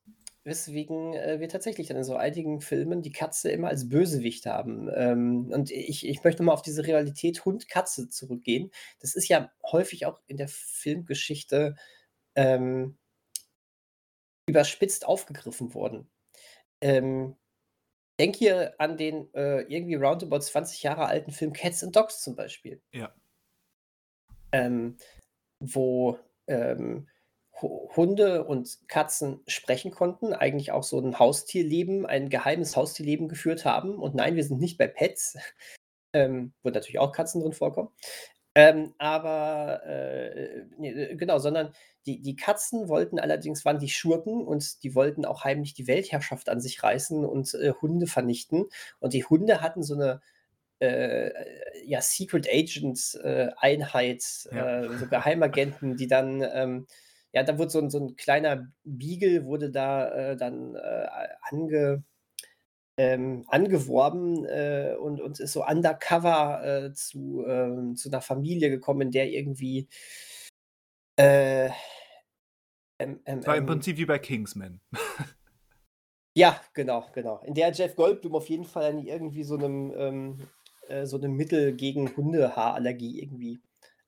weswegen 0.49 1.15
äh, 1.15 1.39
wir 1.41 1.49
tatsächlich 1.49 1.87
dann 1.87 1.99
in 1.99 2.05
so 2.05 2.17
einigen 2.17 2.61
Filmen 2.61 3.03
die 3.03 3.13
Katze 3.13 3.51
immer 3.51 3.69
als 3.69 3.89
Bösewicht 3.89 4.47
haben. 4.47 4.91
Ähm, 4.95 5.51
und 5.53 5.71
ich, 5.71 6.07
ich 6.07 6.25
möchte 6.25 6.43
mal 6.43 6.53
auf 6.53 6.63
diese 6.63 6.87
Realität 6.87 7.45
Hund-Katze 7.45 8.09
zurückgehen. 8.09 8.71
Das 9.01 9.15
ist 9.15 9.29
ja 9.29 9.53
häufig 9.65 10.07
auch 10.07 10.21
in 10.27 10.37
der 10.37 10.49
Filmgeschichte 10.49 11.77
ähm, 12.35 12.97
überspitzt 14.49 15.07
aufgegriffen 15.07 15.75
worden. 15.75 16.11
Ähm, 16.81 17.37
denk 18.19 18.37
hier 18.37 18.75
an 18.79 18.97
den 18.97 19.33
äh, 19.35 19.61
irgendwie 19.63 19.95
roundabout 19.95 20.41
20 20.41 20.83
Jahre 20.83 21.07
alten 21.07 21.31
Film 21.31 21.53
Cats 21.53 21.85
and 21.85 21.95
Dogs 21.95 22.23
zum 22.23 22.35
Beispiel. 22.35 22.81
Ja. 22.93 23.15
Ähm, 24.53 24.97
wo 25.61 26.19
ähm, 26.47 27.09
Hunde 27.63 28.45
und 28.45 28.79
Katzen 28.89 29.41
sprechen 29.47 29.91
konnten, 29.91 30.33
eigentlich 30.33 30.73
auch 30.73 30.85
so 30.85 31.01
ein 31.01 31.19
Haustierleben, 31.19 32.07
ein 32.07 32.29
geheimes 32.29 32.77
Haustierleben 32.77 33.29
geführt 33.29 33.65
haben. 33.65 33.97
Und 33.97 34.15
nein, 34.15 34.37
wir 34.37 34.45
sind 34.45 34.61
nicht 34.61 34.79
bei 34.79 34.87
Pets, 34.87 35.37
ähm, 36.13 36.53
wo 36.63 36.71
natürlich 36.71 36.99
auch 36.99 37.13
Katzen 37.13 37.41
drin 37.43 37.53
vorkommen. 37.53 37.91
Ähm, 38.55 38.95
aber 38.99 39.85
äh, 39.87 40.65
nee, 40.79 41.15
genau, 41.17 41.39
sondern 41.39 41.73
die, 42.07 42.21
die 42.23 42.35
Katzen 42.35 42.89
wollten 42.89 43.21
allerdings, 43.21 43.65
waren 43.65 43.79
die 43.79 43.89
Schurken 43.91 44.45
und 44.47 44.83
die 44.83 44.95
wollten 44.95 45.25
auch 45.25 45.45
heimlich 45.45 45.75
die 45.75 45.87
Weltherrschaft 45.87 46.49
an 46.49 46.61
sich 46.61 46.83
reißen 46.83 47.25
und 47.25 47.55
äh, 47.55 47.73
Hunde 47.81 48.07
vernichten. 48.07 48.67
Und 48.99 49.13
die 49.13 49.25
Hunde 49.25 49.61
hatten 49.61 49.83
so 49.83 49.95
eine 49.95 50.21
äh, 50.81 51.31
ja, 51.85 52.01
Secret 52.01 52.49
Agent 52.51 53.19
äh, 53.23 53.49
Einheit, 53.59 54.25
Ja. 54.53 54.83
äh, 54.85 54.99
so 54.99 55.07
Geheimagenten, 55.07 55.97
die 55.97 56.07
dann, 56.07 56.43
ähm, 56.53 56.87
ja, 57.39 57.45
da 57.45 57.59
wurde 57.59 57.71
so 57.71 57.79
ein, 57.79 57.91
so 57.91 58.01
ein 58.01 58.17
kleiner 58.17 58.69
Beagle, 58.85 59.45
wurde 59.45 59.71
da 59.71 60.09
äh, 60.11 60.37
dann 60.37 60.75
äh, 60.75 61.07
ange, 61.43 62.03
ähm, 62.97 63.45
angeworben 63.49 64.45
äh, 64.47 64.97
und, 64.99 65.21
und 65.21 65.39
ist 65.39 65.53
so 65.53 65.65
undercover 65.65 66.65
äh, 66.65 66.93
zu, 66.95 67.45
ähm, 67.47 67.95
zu 67.95 68.09
einer 68.11 68.21
Familie 68.21 68.71
gekommen, 68.71 69.03
in 69.03 69.11
der 69.13 69.29
irgendwie 69.29 69.89
äh, 71.17 71.71
ähm, 72.99 73.21
ähm, 73.25 73.47
war 73.47 73.57
im 73.57 73.67
Prinzip 73.67 73.99
wie 73.99 74.07
bei 74.07 74.19
Kingsman. 74.19 74.81
ja, 76.35 76.61
genau, 76.75 77.07
genau. 77.13 77.41
In 77.45 77.55
der 77.55 77.71
Jeff 77.71 77.95
Goldblum 77.95 78.35
auf 78.35 78.49
jeden 78.49 78.65
Fall 78.65 78.87
an 78.87 78.99
irgendwie 78.99 79.45
so 79.45 79.55
einem 79.55 79.93
ähm, 79.97 80.49
äh, 80.89 81.07
so 81.07 81.19
'ne 81.19 81.29
Mittel 81.29 81.77
gegen 81.77 82.17
Hundehaarallergie 82.17 83.23
irgendwie 83.23 83.61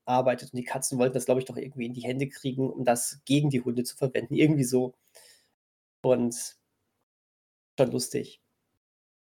arbeitet 0.05 0.53
und 0.53 0.57
die 0.57 0.63
Katzen 0.65 0.99
wollten 0.99 1.13
das, 1.15 1.25
glaube 1.25 1.39
ich, 1.41 1.45
doch 1.45 1.57
irgendwie 1.57 1.85
in 1.87 1.93
die 1.93 2.01
Hände 2.03 2.27
kriegen, 2.29 2.69
um 2.69 2.83
das 2.85 3.21
gegen 3.25 3.49
die 3.49 3.61
Hunde 3.61 3.83
zu 3.83 3.95
verwenden, 3.97 4.35
irgendwie 4.35 4.63
so. 4.63 4.93
Und 6.03 6.55
schon 7.77 7.91
lustig. 7.91 8.41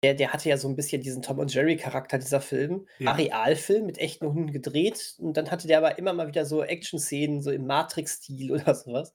Der 0.03 0.15
der 0.15 0.33
hatte 0.33 0.49
ja 0.49 0.57
so 0.57 0.67
'n 0.69 0.77
bisschen 0.77 1.03
diesen 1.03 1.21
Tom 1.23 1.39
und 1.39 1.53
Jerry 1.53 1.77
Charakter, 1.77 2.19
dieser 2.19 2.41
Film. 2.41 2.87
Ja. 2.99 3.11
War 3.11 3.19
Realfilm 3.19 3.85
mit 3.87 3.99
echten 3.99 4.27
Hunden 4.27 4.51
gedreht 4.53 5.15
und 5.19 5.37
dann 5.37 5.51
hatte 5.51 5.69
der 5.69 5.79
aber 5.79 5.99
immer 5.99 6.15
mal 6.15 6.27
wieder 6.29 6.47
so 6.47 6.63
Action-Szenen, 6.65 7.43
so 7.43 7.51
im 7.51 7.67
Matrix-Stil 7.67 8.51
oder 8.53 8.75
so 8.75 8.93
was. 8.93 9.15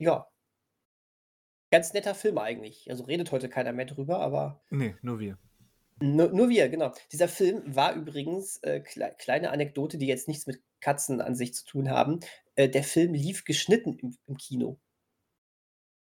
Ja. 0.00 0.28
Ganz 1.72 1.92
netter 1.94 2.14
Film 2.14 2.36
eigentlich. 2.38 2.88
Also, 2.90 3.02
redet 3.04 3.32
heute 3.32 3.48
keiner 3.48 3.72
mehr 3.72 3.86
drüber, 3.86 4.20
aber 4.20 4.62
Ne, 4.70 4.96
nur 5.02 5.20
wir. 5.20 5.38
Nu 6.02 6.26
nur 6.28 6.48
wir, 6.48 6.68
genau. 6.68 6.92
Dieser 7.12 7.28
Film 7.28 7.62
war 7.76 7.94
übrigens, 7.94 8.56
äh, 8.64 8.80
klei 8.80 9.10
kleine 9.10 9.50
Anekdote, 9.50 9.98
die 9.98 10.06
jetzt 10.08 10.26
nichts 10.26 10.46
mit 10.48 10.60
Katzen 10.80 11.20
an 11.20 11.36
sich 11.36 11.54
zu 11.54 11.64
tun 11.64 11.90
haben. 11.90 12.18
Äh, 12.56 12.68
der 12.68 12.82
Film 12.82 13.14
lief 13.14 13.44
geschnitten 13.44 13.96
im 13.98 14.16
im 14.26 14.36
Kino. 14.36 14.80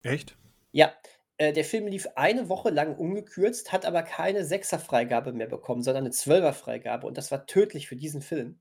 Echt? 0.02 0.36
Ja, 0.72 0.94
äh, 1.38 1.52
der 1.52 1.64
Film 1.64 1.86
lief 1.88 2.08
eine 2.16 2.48
Woche 2.48 2.70
lang 2.70 2.96
ungekürzt, 2.96 3.70
hat 3.72 3.84
aber 3.86 4.02
keine 4.02 4.44
6er 4.46 4.78
Freigabe 4.78 5.32
mehr 5.34 5.46
bekommen, 5.46 5.82
sondern 5.82 6.04
'ne 6.04 6.10
12er 6.10 6.52
Freigabe 6.54 7.06
und 7.06 7.16
das 7.18 7.30
war 7.30 7.46
tödlich 7.46 7.86
für 7.88 7.96
diesen 7.96 8.22
Film. 8.22 8.60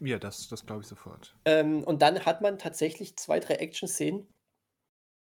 Ja, 0.00 0.18
das 0.18 0.48
das 0.48 0.64
glaube 0.64 0.80
ich 0.82 0.88
sofort. 0.88 1.36
Ähm, 1.44 1.84
und 1.84 2.02
dann 2.02 2.24
hat 2.26 2.40
man 2.42 2.58
tatsächlich 2.58 3.16
2, 3.16 3.40
3 3.40 3.54
Action-Szenen, 3.54 4.26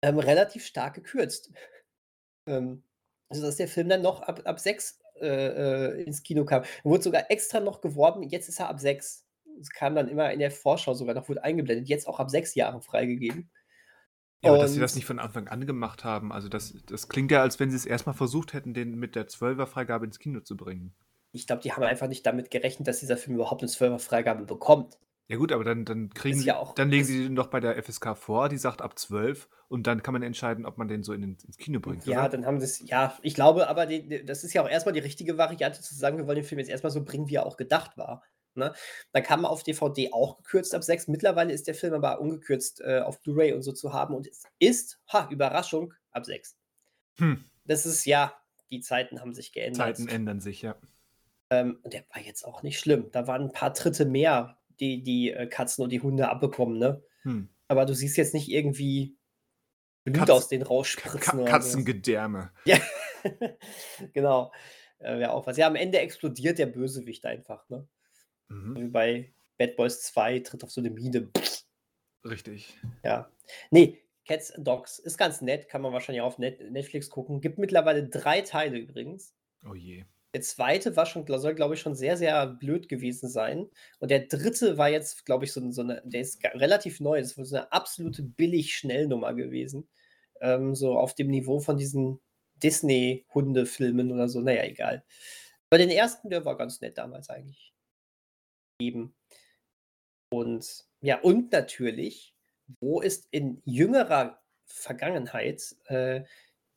ähm, 0.04 0.20
relativ 0.20 0.66
stark 0.66 0.96
gekürzt. 0.96 1.52
Ähm, 2.48 2.84
sodass 3.32 3.58
der 3.58 3.68
Film 3.68 3.90
dann 3.90 4.02
noch 4.02 4.22
ab 4.22 4.42
ab 4.46 4.60
6, 4.60 5.00
äh, 5.02 5.05
äh, 5.22 6.04
ins 6.04 6.24
Kino 6.24 6.46
kam. 6.46 6.64
Wurde 6.84 7.04
sogar 7.04 7.32
extra 7.32 7.60
noch 7.60 7.82
geworben, 7.82 8.24
jetzt 8.24 8.50
ist 8.50 8.60
er 8.60 8.70
ab 8.70 8.80
6. 8.80 9.26
Es 9.62 9.70
kam 9.70 9.96
dann 9.96 10.10
immer 10.10 10.32
in 10.34 10.40
der 10.40 10.52
Vorschau 10.52 10.94
sogar 10.94 11.16
noch 11.16 11.30
wurde 11.30 11.44
eingeblendet, 11.44 11.88
jetzt 11.90 12.08
auch 12.08 12.20
ab 12.20 12.30
6 12.30 12.56
Jahren 12.56 12.82
freigegeben. 12.82 13.50
Ja, 14.44 14.50
aber 14.52 14.60
dass 14.60 14.74
sie 14.74 14.80
das 14.80 14.96
nicht 14.96 15.06
von 15.06 15.20
Anfang 15.20 15.48
an 15.48 15.66
gemacht 15.66 16.04
haben, 16.04 16.32
also 16.32 16.50
das 16.50 16.74
das 16.86 17.08
klingt 17.10 17.32
ja, 17.32 17.42
als 17.42 17.60
wenn 17.60 17.72
sie's 17.72 17.86
erst 17.86 18.06
mal 18.06 18.14
versucht 18.14 18.54
hätten, 18.54 18.74
den 18.74 18.96
mit 18.96 19.16
der 19.16 19.28
12er 19.28 19.66
Freigabe 19.66 20.06
ins 20.06 20.20
Kino 20.20 20.42
zu 20.42 20.56
bringen. 20.58 20.94
Ich 21.34 21.48
glaube, 21.48 21.62
die 21.62 21.74
haben 21.74 21.84
einfach 21.84 22.08
nicht 22.08 22.26
damit 22.26 22.50
gerechnet, 22.50 22.88
dass 22.88 23.00
dieser 23.00 23.18
Film 23.18 23.36
überhaupt 23.36 23.62
'ne 23.62 23.68
12er 23.68 24.00
Freigabe 24.00 24.46
bekommt. 24.46 24.98
Ja 25.30 25.38
gut, 25.38 25.52
aber 25.52 25.64
dann 25.64 25.86
dann 25.86 26.10
kriegen 26.12 26.38
sie 26.38 26.46
ja 26.46 26.58
auch 26.60 26.76
dann 26.76 26.90
legen 26.90 27.04
sie 27.06 27.24
den 27.24 27.36
doch 27.36 27.48
bei 27.48 27.60
der 27.60 27.78
FSK 27.78 28.16
vor, 28.16 28.48
die 28.48 28.58
sagt 28.58 28.82
ab 28.84 29.00
12 29.00 29.50
und 29.68 29.88
dann 29.88 30.04
kann 30.04 30.14
man 30.14 30.22
entscheiden, 30.22 30.66
ob 30.66 30.78
man 30.78 30.88
den 30.88 31.02
so 31.04 31.14
in 31.14 31.22
den 31.22 31.38
ins 31.44 31.58
Kino 31.58 31.80
bringt, 31.80 32.08
Ja, 32.08 32.28
oder? 32.28 32.30
dann 32.30 32.46
haben 32.46 32.60
sie's 32.60 32.82
ja, 32.88 33.18
ich 33.22 33.34
glaube 33.36 33.68
aber, 33.68 33.86
die 33.86 34.24
das 34.26 34.44
ist 34.44 34.54
ja 34.54 34.62
auch 34.64 34.70
erst 34.70 34.86
mal 34.86 34.92
die 34.92 35.00
richtige 35.00 35.38
Variante 35.38 35.82
zu 35.82 35.96
sagen: 35.96 36.18
„Wir 36.18 36.28
wollen 36.28 36.36
den 36.38 36.44
Film 36.46 36.60
jetzt 36.60 36.70
erst 36.70 36.84
mal 36.84 36.90
so 36.90 37.04
bringen, 37.04 37.30
wie 37.30 37.36
er 37.36 37.46
auch 37.46 37.58
gedacht 37.58 37.98
war“, 37.98 38.24
ne? 38.54 38.74
Dann 39.12 39.24
kam 39.24 39.44
er 39.46 39.50
auf 39.50 39.64
DVD 39.64 40.12
auch 40.12 40.38
gekürzt 40.38 40.76
ab 40.76 40.84
6. 40.84 41.12
Mittlerweile 41.12 41.54
ist 41.54 41.68
der 41.68 41.76
Film 41.76 41.94
aber 41.94 42.20
ungekürzt, 42.22 42.82
äh, 42.82 43.00
auf 43.02 43.22
Blu-ray 43.22 43.54
und 43.54 43.62
so 43.64 43.72
zu 43.72 43.94
haben 43.94 44.14
und 44.16 44.28
es 44.28 44.44
ist, 44.60 45.00
ha, 45.12 45.28
Überraschung, 45.32 45.94
ab 46.12 46.26
6. 46.26 46.54
Hm. 47.20 47.46
Das 47.66 47.86
ist 47.88 48.06
ja 48.06 48.34
die 48.72 48.80
Zeiten 48.80 49.22
haben 49.22 49.34
sich 49.34 49.52
geändert. 49.52 49.98
Zeiten 49.98 50.08
ändern 50.08 50.40
sich, 50.40 50.62
ja. 50.64 50.76
Ähm, 51.52 51.80
und 51.84 51.94
der 51.94 52.04
war 52.14 52.22
jetzt 52.22 52.44
auch 52.46 52.64
nicht 52.64 52.80
schlimm. 52.80 53.10
Da 53.12 53.28
waren 53.28 53.44
'n 53.50 53.52
paar 53.52 53.74
Tritte 53.74 54.06
mehr, 54.06 54.58
die 54.80 55.04
die, 55.04 55.32
äh, 55.32 55.48
Katzen 55.48 55.84
und 55.84 55.92
die 55.92 56.02
Hunde 56.02 56.30
abbekommen, 56.30 56.78
ne? 56.78 57.02
Hm. 57.24 57.50
Aber 57.68 57.86
du 57.86 57.94
siehst 57.94 58.18
jetzt 58.18 58.34
nicht 58.34 58.50
irgendwie 58.50 59.18
Blut 60.04 60.18
Katz 60.20 60.30
aus 60.30 60.48
denen 60.48 60.64
Ka 60.64 60.70
rausspritzen 60.70 61.20
Ka 61.20 61.34
oder 61.38 61.46
so. 61.46 61.52
Katzengedärme. 61.52 62.52
Ja, 62.66 62.78
genau. 64.14 64.52
Äh, 65.00 65.18
wäre 65.20 65.32
auch 65.32 65.48
was. 65.48 65.58
Ja, 65.58 65.68
am 65.68 65.76
Ende 65.76 66.00
explodiert 66.00 66.60
der 66.60 66.68
Bösewicht 66.68 67.26
einfach, 67.26 67.68
ne? 67.70 67.88
Mhm. 68.50 68.76
Wie 68.78 68.88
bei 68.88 69.34
Bad 69.58 69.76
Boys 69.78 70.02
2, 70.04 70.40
tritt 70.40 70.64
auf 70.64 70.72
so 70.72 70.82
'ne 70.82 70.92
Mine. 70.92 71.30
Richtig. 72.24 72.78
Ja. 73.04 73.32
Ne, 73.72 73.98
Cats 74.28 74.52
and 74.52 74.68
Dogs 74.68 75.00
ist 75.00 75.18
ganz 75.18 75.42
nett, 75.42 75.70
kann 75.70 75.82
man 75.82 75.94
wahrscheinlich 75.94 76.22
auch 76.22 76.28
auf 76.28 76.38
Net 76.40 76.60
Netflix 76.72 77.10
gucken. 77.10 77.42
Gibt 77.42 77.58
mittlerweile 77.58 78.08
3 78.08 78.42
Teile 78.42 78.78
übrigens. 78.78 79.34
Oh 79.70 79.76
je. 79.76 80.06
Der 80.36 80.42
2. 80.42 80.98
war 80.98 81.06
schon 81.06 81.26
soll, 81.40 81.56
glaube 81.56 81.76
ich, 81.76 81.80
schon 81.80 81.96
sehr, 81.96 82.18
sehr 82.18 82.46
blöd 82.48 82.90
gewesen 82.90 83.30
sein. 83.30 83.70
Und 84.00 84.12
der 84.12 84.20
3. 84.28 84.78
war 84.78 84.90
jetzt, 84.90 85.26
glaube 85.26 85.46
ich, 85.46 85.54
so 85.54 85.72
so 85.72 85.82
'ne 85.82 86.02
der 86.06 86.20
ist 86.20 86.44
relativ 86.44 87.00
neu. 87.00 87.22
Das 87.22 87.32
ist 87.38 87.50
so 87.52 87.56
'ne 87.56 87.72
absolute 87.72 88.22
Billig-Schnellnummer 88.22 89.34
gewesen. 89.34 89.88
Ähm, 90.42 90.76
so 90.76 90.98
auf 90.98 91.16
dem 91.16 91.30
Niveau 91.30 91.60
von 91.62 91.78
diesen 91.78 92.20
Disney-Hundefilmen 92.62 94.12
oder 94.12 94.28
so. 94.28 94.42
Na 94.42 94.52
ja, 94.54 94.64
egal. 94.66 95.06
Aber 95.70 95.78
den 95.80 95.90
1., 95.90 96.28
der 96.30 96.44
war 96.46 96.58
ganz 96.58 96.82
nett 96.82 96.98
damals 96.98 97.30
eigentlich. 97.30 97.72
Eben. 98.82 99.14
Und 100.32 100.86
ja, 101.02 101.20
und 101.22 101.52
natürlich, 101.52 102.34
wo 102.80 103.02
ist 103.02 103.28
in 103.32 103.62
jüngerer 103.66 104.42
Vergangenheit, 104.66 105.76
äh, 105.86 106.24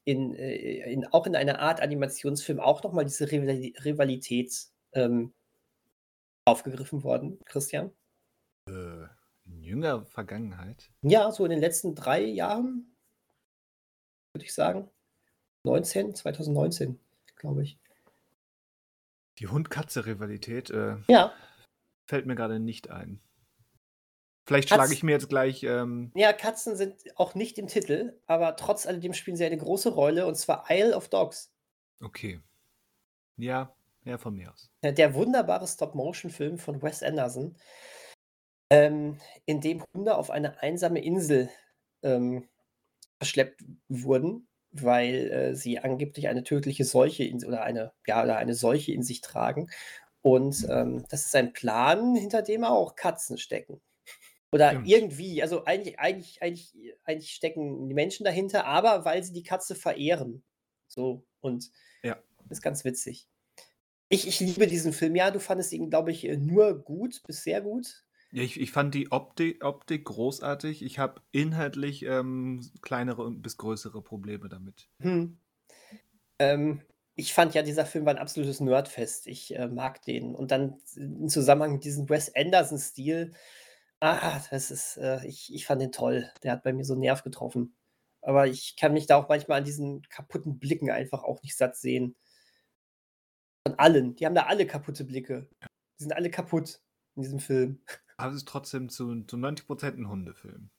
in 0.09 0.35
äh, 0.35 0.91
in 0.93 1.07
auch 1.07 1.27
in 1.27 1.37
einer 1.37 1.59
Art 1.61 1.81
Animationsfilm 1.83 2.61
auch 2.61 2.83
noch 2.83 2.93
mal 2.93 3.05
diese 3.05 3.31
Rivali 3.31 3.75
Rivalität, 3.85 4.53
ähm 4.93 5.35
aufgegriffen 6.47 7.03
worden, 7.05 7.39
Christian? 7.45 7.93
Äh, 8.69 9.05
in 9.45 9.63
jüngerer 9.63 10.07
Vergangenheit? 10.07 10.91
Ja, 11.03 11.31
so 11.31 11.45
in 11.45 11.51
den 11.51 11.61
letzten 11.61 11.95
3 11.95 12.23
Jahren 12.23 12.97
würde 14.33 14.45
ich 14.47 14.55
sagen. 14.55 14.91
19, 15.65 16.15
2019, 16.15 16.99
glaube 17.37 17.65
ich. 17.65 17.79
Die 19.39 19.49
Hund-Katze-Rivalität, 19.49 20.71
äh, 20.71 20.97
Ja. 21.09 21.35
fällt 22.07 22.27
mir 22.27 22.35
grade 22.35 22.61
nicht 22.61 22.91
ein. 22.91 23.21
Vielleicht 24.49 24.71
schlage 24.71 24.95
ich 24.95 25.03
mir 25.03 25.13
jetzt 25.13 25.29
gleich, 25.29 25.63
ähm 25.63 26.11
Ja, 26.15 26.33
Katzen 26.33 26.75
sind 26.75 26.95
auch 27.17 27.35
nicht 27.35 27.59
im 27.59 27.67
Titel, 27.67 28.19
aber 28.27 28.57
trotz 28.57 28.87
alledem 28.87 29.13
spielen 29.13 29.37
sie 29.37 29.45
eine 29.45 29.59
große 29.59 29.91
Rolle, 29.91 30.27
und 30.27 30.37
zwar 30.37 30.65
Isle 30.71 30.97
of 30.97 31.11
Dogs. 31.11 31.53
Okay. 32.01 32.41
Ja, 33.37 33.75
ja, 34.05 34.17
von 34.17 34.35
mir 34.35 34.51
aus. 34.51 34.71
Äh, 34.81 34.95
der 34.95 35.15
wunderbare 35.15 35.67
Stop-Motion-Film 35.69 36.57
von 36.57 36.81
Wes 36.83 37.03
Anderson, 37.03 37.57
ähm, 38.71 39.19
in 39.47 39.61
dem 39.61 39.85
Hunde 39.95 40.17
auf 40.17 40.31
eine 40.31 40.63
einsame 40.63 41.03
Insel, 41.05 41.51
ähm, 42.03 42.49
verschleppt 43.19 43.65
wurden, 43.89 44.49
weil, 44.73 45.31
äh, 45.31 45.55
sie 45.55 45.79
angeblich 45.81 46.29
eine 46.29 46.45
tödliche 46.45 46.85
Seuche 46.85 47.25
in 47.25 47.45
oder 47.45 47.63
eine 47.65 47.93
ja, 48.07 48.23
oder 48.25 48.37
eine 48.39 48.55
Seuche 48.55 48.93
in 48.93 49.03
sich 49.03 49.21
tragen. 49.21 49.71
Und, 50.23 50.67
ähm, 50.71 51.05
das 51.11 51.27
ist 51.27 51.37
ein 51.37 51.53
Plan, 51.53 52.15
hinter 52.17 52.43
dem 52.43 52.65
auch 52.65 52.97
Katzen 52.97 53.39
stecken. 53.39 53.81
Oder 54.53 54.81
Stimmt. 54.81 54.87
irgendwie, 54.87 55.43
also 55.43 55.65
eigentlich 55.67 55.99
eigentlich 56.01 56.43
eigentlich 56.43 56.75
eigentlich 57.05 57.31
stecken 57.33 57.89
die 57.89 57.95
Menschen 57.95 58.25
dahinter, 58.25 58.65
aber 58.67 59.05
weil 59.05 59.23
sie 59.23 59.33
die 59.35 59.43
Katze 59.43 59.75
verehren. 59.75 60.43
So, 60.89 61.27
und 61.41 61.71
Ja. 62.05 62.23
ist 62.51 62.63
ganz 62.63 62.85
witzig. 62.85 63.29
Ich 64.11 64.29
ich 64.29 64.41
liebe 64.41 64.67
diesen 64.69 64.93
Film. 64.95 65.17
Ja, 65.17 65.31
du 65.33 65.41
fandest 65.41 65.73
ihn, 65.73 65.91
glaube 65.91 66.13
ich, 66.13 66.27
äh, 66.29 66.37
nur 66.39 66.83
gut 66.85 67.23
bis 67.27 67.43
sehr 67.45 67.63
gut? 67.63 68.05
Ja, 68.33 68.43
ich 68.43 68.61
ich 68.61 68.73
fand 68.73 68.95
die 68.95 69.11
Opti 69.11 69.59
Optik 69.63 70.05
großartig. 70.05 70.83
Ich 70.83 70.99
habe 70.99 71.23
inhaltlich, 71.33 72.03
ähm, 72.05 72.61
kleinere 72.83 73.31
bis 73.31 73.57
größere 73.57 74.03
Probleme 74.03 74.51
damit. 74.51 74.89
Mhm. 75.01 75.39
Ähm, 76.41 76.83
ich 77.17 77.35
fand 77.35 77.55
ja, 77.55 77.63
dieser 77.63 77.87
Film 77.87 78.07
war 78.07 78.15
'n 78.15 78.19
absolutes 78.19 78.61
Nerdfest. 78.61 79.27
Ich, 79.27 79.55
äh, 79.57 79.69
mag 79.69 80.03
den. 80.03 80.35
Und 80.35 80.51
dann 80.53 80.79
im 80.97 81.29
Zusammenhang 81.29 81.73
mit 81.75 81.85
diesem 81.85 82.09
Wes 82.09 82.33
Anderson-Stil, 82.35 83.33
ah, 84.01 84.41
das 84.51 84.71
ist 84.71 84.97
äh, 84.99 85.27
ich 85.27 85.53
ich 85.55 85.67
fand 85.67 85.81
den 85.83 85.93
toll. 85.93 86.31
Der 86.43 86.53
hat 86.53 86.63
bei 86.63 86.73
mir 86.73 86.85
so 86.85 86.95
'n 86.95 87.01
Nerv 87.01 87.23
getroffen. 87.23 87.77
Aber 88.23 88.47
ich 88.47 88.77
kann 88.77 88.93
mich 88.93 89.07
da 89.07 89.17
auch 89.17 89.29
manchmal 89.29 89.59
an 89.59 89.65
diesen 89.65 90.03
kaputten 90.09 90.59
Blicken 90.59 90.91
einfach 90.91 91.23
auch 91.25 91.43
nicht 91.43 91.57
satt 91.57 91.77
sehen. 91.77 92.15
Von 93.67 93.79
allen. 93.79 94.15
Die 94.17 94.27
haben 94.27 94.35
da 94.35 94.45
alle 94.47 94.67
kaputte 94.67 95.05
Blicke. 95.05 95.49
Ja. 95.63 95.69
Die 95.99 96.05
sind 96.05 96.13
alle 96.13 96.31
kaputt 96.31 96.83
in 97.17 97.23
diesem 97.23 97.41
Film. 97.41 97.83
Aber 98.21 98.31
es 98.33 98.39
ist 98.39 98.49
trotzdem 98.49 98.89
zu 98.89 99.23
zu 99.25 99.37
90% 99.37 99.97
'n 99.99 100.09
Hundefilm. 100.09 100.71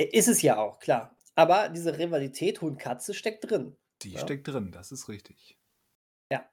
Ist 0.00 0.28
es 0.28 0.42
ja 0.42 0.56
auch, 0.58 0.78
klar. 0.80 1.16
Aber 1.36 1.68
diese 1.68 1.98
Rivalität 1.98 2.60
Hund-Katze 2.60 3.14
steckt 3.14 3.48
drin, 3.50 3.76
Die 4.02 4.10
ne? 4.12 4.18
steckt 4.18 4.46
drin, 4.48 4.70
das 4.72 4.92
ist 4.92 5.08
richtig. 5.08 5.56
Ja. 6.30 6.50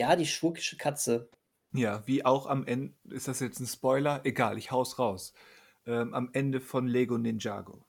Ja, 0.00 0.16
die 0.16 0.26
schurkische 0.26 0.76
Katze. 0.76 1.30
Ja, 1.76 2.06
wie 2.06 2.24
auch 2.24 2.46
am 2.46 2.64
En 2.68 2.94
ist 3.10 3.26
das 3.26 3.40
jetzt 3.40 3.58
'n 3.60 3.66
Spoiler? 3.66 4.20
Egal, 4.24 4.58
ich 4.58 4.70
haue 4.70 4.82
es 4.82 4.96
raus. 5.00 5.34
Ähm, 5.86 6.14
am 6.14 6.30
Ende 6.32 6.60
von 6.60 6.86
Lego 6.86 7.18
Ninjago. 7.18 7.84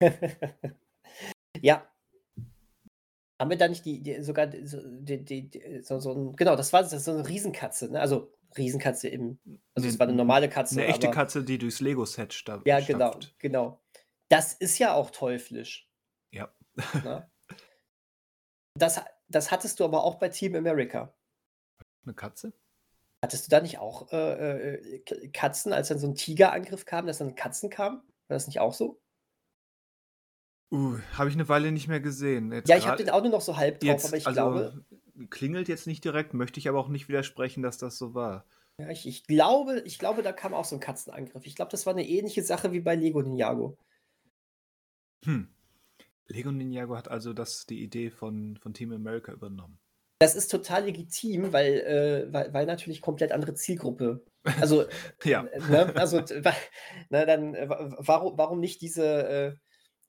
Ja. 1.62 1.92
Haben 3.40 3.50
wir 3.50 3.56
da 3.58 3.68
nicht 3.68 3.84
die 3.84 4.02
die 4.02 4.20
sogar 4.24 4.50
so 4.64 4.80
die 4.84 5.24
die 5.24 5.80
so 5.82 6.00
so 6.00 6.12
'n 6.12 6.34
genau, 6.36 6.56
das 6.56 6.72
war 6.72 6.82
das 6.82 7.04
so 7.04 7.12
'ne 7.12 7.28
Riesenkatze, 7.28 7.88
ne? 7.92 8.00
Also, 8.00 8.32
Riesenkatze 8.56 9.08
im 9.08 9.38
also, 9.76 9.86
es 9.88 9.98
war 10.00 10.06
'ne 10.08 10.14
normale 10.14 10.48
Katze, 10.48 10.82
'Ne 10.82 10.86
echte 10.86 11.08
aber 11.08 11.10
Katze, 11.10 11.44
die 11.44 11.56
durchs 11.58 11.80
Lego-Set 11.80 12.32
sta 12.34 12.62
Ja, 12.66 12.80
genau, 12.80 13.30
genau. 13.38 13.80
Das 14.28 14.52
ist 14.54 14.78
ja 14.78 14.94
auch 14.94 15.10
teuflisch. 15.10 15.86
Ja. 16.32 16.52
Ne? 17.02 17.28
Das 18.76 19.00
das 19.30 19.50
hattest 19.50 19.78
du 19.80 19.84
aber 19.84 20.04
auch 20.04 20.16
bei 20.16 20.28
Team 20.28 20.54
America. 20.54 21.12
Eine 22.08 22.14
Katze? 22.14 22.54
Hattest 23.22 23.46
du 23.46 23.50
da 23.50 23.60
nicht 23.60 23.78
auch 23.78 24.10
äh, 24.12 24.76
äh, 24.76 25.28
Katzen, 25.28 25.74
als 25.74 25.88
dann 25.88 25.98
so 25.98 26.06
ein 26.06 26.14
Tigerangriff 26.14 26.86
kam, 26.86 27.06
dass 27.06 27.18
dann 27.18 27.34
Katzen 27.34 27.68
kamen? 27.68 27.98
War 27.98 28.34
das 28.34 28.46
nicht 28.46 28.60
auch 28.60 28.72
so? 28.72 28.98
Uh, 30.70 30.98
habe 31.14 31.28
ich 31.28 31.34
eine 31.34 31.48
Weile 31.48 31.70
nicht 31.70 31.88
mehr 31.88 32.00
gesehen. 32.00 32.52
Jetzt 32.52 32.68
ja, 32.68 32.76
ich 32.76 32.86
habe 32.86 32.96
den 32.96 33.10
auch 33.10 33.20
nur 33.22 33.30
noch 33.30 33.40
so 33.42 33.56
halb 33.56 33.80
drauf, 33.80 33.88
jetzt, 33.88 34.06
aber 34.06 34.16
ich 34.16 34.26
also, 34.26 34.40
glaube. 34.40 34.84
Klingelt 35.30 35.68
jetzt 35.68 35.86
nicht 35.86 36.04
direkt, 36.04 36.32
möchte 36.32 36.60
ich 36.60 36.68
aber 36.68 36.78
auch 36.78 36.88
nicht 36.88 37.08
widersprechen, 37.08 37.62
dass 37.62 37.76
das 37.76 37.98
so 37.98 38.14
war. 38.14 38.46
Ja, 38.78 38.88
ich, 38.88 39.06
ich, 39.06 39.26
glaube, 39.26 39.80
ich 39.84 39.98
glaube, 39.98 40.22
da 40.22 40.32
kam 40.32 40.54
auch 40.54 40.64
so 40.64 40.76
ein 40.76 40.80
Katzenangriff. 40.80 41.44
Ich 41.44 41.56
glaube, 41.56 41.70
das 41.70 41.84
war 41.84 41.92
eine 41.92 42.08
ähnliche 42.08 42.42
Sache 42.42 42.72
wie 42.72 42.80
bei 42.80 42.94
Lego 42.94 43.20
Ninjago. 43.20 43.76
Hm. 45.24 45.48
Lego 46.28 46.52
Ninjago 46.52 46.96
hat 46.96 47.08
also 47.08 47.34
das, 47.34 47.66
die 47.66 47.82
Idee 47.82 48.10
von, 48.10 48.56
von 48.56 48.72
Team 48.72 48.92
America 48.92 49.32
übernommen. 49.32 49.78
Das 50.20 50.34
ist 50.34 50.50
total 50.50 50.84
legitim, 50.84 51.52
weil, 51.52 51.74
äh, 51.74 52.32
weil, 52.32 52.52
weil 52.52 52.66
natürlich 52.66 53.00
komplett 53.00 53.30
andere 53.30 53.54
Zielgruppe. 53.54 54.24
Also, 54.60 54.86
ja. 55.24 55.44
ne, 55.70 55.94
also 55.94 56.22
na, 57.10 57.24
dann, 57.24 57.54
äh, 57.54 57.68
warum, 57.68 58.36
warum 58.36 58.58
nicht 58.58 58.80
diese, 58.80 59.28
äh, 59.28 59.56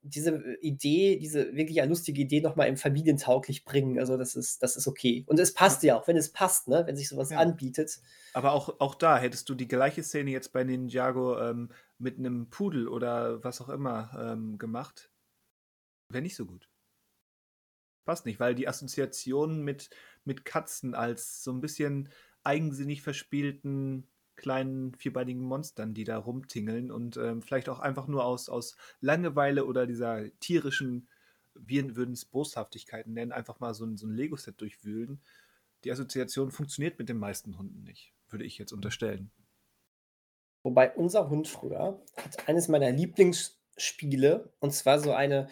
diese 0.01 0.41
Idee, 0.61 1.17
diese 1.17 1.53
wirklich 1.55 1.77
ja 1.77 1.83
lustige 1.83 2.21
Idee 2.21 2.41
nochmal 2.41 2.69
im 2.69 2.77
Familientauglich 2.77 3.65
bringen? 3.65 3.99
Also, 3.99 4.17
das 4.17 4.35
ist, 4.35 4.63
das 4.63 4.77
ist 4.77 4.87
okay. 4.87 5.25
Und 5.27 5.39
es 5.39 5.53
passt 5.53 5.83
ja 5.83 5.99
auch, 5.99 6.07
wenn 6.07 6.17
es 6.17 6.31
passt, 6.31 6.67
ne? 6.67 6.83
wenn 6.87 6.95
sich 6.95 7.09
sowas 7.09 7.29
Ja. 7.29 7.37
anbietet. 7.37 7.99
Aber 8.33 8.53
auch, 8.53 8.79
auch 8.79 8.95
da 8.95 9.19
hättest 9.19 9.47
du 9.49 9.55
die 9.55 9.67
gleiche 9.67 10.01
Szene 10.01 10.31
jetzt 10.31 10.53
bei 10.53 10.63
Ninjago 10.63 11.39
ähm, 11.39 11.69
mit 11.99 12.17
einem 12.17 12.49
Pudel 12.49 12.87
oder 12.87 13.43
was 13.43 13.61
auch 13.61 13.69
immer 13.69 14.09
ähm, 14.19 14.57
gemacht. 14.57 15.11
Wäre 16.11 16.23
nicht 16.23 16.35
so 16.35 16.45
gut. 16.45 16.68
Passt 18.05 18.25
nicht, 18.25 18.39
weil 18.39 18.55
die 18.55 18.67
Assoziation 18.67 19.63
mit, 19.63 19.89
mit 20.25 20.45
Katzen 20.45 20.95
als 20.95 21.43
so 21.43 21.51
ein 21.51 21.61
bisschen 21.61 22.09
eigensinnig 22.43 23.01
verspielten 23.01 24.07
kleinen 24.39 24.95
vierbeinigen 24.95 25.43
Monstern, 25.43 25.93
die 25.93 26.05
da 26.05 26.17
rumtingeln 26.17 26.91
und 26.91 27.17
ähm, 27.17 27.41
vielleicht 27.41 27.69
auch 27.69 27.79
einfach 27.79 28.07
nur 28.07 28.25
aus, 28.25 28.49
aus 28.49 28.77
Langeweile 29.01 29.65
oder 29.65 29.85
dieser 29.85 30.25
tierischen, 30.39 31.07
wir 31.53 31.95
würden 31.95 32.13
es 32.13 32.25
Boshaftigkeiten 32.25 33.13
nennen, 33.13 33.33
einfach 33.33 33.59
mal 33.59 33.73
so 33.73 33.85
ein, 33.85 33.97
so 33.97 34.07
ein 34.07 34.13
Lego-Set 34.13 34.59
durchwühlen. 34.61 35.21
Die 35.83 35.91
Assoziation 35.91 36.51
funktioniert 36.51 36.97
mit 36.97 37.09
den 37.09 37.17
meisten 37.17 37.57
Hunden 37.57 37.83
nicht, 37.83 38.13
würde 38.29 38.45
ich 38.45 38.57
jetzt 38.57 38.71
unterstellen. 38.71 39.29
Wobei 40.63 40.93
unser 40.95 41.29
Hund 41.29 41.47
früher 41.47 42.01
hat 42.17 42.47
eines 42.47 42.67
meiner 42.69 42.91
Lieblingsspiele, 42.91 44.51
und 44.59 44.73
zwar 44.73 44.99
so 44.99 45.11
eine, 45.13 45.49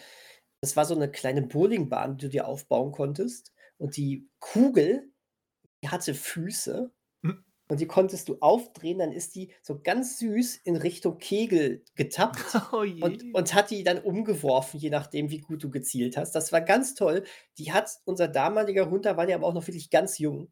das 0.61 0.75
war 0.75 0.85
so 0.85 0.95
eine 0.95 1.09
kleine 1.11 1.43
Bowlingbahn, 1.43 2.17
die 2.17 2.25
du 2.25 2.29
dir 2.29 2.47
aufbauen 2.47 2.91
konntest. 2.91 3.53
Und 3.77 3.95
die 3.97 4.27
Kugel, 4.39 5.11
die 5.83 5.89
hatte 5.89 6.13
Füße 6.13 6.91
Hm. 7.23 7.43
und 7.69 7.79
die 7.79 7.87
konntest 7.87 8.29
du 8.29 8.37
aufdrehen, 8.39 8.99
dann 8.99 9.11
ist 9.11 9.35
die 9.35 9.53
so 9.61 9.79
ganz 9.79 10.19
süß 10.19 10.57
in 10.57 10.75
Richtung 10.75 11.17
Kegel 11.17 11.83
getappt 11.95 12.39
Oh 12.71 12.81
und, 12.81 13.23
und 13.33 13.53
hat 13.53 13.71
die 13.71 13.83
dann 13.83 13.99
umgeworfen, 13.99 14.79
je 14.79 14.89
nachdem, 14.89 15.29
wie 15.29 15.41
gut 15.41 15.63
du 15.63 15.69
gezielt 15.69 16.17
hast. 16.17 16.33
Das 16.33 16.51
war 16.51 16.61
ganz 16.61 16.95
toll. 16.95 17.23
Die 17.57 17.71
hat 17.71 17.91
unser 18.05 18.27
damaliger 18.27 18.89
Hund, 18.89 19.05
da 19.05 19.17
war 19.17 19.25
der 19.25 19.35
aber 19.35 19.47
auch 19.47 19.53
noch 19.53 19.67
wirklich 19.67 19.89
ganz 19.89 20.17
jung, 20.17 20.51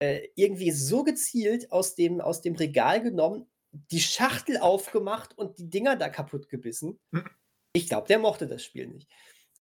äh, 0.00 0.28
irgendwie 0.34 0.72
so 0.72 1.04
gezielt 1.04 1.72
aus 1.72 1.94
dem, 1.94 2.20
aus 2.20 2.40
dem 2.42 2.56
Regal 2.56 3.02
genommen, 3.02 3.46
die 3.72 4.00
Schachtel 4.00 4.58
aufgemacht 4.58 5.36
und 5.38 5.58
die 5.58 5.70
Dinger 5.70 5.96
da 5.96 6.08
kaputt 6.08 6.48
gebissen. 6.48 6.98
Hm. 7.12 7.28
Ich 7.72 7.88
glaube, 7.88 8.08
der 8.08 8.18
mochte 8.18 8.46
das 8.46 8.64
Spiel 8.64 8.88
nicht. 8.88 9.08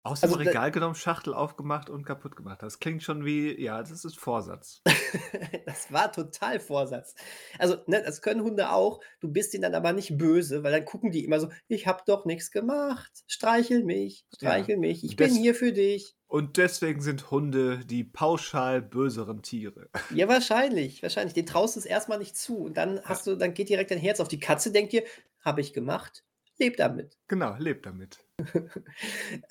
Aus 0.06 0.20
dem 0.20 0.32
Also, 0.32 0.40
Regal 0.40 0.70
genommen, 0.72 0.96
Schachtel 0.96 1.34
aufgemacht 1.34 1.90
und 1.90 2.04
kaputt 2.04 2.36
gemacht. 2.36 2.62
Das 2.62 2.80
klingt 2.80 3.04
schon 3.04 3.24
wie, 3.24 3.58
ja, 3.62 3.80
das 3.80 4.04
ist 4.04 4.20
Vorsatz. 4.20 4.82
das 5.66 5.94
war 5.94 6.12
total 6.12 6.60
Vorsatz. 6.60 7.16
Also, 7.58 7.78
ne, 7.88 8.04
das 8.04 8.22
können 8.22 8.42
Hunde 8.42 8.72
auch. 8.72 9.00
Du 9.22 9.32
bist 9.32 9.54
ihnen 9.54 9.64
dann 9.64 9.76
aber 9.76 9.94
nicht 9.94 10.18
böse, 10.18 10.62
weil 10.62 10.74
dann 10.74 10.84
gucken 10.84 11.12
die 11.12 11.24
immer 11.24 11.40
so: 11.40 11.50
Ich 11.70 11.88
habe 11.88 12.04
doch 12.06 12.26
nichts 12.26 12.52
gemacht. 12.52 13.12
Streichel 13.28 13.86
mich, 13.86 14.26
streichel 14.36 14.76
mich. 14.76 15.06
Ich 15.06 15.16
bin 15.16 15.34
hier 15.34 15.56
für 15.56 15.72
dich. 15.72 16.18
Und 16.28 16.58
deswegen 16.58 17.00
sind 17.00 17.32
Hunde 17.32 17.86
die 17.86 18.04
pauschal 18.04 18.82
böseren 18.82 19.42
Tiere. 19.42 19.90
Ja, 20.14 20.28
wahrscheinlich, 20.28 21.02
wahrscheinlich. 21.02 21.34
Den 21.34 21.46
traust 21.46 21.76
du 21.76 21.80
es 21.80 21.86
erstmal 21.86 22.20
nicht 22.20 22.36
zu. 22.36 22.58
Und 22.58 22.76
dann 22.76 23.02
hast 23.06 23.26
du, 23.26 23.36
dann 23.36 23.54
geht 23.54 23.70
direkt 23.70 23.92
dein 23.92 24.00
Herz 24.00 24.20
auf 24.20 24.28
die 24.28 24.40
Katze, 24.40 24.72
denkt 24.72 24.92
dir, 24.92 25.04
habe 25.40 25.62
ich 25.62 25.74
gemacht, 25.74 26.24
leb 26.58 26.76
damit. 26.78 27.18
Genau, 27.28 27.56
leb 27.58 27.84
damit. 27.84 28.23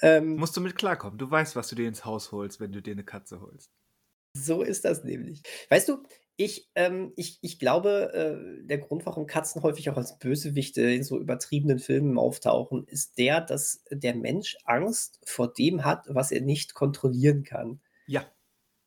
Ähm, 0.03 0.37
Musst 0.37 0.57
du 0.57 0.61
mit 0.61 0.77
klarkommen. 0.77 1.19
Du 1.19 1.31
weißt, 1.31 1.57
was 1.57 1.69
du 1.69 1.75
dir 1.77 1.89
ins 1.89 2.05
Haus 2.05 2.33
holst, 2.33 2.61
wenn 2.61 2.73
du 2.73 2.83
dir 2.83 2.93
eine 2.93 3.05
Katze 3.05 3.41
holst. 3.41 3.71
so 4.37 4.63
ist 4.63 4.85
das 4.85 5.05
nämlich. 5.05 5.43
Weißt 5.69 5.89
du, 5.89 6.03
ich, 6.37 6.71
ähm, 6.75 7.13
ich, 7.17 7.39
ich 7.43 7.59
glaube, 7.59 8.13
äh, 8.15 8.67
der 8.67 8.79
Grund, 8.79 9.05
warum 9.07 9.27
Katzen 9.27 9.63
häufig 9.63 9.91
auch 9.91 9.97
als 9.97 10.19
Bösewichte 10.19 10.81
in 10.83 11.05
so 11.05 11.19
übertriebenen 11.21 11.79
Filmen 11.79 12.19
auftauchen, 12.19 12.87
ist 12.87 13.19
der, 13.19 13.41
dass 13.43 13.85
der 13.91 14.15
Mensch 14.15 14.57
Angst 14.65 15.21
vor 15.27 15.53
dem 15.53 15.85
hat, 15.85 16.07
was 16.09 16.33
er 16.33 16.41
nicht 16.41 16.75
kontrollieren 16.75 17.45
kann. 17.45 17.81
Ja, 18.07 18.33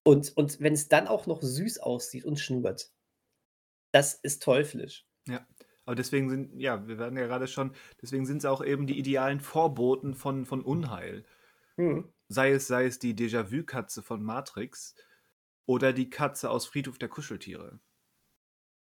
Und, 0.04 0.36
und 0.38 0.60
wenn 0.62 0.74
es 0.74 0.88
dann 0.88 1.08
auch 1.08 1.26
noch 1.28 1.42
süß 1.42 1.80
aussieht 1.80 2.26
und 2.26 2.40
schnurrt, 2.40 2.92
das 3.92 4.14
ist 4.14 4.44
teuflisch. 4.44 5.06
ja. 5.28 5.46
Aber 5.86 5.96
deswegen 5.96 6.30
sind, 6.30 6.60
ja, 6.60 6.88
wir 6.88 6.98
werden 6.98 7.18
ja 7.18 7.28
gerade 7.28 7.48
schon, 7.48 7.72
deswegen 8.02 8.26
sind 8.26 8.38
es 8.38 8.46
auch 8.46 8.64
eben 8.64 8.88
die 8.88 8.98
idealen 8.98 9.40
Vorboten 9.40 10.16
von, 10.16 10.46
von 10.46 10.62
Unheil. 10.62 11.26
Hm. 11.78 12.12
Sei 12.28 12.52
es, 12.52 12.68
sei 12.68 12.86
es 12.86 13.00
die 13.00 13.16
Déjà-vu-Katze 13.16 14.02
von 14.02 14.24
Matrix 14.24 14.96
oder 15.66 15.94
die 15.94 16.10
Katze 16.10 16.50
aus 16.50 16.66
Friedhof 16.66 16.98
der 16.98 17.10
Kuscheltiere. 17.10 17.80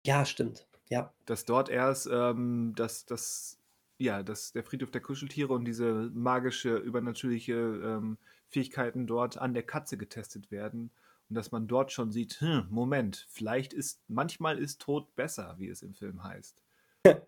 Ja, 0.05 0.25
stimmt. 0.25 0.67
Ja. 0.89 1.13
dass 1.25 1.43
dort 1.43 1.67
erst 1.67 2.07
ähm, 2.09 2.73
dass, 2.75 3.05
dass, 3.05 3.59
ja, 3.97 4.23
dass 4.23 4.53
der 4.53 4.63
Friedhof 4.63 4.89
der 4.89 5.01
Kuscheltiere 5.01 5.53
und 5.53 5.65
diese 5.65 6.09
magische, 6.13 6.77
übernatürliche 6.77 7.53
ähm, 7.53 8.17
Fähigkeiten 8.47 9.05
dort 9.05 9.37
an 9.37 9.53
der 9.53 9.63
Katze 9.63 9.97
getestet 9.97 10.49
werden 10.49 10.91
und 11.29 11.35
dass 11.35 11.51
man 11.51 11.67
dort 11.67 11.91
schon 11.91 12.11
sieht, 12.11 12.39
hm, 12.39 12.67
Moment, 12.69 13.27
vielleicht 13.29 13.73
ist, 13.73 14.01
manchmal 14.07 14.57
ist 14.59 14.81
Tod 14.81 15.13
besser, 15.15 15.55
wie 15.57 15.67
es 15.67 15.81
im 15.81 15.93
Film 15.93 16.23
heißt. 16.23 16.63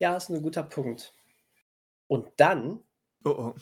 Ja, 0.00 0.16
ist 0.16 0.28
ein 0.28 0.42
guter 0.42 0.62
Punkt. 0.64 1.14
Und 2.08 2.28
dann 2.36 2.82
Oh, 3.24 3.30
oh. 3.30 3.54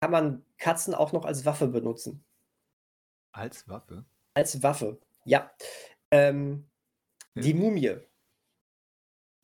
kann 0.00 0.10
man 0.10 0.44
Katzen 0.58 0.94
auch 0.94 1.12
noch 1.12 1.24
als 1.24 1.44
Waffe 1.44 1.66
benutzen. 1.68 2.24
Als 3.32 3.68
Waffe? 3.68 4.04
Als 4.34 4.62
Waffe, 4.62 5.00
ja. 5.24 5.50
Ähm, 6.10 6.68
Ja. 7.34 7.42
die 7.42 7.54
Mumie. 7.54 7.96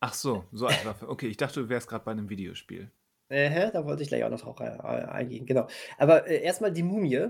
Ach 0.01 0.15
so, 0.15 0.45
so 0.53 0.67
als 0.67 0.85
Waffe. 0.85 1.09
Okay, 1.09 1.27
ich 1.29 1.37
dachte, 1.37 1.63
du 1.63 1.69
wärst 1.69 1.89
gerade 1.89 2.05
bei 2.05 2.13
einem 2.13 2.29
Videospiel. 2.29 2.91
Äh, 3.29 3.71
da 3.73 3.85
wollte 3.87 4.03
ich 4.03 4.09
gleich 4.09 4.23
auch 4.25 4.31
noch 4.31 4.41
drauf 4.43 4.61
ein- 4.61 4.81
eingehen, 4.81 5.47
genau. 5.47 5.67
Aber 5.99 6.27
äh, 6.29 6.43
erstmal 6.43 6.73
die 6.73 6.83
Mumie. 6.83 7.29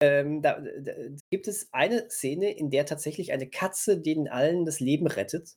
Ähm, 0.00 0.42
da, 0.42 0.60
da 0.60 0.92
gibt 1.30 1.46
es 1.46 1.72
eine 1.72 2.10
Szene, 2.10 2.50
in 2.50 2.70
der 2.70 2.86
tatsächlich 2.86 3.32
eine 3.32 3.48
Katze 3.48 4.00
denen 4.00 4.26
allen 4.28 4.64
das 4.64 4.80
Leben 4.80 5.06
rettet, 5.06 5.56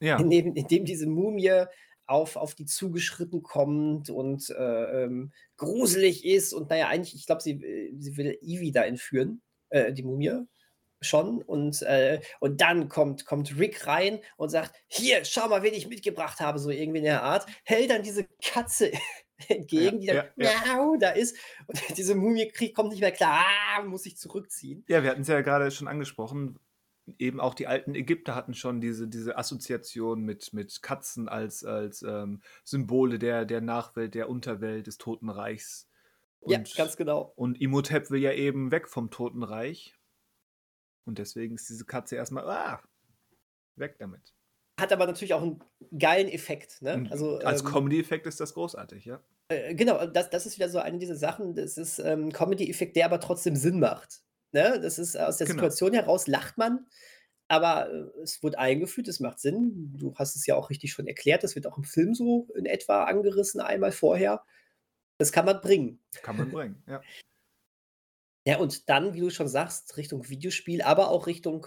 Ja, 0.00 0.18
indem, 0.18 0.54
indem 0.54 0.84
diese 0.84 1.06
Mumie 1.06 1.66
auf, 2.10 2.36
auf 2.36 2.54
die 2.54 2.66
zugeschritten 2.66 3.42
kommt 3.42 4.10
und 4.10 4.50
äh, 4.50 5.04
ähm, 5.04 5.32
gruselig 5.56 6.24
ist. 6.24 6.52
Und 6.52 6.68
naja, 6.68 6.88
eigentlich, 6.88 7.14
ich 7.14 7.26
glaube, 7.26 7.40
sie, 7.40 7.52
äh, 7.52 7.94
sie 7.98 8.16
will 8.16 8.36
Ivy 8.42 8.72
da 8.72 8.82
entführen, 8.82 9.42
äh, 9.68 9.92
die 9.92 10.02
Mumie 10.02 10.44
schon. 11.00 11.40
Und, 11.42 11.82
äh, 11.82 12.20
und 12.40 12.60
dann 12.60 12.88
kommt, 12.88 13.24
kommt 13.26 13.58
Rick 13.58 13.86
rein 13.86 14.20
und 14.36 14.50
sagt: 14.50 14.74
Hier, 14.88 15.24
schau 15.24 15.48
mal, 15.48 15.62
wen 15.62 15.74
ich 15.74 15.88
mitgebracht 15.88 16.40
habe, 16.40 16.58
so 16.58 16.70
irgendwie 16.70 16.98
in 16.98 17.04
der 17.04 17.22
Art. 17.22 17.46
Hält 17.64 17.90
dann 17.90 18.02
diese 18.02 18.26
Katze 18.42 18.90
entgegen, 19.48 20.00
die 20.00 20.08
dann 20.08 20.26
ja, 20.36 20.50
ja. 20.66 20.96
da 20.98 21.10
ist. 21.10 21.36
Und 21.66 21.80
diese 21.96 22.14
Mumie 22.14 22.48
kriegt, 22.48 22.74
kommt 22.74 22.90
nicht 22.90 23.00
mehr 23.00 23.12
klar, 23.12 23.44
ah, 23.76 23.82
muss 23.82 24.02
sich 24.02 24.16
zurückziehen. 24.16 24.84
ja, 24.88 25.02
wir 25.02 25.10
hatten 25.10 25.22
es 25.22 25.28
ja 25.28 25.40
gerade 25.40 25.70
schon 25.70 25.88
angesprochen. 25.88 26.58
Eben 27.18 27.40
auch 27.40 27.54
die 27.54 27.66
alten 27.66 27.94
Ägypter 27.94 28.34
hatten 28.34 28.54
schon 28.54 28.80
diese, 28.80 29.08
diese 29.08 29.36
Assoziation 29.36 30.22
mit, 30.22 30.52
mit 30.52 30.82
Katzen 30.82 31.28
als, 31.28 31.64
als 31.64 32.02
ähm, 32.02 32.42
Symbole 32.64 33.18
der, 33.18 33.44
der 33.44 33.60
Nachwelt, 33.60 34.14
der 34.14 34.28
Unterwelt, 34.28 34.86
des 34.86 34.98
Totenreichs. 34.98 35.88
ja, 36.46 36.58
Und- 36.58 36.74
ganz 36.76 36.96
genau. 36.96 37.32
Und 37.36 37.60
Imhotep 37.60 38.10
will 38.10 38.20
ja 38.20 38.32
eben 38.32 38.70
weg 38.70 38.88
vom 38.88 39.10
Totenreich. 39.10 39.94
Und 41.04 41.18
deswegen 41.18 41.54
ist 41.56 41.68
diese 41.68 41.86
Katze 41.86 42.16
erstmal, 42.16 42.48
ah, 42.48 42.82
weg 43.76 43.96
damit. 43.98 44.34
Hat 44.78 44.92
aber 44.92 45.06
natürlich 45.06 45.34
auch 45.34 45.42
einen 45.42 45.62
geilen 45.98 46.28
Effekt. 46.28 46.80
Ne? 46.82 47.06
Also, 47.10 47.38
als 47.38 47.60
ähm, 47.60 47.66
Comedy-Effekt 47.66 48.26
ist 48.26 48.40
das 48.40 48.54
großartig, 48.54 49.04
ja. 49.04 49.20
Äh, 49.48 49.74
genau, 49.74 50.06
das, 50.06 50.30
das 50.30 50.46
ist 50.46 50.56
wieder 50.56 50.68
so 50.68 50.78
eine 50.78 50.98
dieser 50.98 51.16
Sachen, 51.16 51.54
das 51.54 51.76
ist 51.76 51.98
ähm, 51.98 52.32
Comedy-Effekt, 52.32 52.96
der 52.96 53.06
aber 53.06 53.20
trotzdem 53.20 53.56
Sinn 53.56 53.80
macht. 53.80 54.22
Ne? 54.52 54.80
Das 54.80 54.98
ist 54.98 55.16
aus 55.16 55.36
der 55.38 55.46
Genau. 55.46 55.58
Situation 55.58 55.92
heraus 55.94 56.26
lacht 56.26 56.58
man, 56.58 56.86
aber 57.48 57.90
äh, 57.92 58.22
es 58.22 58.42
wird 58.42 58.58
eingeführt, 58.58 59.08
es 59.08 59.20
macht 59.20 59.38
Sinn. 59.40 59.92
Du 59.96 60.14
hast 60.16 60.36
es 60.36 60.46
ja 60.46 60.54
auch 60.56 60.70
richtig 60.70 60.92
schon 60.92 61.06
erklärt, 61.06 61.44
das 61.44 61.54
wird 61.54 61.66
auch 61.66 61.78
im 61.78 61.84
Film 61.84 62.14
so 62.14 62.48
in 62.56 62.66
etwa 62.66 63.04
angerissen, 63.04 63.60
einmal 63.60 63.92
vorher. 63.92 64.44
Das 65.18 65.32
kann 65.32 65.44
man 65.46 65.60
bringen. 65.60 66.00
Kann 66.22 66.36
man 66.36 66.50
bringen, 66.50 66.82
ja. 66.86 67.02
Ja, 68.46 68.58
und 68.58 68.88
dann, 68.88 69.12
wie 69.14 69.20
du 69.20 69.30
schon 69.30 69.48
sagst, 69.48 69.96
Richtung 69.98 70.28
Videospiel, 70.28 70.80
aber 70.82 71.10
auch 71.10 71.26
Richtung 71.26 71.66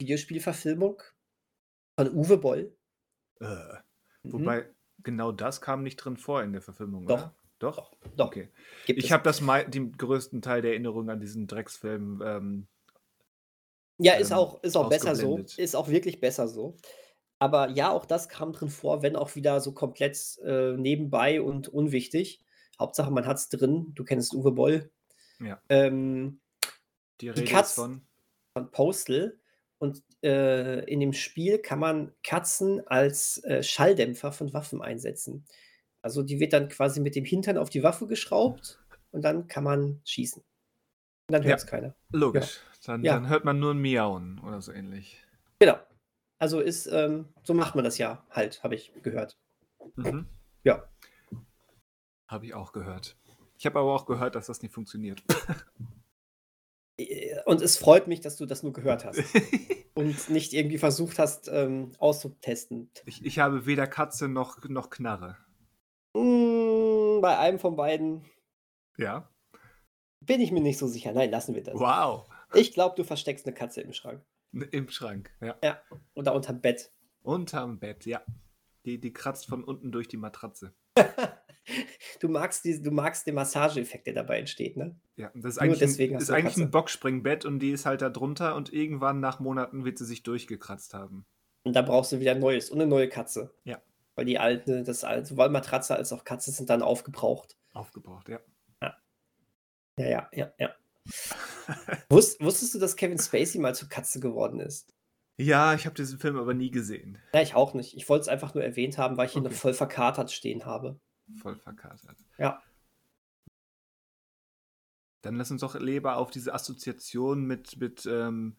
Videospielverfilmung 0.00 1.02
von 1.98 2.14
Uwe 2.14 2.38
Boll. 2.38 2.76
Äh, 3.40 3.46
Mhm. 4.22 4.32
wobei, 4.32 4.74
genau 5.02 5.32
das 5.32 5.60
kam 5.60 5.82
nicht 5.82 5.96
drin 5.96 6.16
vor 6.16 6.42
in 6.42 6.52
der 6.52 6.62
Verfilmung, 6.62 7.06
Doch. 7.06 7.18
oder? 7.18 7.34
Doch? 7.64 7.92
Doch. 8.16 8.26
Okay. 8.28 8.48
Gibt 8.86 9.02
Ich 9.02 9.10
habe 9.12 9.22
das 9.22 9.40
mei 9.40 9.64
den 9.64 9.92
größten 9.92 10.42
Teil 10.42 10.62
der 10.62 10.72
Erinnerung 10.72 11.08
an 11.10 11.20
diesen 11.20 11.46
Drecksfilm 11.46 12.22
ähm, 12.24 12.68
Ja, 13.98 14.14
ist 14.14 14.30
ähm, 14.30 14.36
auch, 14.36 14.62
ist 14.62 14.76
auch 14.76 14.88
besser 14.88 15.16
so. 15.16 15.38
Ist 15.56 15.74
auch 15.74 15.88
wirklich 15.88 16.20
besser 16.20 16.46
so. 16.48 16.76
Aber 17.38 17.70
ja, 17.70 17.90
auch 17.90 18.06
das 18.06 18.28
kam 18.28 18.52
drin 18.52 18.68
vor, 18.68 19.02
wenn 19.02 19.16
auch 19.16 19.34
wieder 19.34 19.60
so 19.60 19.72
komplett 19.72 20.38
äh, 20.44 20.72
nebenbei 20.76 21.40
und 21.42 21.68
unwichtig. 21.68 22.42
Hauptsache, 22.78 23.10
man 23.10 23.26
hat 23.26 23.36
es 23.38 23.48
drin. 23.48 23.92
Du 23.94 24.04
kennst 24.04 24.34
Uwe 24.34 24.52
Boll. 24.52 24.90
Ja. 25.40 25.60
Ähm, 25.68 26.40
Die 27.20 27.26
Die 27.26 27.28
Rede 27.30 27.42
ist 27.44 27.50
Katz- 27.50 27.74
von. 27.74 28.06
von 28.56 28.70
Postal. 28.70 29.38
Und 29.78 30.02
äh, 30.22 30.84
in 30.84 31.00
dem 31.00 31.12
Spiel 31.12 31.58
kann 31.58 31.78
man 31.78 32.14
Katzen 32.22 32.86
als 32.86 33.42
äh, 33.44 33.62
Schalldämpfer 33.62 34.32
von 34.32 34.52
Waffen 34.54 34.80
einsetzen. 34.80 35.44
Also 36.04 36.22
die 36.22 36.38
wird 36.38 36.52
dann 36.52 36.68
quasi 36.68 37.00
mit 37.00 37.16
dem 37.16 37.24
Hintern 37.24 37.56
auf 37.56 37.70
die 37.70 37.82
Waffe 37.82 38.06
geschraubt 38.06 38.78
und 39.10 39.22
dann 39.22 39.48
kann 39.48 39.64
man 39.64 40.02
schießen. 40.04 40.42
Und 40.42 41.32
dann 41.32 41.42
Ja. 41.42 41.48
hört 41.48 41.60
es 41.60 41.66
keiner. 41.66 41.94
Logisch. 42.12 42.60
Dann, 42.84 43.02
Ja. 43.02 43.14
dann 43.14 43.28
hört 43.30 43.46
man 43.46 43.58
nur 43.58 43.72
ein 43.72 43.78
Miauen 43.78 44.38
oder 44.40 44.60
so 44.60 44.70
ähnlich. 44.70 45.24
Genau. 45.58 45.78
Also 46.38 46.60
ist, 46.60 46.86
ähm, 46.88 47.30
so 47.42 47.54
macht 47.54 47.74
man 47.74 47.84
das 47.84 47.96
ja 47.96 48.22
halt, 48.30 48.62
habe 48.62 48.74
ich 48.74 48.92
gehört. 49.02 49.38
Mhm. 49.96 50.26
Ja. 50.62 50.86
Habe 52.28 52.44
ich 52.46 52.52
auch 52.54 52.72
gehört. 52.72 53.16
Ich 53.56 53.64
habe 53.64 53.78
aber 53.78 53.94
auch 53.94 54.04
gehört, 54.04 54.34
dass 54.34 54.46
das 54.46 54.60
nicht 54.60 54.74
funktioniert. 54.74 55.22
Äh, 56.98 57.40
Und 57.46 57.62
es 57.62 57.76
freut 57.78 58.06
mich, 58.08 58.20
dass 58.20 58.36
du 58.36 58.46
das 58.46 58.62
nur 58.62 58.72
gehört 58.72 59.04
hast 59.04 59.18
und 59.94 60.28
nicht 60.28 60.52
irgendwie 60.52 60.78
versucht 60.78 61.18
hast, 61.18 61.48
ähm, 61.48 61.92
auszutesten. 61.98 62.90
ich, 63.06 63.24
ich 63.24 63.38
habe 63.38 63.66
weder 63.66 63.86
Katze 63.86 64.28
noch, 64.28 64.62
noch 64.68 64.90
Knarre. 64.90 65.36
Bei 67.24 67.38
einem 67.38 67.58
von 67.58 67.74
beiden 67.74 68.22
Ja. 68.98 69.30
bin 70.20 70.42
ich 70.42 70.52
mir 70.52 70.60
nicht 70.60 70.76
so 70.76 70.86
sicher. 70.86 71.10
Nein, 71.12 71.30
lassen 71.30 71.54
wir 71.54 71.62
das. 71.62 71.72
Wow. 71.72 72.28
Ich 72.52 72.74
glaube, 72.74 72.96
du 72.96 73.02
versteckst 73.02 73.46
eine 73.46 73.54
Katze 73.54 73.80
im 73.80 73.94
Schrank. 73.94 74.22
Im 74.72 74.90
Schrank. 74.90 75.30
Ja. 75.40 75.80
Oder 76.14 76.34
unterm 76.34 76.60
Bett. 76.60 76.92
Unterm 77.22 77.78
Bett, 77.78 78.04
ja. 78.04 78.22
Die, 78.84 79.00
die 79.00 79.14
kratzt 79.14 79.46
von 79.46 79.64
unten 79.64 79.90
durch 79.90 80.06
die 80.06 80.18
Matratze. 80.18 80.74
Du 82.20 82.28
magst, 82.28 82.66
die, 82.66 82.82
du 82.82 82.90
magst 82.90 83.26
den 83.26 83.36
Massageeffekt, 83.36 84.06
der 84.06 84.12
dabei 84.12 84.38
entsteht, 84.38 84.76
ne? 84.76 85.00
Ja, 85.16 85.30
das 85.34 85.52
ist 85.52 85.56
Nur 85.56 85.62
eigentlich, 85.62 85.78
deswegen 85.78 86.16
ein, 86.16 86.20
ist 86.20 86.30
eigentlich 86.30 86.58
ein. 86.58 86.70
Boxspringbett 86.70 87.46
und 87.46 87.58
die 87.58 87.70
ist 87.70 87.86
halt 87.86 88.02
da 88.02 88.10
drunter 88.10 88.54
und 88.54 88.70
irgendwann 88.70 89.20
nach 89.20 89.40
Monaten 89.40 89.86
wird 89.86 89.96
sie 89.96 90.04
sich 90.04 90.22
durchgekratzt 90.22 90.92
haben. 90.92 91.24
Und 91.62 91.74
da 91.74 91.80
brauchst 91.80 92.12
du 92.12 92.20
wieder 92.20 92.32
ein 92.32 92.40
neues 92.40 92.68
und 92.68 92.80
eine 92.82 92.88
neue 92.88 93.08
Katze. 93.08 93.54
Ja. 93.64 93.80
Weil 94.14 94.24
die 94.26 94.38
alte, 94.38 94.82
das 94.84 95.04
alte, 95.04 95.26
sowohl 95.26 95.48
Matratze 95.48 95.96
als 95.96 96.12
auch 96.12 96.24
Katze 96.24 96.52
sind 96.52 96.70
dann 96.70 96.82
aufgebraucht. 96.82 97.56
Aufgebraucht, 97.72 98.28
ja. 98.28 98.40
Ja, 99.96 100.08
ja, 100.08 100.28
ja, 100.32 100.52
ja. 100.58 100.74
Wusst, 102.08 102.40
wusstest 102.40 102.74
du, 102.74 102.78
dass 102.78 102.96
Kevin 102.96 103.18
Spacey 103.18 103.60
mal 103.60 103.74
zur 103.74 103.88
Katze 103.88 104.20
geworden 104.20 104.58
ist? 104.58 104.94
Ja, 105.36 105.74
ich 105.74 105.84
habe 105.84 105.94
diesen 105.94 106.18
Film 106.18 106.36
aber 106.36 106.54
nie 106.54 106.70
gesehen. 106.70 107.18
Ja, 107.32 107.42
ich 107.42 107.54
auch 107.54 107.74
nicht. 107.74 107.96
Ich 107.96 108.08
wollte 108.08 108.22
es 108.22 108.28
einfach 108.28 108.54
nur 108.54 108.64
erwähnt 108.64 108.98
haben, 108.98 109.16
weil 109.16 109.26
ich 109.26 109.36
ihn 109.36 109.42
noch 109.42 109.50
Okay. 109.50 109.58
voll 109.58 109.74
verkatert 109.74 110.30
stehen 110.32 110.64
habe. 110.64 111.00
Voll 111.40 111.56
verkatert. 111.56 112.16
Ja. 112.38 112.62
Dann 115.22 115.36
lass 115.36 115.50
uns 115.50 115.60
doch 115.60 115.74
lieber 115.74 116.16
auf 116.16 116.30
diese 116.30 116.54
Assoziation 116.54 117.44
mit, 117.44 117.78
mit, 117.78 118.06
ähm, 118.06 118.56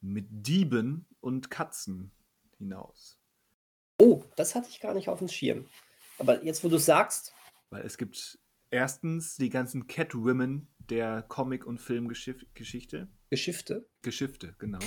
mit 0.00 0.26
Dieben 0.30 1.06
und 1.20 1.50
Katzen 1.50 2.12
hinaus. 2.58 3.18
Oh, 3.98 4.24
das 4.36 4.54
hatte 4.54 4.68
ich 4.70 4.80
gar 4.80 4.94
nicht 4.94 5.08
auf 5.08 5.18
dem 5.18 5.28
Schirm. 5.28 5.66
Aber 6.18 6.42
jetzt, 6.44 6.62
wo 6.64 6.68
du 6.68 6.78
sagst, 6.78 7.32
Weil 7.70 7.84
es 7.84 7.96
gibt 7.98 8.38
erstens 8.70 9.36
die 9.36 9.50
ganzen 9.50 9.86
Catwomen 9.86 10.68
der 10.78 11.22
Comic- 11.22 11.66
und 11.66 11.78
Filmgeschichte. 11.78 13.08
Geschifte, 13.30 13.88
Geschifte, 14.02 14.54
genau. 14.58 14.78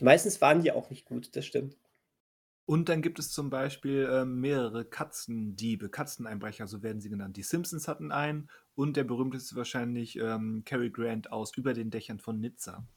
meistens 0.00 0.40
waren 0.40 0.62
die 0.62 0.72
auch 0.72 0.90
nicht 0.90 1.04
gut, 1.04 1.36
das 1.36 1.44
stimmt. 1.46 1.76
Und 2.66 2.88
dann 2.88 3.02
gibt 3.02 3.18
es 3.18 3.30
zum 3.30 3.50
Beispiel 3.50 4.08
ähm, 4.10 4.40
mehrere 4.40 4.86
Katzendiebe, 4.86 5.90
Katzeneinbrecher, 5.90 6.66
so 6.66 6.82
werden 6.82 7.00
sie 7.00 7.10
genannt. 7.10 7.36
Die 7.36 7.42
Simpsons 7.42 7.88
hatten 7.88 8.10
einen 8.10 8.48
und 8.74 8.96
der 8.96 9.04
berühmteste 9.04 9.54
wahrscheinlich 9.54 10.16
ähm, 10.18 10.62
Cary 10.64 10.90
Grant 10.90 11.30
aus 11.30 11.54
Über 11.56 11.74
den 11.74 11.90
Dächern 11.90 12.18
von 12.18 12.40
Nizza. 12.40 12.88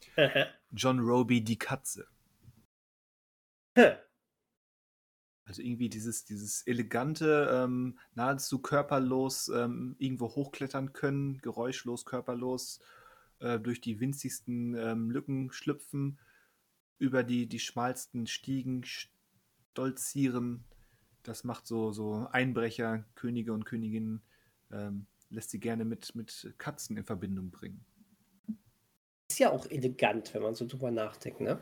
John 0.72 1.00
Roby, 1.00 1.44
die 1.44 1.58
Katze. 1.58 2.06
Also 5.48 5.62
irgendwie 5.62 5.88
dieses, 5.88 6.26
dieses 6.26 6.66
elegante, 6.66 7.48
ähm, 7.50 7.98
nahezu 8.14 8.60
körperlos 8.60 9.48
ähm, 9.48 9.96
irgendwo 9.98 10.28
hochklettern 10.28 10.92
können, 10.92 11.38
geräuschlos, 11.38 12.04
körperlos, 12.04 12.80
äh, 13.38 13.58
durch 13.58 13.80
die 13.80 13.98
winzigsten 13.98 14.74
ähm, 14.74 15.10
Lücken 15.10 15.50
schlüpfen, 15.50 16.18
über 16.98 17.22
die, 17.22 17.46
die 17.46 17.60
schmalsten 17.60 18.26
Stiegen 18.26 18.84
stolzieren. 18.84 20.64
Das 21.22 21.44
macht 21.44 21.66
so, 21.66 21.92
so 21.92 22.28
Einbrecher, 22.30 23.06
Könige 23.14 23.54
und 23.54 23.64
Königinnen, 23.64 24.20
ähm, 24.70 25.06
lässt 25.30 25.48
sie 25.48 25.60
gerne 25.60 25.86
mit, 25.86 26.14
mit 26.14 26.52
Katzen 26.58 26.98
in 26.98 27.04
Verbindung 27.04 27.50
bringen. 27.50 27.86
Ist 29.30 29.38
ja 29.38 29.50
auch 29.50 29.64
elegant, 29.70 30.34
wenn 30.34 30.42
man 30.42 30.54
so 30.54 30.66
drüber 30.66 30.90
nachdenkt, 30.90 31.40
ne? 31.40 31.58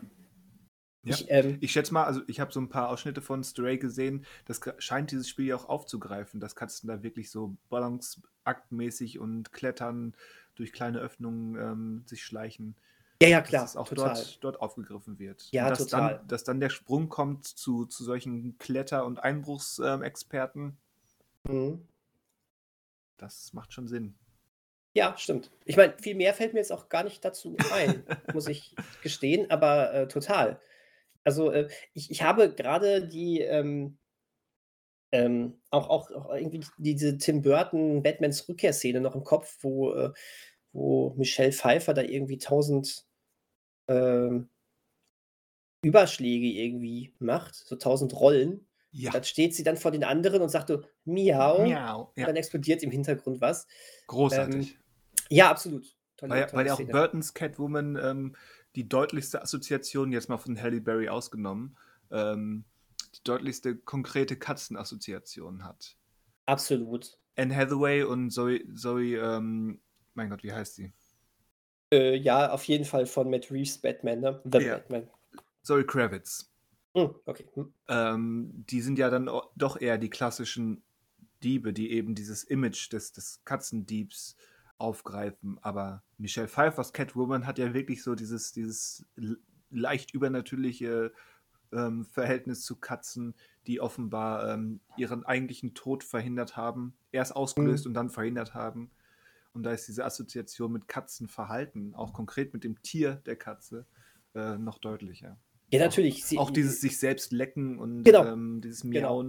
Ja. 1.07 1.15
Ich, 1.15 1.25
ähm, 1.29 1.57
Ich 1.61 1.71
schätze 1.71 1.93
mal, 1.93 2.03
also 2.05 2.21
ich 2.27 2.39
habe 2.39 2.51
so 2.51 2.59
ein 2.59 2.69
paar 2.69 2.89
Ausschnitte 2.89 3.21
von 3.21 3.43
Stray 3.43 3.77
gesehen. 3.77 4.25
Das 4.45 4.59
scheint 4.79 5.11
dieses 5.11 5.27
Spiel 5.29 5.45
ja 5.47 5.55
auch 5.55 5.69
aufzugreifen, 5.69 6.39
dass 6.39 6.55
Katzen 6.55 6.87
da 6.87 7.03
wirklich 7.03 7.29
so 7.31 7.55
balanceaktmäßig 7.69 9.19
und 9.19 9.51
klettern, 9.53 10.13
durch 10.55 10.73
kleine 10.73 10.99
Öffnungen 10.99 11.55
ähm, 11.55 12.03
sich 12.07 12.23
schleichen. 12.23 12.75
ja, 13.21 13.29
ja, 13.29 13.41
klar, 13.41 13.61
dass 13.61 13.71
es 13.71 13.77
auch 13.77 13.89
dort, 13.89 14.43
dort 14.43 14.59
aufgegriffen 14.59 15.19
wird. 15.19 15.47
Ja, 15.51 15.65
und 15.65 15.71
dass 15.71 15.79
total. 15.87 16.15
Dann, 16.17 16.27
dass 16.27 16.43
dann 16.43 16.59
der 16.59 16.69
Sprung 16.69 17.09
kommt 17.09 17.45
zu, 17.45 17.85
zu 17.85 18.03
solchen 18.03 18.57
Kletter- 18.57 19.05
und 19.05 19.19
Einbruchsexperten, 19.19 20.77
Mhm. 21.47 21.87
das 23.17 23.53
macht 23.53 23.71
schon 23.73 23.87
Sinn. 23.87 24.15
Ja, 24.93 25.15
stimmt. 25.17 25.51
Ich 25.65 25.77
meine, 25.77 25.93
viel 25.99 26.15
mehr 26.15 26.33
fällt 26.33 26.53
mir 26.53 26.59
jetzt 26.59 26.71
auch 26.71 26.89
gar 26.89 27.03
nicht 27.03 27.23
dazu 27.23 27.55
ein, 27.71 28.03
muss 28.33 28.47
ich 28.47 28.75
gestehen, 29.03 29.49
aber 29.51 29.93
äh, 29.93 30.07
total. 30.07 30.59
Also 31.27 31.51
äh, 31.51 31.67
ich, 31.93 32.09
ich 32.09 32.23
habe 32.23 32.53
gerade 32.53 33.05
die 33.05 33.41
ähm, 33.41 33.97
ähm, 35.11 35.59
auch, 35.71 35.89
auch, 35.89 36.09
auch 36.11 36.33
irgendwie 36.33 36.65
diese 36.77 37.17
Tim 37.17 37.41
Burton 37.41 38.01
Batmans 38.01 38.47
Rückkehrszene 38.47 39.01
noch 39.01 39.13
im 39.13 39.25
Kopf, 39.25 39.57
wo, 39.59 39.91
äh, 39.93 40.13
wo 40.71 41.13
Michelle 41.17 41.51
Pfeiffer 41.51 41.93
da 41.93 42.01
irgendwie 42.01 42.37
tausend 42.37 43.05
ähm, 43.89 44.47
Überschläge 45.81 46.47
irgendwie 46.47 47.13
macht, 47.19 47.55
so 47.55 47.75
tausend 47.75 48.13
Rollen. 48.17 48.65
Ja. 48.91 49.11
Dann 49.11 49.25
steht 49.25 49.53
sie 49.53 49.63
dann 49.63 49.75
vor 49.75 49.91
den 49.91 50.05
anderen 50.05 50.41
und 50.41 50.47
sagt 50.47 50.69
so, 50.69 50.81
miau. 51.03 51.65
Miau. 51.67 52.03
Und 52.15 52.21
Ja, 52.21 52.25
dann 52.25 52.37
explodiert 52.37 52.83
im 52.83 52.91
Hintergrund 52.91 53.41
was. 53.41 53.67
großartig. 54.07 54.77
Ja, 55.29 55.51
absolut. 55.51 55.93
Tolle, 56.15 56.31
Weil, 56.31 56.39
ja- 56.39 56.45
tolle 56.47 56.59
weil 56.61 56.67
ja 56.67 56.73
auch. 56.73 56.91
Burtons 56.91 57.33
Catwoman 57.33 57.97
ähm, 58.01 58.35
die 58.77 58.87
deutlichste 58.87 59.41
Assoziation, 59.41 60.11
jetzt 60.11 60.29
mal 60.29 60.37
von 60.37 60.61
Halle 60.61 60.79
Berry 60.79 61.09
ausgenommen, 61.09 61.75
ähm, 62.11 62.63
die 63.15 63.23
deutlichste 63.23 63.75
konkrete 63.75 64.35
Katzenassoziation 64.35 65.63
hat. 65.63 65.97
Absolut. 66.45 67.17
Anne 67.35 67.55
Hathaway 67.55 68.03
und 68.03 68.29
Zoe, 68.29 68.61
Zoe 68.75 69.15
ähm, 69.15 69.81
mein 70.13 70.29
Gott, 70.29 70.43
wie 70.43 70.53
heißt 70.53 70.75
sie? 70.75 70.93
Äh, 71.91 72.17
ja, 72.17 72.51
auf 72.51 72.65
jeden 72.65 72.85
Fall 72.85 73.07
von 73.07 73.31
Matt 73.31 73.49
Reeves 73.49 73.79
Batman, 73.79 74.19
ne? 74.19 74.41
The 74.51 74.59
Ja. 74.59 74.75
Batman. 74.75 75.09
Zoe 75.63 75.83
Kravitz. 75.83 76.51
Hm, 76.95 77.15
okay. 77.25 77.45
Hm. 77.55 77.73
Ähm, 77.87 78.65
die 78.69 78.81
sind 78.81 78.99
ja 78.99 79.09
dann 79.09 79.27
doch 79.55 79.81
eher 79.81 79.97
die 79.97 80.09
klassischen 80.11 80.83
Diebe, 81.43 81.73
die 81.73 81.91
eben 81.91 82.13
dieses 82.13 82.43
Image 82.43 82.93
des, 82.93 83.11
des 83.11 83.41
Katzendiebs 83.43 84.35
aufgreifen. 84.77 85.59
Aber 85.61 86.03
Michelle 86.17 86.47
Pfeiffers 86.47 86.93
Catwoman 86.93 87.45
hat 87.45 87.57
ja 87.59 87.73
wirklich 87.73 88.03
so 88.03 88.15
dieses, 88.15 88.51
dieses 88.51 89.05
leicht 89.69 90.13
übernatürliche 90.13 91.11
ähm, 91.71 92.05
Verhältnis 92.05 92.63
zu 92.63 92.77
Katzen, 92.77 93.35
die 93.67 93.81
offenbar 93.81 94.53
ähm, 94.53 94.79
ihren 94.95 95.25
eigentlichen 95.25 95.73
Tod 95.73 96.03
verhindert 96.03 96.55
haben, 96.55 96.95
erst 97.11 97.35
ausgelöst 97.35 97.85
und 97.85 97.93
dann 97.93 98.09
verhindert 98.09 98.53
haben. 98.53 98.91
Und 99.53 99.63
da 99.63 99.71
ist 99.71 99.87
diese 99.87 100.05
Assoziation 100.05 100.71
mit 100.71 100.87
Katzenverhalten, 100.87 101.95
auch 101.95 102.13
konkret 102.13 102.53
mit 102.53 102.63
dem 102.63 102.81
Tier 102.83 103.15
der 103.25 103.35
Katze, 103.35 103.85
äh, 104.35 104.57
noch 104.57 104.77
deutlicher. 104.77 105.37
Ja, 105.71 105.79
natürlich. 105.79 106.23
Sie, 106.23 106.37
Auch 106.37 106.51
dieses 106.51 106.79
sich 106.79 106.97
selbst 106.97 107.33
lecken 107.33 107.77
und 107.79 108.03
Genau. 108.03 108.23
ähm, 108.25 108.61
dieses 108.61 108.83
Genau. 108.83 109.25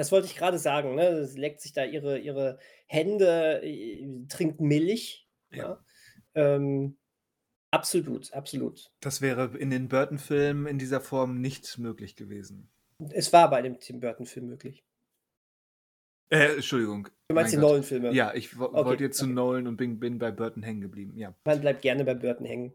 Das 0.00 0.10
wollte 0.12 0.28
ich 0.28 0.34
gerade 0.34 0.58
sagen, 0.58 0.94
ne? 0.94 1.26
Sie 1.26 1.38
leckt 1.38 1.60
sich 1.60 1.74
da 1.74 1.84
ihre, 1.84 2.18
ihre 2.18 2.58
Hände, 2.86 3.62
äh, 3.62 4.24
trinkt 4.28 4.58
Milch. 4.58 5.28
Ja. 5.52 5.84
Ähm, 6.32 6.96
absolut, 7.70 8.32
absolut. 8.32 8.90
Das 9.00 9.20
wäre 9.20 9.58
in 9.58 9.68
den 9.68 9.88
Burton-Filmen 9.88 10.66
in 10.66 10.78
dieser 10.78 11.02
Form 11.02 11.42
nicht 11.42 11.76
möglich 11.76 12.16
gewesen. 12.16 12.70
Es 13.10 13.30
war 13.34 13.50
bei 13.50 13.60
dem 13.60 13.78
Tim 13.78 14.00
Burton-Film 14.00 14.46
möglich. 14.46 14.86
Äh, 16.30 16.54
Entschuldigung. 16.54 17.08
Du 17.28 17.34
meinst 17.34 17.52
Mein 17.52 17.60
die. 17.60 17.66
Nolan-Filme? 17.66 18.12
Ja, 18.12 18.32
ich 18.32 18.58
Okay, 18.58 18.84
wollte 18.86 19.04
jetzt 19.04 19.18
zu 19.18 19.26
okay. 19.26 19.34
Nolan 19.34 19.66
und 19.66 19.76
bin, 19.76 20.00
bin 20.00 20.18
bei 20.18 20.30
Burton 20.30 20.62
hängen 20.62 20.80
geblieben. 20.80 21.18
Ja. 21.18 21.34
Man 21.44 21.60
bleibt 21.60 21.82
gerne 21.82 22.06
bei 22.06 22.14
Burton 22.14 22.46
hängen. 22.46 22.74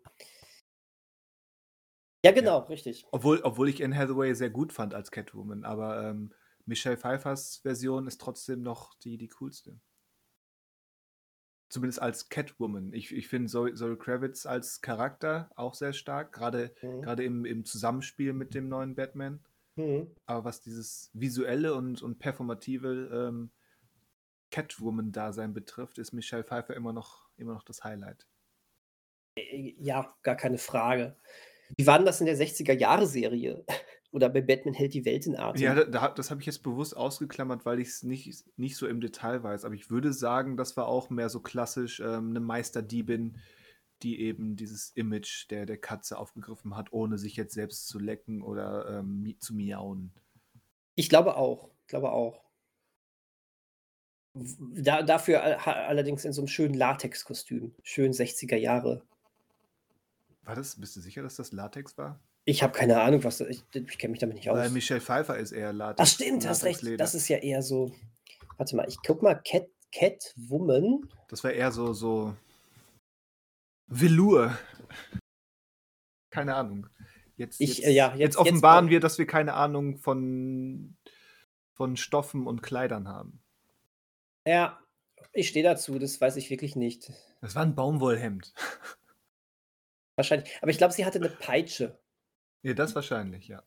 Ja, 2.24 2.32
genau, 2.34 2.60
richtig. 2.66 3.08
Obwohl, 3.10 3.40
obwohl 3.42 3.68
ich 3.68 3.84
Anne 3.84 3.98
Hathaway 3.98 4.36
sehr 4.36 4.52
gut 4.52 4.72
fand 4.72 4.94
als 4.94 5.10
Catwoman, 5.10 5.64
aber 5.64 6.08
ähm, 6.08 6.32
Michelle 6.66 6.98
Pfeiffers 6.98 7.58
Version 7.58 8.08
ist 8.08 8.20
trotzdem 8.22 8.62
noch 8.62 8.96
die, 9.00 9.18
die 9.18 9.28
coolste. 9.28 9.80
Zumindest 11.70 12.02
als 12.02 12.30
Catwoman. 12.30 12.94
Ich, 12.94 13.12
ich 13.14 13.28
finde 13.28 13.50
Zoe, 13.50 13.74
Zoe 13.74 13.98
Kravitz 13.98 14.46
als 14.46 14.82
Charakter 14.82 15.50
auch 15.56 15.74
sehr 15.74 15.94
stark, 15.94 16.32
gerade 16.32 16.74
Mhm. 16.82 17.20
im, 17.20 17.46
im 17.46 17.66
Zusammenspiel 17.66 18.34
mit 18.34 18.54
dem 18.54 18.70
neuen 18.70 18.96
Batman. 18.96 19.44
Mhm. 19.76 20.16
Aber 20.26 20.46
was 20.46 20.62
dieses 20.62 21.10
visuelle 21.14 21.74
und, 21.76 22.02
und 22.02 22.20
performative 22.20 23.28
ähm, 23.30 23.52
Catwoman-Dasein 24.52 25.54
betrifft, 25.54 25.98
ist 25.98 26.14
Michelle 26.14 26.44
Pfeiffer 26.44 26.76
immer 26.76 26.94
noch, 26.94 27.30
immer 27.36 27.54
noch 27.54 27.64
das 27.64 27.84
Highlight. 27.84 28.28
Äh, 29.38 29.76
Ja, 29.80 30.16
gar 30.24 30.36
keine 30.36 30.58
Frage. 30.58 31.18
Wie 31.76 31.88
war 31.88 31.98
denn 31.98 32.06
das 32.06 32.20
in 32.22 32.28
der 32.28 32.38
60er-Jahre-Serie? 32.38 33.66
Oder 34.16 34.30
bei 34.30 34.40
Batman 34.40 34.74
hält 34.74 34.94
die 34.94 35.04
Welt 35.04 35.28
in 35.28 35.36
Atem? 35.36 35.62
Ja, 35.62 35.76
da, 35.76 35.84
da, 35.84 36.08
das 36.08 36.32
habe 36.32 36.40
ich 36.40 36.46
jetzt 36.46 36.64
bewusst 36.64 36.96
ausgeklammert, 36.96 37.66
weil 37.66 37.82
ich 37.82 37.90
es 37.90 38.04
nicht, 38.04 38.46
nicht 38.58 38.78
so 38.78 38.88
im 38.88 39.02
Detail 39.02 39.44
weiß. 39.44 39.66
Aber 39.66 39.76
ich 39.76 39.90
würde 39.90 40.14
sagen, 40.14 40.56
das 40.56 40.78
war 40.78 40.88
auch 40.88 41.10
mehr 41.10 41.28
so 41.28 41.42
klassisch 41.42 42.00
ähm, 42.00 42.30
eine 42.30 42.40
Meisterdiebin, 42.40 43.38
die 44.04 44.22
eben 44.22 44.56
dieses 44.56 44.92
Image 44.92 45.52
der, 45.52 45.66
der 45.66 45.76
Katze 45.76 46.18
aufgegriffen 46.18 46.78
hat, 46.78 46.94
ohne 46.94 47.18
sich 47.18 47.36
jetzt 47.36 47.54
selbst 47.54 47.90
zu 47.90 48.00
lecken 48.00 48.42
oder 48.42 49.00
ähm, 49.00 49.36
zu 49.40 49.54
miauen. 49.54 50.14
Ich 50.96 51.10
glaube 51.10 51.36
auch. 51.36 51.72
Ich 51.82 51.88
glaube 51.88 52.14
auch. 52.14 52.46
Da, 54.34 55.04
dafür 55.04 55.68
allerdings 55.68 56.24
in 56.24 56.32
so 56.32 56.40
einem 56.40 56.48
schönen 56.48 56.74
Latex-Kostüm. 56.74 57.76
Schön 57.84 58.14
60er 58.14 58.56
Jahre. 58.56 59.04
War 60.44 60.56
das? 60.56 60.80
Bist 60.80 60.96
du 60.96 61.02
sicher, 61.02 61.22
dass 61.22 61.36
das 61.36 61.52
Latex 61.52 61.98
war? 61.98 62.22
Ich 62.48 62.62
habe 62.64 62.74
keine 62.74 63.02
Ahnung, 63.02 63.24
was. 63.24 63.40
das- 63.40 63.50
Ich, 63.50 63.64
ich 63.74 63.98
kenne 63.98 64.12
mich 64.12 64.20
damit 64.20 64.36
nicht 64.36 64.50
aus. 64.50 64.58
Weil 64.58 64.70
Michelle 64.70 65.02
Pfeiffer 65.02 65.38
ist 65.38 65.52
eher 65.52 65.74
Latex. 65.74 66.00
Ach, 66.10 66.14
stimmt, 66.14 66.48
hast 66.48 66.64
recht. 66.64 66.76
Latexleder. 66.82 66.98
Das 66.98 67.16
ist 67.16 67.28
ja 67.28 67.38
eher 67.38 67.62
so. 67.64 67.92
Warte 68.58 68.76
mal, 68.76 68.88
ich 68.88 68.98
guck 69.06 69.22
mal. 69.24 69.36
Cat, 69.36 69.68
Catwoman. 69.92 71.10
Das 71.28 71.44
war 71.44 71.52
eher 71.52 71.72
so, 71.72 71.94
so 71.94 72.36
Velour. 73.88 74.58
Keine 76.30 76.56
Ahnung. 76.56 76.88
Jetzt, 77.38 77.60
Ich, 77.60 77.80
jetzt, 77.80 77.88
äh, 77.88 77.92
ja, 77.92 78.10
jetzt, 78.10 78.20
jetzt- 78.20 78.38
offenbaren 78.38 78.86
jetzt- 78.86 78.92
wir, 78.92 79.00
dass 79.00 79.18
wir 79.18 79.26
keine 79.28 79.54
Ahnung 79.56 79.98
von, 79.98 80.96
von 81.74 81.98
Stoffen 81.98 82.46
und 82.48 82.62
Kleidern 82.62 83.08
haben. 83.08 83.42
Ja, 84.48 84.80
ich 85.34 85.50
stehe 85.50 85.64
dazu. 85.64 85.98
Das 86.00 86.22
weiß 86.22 86.36
ich 86.38 86.50
wirklich 86.50 86.76
nicht. 86.76 87.12
Das 87.42 87.56
war 87.56 87.64
ein 87.64 87.76
Baumwollhemd. 87.76 88.54
Wahrscheinlich. 90.16 90.50
Aber 90.62 90.72
ich 90.72 90.78
glaube, 90.78 90.94
sie 90.94 91.06
hatte 91.06 91.18
eine 91.20 91.30
Peitsche. 91.30 91.98
Ja, 92.66 92.74
das 92.74 92.96
wahrscheinlich, 92.96 93.48
ja. 93.48 93.64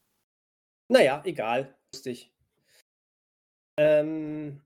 Naja, 0.91 1.23
egal. 1.25 1.77
Lustig. 1.95 2.33
Ähm, 3.79 4.61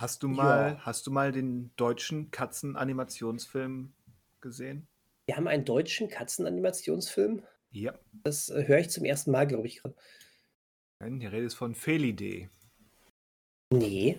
Hast 0.00 0.22
du 0.22 0.28
mal, 0.28 0.72
Ja. 0.72 0.86
hast 0.86 1.06
du 1.06 1.10
mal 1.10 1.30
den 1.30 1.74
deutschen 1.76 2.30
Katzen-Animationsfilm 2.30 3.92
gesehen? 4.40 4.86
wir 5.26 5.36
haben 5.36 5.46
einen 5.46 5.64
deutschen 5.64 6.08
Katzenanimationsfilm. 6.08 7.44
Ja. 7.70 7.96
Das 8.24 8.48
äh, 8.48 8.66
höre 8.66 8.78
ich 8.78 8.90
zum 8.90 9.04
ersten 9.04 9.30
Mal, 9.30 9.46
glaube 9.46 9.68
ich, 9.68 9.80
gerade. 9.80 9.94
Nein, 11.00 11.20
die 11.20 11.26
Rede 11.26 11.46
ist 11.46 11.54
von 11.54 11.76
Felidee. 11.76 12.48
Nee. 13.72 14.18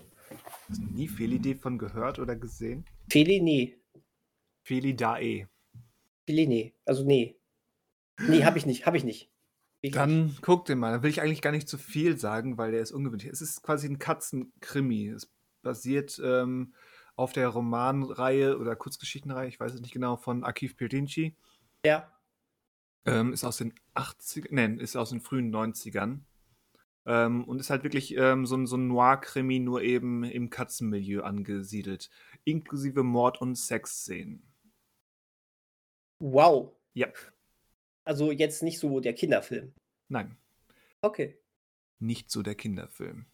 Hast 0.69 0.79
du 0.81 0.85
nie 0.85 1.09
Felidee 1.09 1.55
von 1.55 1.77
gehört 1.77 2.17
oder 2.19 2.37
gesehen? 2.37 2.85
Feli, 3.11 3.41
nee. 3.41 3.77
Felidae. 4.65 5.47
Feli, 6.29 6.47
nee. 6.47 6.73
Also, 6.85 7.03
nee. 7.03 7.37
Nee, 8.21 8.45
habe 8.45 8.57
ich 8.57 8.65
nicht. 8.65 8.85
Habe 8.85 8.95
ich 8.95 9.03
nicht. 9.03 9.30
Dann 9.83 10.37
guck 10.41 10.65
den 10.65 10.77
mal. 10.79 10.91
Da 10.91 11.03
will 11.03 11.09
ich 11.09 11.21
eigentlich 11.21 11.41
gar 11.41 11.51
nicht 11.51 11.67
zu 11.67 11.77
viel 11.77 12.17
sagen, 12.17 12.57
weil 12.57 12.71
der 12.71 12.81
ist 12.81 12.91
ungewöhnlich. 12.91 13.29
Es 13.31 13.41
ist 13.41 13.63
quasi 13.63 13.87
ein 13.87 13.97
Katzenkrimi. 13.99 15.09
Es 15.09 15.31
basiert 15.63 16.21
ähm, 16.23 16.73
auf 17.15 17.33
der 17.33 17.47
Romanreihe 17.49 18.57
oder 18.57 18.75
Kurzgeschichtenreihe, 18.75 19.47
ich 19.47 19.59
weiß 19.59 19.73
es 19.73 19.81
nicht 19.81 19.93
genau, 19.93 20.17
von 20.17 20.43
Akif 20.43 20.75
Pirinci. 20.77 21.35
Ja. 21.85 22.11
Ähm, 23.05 23.33
ist 23.33 23.43
aus 23.43 23.57
den 23.57 23.73
80 23.95 24.51
nein, 24.51 24.79
ist 24.79 24.95
aus 24.95 25.09
den 25.09 25.21
frühen 25.21 25.51
90ern. 25.53 26.19
Ähm, 27.05 27.43
und 27.45 27.59
ist 27.59 27.71
halt 27.71 27.83
wirklich 27.83 28.15
ähm, 28.15 28.45
so, 28.45 28.55
ein- 28.55 28.67
so 28.67 28.77
ein 28.77 28.87
Noir-Krimi, 28.87 29.59
nur 29.59 29.81
eben 29.81 30.23
im 30.23 30.51
Katzenmilieu 30.51 31.23
angesiedelt. 31.23 32.11
Inklusive 32.43 33.01
Mord- 33.03 33.41
und 33.41 33.55
Sexszenen. 33.55 34.43
Wow. 36.19 36.75
Ja. 36.93 37.07
Also, 38.03 38.31
jetzt 38.31 38.63
nicht 38.63 38.79
so 38.79 38.99
der 38.99 39.13
Kinderfilm. 39.13 39.73
Nein, 40.09 40.37
Okay. 41.01 41.37
nicht 41.99 42.29
so 42.31 42.41
der 42.41 42.55
Kinderfilm. 42.55 43.25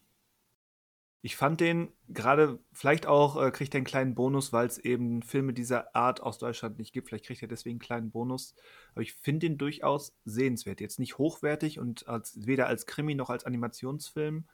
Ich 1.20 1.36
fand 1.36 1.60
den 1.60 1.92
gerade, 2.08 2.60
vielleicht 2.72 3.06
auch 3.06 3.42
äh, 3.42 3.50
kriegt 3.50 3.74
er 3.74 3.78
einen 3.78 3.84
kleinen 3.86 4.14
Bonus, 4.14 4.52
weil 4.52 4.68
es 4.68 4.78
eben 4.78 5.22
Filme 5.22 5.52
dieser 5.52 5.94
Art 5.96 6.22
aus 6.22 6.38
Deutschland 6.38 6.78
nicht 6.78 6.92
gibt. 6.92 7.08
Vielleicht 7.08 7.26
kriegt 7.26 7.42
er 7.42 7.48
deswegen 7.48 7.74
einen 7.74 7.80
kleinen 7.80 8.10
Bonus. 8.12 8.54
Aber 8.92 9.02
ich 9.02 9.14
finde 9.14 9.48
den 9.48 9.58
durchaus 9.58 10.14
sehenswert. 10.24 10.80
Jetzt 10.80 11.00
nicht 11.00 11.18
hochwertig 11.18 11.80
und 11.80 12.06
als, 12.06 12.46
weder 12.46 12.68
als 12.68 12.86
Krimi 12.86 13.16
noch 13.16 13.30
als 13.30 13.44
Animationsfilm. 13.44 14.46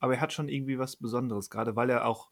Aber 0.00 0.14
er 0.14 0.20
hat 0.20 0.34
schon 0.34 0.48
irgendwie 0.50 0.78
was 0.78 0.96
Besonderes, 0.96 1.48
gerade 1.48 1.76
weil 1.76 1.88
er 1.88 2.04
auch, 2.06 2.30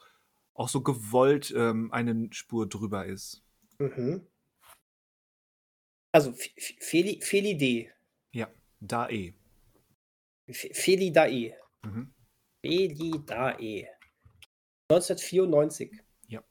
auch 0.53 0.69
so 0.69 0.83
gewollt 0.83 1.53
ähm, 1.57 1.91
eine 1.91 2.29
Spur 2.33 2.69
drüber 2.69 3.07
ist. 3.07 3.43
Mhm. 3.79 4.27
Also, 6.13 6.31
F- 6.31 6.51
F- 6.57 6.77
Feli, 6.81 7.21
Felidae. 7.23 7.93
Ja, 8.33 8.51
da 8.81 9.09
eh. 9.09 9.33
F- 10.47 10.71
Felidae. 10.73 11.55
Mhm. 11.85 12.13
Felidae. 12.65 13.89
1994. 14.91 16.03
Ja. 16.29 16.43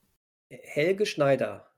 Helge 0.49 1.05
Schneider 1.05 1.69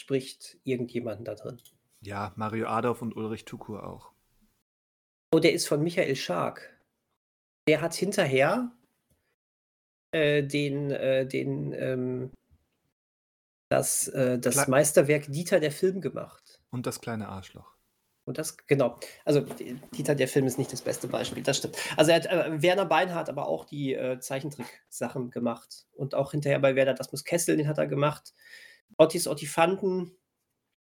spricht 0.00 0.58
irgendjemanden 0.64 1.24
da 1.24 1.34
drin. 1.34 1.60
Ja, 2.02 2.32
Mario 2.36 2.68
Adolf 2.68 3.02
und 3.02 3.16
Ulrich 3.16 3.44
Tukur 3.44 3.84
auch. 3.86 4.12
Oh, 5.34 5.38
der 5.38 5.52
ist 5.52 5.66
von 5.68 5.82
Michael 5.82 6.16
Schark. 6.16 6.80
Der 7.68 7.80
hat 7.82 7.94
hinterher 7.94 8.72
äh, 10.12 10.42
den, 10.42 10.90
äh, 10.90 11.26
den, 11.26 11.72
ähm, 11.72 12.32
das, 13.70 14.08
äh, 14.08 14.38
das 14.38 14.56
Kle- 14.56 14.70
Meisterwerk 14.70 15.30
Dieter 15.30 15.60
der 15.60 15.72
Film 15.72 16.00
gemacht. 16.00 16.60
Und 16.70 16.86
das 16.86 17.00
kleine 17.00 17.28
Arschloch. 17.28 17.72
Und 18.24 18.36
das, 18.38 18.56
genau. 18.66 18.98
Also, 19.24 19.40
Dieter 19.40 20.14
der 20.14 20.28
Film 20.28 20.46
ist 20.46 20.58
nicht 20.58 20.72
das 20.72 20.82
beste 20.82 21.08
Beispiel, 21.08 21.42
das 21.42 21.56
stimmt. 21.56 21.76
Also, 21.96 22.10
er 22.10 22.16
hat, 22.16 22.26
äh, 22.26 22.62
Werner 22.62 22.84
Beinhardt 22.84 23.28
aber 23.28 23.48
auch 23.48 23.64
die 23.64 23.94
äh, 23.94 24.20
Zeichentrick-Sachen 24.20 25.30
gemacht. 25.30 25.86
Und 25.92 26.14
auch 26.14 26.32
hinterher 26.32 26.58
bei 26.58 26.74
Werder, 26.74 26.94
das 26.94 27.12
muss 27.12 27.24
Kessel, 27.24 27.56
den 27.56 27.68
hat 27.68 27.78
er 27.78 27.86
gemacht. 27.86 28.34
Ottis 28.98 29.26
Ottifanten, 29.26 30.16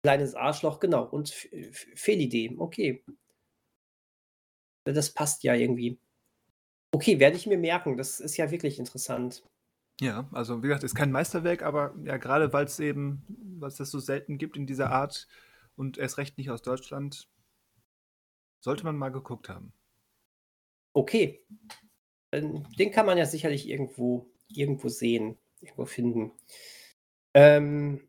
kleines 0.03 0.35
Arschloch, 0.35 0.79
genau. 0.79 1.05
Und 1.05 1.29
Felidee, 1.95 2.55
okay. 2.57 3.05
Das 4.85 5.11
passt 5.11 5.43
ja 5.43 5.53
irgendwie. 5.53 5.99
Okay, 6.91 7.19
werde 7.19 7.37
ich 7.37 7.47
mir 7.47 7.57
merken. 7.57 7.97
Das 7.97 8.19
ist 8.19 8.35
ja 8.37 8.51
wirklich 8.51 8.79
interessant. 8.79 9.43
Ja, 10.01 10.27
also 10.31 10.63
wie 10.63 10.67
gesagt, 10.67 10.83
ist 10.83 10.95
kein 10.95 11.11
Meisterwerk, 11.11 11.61
aber 11.61 11.93
ja, 12.03 12.17
gerade 12.17 12.51
weil 12.51 12.65
es 12.65 12.79
eben, 12.79 13.59
es 13.65 13.75
das 13.75 13.91
so 13.91 13.99
selten 13.99 14.37
gibt 14.37 14.57
in 14.57 14.65
dieser 14.65 14.91
Art 14.91 15.27
und 15.75 15.97
erst 15.97 16.17
recht 16.17 16.37
nicht 16.37 16.49
aus 16.49 16.61
Deutschland, 16.61 17.29
sollte 18.59 18.83
man 18.85 18.97
mal 18.97 19.09
geguckt 19.09 19.49
haben. 19.49 19.73
Okay. 20.93 21.45
Ähm, 22.31 22.65
Den 22.77 22.91
kann 22.91 23.05
man 23.05 23.17
ja 23.17 23.25
sicherlich 23.25 23.67
irgendwo, 23.67 24.31
irgendwo 24.47 24.89
sehen, 24.89 25.37
irgendwo 25.61 25.85
finden. 25.85 26.31
Ähm, 27.35 28.07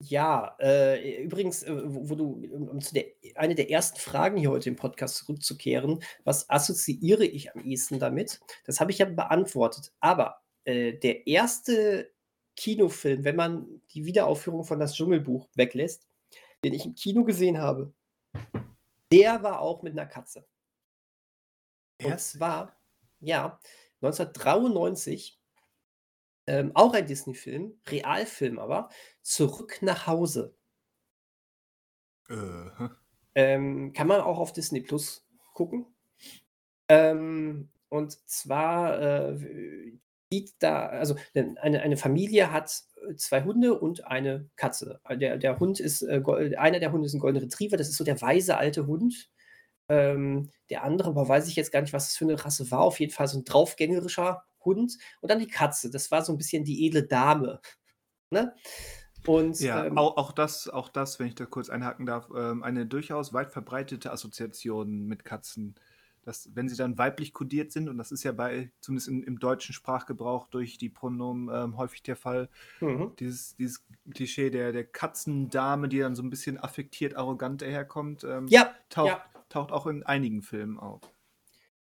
ja, 0.00 0.56
äh, 0.60 1.22
übrigens, 1.22 1.64
äh, 1.64 1.82
wo, 1.84 2.10
wo 2.10 2.14
du, 2.14 2.46
um 2.52 2.80
zu 2.80 2.94
der, 2.94 3.06
eine 3.34 3.54
der 3.56 3.70
ersten 3.70 3.98
Fragen 3.98 4.36
hier 4.36 4.50
heute 4.50 4.68
im 4.68 4.76
Podcast 4.76 5.16
zurückzukehren, 5.16 6.02
was 6.24 6.48
assoziiere 6.48 7.24
ich 7.24 7.52
am 7.54 7.64
ehesten 7.64 7.98
damit? 7.98 8.40
Das 8.64 8.80
habe 8.80 8.92
ich 8.92 8.98
ja 8.98 9.06
beantwortet. 9.06 9.92
Aber 10.00 10.40
äh, 10.68 10.92
der 10.98 11.26
erste 11.26 12.12
Kinofilm, 12.56 13.24
wenn 13.24 13.36
man 13.36 13.82
die 13.94 14.04
Wiederaufführung 14.04 14.64
von 14.64 14.80
Das 14.80 14.94
Dschungelbuch 14.94 15.48
weglässt, 15.54 16.08
den 16.64 16.74
ich 16.74 16.86
im 16.86 16.94
Kino 16.94 17.24
gesehen 17.24 17.58
habe, 17.58 17.94
der 19.12 19.42
war 19.42 19.60
auch 19.60 19.82
mit 19.82 19.92
einer 19.92 20.06
Katze. 20.06 20.46
Und 22.02 22.10
Erst? 22.10 22.32
zwar, 22.32 22.76
ja, 23.20 23.60
1993 24.02 25.40
Ähm, 26.48 26.72
auch 26.74 26.94
ein 26.94 27.06
Disney-Film, 27.06 27.80
Realfilm 27.86 28.58
aber, 28.58 28.88
Zurück 29.22 29.78
nach 29.82 30.06
Hause. 30.08 30.56
Äh, 32.28 32.88
Ähm, 33.34 33.92
kann 33.92 34.06
man 34.08 34.20
auch 34.20 34.38
auf 34.38 34.52
Disney 34.52 34.80
Plus 34.80 35.26
gucken. 35.54 35.86
Ähm, 36.88 37.70
und 37.88 38.12
zwar 38.28 39.00
äh, 39.00 39.98
sieht 40.30 40.54
da, 40.58 40.86
also 40.86 41.16
eine, 41.34 41.80
eine 41.80 41.96
Familie 41.96 42.52
hat 42.52 42.82
äh, 43.08 43.14
zwei 43.16 43.44
Hunde 43.44 43.78
und 43.78 44.06
eine 44.06 44.48
Katze. 44.56 45.00
Äh, 45.08 45.16
Der, 45.18 45.36
der 45.38 45.58
Hund 45.58 45.80
ist, 45.80 46.02
äh, 46.02 46.22
einer 46.56 46.80
der 46.80 46.92
Hunde 46.92 47.06
ist 47.06 47.14
ein 47.14 47.20
Golden 47.20 47.38
Retriever, 47.38 47.76
das 47.76 47.88
ist 47.88 47.96
so 47.96 48.04
der 48.04 48.20
weise 48.20 48.56
alte 48.56 48.86
Hund. 48.86 49.30
Ähm, 49.90 50.50
der 50.68 50.84
andere, 50.84 51.08
aber 51.08 51.28
weiß 51.28 51.48
ich 51.48 51.56
jetzt 51.56 51.72
gar 51.72 51.80
nicht, 51.80 51.94
was 51.94 52.08
das 52.08 52.16
für 52.16 52.26
eine 52.26 52.44
Rasse 52.44 52.70
war. 52.70 52.80
Auf 52.80 53.00
jeden 53.00 53.12
Fall 53.12 53.26
so 53.26 53.38
ein 53.38 53.44
draufgängerischer 53.44 54.44
Hund. 54.62 54.98
Und 55.20 55.30
dann 55.30 55.38
die 55.38 55.46
Katze, 55.46 55.90
das 55.90 56.10
war 56.10 56.22
so 56.22 56.32
ein 56.32 56.38
bisschen 56.38 56.64
die 56.64 56.86
edle 56.86 57.04
Dame. 57.04 57.60
Ne? 58.30 58.54
Und 59.26 59.58
ja, 59.60 59.86
ähm, 59.86 59.96
auch, 59.96 60.18
auch, 60.18 60.32
das, 60.32 60.68
auch 60.68 60.90
das, 60.90 61.18
wenn 61.18 61.28
ich 61.28 61.34
da 61.34 61.46
kurz 61.46 61.70
einhaken 61.70 62.04
darf, 62.04 62.28
ähm, 62.36 62.62
eine 62.62 62.84
durchaus 62.84 63.32
weit 63.32 63.50
verbreitete 63.50 64.12
Assoziation 64.12 65.06
mit 65.06 65.24
Katzen. 65.24 65.76
Dass, 66.28 66.50
wenn 66.54 66.68
sie 66.68 66.76
dann 66.76 66.98
weiblich 66.98 67.32
kodiert 67.32 67.72
sind, 67.72 67.88
und 67.88 67.96
das 67.96 68.12
ist 68.12 68.22
ja 68.22 68.32
bei, 68.32 68.70
zumindest 68.82 69.08
in, 69.08 69.22
im 69.22 69.38
deutschen 69.38 69.72
Sprachgebrauch 69.72 70.46
durch 70.48 70.76
die 70.76 70.90
Pronomen 70.90 71.48
ähm, 71.50 71.78
häufig 71.78 72.02
der 72.02 72.16
Fall, 72.16 72.50
mhm. 72.80 73.12
dieses, 73.18 73.56
dieses 73.56 73.86
Klischee 74.12 74.50
der, 74.50 74.72
der 74.72 74.84
Katzendame, 74.84 75.88
die 75.88 76.00
dann 76.00 76.14
so 76.14 76.22
ein 76.22 76.28
bisschen 76.28 76.58
affektiert, 76.58 77.16
arrogant 77.16 77.62
daherkommt, 77.62 78.24
ähm, 78.24 78.46
ja, 78.48 78.74
taucht, 78.90 79.08
ja. 79.08 79.24
taucht 79.48 79.72
auch 79.72 79.86
in 79.86 80.02
einigen 80.02 80.42
Filmen 80.42 80.78
auf. 80.78 81.00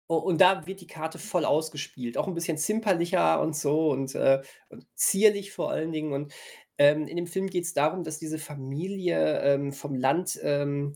Oh, 0.08 0.18
und 0.18 0.42
da 0.42 0.66
wird 0.66 0.82
die 0.82 0.86
Karte 0.86 1.18
voll 1.18 1.46
ausgespielt. 1.46 2.18
Auch 2.18 2.28
ein 2.28 2.34
bisschen 2.34 2.58
zimperlicher 2.58 3.40
und 3.40 3.56
so 3.56 3.92
und, 3.92 4.14
äh, 4.14 4.42
und 4.68 4.86
zierlich 4.94 5.52
vor 5.52 5.70
allen 5.70 5.90
Dingen. 5.90 6.12
Und 6.12 6.34
ähm, 6.76 7.06
in 7.06 7.16
dem 7.16 7.26
Film 7.26 7.46
geht 7.46 7.64
es 7.64 7.72
darum, 7.72 8.04
dass 8.04 8.18
diese 8.18 8.38
Familie 8.38 9.40
ähm, 9.40 9.72
vom 9.72 9.94
Land 9.94 10.38
ähm, 10.42 10.94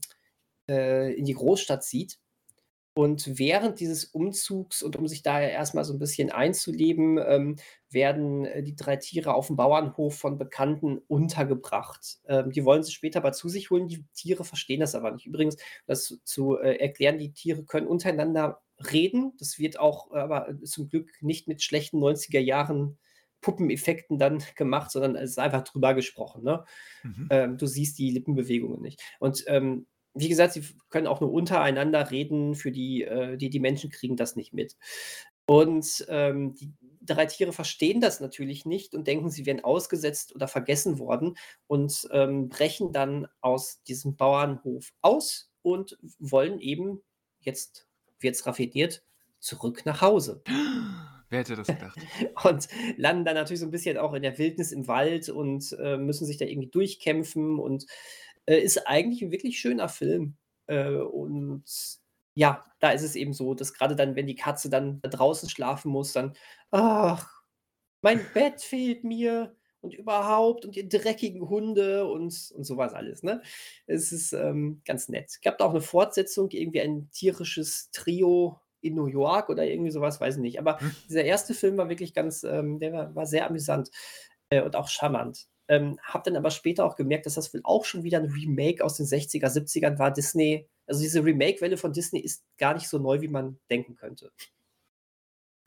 äh, 0.69 1.15
in 1.15 1.25
die 1.25 1.33
Großstadt 1.33 1.83
zieht. 1.83 2.19
Und 2.99 3.39
während 3.39 3.79
dieses 3.79 4.07
Umzugs 4.07 4.83
und 4.83 4.97
um 4.97 5.07
sich 5.07 5.23
da 5.23 5.41
erstmal 5.41 5.85
so 5.85 5.93
ein 5.93 6.01
bisschen 6.01 6.33
einzuleben, 6.33 7.17
ähm, 7.25 7.55
werden 7.89 8.45
äh, 8.45 8.65
die 8.65 8.75
drei 8.75 8.97
Tiere 8.97 9.35
auf 9.35 9.47
dem 9.47 9.55
Bauernhof 9.55 10.19
von 10.19 10.37
Bekannten 10.37 10.99
untergebracht. 11.07 12.19
Ähm, 12.27 12.51
die 12.51 12.65
wollen 12.65 12.83
sie 12.83 12.91
später 12.91 13.21
aber 13.21 13.31
zu 13.31 13.49
sich 13.49 13.71
holen. 13.71 13.87
Die 13.87 14.05
Tiere 14.15 14.43
verstehen 14.43 14.81
das 14.81 14.97
aber 14.97 15.13
nicht. 15.13 15.27
Übrigens, 15.27 15.59
das 15.87 16.19
zu 16.25 16.59
äh, 16.59 16.75
erklären, 16.79 17.19
die 17.19 17.33
Tiere 17.33 17.63
können 17.63 17.87
untereinander 17.87 18.63
reden. 18.91 19.33
Das 19.39 19.61
wird 19.61 19.79
auch 19.79 20.11
äh, 20.11 20.19
aber 20.19 20.53
zum 20.65 20.89
Glück 20.89 21.09
nicht 21.21 21.47
mit 21.47 21.63
schlechten 21.63 21.99
90er 21.99 22.41
Jahren 22.41 22.99
Puppeneffekten 23.43 24.19
dann 24.19 24.43
gemacht, 24.57 24.91
sondern 24.91 25.15
es 25.15 25.31
ist 25.31 25.39
einfach 25.39 25.63
drüber 25.63 25.95
gesprochen. 25.95 26.43
Ne? 26.43 26.65
Mhm. 27.05 27.29
Ähm, 27.31 27.59
du 27.59 27.67
siehst 27.69 27.97
die 27.97 28.11
Lippenbewegungen 28.11 28.83
nicht. 28.83 29.01
Und 29.21 29.45
ähm, 29.47 29.87
wie 30.15 30.29
gesagt, 30.29 30.55
sie 30.55 30.65
können 30.91 31.07
auch 31.07 31.21
nur 31.21 31.33
untereinander 31.33 32.11
reden, 32.11 32.55
für 32.55 32.73
die, 32.73 33.05
äh, 33.05 33.37
die, 33.37 33.51
die 33.51 33.61
Menschen 33.61 33.91
kriegen 33.91 34.17
das 34.17 34.37
nicht 34.37 34.53
mit. 34.53 34.77
Und 35.47 36.05
ähm, 36.09 36.55
die 36.55 36.75
drei 37.01 37.27
Tiere 37.27 37.53
verstehen 37.53 38.01
das 38.01 38.21
natürlich 38.21 38.67
nicht 38.67 38.95
und 38.95 39.07
denken, 39.07 39.31
sie 39.31 39.47
wären 39.47 39.65
ausgesetzt 39.65 40.35
oder 40.35 40.47
vergessen 40.47 40.99
worden 40.99 41.37
und 41.67 42.07
ähm, 42.13 42.49
brechen 42.51 42.93
dann 42.93 43.27
aus 43.41 43.83
diesem 43.85 44.17
Bauernhof 44.17 44.93
aus 45.01 45.51
und 45.63 45.99
wollen 46.19 46.61
eben, 46.61 47.03
jetzt 47.41 47.89
wird 48.21 48.35
es 48.35 48.47
raffiniert, 48.47 49.03
zurück 49.39 49.87
nach 49.87 50.03
Hause. 50.03 50.43
Wer 51.31 51.41
hätte 51.41 51.57
das 51.57 51.67
gedacht? 51.67 51.99
Und 52.45 52.69
landen 52.97 53.27
dann 53.27 53.35
natürlich 53.35 53.61
so 53.61 53.67
ein 53.67 53.71
bisschen 53.71 53.99
auch 53.99 54.15
in 54.15 54.23
der 54.23 54.39
Wildnis 54.39 54.73
im 54.73 54.89
Wald 54.89 55.29
und 55.29 55.77
äh, 55.79 55.99
müssen 55.99 56.25
sich 56.25 56.39
da 56.39 56.47
irgendwie 56.47 56.71
durchkämpfen 56.71 57.59
und 57.59 57.85
äh, 58.49 58.59
ist 58.61 58.87
eigentlich 58.89 59.23
ein 59.23 59.33
wirklich 59.33 59.59
schöner 59.61 59.89
Film. 59.89 60.37
Äh, 60.67 60.95
und 60.97 61.65
ja, 62.35 62.65
da 62.81 62.91
ist 62.91 63.03
es 63.03 63.17
eben 63.17 63.33
so, 63.33 63.55
dass 63.55 63.75
gerade 63.75 63.97
dann, 63.97 64.17
wenn 64.17 64.27
die 64.27 64.37
Katze 64.37 64.71
dann 64.71 65.01
da 65.03 65.09
draußen 65.09 65.49
schlafen 65.49 65.91
muss, 65.91 66.13
dann, 66.13 66.35
ach, 66.71 67.43
mein 68.03 68.21
Bett 68.35 68.61
fehlt 68.63 69.05
mir 69.05 69.57
und 69.81 69.95
überhaupt 69.95 70.65
und 70.65 70.77
die 70.77 70.89
dreckigen 70.89 71.49
Hunde 71.49 72.07
und, 72.07 72.53
und 72.55 72.65
sowas 72.65 72.95
alles. 72.95 73.23
Ne? 73.23 73.43
Es 73.87 74.13
ist 74.13 74.33
ähm, 74.33 74.83
ganz 74.85 75.09
nett. 75.09 75.27
Es 75.29 75.41
gab 75.41 75.59
da 75.59 75.65
auch 75.67 75.71
eine 75.71 75.81
Fortsetzung, 75.81 76.51
irgendwie 76.51 76.81
ein 76.81 77.11
tierisches 77.13 77.91
Trio 77.93 78.61
in 78.81 78.95
New 78.95 79.07
York 79.07 79.49
oder 79.51 79.65
irgendwie 79.67 79.91
sowas, 79.91 80.21
weiß 80.21 80.37
ich 80.37 80.41
nicht. 80.43 80.59
Aber 80.61 80.81
Hm. 80.81 80.95
dieser 81.09 81.25
erste 81.25 81.55
Film 81.55 81.77
war 81.77 81.89
wirklich 81.89 82.15
ganz, 82.15 82.45
ähm, 82.45 82.79
der 82.81 82.93
war, 82.93 83.15
war 83.15 83.27
sehr 83.27 83.47
amüsant 83.47 83.91
äh, 84.51 84.63
und 84.63 84.77
auch 84.77 84.89
charmant. 84.89 85.49
Ähm, 85.69 85.99
hab 86.03 86.25
dann 86.25 86.37
aber 86.37 86.51
später 86.51 86.85
auch 86.85 86.97
gemerkt, 86.97 87.27
dass 87.27 87.35
das 87.35 87.53
wohl 87.53 87.61
auch 87.65 87.85
schon 87.85 88.03
wieder 88.03 88.19
ein 88.19 88.31
Remake 88.31 88.83
aus 88.83 88.97
den 88.97 89.07
60er, 89.07 89.47
70ern 89.47 89.99
war. 89.99 90.11
Disney, 90.11 90.67
also 90.87 91.01
diese 91.03 91.23
Remake-Welle 91.25 91.77
von 91.77 91.93
Disney 91.93 92.21
ist 92.21 92.45
gar 92.57 92.75
nicht 92.75 92.89
so 92.89 92.99
neu, 92.99 93.21
wie 93.21 93.29
man 93.29 93.59
denken 93.71 93.95
könnte. 93.95 94.33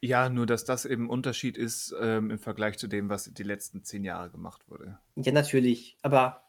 Ja, 0.03 0.29
nur 0.29 0.47
dass 0.47 0.65
das 0.65 0.85
eben 0.85 1.05
ein 1.05 1.09
Unterschied 1.09 1.57
ist 1.57 1.93
ähm, 2.01 2.31
im 2.31 2.39
Vergleich 2.39 2.79
zu 2.79 2.87
dem, 2.87 3.09
was 3.09 3.31
die 3.31 3.43
letzten 3.43 3.83
zehn 3.83 4.03
Jahre 4.03 4.31
gemacht 4.31 4.67
wurde. 4.67 4.97
Ja, 5.15 5.31
natürlich, 5.31 5.95
aber 6.01 6.43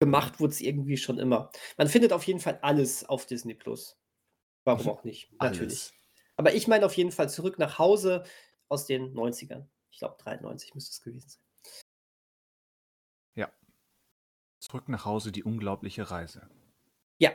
gemacht 0.00 0.40
wurde 0.40 0.52
es 0.52 0.60
irgendwie 0.60 0.96
schon 0.96 1.18
immer. 1.18 1.50
Man 1.76 1.86
findet 1.86 2.12
auf 2.12 2.24
jeden 2.24 2.40
Fall 2.40 2.58
alles 2.62 3.08
auf 3.08 3.26
Disney 3.26 3.54
Plus. 3.54 3.96
Warum 4.64 4.88
auch 4.88 5.04
nicht? 5.04 5.30
Natürlich. 5.40 5.62
Alles. 5.62 5.94
Aber 6.36 6.54
ich 6.54 6.68
meine 6.68 6.86
auf 6.86 6.94
jeden 6.94 7.12
Fall 7.12 7.30
zurück 7.30 7.58
nach 7.58 7.78
Hause 7.78 8.24
aus 8.68 8.86
den 8.86 9.14
90ern. 9.14 9.66
Ich 9.90 9.98
glaube, 9.98 10.16
93 10.22 10.74
müsste 10.74 10.92
es 10.92 11.00
gewesen 11.00 11.28
sein. 11.28 11.42
Ja. 13.34 13.52
Zurück 14.60 14.88
nach 14.88 15.04
Hause, 15.04 15.32
die 15.32 15.44
unglaubliche 15.44 16.10
Reise. 16.10 16.48
Ja. 17.18 17.32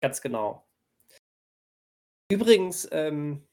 Ganz 0.00 0.20
genau. 0.20 0.66
Übrigens 2.30 2.88
ähm, 2.92 3.46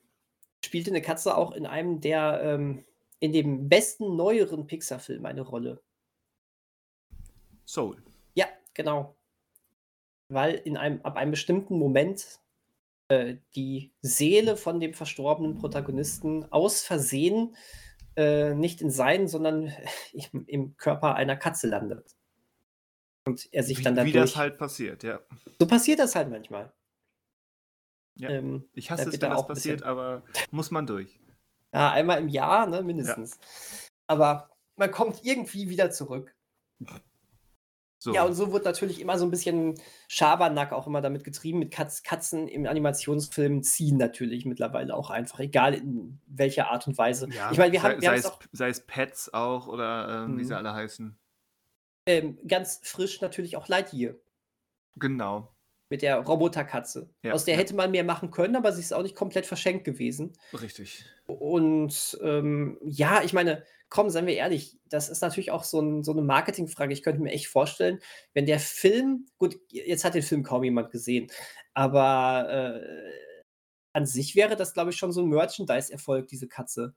spielte 0.63 0.89
eine 0.89 1.01
Katze 1.01 1.37
auch 1.37 1.51
in 1.51 1.65
einem 1.65 2.01
der, 2.01 2.41
ähm, 2.43 2.83
in 3.19 3.31
dem 3.31 3.69
besten 3.69 4.15
neueren 4.15 4.67
Pixar-Film 4.67 5.25
eine 5.25 5.41
Rolle. 5.41 5.81
Soul. 7.65 8.03
Ja, 8.33 8.47
genau. 8.73 9.15
Weil 10.27 10.55
in 10.55 10.77
einem, 10.77 11.01
ab 11.01 11.15
einem 11.15 11.31
bestimmten 11.31 11.77
Moment 11.77 12.39
äh, 13.09 13.37
die 13.55 13.91
Seele 14.01 14.57
von 14.57 14.79
dem 14.79 14.93
verstorbenen 14.93 15.55
Protagonisten 15.55 16.51
aus 16.51 16.81
Versehen 16.81 17.55
äh, 18.15 18.53
nicht 18.53 18.81
in 18.81 18.89
seinen, 18.89 19.27
sondern 19.27 19.71
im, 20.13 20.45
im 20.47 20.77
Körper 20.77 21.15
einer 21.15 21.35
Katze 21.35 21.67
landet. 21.67 22.15
Und 23.25 23.47
er 23.53 23.63
sich 23.63 23.79
Wie, 23.79 23.83
dann 23.83 23.95
wie 23.95 24.11
dadurch. 24.11 24.31
das 24.31 24.35
halt 24.35 24.57
passiert, 24.57 25.03
ja. 25.03 25.21
so 25.59 25.65
passiert 25.65 25.99
das 25.99 26.15
halt 26.15 26.29
manchmal. 26.29 26.73
Ja. 28.15 28.29
Ähm, 28.29 28.69
Ich 28.73 28.91
hasse 28.91 29.09
es, 29.09 29.13
wenn 29.21 29.29
das 29.29 29.47
passiert, 29.47 29.77
bisschen- 29.77 29.89
aber 29.89 30.23
muss 30.51 30.71
man 30.71 30.85
durch. 30.85 31.19
Ja, 31.73 31.91
einmal 31.91 32.19
im 32.19 32.27
Jahr, 32.27 32.67
ne, 32.67 32.83
mindestens. 32.83 33.39
Aber 34.07 34.51
man 34.75 34.91
kommt 34.91 35.23
irgendwie 35.23 35.69
wieder 35.69 35.89
zurück. 35.89 36.35
So. 38.03 38.13
Ja, 38.13 38.25
und 38.25 38.33
so 38.33 38.51
wird 38.51 38.65
natürlich 38.65 38.99
immer 38.99 39.17
so 39.17 39.23
ein 39.23 39.31
bisschen 39.31 39.75
Schabernack 40.09 40.73
auch 40.73 40.87
immer 40.87 40.99
damit 40.99 41.23
getrieben. 41.23 41.59
Mit 41.59 41.71
Katz, 41.71 42.03
Katzen 42.03 42.49
im 42.49 42.65
Animationsfilm 42.67 43.63
ziehen 43.63 43.95
natürlich 43.95 44.43
mittlerweile 44.43 44.93
auch 44.93 45.09
einfach, 45.09 45.39
egal 45.39 45.73
in 45.73 46.19
welcher 46.27 46.69
Art 46.69 46.85
und 46.85 46.97
Weise. 46.97 47.29
Ja, 47.29 47.49
ich 47.49 47.57
meine, 47.57 47.71
wir 47.71 47.79
sei, 47.79 47.89
haben, 47.93 48.01
wir 48.01 48.09
sei, 48.09 48.15
es, 48.17 48.25
auch 48.25 48.39
sei 48.51 48.67
es 48.67 48.85
Pets 48.85 49.33
auch 49.33 49.67
oder 49.69 50.25
ähm, 50.25 50.37
wie 50.37 50.41
Mhm. 50.41 50.47
sie 50.47 50.57
alle 50.57 50.73
heißen. 50.73 51.17
ähm, 52.05 52.37
ganz 52.45 52.81
frisch 52.83 53.21
natürlich 53.21 53.55
auch 53.55 53.69
Lightyear 53.69 54.15
Genau. 54.97 55.52
Mit 55.89 56.01
der 56.01 56.17
Roboterkatze. 56.17 57.09
Ja, 57.21 57.33
Aus 57.33 57.45
der 57.45 57.55
ja. 57.55 57.59
hätte 57.59 57.75
man 57.75 57.91
mehr 57.91 58.03
machen 58.03 58.31
können, 58.31 58.55
aber 58.55 58.71
sie 58.71 58.81
ist 58.81 58.93
auch 58.93 59.03
nicht 59.03 59.15
komplett 59.15 59.45
verschenkt 59.45 59.83
gewesen. 59.83 60.33
Richtig. 60.59 61.05
Und 61.25 62.17
ähm, 62.23 62.79
ja, 62.83 63.21
ich 63.23 63.33
meine, 63.33 63.63
komm, 63.89 64.09
seien 64.09 64.25
wir 64.25 64.33
ehrlich, 64.33 64.79
das 64.89 65.09
ist 65.09 65.21
natürlich 65.21 65.51
auch 65.51 65.63
so, 65.63 65.79
ein, 65.79 66.03
so 66.03 66.11
eine 66.11 66.23
Marketingfrage. 66.23 66.93
Ich 66.93 67.03
könnte 67.03 67.21
mir 67.21 67.31
echt 67.31 67.47
vorstellen, 67.47 67.99
wenn 68.33 68.47
der 68.47 68.59
Film, 68.59 69.27
gut, 69.37 69.55
jetzt 69.69 70.03
hat 70.03 70.15
den 70.15 70.23
Film 70.23 70.41
kaum 70.41 70.63
jemand 70.63 70.89
gesehen, 70.89 71.29
aber 71.73 72.49
äh, 72.49 73.13
an 73.93 74.07
sich 74.07 74.35
wäre 74.35 74.55
das, 74.55 74.73
glaube 74.73 74.89
ich, 74.89 74.97
schon 74.97 75.11
so 75.11 75.21
ein 75.21 75.29
Merchandise-Erfolg, 75.29 76.27
diese 76.27 76.47
Katze 76.47 76.95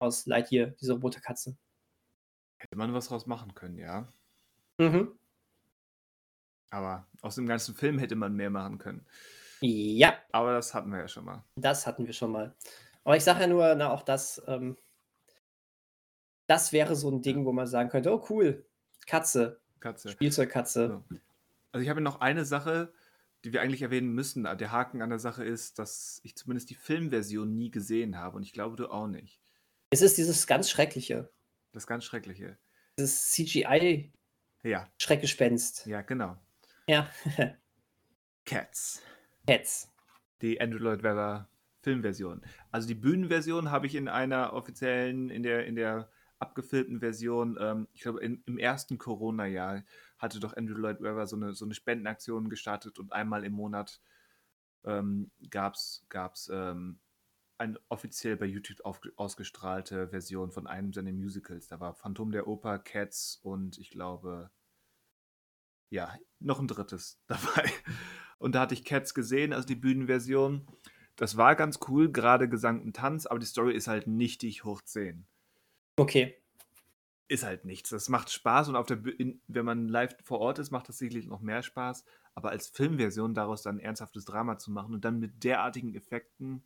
aus 0.00 0.26
Lightyear, 0.26 0.72
diese 0.80 0.94
Roboterkatze. 0.94 1.56
Hätte 2.58 2.76
man 2.76 2.92
was 2.92 3.08
draus 3.08 3.26
machen 3.26 3.54
können, 3.54 3.78
ja. 3.78 4.12
Mhm. 4.78 5.16
Aber 6.74 7.06
aus 7.22 7.36
dem 7.36 7.46
ganzen 7.46 7.72
Film 7.76 8.00
hätte 8.00 8.16
man 8.16 8.34
mehr 8.34 8.50
machen 8.50 8.78
können. 8.78 9.06
Ja, 9.60 10.18
Aber 10.32 10.52
das 10.54 10.74
hatten 10.74 10.90
wir 10.90 10.98
ja 10.98 11.06
schon 11.08 11.24
mal. 11.24 11.44
das 11.54 11.86
hatten 11.86 12.04
wir 12.04 12.12
schon 12.12 12.32
mal. 12.32 12.52
Aber 13.04 13.16
ich 13.16 13.22
sage 13.22 13.42
ja 13.42 13.46
nur, 13.46 13.74
na, 13.76 13.92
auch 13.92 14.02
das, 14.02 14.42
ähm, 14.48 14.76
das 16.48 16.72
wäre 16.72 16.96
so 16.96 17.10
ein 17.10 17.22
Ding, 17.22 17.44
wo 17.44 17.52
man 17.52 17.68
sagen 17.68 17.88
könnte, 17.90 18.12
oh 18.12 18.26
cool, 18.28 18.66
Katze, 19.06 19.60
Katze. 19.78 20.08
Spielzeugkatze. 20.10 20.88
So. 20.88 21.16
Also 21.70 21.82
ich 21.84 21.88
habe 21.90 22.00
noch 22.00 22.20
eine 22.20 22.44
Sache, 22.44 22.92
die 23.44 23.52
wir 23.52 23.62
eigentlich 23.62 23.82
erwähnen 23.82 24.12
müssen. 24.12 24.42
Der 24.42 24.72
Haken 24.72 25.00
an 25.00 25.10
der 25.10 25.18
Sache 25.20 25.44
ist, 25.44 25.78
dass 25.78 26.20
ich 26.24 26.34
zumindest 26.36 26.70
die 26.70 26.74
Filmversion 26.74 27.54
nie 27.54 27.70
gesehen 27.70 28.18
habe 28.18 28.36
und 28.36 28.42
ich 28.42 28.52
glaube, 28.52 28.74
du 28.76 28.88
auch 28.90 29.06
nicht. 29.06 29.40
Es 29.90 30.02
ist 30.02 30.18
dieses 30.18 30.46
ganz 30.48 30.68
Schreckliche. 30.70 31.30
Das 31.72 31.86
ganz 31.86 32.04
Schreckliche. 32.04 32.58
Dieses 32.98 33.36
Ja, 33.36 33.44
CGI-Schreckgespenst. 34.64 35.86
ja, 35.86 36.02
genau. 36.02 36.36
Ja. 36.86 37.08
Cats. 38.44 39.02
Cats. 39.46 39.90
Die 40.42 40.60
Andrew 40.60 40.78
Lloyd 40.78 41.02
Webber 41.02 41.48
Filmversion. 41.80 42.42
Also 42.70 42.88
die 42.88 42.94
Bühnenversion 42.94 43.70
habe 43.70 43.86
ich 43.86 43.94
in 43.94 44.08
einer 44.08 44.52
offiziellen, 44.52 45.30
in 45.30 45.42
der, 45.42 45.66
in 45.66 45.76
der 45.76 46.10
abgefilmten 46.38 47.00
Version, 47.00 47.56
ähm, 47.60 47.88
ich 47.92 48.02
glaube 48.02 48.20
in, 48.20 48.42
im 48.46 48.58
ersten 48.58 48.98
Corona-Jahr 48.98 49.84
hatte 50.18 50.40
doch 50.40 50.56
Andrew 50.56 50.76
Lloyd 50.76 51.00
Webber 51.00 51.26
so 51.26 51.36
eine, 51.36 51.54
so 51.54 51.64
eine 51.64 51.74
Spendenaktion 51.74 52.50
gestartet 52.50 52.98
und 52.98 53.12
einmal 53.12 53.44
im 53.44 53.52
Monat 53.52 54.00
ähm, 54.84 55.30
gab 55.50 55.74
es 55.74 56.04
gab's, 56.08 56.50
ähm, 56.52 56.98
eine 57.56 57.78
offiziell 57.88 58.36
bei 58.36 58.46
YouTube 58.46 58.84
auf, 58.84 59.00
ausgestrahlte 59.16 60.08
Version 60.08 60.50
von 60.50 60.66
einem 60.66 60.92
seiner 60.92 61.12
Musicals. 61.12 61.68
Da 61.68 61.80
war 61.80 61.94
Phantom 61.94 62.32
der 62.32 62.48
Oper, 62.48 62.78
Cats 62.78 63.40
und 63.42 63.78
ich 63.78 63.90
glaube, 63.90 64.50
ja, 65.90 66.12
noch 66.40 66.60
ein 66.60 66.68
drittes 66.68 67.20
dabei. 67.26 67.70
Und 68.38 68.54
da 68.54 68.60
hatte 68.60 68.74
ich 68.74 68.84
Cats 68.84 69.14
gesehen, 69.14 69.52
also 69.52 69.66
die 69.66 69.74
Bühnenversion. 69.74 70.66
Das 71.16 71.36
war 71.36 71.54
ganz 71.54 71.78
cool, 71.88 72.10
gerade 72.10 72.48
Gesang 72.48 72.82
und 72.82 72.96
Tanz, 72.96 73.26
aber 73.26 73.38
die 73.38 73.46
Story 73.46 73.74
ist 73.74 73.86
halt 73.86 74.06
nichtig 74.06 74.64
hoch 74.64 74.82
10. 74.82 75.26
Okay. 75.96 76.36
Ist 77.28 77.44
halt 77.44 77.64
nichts. 77.64 77.90
Das 77.90 78.08
macht 78.08 78.30
Spaß 78.30 78.68
und 78.68 78.76
auf 78.76 78.86
der 78.86 78.98
in, 79.18 79.40
wenn 79.46 79.64
man 79.64 79.88
live 79.88 80.16
vor 80.24 80.40
Ort 80.40 80.58
ist, 80.58 80.72
macht 80.72 80.88
das 80.88 80.98
sicherlich 80.98 81.26
noch 81.26 81.40
mehr 81.40 81.62
Spaß. 81.62 82.04
Aber 82.34 82.50
als 82.50 82.66
Filmversion 82.66 83.32
daraus 83.32 83.62
dann 83.62 83.76
ein 83.76 83.80
ernsthaftes 83.80 84.24
Drama 84.24 84.58
zu 84.58 84.72
machen 84.72 84.92
und 84.92 85.04
dann 85.04 85.20
mit 85.20 85.44
derartigen 85.44 85.94
Effekten 85.94 86.64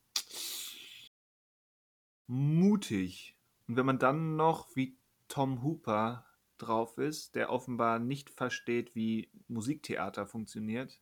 mutig. 2.27 3.37
Und 3.67 3.77
wenn 3.77 3.87
man 3.87 3.99
dann 3.99 4.37
noch 4.37 4.75
wie 4.75 4.99
Tom 5.29 5.63
Hooper 5.63 6.25
drauf 6.59 6.99
ist, 6.99 7.35
der 7.35 7.51
offenbar 7.51 7.99
nicht 7.99 8.31
versteht, 8.31 8.95
wie 8.95 9.31
Musiktheater 9.49 10.27
funktioniert, 10.27 11.01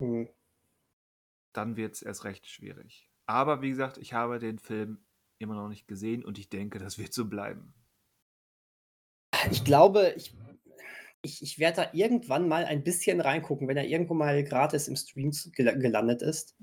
Hm. 0.00 0.24
dann 1.54 1.76
wird 1.76 1.94
es 1.94 2.02
erst 2.02 2.24
recht 2.24 2.46
schwierig. 2.46 3.10
Aber 3.26 3.62
wie 3.62 3.70
gesagt, 3.70 3.96
ich 3.98 4.12
habe 4.12 4.38
den 4.38 4.58
Film 4.58 5.06
immer 5.38 5.54
noch 5.54 5.68
nicht 5.68 5.88
gesehen 5.88 6.22
und 6.24 6.38
ich 6.38 6.50
denke, 6.50 6.78
das 6.78 6.98
wird 6.98 7.14
so 7.14 7.24
bleiben. 7.28 7.74
Ich 9.50 9.64
glaube, 9.64 10.14
ich, 10.16 10.34
ich, 11.22 11.42
ich 11.42 11.58
werde 11.58 11.82
da 11.82 11.90
irgendwann 11.92 12.48
mal 12.48 12.64
ein 12.64 12.84
bisschen 12.84 13.20
reingucken, 13.20 13.68
wenn 13.68 13.76
er 13.76 13.86
irgendwo 13.86 14.14
mal 14.14 14.42
gratis 14.44 14.88
im 14.88 14.96
Stream 14.96 15.32
gelandet 15.54 16.22
ist. 16.22 16.56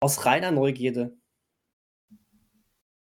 Aus 0.00 0.26
reiner 0.26 0.50
Neugierde. 0.50 1.16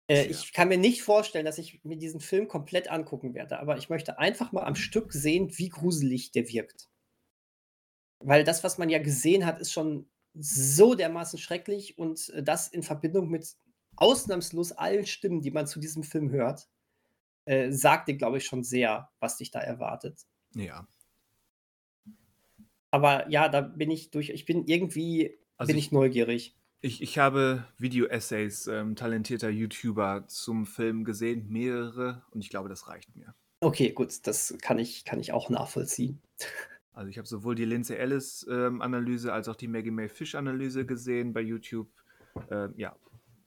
Äh, 0.09 0.25
ich 0.25 0.53
kann 0.53 0.67
mir 0.69 0.77
nicht 0.77 1.03
vorstellen, 1.03 1.45
dass 1.45 1.57
ich 1.57 1.83
mir 1.83 1.97
diesen 1.97 2.19
Film 2.19 2.47
komplett 2.47 2.89
angucken 2.89 3.33
werde, 3.33 3.59
aber 3.59 3.77
ich 3.77 3.89
möchte 3.89 4.17
einfach 4.19 4.51
mal 4.51 4.63
am 4.63 4.75
Stück 4.75 5.13
sehen, 5.13 5.57
wie 5.57 5.69
gruselig 5.69 6.31
der 6.31 6.49
wirkt. 6.49 6.89
Weil 8.19 8.43
das, 8.43 8.63
was 8.63 8.77
man 8.77 8.89
ja 8.89 8.99
gesehen 8.99 9.45
hat, 9.45 9.59
ist 9.59 9.71
schon 9.71 10.09
so 10.33 10.95
dermaßen 10.95 11.39
schrecklich 11.39 11.97
und 11.97 12.29
äh, 12.29 12.43
das 12.43 12.67
in 12.67 12.83
Verbindung 12.83 13.29
mit 13.29 13.55
ausnahmslos 13.95 14.71
allen 14.73 15.05
Stimmen, 15.05 15.41
die 15.41 15.51
man 15.51 15.67
zu 15.67 15.79
diesem 15.79 16.03
Film 16.03 16.31
hört, 16.31 16.67
äh, 17.45 17.71
sagt 17.71 18.07
dir, 18.07 18.15
glaube 18.15 18.37
ich, 18.37 18.45
schon 18.45 18.63
sehr, 18.63 19.09
was 19.19 19.37
dich 19.37 19.51
da 19.51 19.59
erwartet. 19.59 20.25
Ja. 20.55 20.87
Aber 22.91 23.29
ja, 23.29 23.49
da 23.49 23.61
bin 23.61 23.91
ich 23.91 24.09
durch, 24.11 24.29
ich 24.29 24.45
bin 24.45 24.65
irgendwie, 24.65 25.37
Also 25.57 25.69
bin 25.69 25.77
ich- 25.77 25.85
ich 25.87 25.91
neugierig. 25.91 26.55
Ich, 26.81 27.01
ich 27.01 27.17
habe 27.17 27.65
Video-Essays 27.77 28.67
ähm, 28.67 28.95
talentierter 28.95 29.49
YouTuber 29.49 30.25
zum 30.27 30.65
Film 30.65 31.03
gesehen, 31.03 31.49
mehrere, 31.49 32.23
und 32.31 32.41
ich 32.41 32.49
glaube, 32.49 32.69
das 32.69 32.87
reicht 32.87 33.13
mir. 33.17 33.35
Okay, 33.59 33.91
gut, 33.91 34.25
das 34.25 34.55
kann 34.61 34.79
ich, 34.79 35.03
kann 35.03 35.19
ich 35.19 35.33
auch 35.33 35.49
nachvollziehen. 35.49 36.21
Also 36.93 37.09
ich 37.09 37.17
habe 37.17 37.27
sowohl 37.27 37.55
die 37.55 37.65
Lindsay 37.65 37.97
Ellis 37.97 38.47
ähm, 38.49 38.81
Analyse 38.81 39.33
als 39.33 39.49
auch 39.49 39.57
die 39.57 39.67
Maggie 39.67 39.91
May 39.91 40.07
Fish 40.07 40.35
Analyse 40.35 40.85
gesehen 40.85 41.33
bei 41.33 41.41
YouTube. 41.41 41.89
Ähm, 42.49 42.73
ja, 42.77 42.95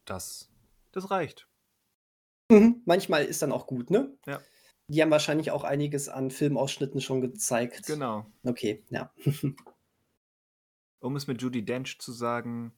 das, 0.05 0.51
das 0.93 1.11
reicht. 1.11 1.49
Mhm, 2.51 2.83
Manchmal 2.85 3.25
ist 3.25 3.41
dann 3.41 3.53
auch 3.53 3.67
gut, 3.67 3.91
ne? 3.91 4.15
Ja. 4.27 4.41
Die 4.89 5.01
haben 5.01 5.11
wahrscheinlich 5.11 5.51
auch 5.51 5.65
einiges 5.65 6.11
an 6.11 6.31
Filmausschnitten 6.31 7.01
schon 7.01 7.23
gezeigt. 7.23 7.87
Genau. 7.87 8.27
Okay, 8.43 8.85
ja. 8.91 9.11
Um 11.01 11.17
es 11.17 11.27
mit 11.27 11.43
Judy 11.43 11.65
Dench 11.65 11.99
zu 11.99 12.13
sagen, 12.13 12.73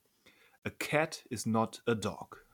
a 0.65 0.69
cat 0.69 1.25
is 1.29 1.45
not 1.45 1.81
a 1.85 1.93
dog. 1.95 2.45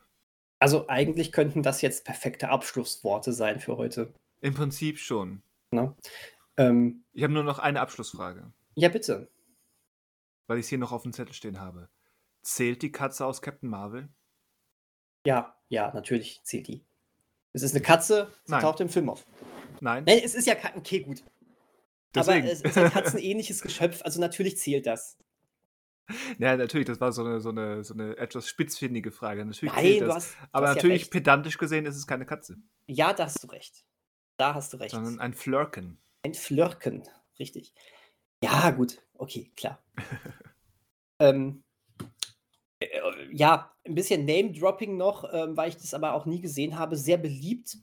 Also 0.60 0.88
eigentlich 0.90 1.32
könnten 1.32 1.64
das 1.64 1.82
jetzt 1.82 2.06
perfekte 2.06 2.50
Abschlussworte 2.50 3.34
sein 3.34 3.60
für 3.60 3.78
heute. 3.78 4.14
Im 4.42 4.54
Prinzip 4.54 5.00
schon. 5.00 5.42
Ne? 5.72 5.96
Ähm, 6.58 7.04
Ich 7.14 7.24
habe 7.24 7.34
nur 7.34 7.44
noch 7.44 7.60
eine 7.60 7.80
Abschlussfrage, 7.82 8.52
ja, 8.76 8.90
bitte. 8.90 9.32
weil 10.48 10.58
ich 10.60 10.66
es 10.66 10.70
hier 10.70 10.78
noch 10.78 10.92
auf 10.92 11.04
dem 11.04 11.14
Zettel 11.14 11.34
stehen 11.34 11.60
habe. 11.60 11.90
Zählt 12.44 12.82
die 12.82 12.92
Katze 12.92 13.26
aus 13.26 13.42
Captain 13.42 13.70
Marvel? 13.70 14.10
Ja, 15.26 15.56
ja, 15.70 15.92
natürlich 15.94 16.44
zählt 16.44 16.68
die. 16.68 16.84
Es 17.54 17.62
ist 17.64 17.74
eine 17.76 17.82
Katze, 17.84 18.32
sie 18.46 18.52
Nein. 18.52 18.62
taucht 18.62 18.80
im 18.82 18.90
Film 18.90 19.10
auf. 19.10 19.26
Nein? 19.80 20.04
Nein, 20.06 20.22
es 20.24 20.36
ist 20.36 20.48
ja 20.48 20.56
kein. 20.56 20.76
Okay, 20.78 21.00
gut. 21.02 21.24
Deswegen. 22.14 22.44
Aber 22.44 22.52
es 22.52 22.62
ist 22.62 22.78
ein 22.78 22.92
katzenähnliches 22.92 23.62
Geschöpf, 23.62 24.02
also 24.04 24.20
natürlich 24.20 24.58
zählt 24.58 24.86
das. 24.86 25.18
Ja, 26.40 26.58
natürlich, 26.58 26.88
das 26.88 27.00
war 27.00 27.12
so 27.12 27.24
eine, 27.24 27.40
so 27.40 27.50
eine, 27.50 27.84
so 27.84 27.94
eine 27.94 28.18
etwas 28.18 28.48
spitzfindige 28.48 29.12
Frage. 29.12 29.46
Natürlich 29.46 29.74
Nein, 29.74 30.00
du 30.00 30.06
das. 30.08 30.16
hast. 30.16 30.38
Aber 30.52 30.68
hast 30.70 30.76
natürlich, 30.76 31.04
Ja, 31.04 31.10
pedantisch 31.10 31.58
gesehen, 31.58 31.86
ist 31.86 31.96
es 31.96 32.08
keine 32.08 32.26
Katze, 32.26 32.58
ja, 32.88 33.14
da 33.14 33.26
hast 33.26 33.44
du 33.44 33.48
recht. 33.48 33.86
Da 34.38 34.54
hast 34.54 34.74
du 34.74 34.78
recht. 34.78 34.92
sondern 34.92 35.20
ein 35.20 35.34
Flirken. 35.34 35.98
Ein 36.24 36.34
Flirken, 36.34 37.04
richtig. 37.40 37.74
Ja, 38.44 38.72
gut, 38.72 39.02
okay, 39.14 39.52
klar. 39.56 39.84
ähm, 41.20 41.64
äh, 42.80 42.88
ja, 43.32 43.74
ein 43.86 43.96
bisschen 43.96 44.26
Name-Dropping 44.26 44.98
noch, 44.98 45.32
ähm, 45.32 45.56
weil 45.56 45.70
ich 45.70 45.78
das 45.78 45.94
aber 45.94 46.14
auch 46.14 46.26
nie 46.26 46.42
gesehen 46.42 46.78
habe. 46.78 46.98
Sehr 46.98 47.18
beliebt 47.18 47.78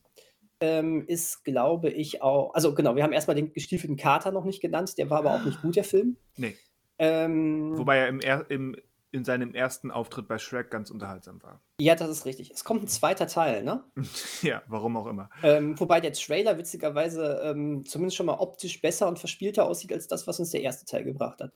ähm, 0.61 1.07
ist, 1.07 1.45
glaube 1.45 1.91
ich, 1.91 2.23
auch. 2.23 2.53
Also, 2.55 2.75
genau, 2.75 2.97
wir 2.97 3.03
haben 3.05 3.13
erstmal 3.13 3.37
den 3.37 3.53
gestiefelten 3.53 3.97
Kater 3.97 4.33
noch 4.33 4.45
nicht 4.45 4.61
genannt. 4.61 4.99
Der 4.99 5.09
war 5.11 5.19
aber 5.19 5.35
auch 5.35 5.45
nicht 5.45 5.63
gut, 5.63 5.77
der 5.77 5.85
Film. 5.85 6.17
Nee. 6.37 6.57
Ähm, 6.99 7.77
Wobei 7.79 7.99
er 7.99 8.09
im, 8.09 8.20
er 8.20 8.51
im, 8.51 8.77
in 9.11 9.25
seinem 9.25 9.55
ersten 9.55 9.91
Auftritt 9.91 10.29
bei 10.29 10.39
Shrek 10.39 10.70
ganz 10.70 10.91
unterhaltsam 10.91 11.43
war. 11.43 11.62
ja, 11.81 11.95
das 11.95 12.11
ist 12.11 12.27
richtig. 12.27 12.51
Es 12.51 12.65
kommt 12.65 12.83
ein 12.83 12.89
zweiter 12.89 13.27
Teil, 13.27 13.62
ne? 13.62 13.85
ja, 14.43 14.62
warum 14.66 14.97
auch 14.97 15.07
immer. 15.07 15.31
Ähm, 15.43 15.79
wobei 15.81 16.01
der 16.01 16.12
Trailer 16.12 16.59
witzigerweise 16.59 17.41
ähm, 17.45 17.85
zumindest 17.87 18.16
schon 18.16 18.27
mal 18.27 18.39
optisch 18.39 18.81
besser 18.81 19.09
und 19.09 19.19
verspielter 19.19 19.66
aussieht 19.66 19.93
als 19.93 20.09
das, 20.09 20.27
was 20.27 20.41
uns 20.41 20.51
der 20.51 20.62
erste 20.62 20.85
Teil 20.85 21.05
gebracht 21.05 21.41
hat. 21.41 21.53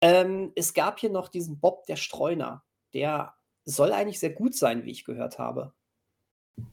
Ähm, 0.00 0.52
es 0.54 0.72
gab 0.72 0.98
hier 0.98 1.10
noch 1.10 1.28
diesen 1.28 1.60
Bob 1.60 1.84
der 1.86 1.96
Streuner. 1.96 2.64
Der 2.94 3.34
soll 3.64 3.92
eigentlich 3.92 4.18
sehr 4.18 4.30
gut 4.30 4.54
sein, 4.54 4.84
wie 4.84 4.90
ich 4.90 5.04
gehört 5.04 5.38
habe. 5.38 5.74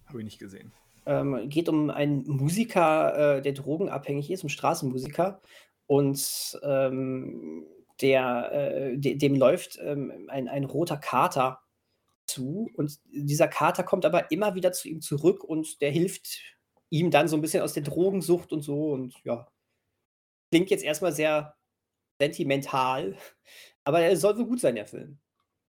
Habe 0.05 0.19
ich 0.19 0.25
nicht 0.25 0.39
gesehen. 0.39 0.71
Ähm, 1.05 1.49
geht 1.49 1.69
um 1.69 1.89
einen 1.89 2.27
Musiker, 2.27 3.37
äh, 3.37 3.41
der 3.41 3.53
drogenabhängig 3.53 4.31
ist, 4.31 4.43
um 4.43 4.49
Straßenmusiker. 4.49 5.41
Und 5.85 6.59
ähm, 6.63 7.65
der, 8.01 8.51
äh, 8.51 8.97
de 8.97 9.15
dem 9.15 9.35
läuft 9.35 9.79
ähm, 9.81 10.27
ein, 10.29 10.47
ein 10.47 10.63
roter 10.65 10.97
Kater 10.97 11.61
zu. 12.27 12.69
Und 12.75 12.99
dieser 13.11 13.47
Kater 13.47 13.83
kommt 13.83 14.05
aber 14.05 14.31
immer 14.31 14.55
wieder 14.55 14.71
zu 14.71 14.87
ihm 14.87 15.01
zurück 15.01 15.43
und 15.43 15.81
der 15.81 15.91
hilft 15.91 16.41
ihm 16.89 17.11
dann 17.11 17.27
so 17.27 17.35
ein 17.35 17.41
bisschen 17.41 17.63
aus 17.63 17.73
der 17.73 17.83
Drogensucht 17.83 18.51
und 18.53 18.61
so. 18.61 18.91
Und 18.91 19.15
ja, 19.23 19.47
klingt 20.51 20.69
jetzt 20.69 20.83
erstmal 20.83 21.13
sehr 21.13 21.55
sentimental, 22.19 23.15
aber 23.83 24.01
er 24.01 24.17
soll 24.17 24.37
wohl 24.37 24.45
gut 24.47 24.59
sein, 24.59 24.75
der 24.75 24.85
Film. 24.87 25.19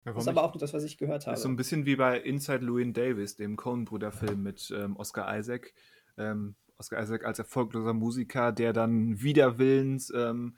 Ja, 0.04 0.12
Das 0.12 0.24
ist 0.24 0.28
aber 0.28 0.42
auch 0.42 0.54
nur 0.54 0.60
das, 0.60 0.72
was 0.72 0.84
ich 0.84 0.96
gehört 0.96 1.26
habe. 1.26 1.36
ist 1.36 1.42
so 1.42 1.48
ein 1.48 1.56
bisschen 1.56 1.84
wie 1.84 1.96
bei 1.96 2.18
Inside 2.18 2.64
Llewyn 2.64 2.92
Davis, 2.92 3.36
dem 3.36 3.56
Coen-Bruder-Film 3.56 4.42
mit 4.42 4.72
ähm, 4.74 4.96
Oscar 4.96 5.36
Isaac. 5.38 5.74
Ähm, 6.16 6.56
Oscar 6.78 7.02
Isaac 7.02 7.24
als 7.24 7.38
erfolgloser 7.40 7.92
Musiker, 7.92 8.52
der 8.52 8.72
dann 8.72 9.20
wider 9.20 9.58
Willens 9.58 10.12
ähm, 10.14 10.56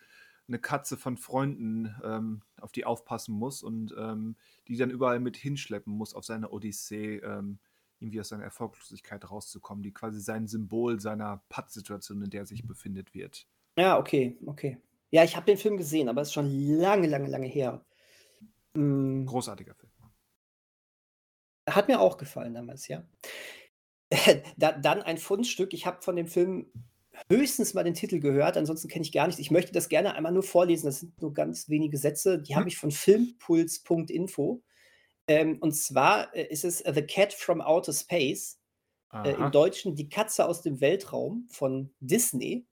eine 0.50 0.58
Katze 0.58 0.96
von 0.96 1.16
Freunden 1.16 1.94
ähm, 2.04 2.42
auf 2.60 2.72
die 2.72 2.84
aufpassen 2.84 3.34
muss 3.34 3.62
und 3.62 3.94
ähm, 3.96 4.36
die 4.68 4.76
dann 4.76 4.90
überall 4.90 5.20
mit 5.20 5.36
hinschleppen 5.36 5.92
muss 5.92 6.12
auf 6.14 6.24
seine 6.24 6.50
Odyssee, 6.50 7.18
ähm, 7.18 7.58
irgendwie 8.00 8.20
aus 8.20 8.28
seiner 8.28 8.44
Erfolglosigkeit 8.44 9.30
rauszukommen, 9.30 9.82
die 9.82 9.92
quasi 9.92 10.20
sein 10.20 10.48
Symbol 10.48 11.00
seiner 11.00 11.42
Pattsituation, 11.48 12.22
in 12.22 12.30
der 12.30 12.42
er 12.42 12.46
sich 12.46 12.66
befindet, 12.66 13.14
wird. 13.14 13.46
Ja, 13.78 13.98
okay, 13.98 14.36
okay. 14.46 14.78
Ja, 15.10 15.24
ich 15.24 15.36
habe 15.36 15.46
den 15.46 15.56
Film 15.56 15.76
gesehen, 15.76 16.08
aber 16.08 16.22
es 16.22 16.28
ist 16.28 16.34
schon 16.34 16.50
lange, 16.50 17.06
lange, 17.06 17.28
lange 17.28 17.46
her. 17.46 17.84
Mm, 18.74 19.24
Großartiger 19.26 19.74
Film. 19.74 19.92
Hat 21.68 21.88
mir 21.88 22.00
auch 22.00 22.16
gefallen 22.16 22.54
damals, 22.54 22.88
ja. 22.88 23.04
da, 24.56 24.72
dann 24.72 25.02
ein 25.02 25.18
Fundstück. 25.18 25.72
Ich 25.72 25.86
habe 25.86 26.02
von 26.02 26.16
dem 26.16 26.26
Film 26.26 26.66
höchstens 27.28 27.74
mal 27.74 27.84
den 27.84 27.94
Titel 27.94 28.20
gehört, 28.20 28.56
ansonsten 28.56 28.88
kenne 28.88 29.04
ich 29.04 29.12
gar 29.12 29.26
nichts. 29.26 29.40
Ich 29.40 29.50
möchte 29.50 29.72
das 29.72 29.88
gerne 29.88 30.14
einmal 30.14 30.32
nur 30.32 30.42
vorlesen. 30.42 30.86
Das 30.86 31.00
sind 31.00 31.20
nur 31.20 31.34
ganz 31.34 31.68
wenige 31.68 31.98
Sätze. 31.98 32.40
Die 32.40 32.56
habe 32.56 32.68
ich 32.68 32.76
von 32.76 32.90
filmpuls.info. 32.90 34.62
Ähm, 35.28 35.58
und 35.60 35.72
zwar 35.72 36.34
äh, 36.34 36.46
ist 36.46 36.64
es 36.64 36.78
The 36.78 37.02
Cat 37.02 37.32
from 37.32 37.60
Outer 37.60 37.92
Space. 37.92 38.58
äh, 39.12 39.32
im 39.32 39.50
Deutschen 39.50 39.94
Die 39.96 40.08
Katze 40.08 40.46
aus 40.46 40.62
dem 40.62 40.80
Weltraum 40.80 41.46
von 41.50 41.92
Disney, 42.00 42.66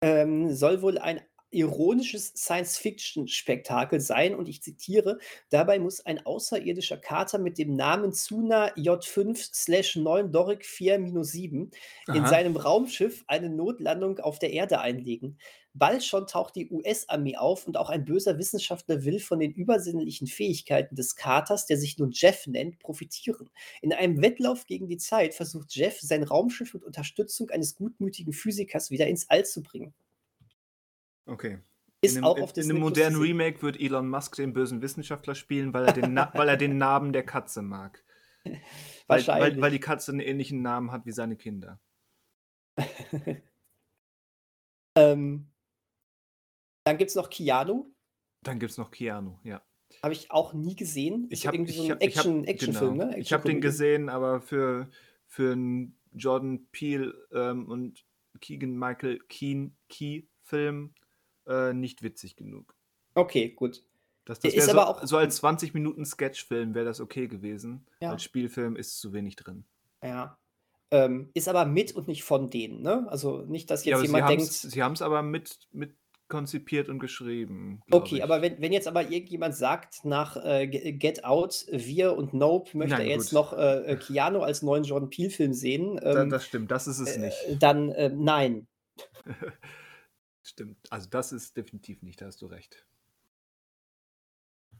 ähm, 0.00 0.54
soll 0.54 0.82
wohl 0.82 0.98
ein 0.98 1.20
ironisches 1.50 2.28
Science-Fiction-Spektakel 2.36 4.00
sein 4.00 4.34
und 4.34 4.48
ich 4.48 4.62
zitiere: 4.62 5.18
„Dabei 5.50 5.78
muss 5.78 6.04
ein 6.04 6.24
außerirdischer 6.24 6.98
Kater 6.98 7.38
mit 7.38 7.58
dem 7.58 7.74
Namen 7.74 8.12
Zuna 8.12 8.74
J5/9 8.76 10.28
Doric 10.28 10.64
4-7 10.64 11.70
in 12.14 12.26
seinem 12.26 12.56
Raumschiff 12.56 13.24
eine 13.26 13.50
Notlandung 13.50 14.18
auf 14.18 14.38
der 14.38 14.52
Erde 14.52 14.80
einlegen. 14.80 15.38
Bald 15.74 16.02
schon 16.04 16.26
taucht 16.26 16.56
die 16.56 16.70
US-Armee 16.70 17.36
auf 17.36 17.66
und 17.66 17.76
auch 17.76 17.88
ein 17.88 18.04
böser 18.04 18.36
Wissenschaftler 18.38 19.04
will 19.04 19.20
von 19.20 19.38
den 19.38 19.52
übersinnlichen 19.52 20.26
Fähigkeiten 20.26 20.96
des 20.96 21.14
Katers, 21.14 21.66
der 21.66 21.76
sich 21.78 21.98
nun 21.98 22.10
Jeff 22.12 22.46
nennt, 22.48 22.78
profitieren. 22.80 23.48
In 23.80 23.92
einem 23.92 24.20
Wettlauf 24.20 24.66
gegen 24.66 24.88
die 24.88 24.96
Zeit 24.96 25.34
versucht 25.34 25.74
Jeff, 25.76 26.00
sein 26.00 26.24
Raumschiff 26.24 26.74
mit 26.74 26.84
Unterstützung 26.84 27.50
eines 27.50 27.76
gutmütigen 27.76 28.32
Physikers 28.32 28.90
wieder 28.90 29.06
ins 29.06 29.30
All 29.30 29.44
zu 29.44 29.62
bringen.“ 29.62 29.94
Okay. 31.28 31.60
Ist 32.00 32.16
in 32.16 32.24
auch 32.24 32.36
einem, 32.36 32.44
auf 32.44 32.56
in, 32.56 32.64
einem 32.64 32.80
modernen. 32.80 33.20
Remake 33.20 33.62
wird 33.62 33.80
Elon 33.80 34.08
Musk 34.08 34.36
den 34.36 34.52
bösen 34.52 34.82
Wissenschaftler 34.82 35.34
spielen, 35.34 35.74
weil 35.74 35.84
er 35.86 35.92
den, 35.92 36.14
Na 36.14 36.30
weil 36.34 36.48
er 36.48 36.56
den 36.56 36.78
Namen 36.78 37.12
der 37.12 37.24
Katze 37.24 37.62
mag. 37.62 38.02
Weil, 38.44 39.26
weil, 39.26 39.26
Wahrscheinlich. 39.26 39.60
weil 39.62 39.70
die 39.70 39.80
Katze 39.80 40.12
einen 40.12 40.20
ähnlichen 40.20 40.60
Namen 40.62 40.92
hat 40.92 41.06
wie 41.06 41.12
seine 41.12 41.36
Kinder. 41.36 41.80
Ähm. 44.96 45.50
Dann 46.84 46.98
gibt's 46.98 47.14
noch 47.14 47.30
Keanu. 47.30 47.92
Dann 48.42 48.58
gibt's 48.58 48.78
noch 48.78 48.90
Keanu, 48.90 49.38
ja. 49.44 49.62
Habe 50.02 50.12
ich 50.12 50.30
auch 50.30 50.52
nie 50.54 50.74
gesehen. 50.74 51.26
Ich 51.30 51.46
habe 51.46 51.56
irgendwie 51.56 51.72
so 51.72 51.82
ich 51.84 51.88
'n 51.88 51.92
habe 51.92 52.04
ich 52.04 52.18
habe 52.18 52.28
Action 52.28 52.44
Actionfilm, 52.44 52.98
genau. 52.98 53.10
ne? 53.12 53.18
Ich 53.18 53.32
habe 53.32 53.48
den 53.48 53.60
gesehen, 53.60 54.08
aber 54.08 54.40
für 54.40 54.90
für 55.26 55.52
'n 55.54 55.96
Jordan 56.12 56.66
Peele, 56.72 57.14
ähm, 57.32 57.66
und 57.68 58.04
Keegan-Michael 58.40 59.20
Keen 59.28 59.76
Key-Film, 59.88 60.94
äh, 61.48 61.72
nicht 61.72 62.02
witzig 62.02 62.36
genug. 62.36 62.74
Okay, 63.14 63.50
gut. 63.50 63.82
Das 64.24 64.40
das 64.40 64.52
ist 64.52 64.66
so 64.66 64.72
aber 64.72 64.88
auch 64.88 65.04
so 65.06 65.16
als 65.16 65.36
20 65.36 65.72
Minuten 65.72 66.04
Sketchfilm 66.04 66.74
wäre 66.74 66.84
das 66.84 67.00
okay 67.00 67.28
gewesen. 67.28 67.86
Ja. 68.00 68.10
Als 68.12 68.22
Spielfilm 68.22 68.76
ist 68.76 69.00
zu 69.00 69.12
wenig 69.14 69.36
drin. 69.36 69.64
Ja. 70.04 70.36
Ähm, 70.90 71.30
ist 71.34 71.48
aber 71.48 71.64
mit 71.66 71.92
und 71.92 72.08
nicht 72.08 72.24
von 72.24 72.48
denen, 72.50 72.82
ne? 72.82 73.06
Also, 73.10 73.42
nicht, 73.42 73.70
dass 73.70 73.84
Ja, 73.84 73.90
jetzt 73.90 73.98
aber 73.98 74.06
sie 74.06 74.06
jemand 74.14 74.24
haben's 74.24 74.60
denkt 74.62 74.74
sie 74.74 74.82
haben's 74.82 75.02
aber 75.02 75.22
mit 75.22 75.58
mit 75.72 75.94
konzipiert 76.28 76.90
und 76.90 76.98
geschrieben, 76.98 77.80
Okay, 77.90 78.20
aber 78.20 78.36
ich. 78.36 78.42
wenn 78.42 78.60
wenn 78.60 78.72
jetzt 78.72 78.86
aber 78.86 79.02
irgendjemand 79.10 79.54
sagt, 79.54 80.04
nach, 80.04 80.36
äh, 80.44 80.66
Ge 80.66 80.92
Get 80.92 81.24
Out, 81.24 81.64
Wir 81.72 82.14
und 82.16 82.34
Nope 82.34 82.76
möchte 82.76 82.96
Nein, 82.96 83.06
er 83.06 83.12
jetzt 83.14 83.30
gut. 83.30 83.32
noch, 83.34 83.52
äh, 83.54 83.92
äh, 83.92 83.96
Keanu 83.96 84.40
als 84.40 84.60
neuen 84.62 84.84
Jordan 84.84 85.08
Peele-Film 85.08 85.54
sehen, 85.54 85.96
Da 85.96 86.22
ähm, 86.22 86.28
das 86.30 86.44
stimmt, 86.44 86.70
das 86.70 86.86
ist 86.86 86.98
es 86.98 87.16
äh, 87.16 87.20
nicht. 87.20 87.62
dann, 87.62 87.90
äh, 87.92 88.10
nein. 88.14 88.66
Stimmt. 90.48 90.90
Also, 90.90 91.10
das 91.10 91.30
ist 91.32 91.56
definitiv 91.58 92.00
nicht, 92.02 92.22
da 92.22 92.26
hast 92.26 92.40
du 92.40 92.46
recht. 92.46 92.82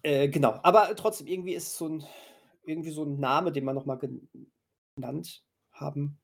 Äh, 0.05 0.29
genau. 0.29 0.59
Aber 0.63 0.95
trotzdem, 0.97 1.27
irgendwie 1.27 1.55
ist 1.55 1.69
es 1.69 1.77
so 1.79 1.87
'n 1.87 2.05
irgendwie 2.65 2.91
so 2.91 3.03
'n 3.05 3.19
Name, 3.19 3.53
den 3.53 3.65
man 3.65 3.75
noch 3.75 3.87
mal 3.87 3.97
gen 3.97 4.29
genannt 4.97 5.45
haben 5.73 6.19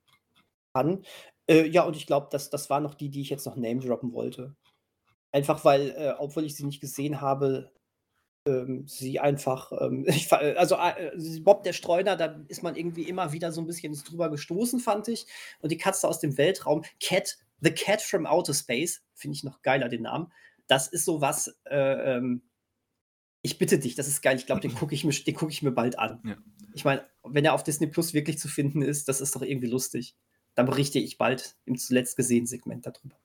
kann. 0.74 1.04
Äh, 1.48 1.66
ja, 1.68 1.84
und 1.84 1.96
ich 1.96 2.06
glaube, 2.06 2.28
das 2.32 2.50
das 2.50 2.70
waren 2.70 2.82
noch 2.84 2.94
die, 2.94 3.10
die 3.10 3.22
ich 3.22 3.30
jetzt 3.30 3.46
noch 3.46 3.56
name 3.56 3.80
droppen 3.80 4.12
wollte. 4.14 4.56
Einfach 5.32 5.64
weil, 5.64 5.90
äh, 5.92 6.14
obwohl 6.18 6.44
ich 6.46 6.56
sie 6.56 6.64
nicht 6.66 6.80
gesehen 6.80 7.20
habe, 7.22 7.72
ähm, 8.48 8.86
sie 8.88 9.20
einfach, 9.20 9.72
ähm, 9.80 10.06
ich 10.26 10.28
fa 10.28 10.38
also, 10.38 10.76
äh, 10.76 11.12
Bob 11.42 11.64
der 11.64 11.72
Streuner, 11.74 12.16
da 12.16 12.40
ist 12.48 12.62
man 12.64 12.76
irgendwie 12.76 13.04
immer 13.08 13.32
wieder 13.32 13.52
so 13.52 13.60
'n 13.62 13.66
bisschen 13.68 13.94
drüber 13.94 14.30
gestoßen, 14.30 14.80
fand 14.80 15.08
ich. 15.08 15.26
Und 15.60 15.72
die 15.72 15.78
Katze 15.78 16.08
aus 16.08 16.20
dem 16.20 16.38
Weltraum, 16.38 16.84
Cat 17.02 17.38
The 17.64 17.72
Cat 17.72 18.02
from 18.02 18.26
Outer 18.26 18.54
Space, 18.54 19.02
finde 19.14 19.36
ich 19.36 19.44
noch 19.44 19.62
geiler, 19.62 19.88
den 19.88 20.02
Namen. 20.02 20.32
Das 20.68 20.88
ist 20.88 21.04
so 21.06 21.20
was, 21.22 21.48
äh, 21.66 22.16
ähm 22.16 22.42
ich 23.42 23.58
bitte 23.58 23.78
dich, 23.78 23.94
das 23.94 24.08
ist 24.08 24.22
geil. 24.22 24.36
Ich 24.36 24.46
glaube, 24.46 24.62
den 24.62 24.72
gucke 24.74 24.94
ich 24.94 25.04
mir 25.04 25.12
den 25.12 25.34
gucke 25.34 25.52
ich 25.52 25.62
mir 25.62 25.70
bald 25.72 25.98
an. 25.98 26.24
Ja. 26.24 26.36
Ich 26.72 26.84
meine, 26.84 27.06
wenn 27.22 27.44
er 27.44 27.52
auf 27.52 27.62
Disney 27.62 27.86
Plus 27.88 28.14
wirklich 28.14 28.38
zu 28.38 28.48
finden 28.48 28.80
ist, 28.82 29.06
das 29.08 29.20
ist 29.20 29.36
doch 29.36 29.42
irgendwie 29.42 29.68
lustig. 29.68 30.16
Dann 30.54 30.64
berichte 30.66 30.98
ich 30.98 31.18
bald 31.18 31.56
im 31.66 31.76
zuletzt 31.76 32.16
gesehen 32.16 32.46
Segment 32.46 32.86
da 32.86 32.90
drüber. 32.90 33.16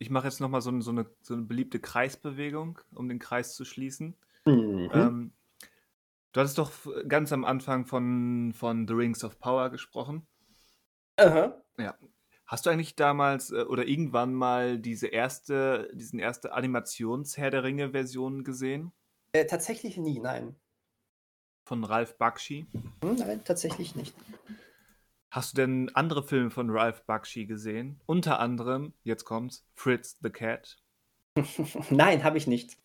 Ich 0.00 0.10
mache 0.10 0.26
jetzt 0.26 0.40
noch 0.40 0.48
mal 0.48 0.60
so 0.60 0.78
so 0.80 0.92
'ne 0.92 1.06
so 1.22 1.36
'ne 1.36 1.42
beliebte 1.42 1.78
Kreisbewegung, 1.80 2.80
um 2.94 3.08
den 3.08 3.18
Kreis 3.18 3.54
zu 3.54 3.64
schließen. 3.64 4.16
Mhm. 4.46 4.92
Ähm, 4.92 5.34
du 6.32 6.40
hattest 6.40 6.58
doch 6.58 6.72
ganz 7.08 7.32
am 7.32 7.44
Anfang 7.44 7.86
von 7.86 8.52
von 8.54 8.88
The 8.88 8.94
Rings 8.94 9.24
of 9.24 9.38
Power 9.40 9.70
gesprochen. 9.70 10.26
Aha. 11.18 11.62
Ja. 11.78 11.96
Hast 12.52 12.66
du 12.66 12.70
eigentlich 12.70 12.96
damals, 12.96 13.50
äh, 13.50 13.62
oder 13.62 13.86
irgendwann 13.88 14.34
mal 14.34 14.78
diese 14.78 15.06
erste 15.06 15.88
diesen 15.94 16.18
erste 16.18 16.52
Animations-Herr 16.52 17.50
der 17.50 17.64
Ringe-Version 17.64 18.44
gesehen? 18.44 18.92
Äh, 19.32 19.46
tatsächlich 19.46 19.96
nie, 19.96 20.20
nein. 20.20 20.54
Von 21.64 21.82
Ralph 21.84 22.18
Bakshi? 22.18 22.66
Hm, 23.02 23.14
nein, 23.16 23.42
tatsächlich 23.42 23.94
nicht. 23.94 24.14
Hast 25.30 25.56
du 25.56 25.62
denn 25.62 25.90
andere 25.94 26.22
Filme 26.22 26.50
von 26.50 26.68
Ralph 26.68 27.06
Bakshi 27.06 27.46
gesehen? 27.46 27.98
Unter 28.04 28.38
anderem, 28.38 28.92
jetzt 29.02 29.24
kommt's, 29.24 29.64
Fritz 29.74 30.18
the 30.22 30.28
Cat? 30.28 30.76
Nein, 31.88 32.22
habe 32.22 32.36
ich 32.36 32.46
nicht. 32.46 32.76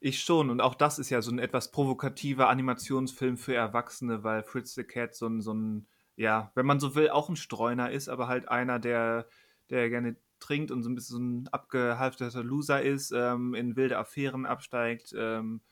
Ich 0.00 0.20
schon 0.20 0.50
und 0.50 0.60
auch 0.60 0.74
das 0.74 0.98
ist 0.98 1.10
ja 1.10 1.22
so 1.22 1.30
'n 1.30 1.38
etwas 1.38 1.70
provokativer 1.70 2.48
Animationsfilm 2.48 3.36
für 3.36 3.54
Erwachsene, 3.54 4.24
weil 4.24 4.42
Fritz 4.42 4.74
the 4.74 4.82
Cat 4.82 5.14
so 5.14 5.26
'n 5.26 5.40
so 5.40 5.52
'n 5.52 5.86
ja, 6.20 6.52
wenn 6.54 6.66
man 6.66 6.80
so 6.80 6.94
will, 6.94 7.10
auch 7.10 7.30
'n 7.30 7.36
Streuner 7.36 7.90
ist, 7.90 8.08
aber 8.10 8.28
halt 8.28 8.48
einer, 8.48 8.78
der 8.78 9.26
der 9.70 9.88
gerne 9.90 10.16
trinkt 10.40 10.70
und 10.70 10.82
so 10.82 10.90
'n 10.90 10.94
bisschen 10.96 11.16
so 11.16 11.22
'n 11.22 11.48
abgehalfterter 11.52 12.44
Loser 12.44 12.82
ist, 12.82 13.12
ähm, 13.12 13.54
in 13.54 13.76
wilde 13.76 13.98
Affären 13.98 14.46
absteigt, 14.46 15.14
ähm, 15.16 15.62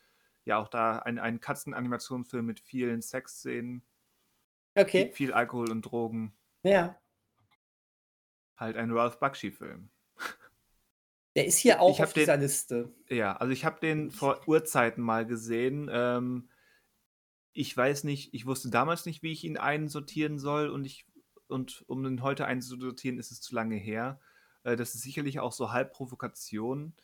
ja 0.45 0.59
auch 0.59 0.69
da 0.69 1.01
ein 1.01 1.19
ein 1.19 1.41
Katzenanimationsfilm 1.41 2.47
mit 2.47 2.61
vielen 2.61 3.03
Sexszenen. 3.03 3.83
Viel 4.95 5.07
Okay. 5.07 5.12
viel 5.12 5.33
Alkohol 5.35 5.70
und 5.70 5.83
Drogen. 5.83 6.33
Ja. 6.65 7.01
Halt 8.59 8.77
ein 8.77 8.91
Ralph 8.91 9.20
Bakshi-Film. 9.20 9.89
Der 11.37 11.47
ist 11.47 11.59
hier 11.59 11.81
Ich 11.87 12.01
auch 12.01 12.01
habe 12.01 12.12
auf 12.12 12.12
dieser 12.12 12.37
den 12.37 12.37
Liste. 12.37 12.95
ja, 13.11 13.37
also, 13.37 13.53
ich 13.53 13.65
habe 13.65 13.81
den 13.81 14.11
vor 14.12 14.47
Urzeiten 14.49 15.03
mal 15.05 15.27
gesehen. 15.27 15.89
Ähm, 15.93 16.51
ich 17.59 17.77
weiß 17.77 18.05
nicht 18.05 18.33
ich 18.35 18.47
wusste 18.47 18.71
damals 18.71 19.05
nicht, 19.05 19.23
wie 19.23 19.33
ich 19.33 19.43
ihn 19.45 19.57
einsortieren 19.57 20.39
soll 20.39 20.69
und 20.69 20.85
ich 20.85 21.07
und 21.49 21.85
um 21.89 22.05
ihn 22.05 22.23
heute 22.23 22.47
einzusortieren, 22.47 23.19
ist 23.19 23.33
es 23.33 23.41
zu 23.41 23.55
lange 23.55 23.77
her. 23.77 24.21
Äh, 24.63 24.77
das 24.77 24.95
ist 24.95 25.03
sicherlich 25.03 25.41
auch 25.41 25.53
so 25.53 25.73
halb 25.73 25.93
Provokation. 25.93 26.95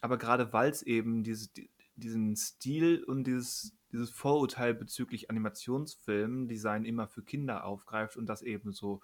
Aber 0.00 0.16
grade 0.16 0.52
weil's 0.52 0.82
eben 0.82 1.22
diese 1.22 1.48
di 1.52 1.70
diesen 1.94 2.34
Stil 2.36 3.04
und 3.04 3.24
dieses 3.24 3.76
dieses 3.92 4.10
Vorurteil 4.10 4.72
bezüglich 4.74 5.28
Animationsfilmen, 5.28 6.48
Design 6.48 6.86
immer 6.86 7.06
für 7.06 7.22
Kinder 7.22 7.64
aufgreift 7.64 8.16
und 8.16 8.26
das 8.26 8.40
eben 8.42 8.72
so 8.72 9.02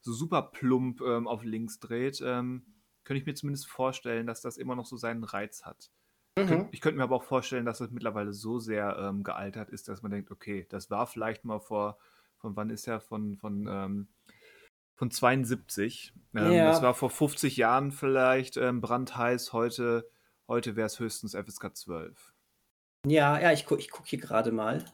so 0.00 0.14
super 0.14 0.42
plump, 0.42 1.02
ähm, 1.02 1.28
auf 1.28 1.44
links 1.44 1.78
dreht, 1.78 2.22
ähm, 2.24 2.64
könnte 3.04 3.20
ich 3.20 3.26
mir 3.26 3.34
zumindest 3.34 3.66
vorstellen, 3.66 4.26
dass 4.26 4.40
das 4.40 4.56
immer 4.56 4.76
noch 4.76 4.86
so 4.86 4.96
seinen 4.96 5.24
Reiz 5.24 5.64
hat. 5.66 5.90
Könnt 6.46 6.66
Mhm. 6.66 6.72
ich 6.72 6.80
könnte 6.80 6.96
mir 6.98 7.04
aber 7.04 7.16
auch 7.16 7.22
vorstellen, 7.24 7.64
dass 7.66 7.78
das 7.78 7.90
mittlerweile 7.90 8.32
so 8.32 8.58
sehr, 8.58 8.96
ähm, 8.98 9.22
gealtert 9.24 9.70
ist, 9.70 9.88
dass 9.88 10.02
man 10.02 10.10
denkt: 10.12 10.30
„Okay, 10.30 10.66
das 10.68 10.90
war 10.90 11.06
vielleicht 11.06 11.44
mal 11.44 11.60
vor“ 11.60 11.98
von 12.38 12.56
wann 12.56 12.70
ist 12.70 12.86
der? 12.86 13.00
Von 13.00 13.36
von, 13.36 13.66
ähm 13.70 14.08
von 14.96 15.10
72. 15.12 16.14
Ähm, 16.36 16.64
das 16.64 16.80
Ja. 16.80 16.82
war 16.82 16.94
vor 16.94 17.10
50 17.10 17.56
Jahren 17.58 17.92
vielleicht, 17.92 18.56
ähm, 18.58 18.80
brandheiß. 18.82 19.52
Heute 19.54 20.10
heute 20.48 20.76
wär's 20.76 21.00
höchstens 21.00 21.34
FSK 21.34 21.74
12. 21.76 22.32
Ja, 23.06 23.38
ja, 23.40 23.52
ich 23.52 23.64
gucke 23.66 23.80
ich 23.80 23.90
gucke 23.90 24.08
hier 24.10 24.18
grade 24.20 24.52
mal. 24.52 24.84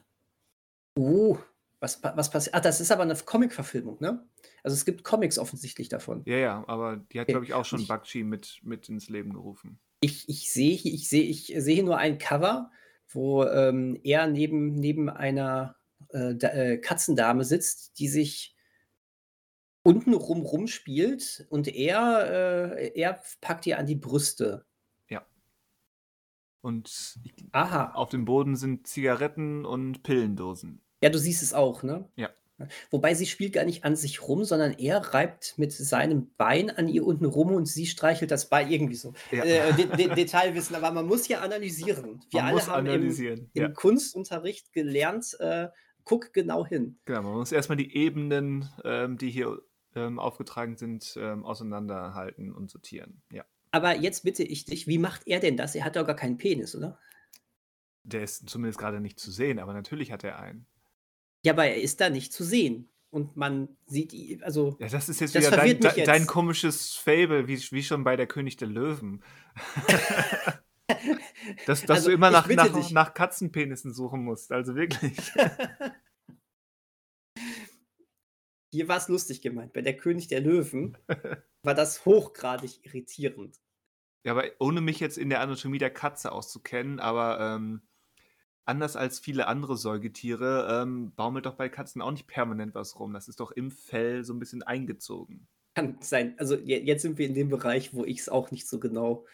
Uh, 0.97 1.37
was 1.81 2.01
was 2.03 2.29
passi 2.31 2.49
ah, 2.53 2.59
das 2.61 2.81
ist 2.81 2.91
aber 2.91 3.05
'ne 3.05 3.13
F 3.13 3.25
Comic-Verfilmung, 3.25 3.97
ne? 4.01 4.27
Also, 4.63 4.75
es 4.75 4.85
gibt 4.85 5.03
Comics 5.03 5.39
offensichtlich 5.39 5.89
davon. 5.89 6.27
Ja, 6.27 6.35
ja, 6.37 6.63
aber 6.67 6.97
die 6.97 7.19
hat, 7.21 7.29
Okay. 7.29 7.31
glaube 7.31 7.45
ich, 7.45 7.53
auch 7.53 7.63
schon 7.65 7.87
Bakshi 7.87 8.23
mit 8.23 8.59
mit 8.63 8.89
ins 8.89 9.07
Leben 9.09 9.31
gerufen. 9.33 9.79
Ich 9.99 10.29
ich 10.29 10.51
sehe 10.51 10.75
hier 10.75 10.93
ich 10.93 11.09
sehe 11.09 11.23
ich 11.23 11.53
sehe 11.57 11.83
nur 11.83 11.97
ein 11.97 12.17
Cover, 12.17 12.71
wo, 13.09 13.43
ähm, 13.45 13.99
er 14.03 14.27
neben 14.27 14.73
neben 14.75 15.09
einer, 15.09 15.75
äh, 16.09 16.35
Da 16.35 16.49
äh, 16.49 16.77
Katzendame 16.77 17.43
sitzt, 17.45 17.99
die 17.99 18.07
sich 18.07 18.55
untenrum 19.83 20.41
rumspielt 20.41 21.47
und 21.49 21.67
er 21.67 22.75
äh, 22.77 22.99
er 22.99 23.21
packt 23.41 23.65
ihr 23.65 23.79
an 23.79 23.85
die 23.85 23.95
Brüste. 23.95 24.65
Ja. 25.09 25.25
Und 26.61 27.19
ich 27.23 27.33
Aha. 27.51 27.93
auf 27.93 28.09
dem 28.09 28.25
Boden 28.25 28.55
sind 28.55 28.87
Zigaretten 28.87 29.65
und 29.65 30.03
Pillendosen. 30.03 30.81
Ja, 31.01 31.09
du 31.09 31.19
siehst 31.19 31.41
es 31.43 31.53
auch, 31.53 31.83
ne? 31.83 32.09
Ja. 32.15 32.29
Wobei 32.89 33.13
sie 33.13 33.25
spielt 33.25 33.53
gar 33.53 33.65
nicht 33.65 33.83
an 33.83 33.95
sich 33.95 34.27
rum, 34.27 34.43
sondern 34.43 34.73
er 34.73 35.13
reibt 35.13 35.57
mit 35.57 35.71
seinem 35.71 36.31
Bein 36.37 36.69
an 36.69 36.87
ihr 36.87 37.05
unten 37.05 37.25
rum 37.25 37.51
und 37.51 37.67
sie 37.67 37.85
streichelt 37.85 38.31
das 38.31 38.49
Bein 38.49 38.71
irgendwie 38.71 38.95
so. 38.95 39.13
Ja. 39.31 39.43
Äh, 39.43 39.73
De 39.73 39.87
De 39.95 40.15
Detailwissen, 40.15 40.75
aber 40.75 40.91
man 40.91 41.05
muss 41.05 41.27
ja 41.27 41.41
analysieren. 41.41 42.21
Wir 42.31 42.41
Man 42.41 42.53
alle 42.53 42.67
haben 42.67 42.85
im 42.87 43.11
im 43.11 43.49
ja. 43.53 43.69
Kunstunterricht 43.69 44.73
gelernt, 44.73 45.37
äh, 45.39 45.67
guck 46.03 46.33
genau 46.33 46.65
hin. 46.65 46.97
Genau, 47.05 47.21
man 47.21 47.33
muss 47.33 47.51
erstmal 47.51 47.77
die 47.77 47.95
Ebenen, 47.95 48.69
ähm, 48.83 49.17
die 49.17 49.29
hier 49.29 49.61
ähm, 49.95 50.19
aufgetragen 50.19 50.77
sind, 50.77 51.17
ähm, 51.19 51.45
auseinanderhalten 51.45 52.53
und 52.53 52.71
sortieren. 52.71 53.21
Ja. 53.31 53.45
Aber 53.71 53.95
jetzt 53.95 54.23
bitte 54.23 54.43
ich 54.43 54.65
dich, 54.65 54.87
wie 54.87 54.97
macht 54.97 55.27
er 55.27 55.39
denn 55.39 55.57
das? 55.57 55.75
Er 55.75 55.85
hat 55.85 55.95
doch 55.95 56.05
gar 56.05 56.15
keinen 56.15 56.37
Penis, 56.37 56.75
oder? 56.75 56.97
Der 58.03 58.23
ist 58.23 58.49
zumindest 58.49 58.79
gerade 58.79 59.01
nicht 59.01 59.19
zu 59.19 59.31
sehen, 59.31 59.59
aber 59.59 59.73
natürlich 59.73 60.11
hat 60.11 60.23
er 60.23 60.39
einen. 60.39 60.65
Ja, 61.47 61.53
aber 61.53 61.65
er 61.65 61.81
ist 61.81 62.01
da 62.01 62.09
nicht 62.09 62.33
zu 62.33 62.43
sehen. 62.43 62.89
Und 63.09 63.37
man 63.37 63.69
sieht 63.85 64.11
ihn, 64.11 64.43
also. 64.43 64.75
Ja, 64.81 64.89
das 64.89 65.07
ist 65.07 65.21
jetzt 65.21 65.33
Das 65.33 65.43
wieder 65.45 65.51
dein, 65.51 65.59
verwirrt 65.77 65.95
mich 65.95 66.03
dein, 66.03 66.21
jetzt. 66.23 66.27
komisches 66.27 66.93
Fable, 66.95 67.47
wie, 67.47 67.57
wie 67.71 67.83
schon 67.83 68.03
bei 68.03 68.17
der 68.17 68.27
König 68.27 68.57
der 68.57 68.67
Löwen. 68.67 69.23
dass 71.65 71.85
dass 71.85 71.89
Also, 71.89 72.09
du 72.09 72.15
immer 72.15 72.31
nach, 72.31 72.49
nach, 72.49 72.73
dich. 72.73 72.91
nach 72.91 73.13
Katzenpenissen 73.13 73.93
suchen 73.93 74.25
musst. 74.25 74.51
Also 74.51 74.75
wirklich. 74.75 75.13
Hier 78.73 78.89
war 78.89 78.97
es 78.97 79.07
lustig 79.07 79.41
gemeint. 79.41 79.71
Bei 79.71 79.81
der 79.81 79.95
König 79.95 80.27
der 80.27 80.41
Löwen 80.41 80.97
war 81.63 81.75
das 81.75 82.03
hochgradig 82.05 82.85
irritierend. 82.85 83.55
Ja, 84.25 84.33
aber 84.33 84.43
ohne 84.59 84.81
mich 84.81 84.99
jetzt 84.99 85.17
in 85.17 85.29
der 85.29 85.39
Anatomie 85.39 85.77
der 85.77 85.93
Katze 85.93 86.33
auszukennen, 86.33 86.99
aber 86.99 87.39
ähm, 87.39 87.83
anders 88.67 88.95
als 88.95 89.19
viele 89.19 89.47
andere 89.47 89.77
Säugetiere 89.77 90.81
ähm, 90.83 91.11
baumelt 91.15 91.45
doch 91.45 91.55
bei 91.55 91.69
Katzen 91.69 92.01
auch 92.01 92.11
nicht 92.11 92.27
permanent 92.27 92.75
was 92.75 92.99
rum. 92.99 93.13
Das 93.13 93.27
ist 93.27 93.39
doch 93.39 93.51
im 93.51 93.71
Fell 93.71 94.23
so 94.23 94.33
ein 94.33 94.39
bisschen 94.39 94.63
eingezogen. 94.63 95.47
Kann 95.75 95.97
sein. 96.01 96.35
Also 96.37 96.55
je- 96.55 96.81
jetzt 96.83 97.01
sind 97.01 97.17
wir 97.17 97.25
in 97.27 97.33
dem 97.33 97.49
Bereich, 97.49 97.93
wo 97.93 98.03
ich 98.05 98.19
es 98.19 98.29
auch 98.29 98.51
nicht 98.51 98.67
so 98.67 98.79
genau 98.79 99.25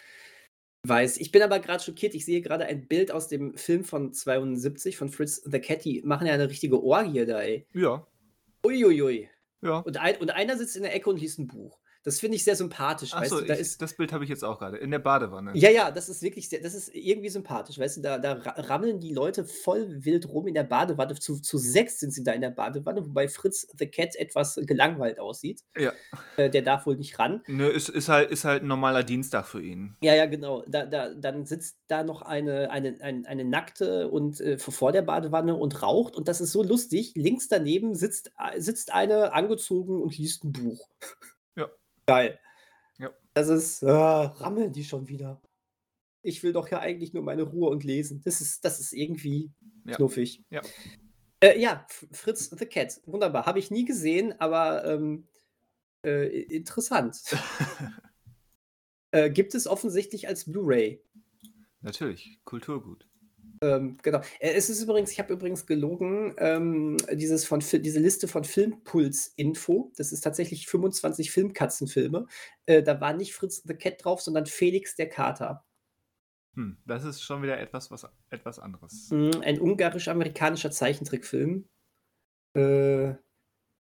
weiß. 0.86 1.18
Ich 1.18 1.32
bin 1.32 1.42
aber 1.42 1.60
gerade 1.60 1.84
schockiert. 1.84 2.14
Ich 2.16 2.26
sehe 2.26 2.42
gerade 2.42 2.66
ein 2.66 2.88
Bild 2.88 3.12
aus 3.12 3.28
dem 3.28 3.56
Film 3.58 3.84
von 3.84 4.12
72 4.14 4.98
von 4.98 5.10
Fritz 5.10 5.42
the 5.46 5.60
Cat. 5.60 5.86
Die 5.86 6.02
machen 6.04 6.28
ja 6.28 6.34
eine 6.34 6.50
richtige 6.50 6.82
Orgie 6.84 7.26
da, 7.26 7.42
ey. 7.42 7.66
Ja, 7.74 8.06
Uiuiui. 8.66 9.30
ja. 9.62 9.78
Und, 9.80 9.98
ein, 9.98 10.18
und 10.18 10.32
einer 10.32 10.58
sitzt 10.58 10.76
in 10.76 10.84
der 10.84 10.94
Ecke 10.96 11.10
und 11.10 11.20
liest 11.20 11.40
ein 11.40 11.48
Buch. 11.48 11.80
Das 12.04 12.20
finde 12.20 12.36
ich 12.36 12.44
sehr 12.44 12.56
sympathisch. 12.56 13.14
Achso, 13.14 13.36
weißt 13.38 13.44
du, 13.44 13.48
da 13.48 13.54
ist, 13.54 13.82
das 13.82 13.94
Bild 13.96 14.12
habe 14.12 14.24
ich 14.26 14.30
jetzt 14.30 14.44
auch 14.44 14.60
gerade. 14.60 14.78
In 14.78 14.92
der 14.92 15.00
Badewanne. 15.00 15.52
ja, 15.56 15.70
ja, 15.70 15.90
das 15.90 16.10
ist 16.10 16.22
wirklich 16.22 16.50
sehr, 16.50 16.60
das 16.62 16.74
ist 16.74 16.94
irgendwie 16.94 17.30
sympathisch. 17.30 17.80
Weißt 17.80 17.98
du, 17.98 18.02
da, 18.02 18.18
da 18.18 18.34
ra- 18.34 18.56
rammeln 18.58 19.00
die 19.00 19.14
Leute 19.14 19.46
voll 19.46 20.04
wild 20.04 20.28
rum 20.28 20.48
in 20.48 20.54
der 20.54 20.64
Badewanne. 20.64 21.16
Zu, 21.16 21.40
zu 21.40 21.58
sechs 21.58 22.00
sind 22.00 22.12
sie 22.14 22.24
da 22.24 22.34
in 22.34 22.42
der 22.42 22.50
Badewanne, 22.50 23.06
wobei 23.06 23.28
Fritz 23.30 23.68
the 23.78 23.88
Cat 23.88 24.16
etwas 24.16 24.60
gelangweilt 24.66 25.20
aussieht. 25.20 25.62
Ja. 25.78 25.94
Äh, 26.36 26.50
der 26.50 26.62
darf 26.62 26.86
wohl 26.86 26.98
nicht 26.98 27.18
ran. 27.20 27.42
Nö, 27.48 27.68
ist, 27.70 27.88
ist, 27.90 28.10
halt, 28.10 28.32
ist 28.32 28.44
halt 28.44 28.64
ein 28.64 28.68
normaler 28.68 29.04
Dienstag 29.04 29.48
für 29.48 29.62
ihn. 29.62 29.96
Ja, 30.02 30.14
ja, 30.14 30.26
genau. 30.26 30.64
Da, 30.68 30.86
da, 30.86 31.14
dann 31.14 31.46
sitzt 31.46 31.78
da 31.88 32.04
noch 32.04 32.22
eine, 32.22 32.70
eine, 32.70 32.98
eine, 33.00 33.26
eine 33.28 33.46
nackte 33.46 34.10
und 34.10 34.42
äh, 34.42 34.58
vor 34.58 34.92
der 34.92 35.04
Badewanne 35.04 35.56
und 35.56 35.82
raucht. 35.82 36.16
Und 36.16 36.28
das 36.28 36.42
ist 36.42 36.52
so 36.52 36.64
lustig. 36.64 37.14
Links 37.16 37.48
daneben 37.48 37.96
sitzt, 37.96 38.32
äh, 38.38 38.60
sitzt 38.60 38.94
eine 38.94 39.34
angezogen 39.34 40.02
und 40.02 40.18
liest 40.18 40.44
ein 40.44 40.52
Buch. 40.52 40.90
Geil. 42.06 42.40
Ja. 43.00 43.12
Das 43.34 43.50
ist, 43.50 43.84
ah, 43.84 44.26
rammeln 44.38 44.74
die 44.74 44.84
schon 44.84 45.08
wieder. 45.08 45.42
Ich 46.22 46.44
will 46.44 46.54
doch 46.54 46.70
ja 46.70 46.80
eigentlich 46.80 47.14
nur 47.14 47.24
meine 47.24 47.44
Ruhe 47.44 47.70
und 47.70 47.84
lesen. 47.84 48.22
Das 48.24 48.42
ist, 48.42 48.64
das 48.64 48.80
ist 48.80 48.94
irgendwie 48.94 49.52
Ja. 49.86 49.96
knuffig. 49.96 50.44
Ja. 50.50 50.62
Äh, 51.42 51.60
ja, 51.60 51.86
Fritz 52.12 52.50
the 52.50 52.66
Cat. 52.66 53.02
Wunderbar. 53.06 53.46
Habe 53.46 53.60
ich 53.60 53.72
nie 53.72 53.84
gesehen, 53.84 54.40
aber 54.40 54.86
ähm, 54.86 55.28
äh, 56.06 56.28
interessant. 56.44 57.22
äh, 59.12 59.30
gibt 59.30 59.54
es 59.56 59.68
offensichtlich 59.68 60.28
als 60.28 60.46
Blu-ray. 60.50 61.02
Natürlich, 61.82 62.40
Kulturgut. 62.46 63.06
Ähm, 63.64 63.98
genau. 64.04 64.20
Äh, 64.40 64.54
es 64.56 64.70
ist 64.70 64.84
übrigens, 64.84 65.12
ich 65.12 65.20
habe 65.20 65.32
übrigens 65.32 65.66
gelogen, 65.66 66.36
ähm, 66.38 66.98
dieses 67.14 67.46
von, 67.46 67.60
diese 67.60 68.00
Liste 68.00 68.28
von 68.28 68.44
Filmpuls-Info, 68.44 69.94
das 69.96 70.12
ist 70.12 70.22
tatsächlich 70.22 70.68
25 70.68 71.32
Filmkatzenfilme. 71.32 72.28
Äh, 72.66 72.84
da 72.84 73.00
war 73.00 73.14
nicht 73.14 73.34
Fritz 73.34 73.64
the 73.64 73.74
Cat 73.74 74.04
drauf, 74.04 74.22
sondern 74.22 74.48
Felix 74.48 74.96
der 74.98 75.08
Kater. 75.08 75.66
Hm, 76.56 76.78
das 76.86 77.06
ist 77.06 77.22
schon 77.22 77.42
wieder 77.42 77.58
etwas, 77.58 77.90
was, 77.90 78.06
etwas 78.30 78.60
anderes. 78.60 79.10
Mhm, 79.12 79.42
ein 79.42 79.60
ungarisch-amerikanischer 79.60 80.72
Zeichentrickfilm. 80.72 81.70
Äh, 82.56 83.14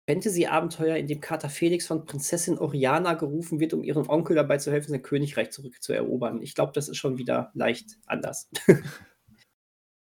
Fantasy-Abenteuer, 0.07 0.97
in 0.97 1.07
dem 1.07 1.23
Kater 1.23 1.49
Felix 1.49 1.86
von 1.86 2.05
Prinzessin 2.05 2.59
Oriana 2.59 3.15
gerufen 3.15 3.61
wird, 3.61 3.73
um 3.73 3.82
ihrem 3.82 4.11
Onkel 4.11 4.36
dabei 4.36 4.59
zu 4.59 4.70
helfen, 4.70 4.91
sein 4.91 5.03
Königreich 5.03 5.51
zurückzuerobern. 5.53 6.43
Ich 6.43 6.55
glaube, 6.55 6.73
das 6.74 6.91
ist 6.91 6.99
schon 6.99 7.16
wieder 7.16 7.51
leicht 7.55 7.97
anders. 8.05 8.51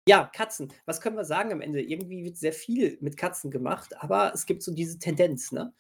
ja, 0.08 0.26
Katzen. 0.34 0.74
Was 0.86 1.02
können 1.02 1.16
wir 1.16 1.26
sagen 1.26 1.52
am 1.52 1.62
Ende? 1.62 1.82
Irgendwie 1.82 2.24
wird 2.24 2.38
sehr 2.38 2.54
viel 2.54 2.98
mit 3.02 3.18
Katzen 3.18 3.52
gemacht, 3.52 3.96
aber 4.02 4.34
es 4.34 4.46
gibt 4.46 4.64
so 4.64 4.74
diese 4.74 5.00
Tendenz, 5.00 5.52
ne? 5.52 5.74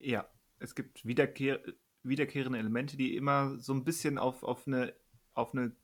Ja, 0.00 0.28
es 0.58 0.74
gibt 0.74 1.04
wiederkehr, 1.04 1.60
wiederkehrende 2.02 2.58
Elemente, 2.58 2.96
die 2.96 3.16
immer 3.16 3.58
so 3.58 3.74
ein 3.74 3.84
bisschen 3.84 4.18
auf, 4.18 4.42
auf, 4.42 4.66
eine, 4.66 4.94
auf 5.34 5.52
eine 5.52 5.76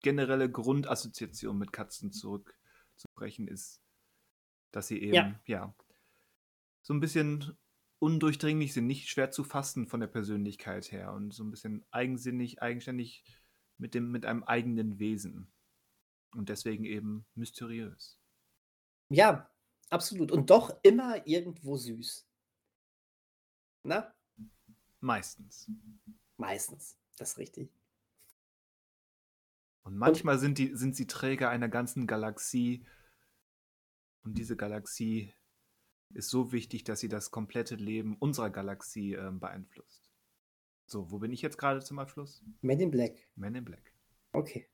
generelle 0.00 0.50
Grundassoziation 0.50 1.58
mit 1.58 1.72
Katzen 1.72 2.12
zurückzubrechen 2.12 3.48
ist. 3.48 3.80
Dass 4.72 4.88
sie 4.88 5.00
eben, 5.00 5.14
Ja. 5.14 5.40
ja, 5.46 5.74
so 6.82 6.94
ein 6.94 7.00
bisschen 7.00 7.56
undurchdringlich 7.98 8.72
sind, 8.72 8.86
nicht 8.86 9.08
schwer 9.08 9.30
zu 9.30 9.44
fassen 9.44 9.86
von 9.86 10.00
der 10.00 10.06
Persönlichkeit 10.06 10.90
her 10.92 11.12
und 11.12 11.32
so 11.32 11.44
ein 11.44 11.50
bisschen 11.50 11.84
eigensinnig, 11.90 12.62
eigenständig 12.62 13.24
mit, 13.76 13.94
dem, 13.94 14.10
mit 14.10 14.24
einem 14.24 14.44
eigenen 14.44 14.98
Wesen. 14.98 15.52
Und 16.32 16.48
deswegen 16.48 16.84
eben 16.84 17.26
mysteriös. 17.34 18.18
Ja, 19.08 19.50
absolut. 19.90 20.30
Und 20.30 20.50
doch 20.50 20.78
immer 20.82 21.26
irgendwo 21.26 21.76
süß. 21.76 22.26
Na? 23.84 24.14
Meistens. 25.00 25.70
Meistens. 26.36 26.98
Das 27.16 27.30
ist 27.30 27.38
richtig. 27.38 27.72
Und 29.82 29.96
manchmal 29.96 30.38
sind, 30.38 30.58
die, 30.58 30.74
sind 30.74 30.94
sie 30.94 31.06
Träger 31.06 31.48
einer 31.48 31.68
ganzen 31.68 32.06
Galaxie. 32.06 32.84
Und 34.22 34.36
diese 34.36 34.56
Galaxie 34.56 35.32
ist 36.12 36.28
so 36.28 36.52
wichtig, 36.52 36.84
dass 36.84 37.00
sie 37.00 37.08
das 37.08 37.30
komplette 37.30 37.76
Leben 37.76 38.16
unserer 38.18 38.50
Galaxie 38.50 39.14
ähm, 39.14 39.40
beeinflusst. 39.40 40.10
So, 40.86 41.10
wo 41.10 41.18
bin 41.18 41.32
ich 41.32 41.42
jetzt 41.42 41.58
gerade 41.58 41.80
zum 41.80 41.98
Abschluss? 41.98 42.42
Men 42.60 42.80
in 42.80 42.90
Black. 42.90 43.28
Man 43.36 43.54
in 43.54 43.64
Black. 43.64 43.92
Okay. 44.32 44.68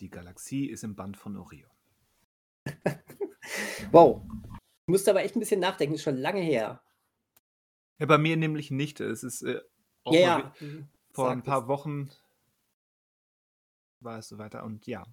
Die 0.00 0.10
Galaxie 0.10 0.66
ist 0.66 0.84
im 0.84 0.94
Band 0.96 1.16
von 1.16 1.36
Orion. 1.36 1.70
Wow. 3.92 4.22
Ich 4.86 4.92
musste 4.92 5.10
aber 5.10 5.22
echt 5.22 5.34
ein 5.36 5.40
bisschen 5.40 5.60
nachdenken, 5.60 5.94
ist 5.94 6.02
schon 6.02 6.16
lange 6.18 6.40
her. 6.40 6.82
Ja, 7.98 8.06
bei 8.06 8.18
mir 8.18 8.36
nämlich 8.36 8.70
nicht. 8.70 9.00
Es 9.00 9.22
ist 9.22 9.42
äh, 9.42 9.60
Ja, 10.06 10.20
ja. 10.20 10.52
wi- 10.58 10.84
vor 11.12 11.26
Sag 11.28 11.32
ein 11.32 11.42
paar 11.42 11.62
es. 11.62 11.68
Wochen 11.68 12.10
war 14.00 14.18
es 14.18 14.28
so 14.28 14.36
weiter. 14.38 14.64
Und 14.64 14.86
ja. 14.86 15.04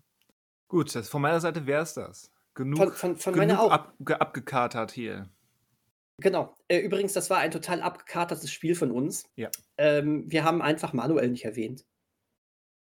Gut, 0.67 0.93
das, 0.93 1.07
von 1.07 1.21
meiner 1.21 1.39
Seite 1.39 1.65
wäre 1.65 1.83
es 1.83 1.93
das. 1.93 2.31
Genug, 2.55 2.77
Von, 2.77 2.91
von, 2.93 3.15
von 3.15 3.33
genug 3.33 3.47
meiner 3.47 3.61
auch. 3.61 3.71
ab, 3.71 3.95
ge- 3.99 4.17
abgekatert 4.17 4.91
hier. 4.91 5.29
Genau. 6.21 6.55
Äh, 6.67 6.79
übrigens, 6.79 7.13
das 7.13 7.29
war 7.29 7.37
ein 7.39 7.51
total 7.51 7.81
abgekatertes 7.81 8.51
Spiel 8.51 8.75
von 8.75 8.91
uns. 8.91 9.29
Ja. 9.35 9.49
Ähm, 9.77 10.29
wir 10.29 10.43
haben 10.43 10.61
einfach 10.61 10.91
Manuel 10.93 11.29
nicht 11.29 11.45
erwähnt. 11.45 11.85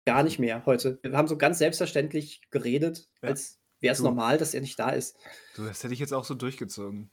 Gar 0.04 0.22
nicht 0.24 0.38
mehr 0.38 0.64
heute. 0.66 0.98
Wir 1.02 1.12
haben 1.16 1.28
so 1.28 1.38
ganz 1.38 1.58
selbstverständlich 1.58 2.40
geredet, 2.50 3.08
Ja. 3.22 3.28
als 3.30 3.60
wäre 3.80 3.92
es 3.92 4.00
normal, 4.00 4.38
dass 4.38 4.54
er 4.54 4.60
nicht 4.60 4.78
da 4.78 4.90
ist. 4.90 5.16
Du, 5.54 5.64
das 5.64 5.82
hätte 5.82 5.94
ich 5.94 6.00
jetzt 6.00 6.12
auch 6.12 6.24
so 6.24 6.34
durchgezogen. 6.34 7.10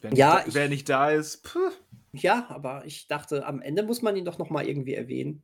Wer 0.00 0.12
Ja, 0.14 0.34
nicht, 0.34 0.44
da, 0.44 0.48
ich- 0.48 0.54
wer 0.54 0.68
nicht 0.68 0.88
da 0.88 1.10
ist, 1.10 1.44
puh. 1.44 1.70
Ja, 2.12 2.48
aber 2.50 2.84
ich 2.86 3.06
dachte, 3.08 3.46
am 3.46 3.60
Ende 3.60 3.82
muss 3.82 4.02
man 4.02 4.16
ihn 4.16 4.24
doch 4.24 4.38
noch 4.38 4.50
mal 4.50 4.66
irgendwie 4.66 4.94
erwähnen. 4.94 5.42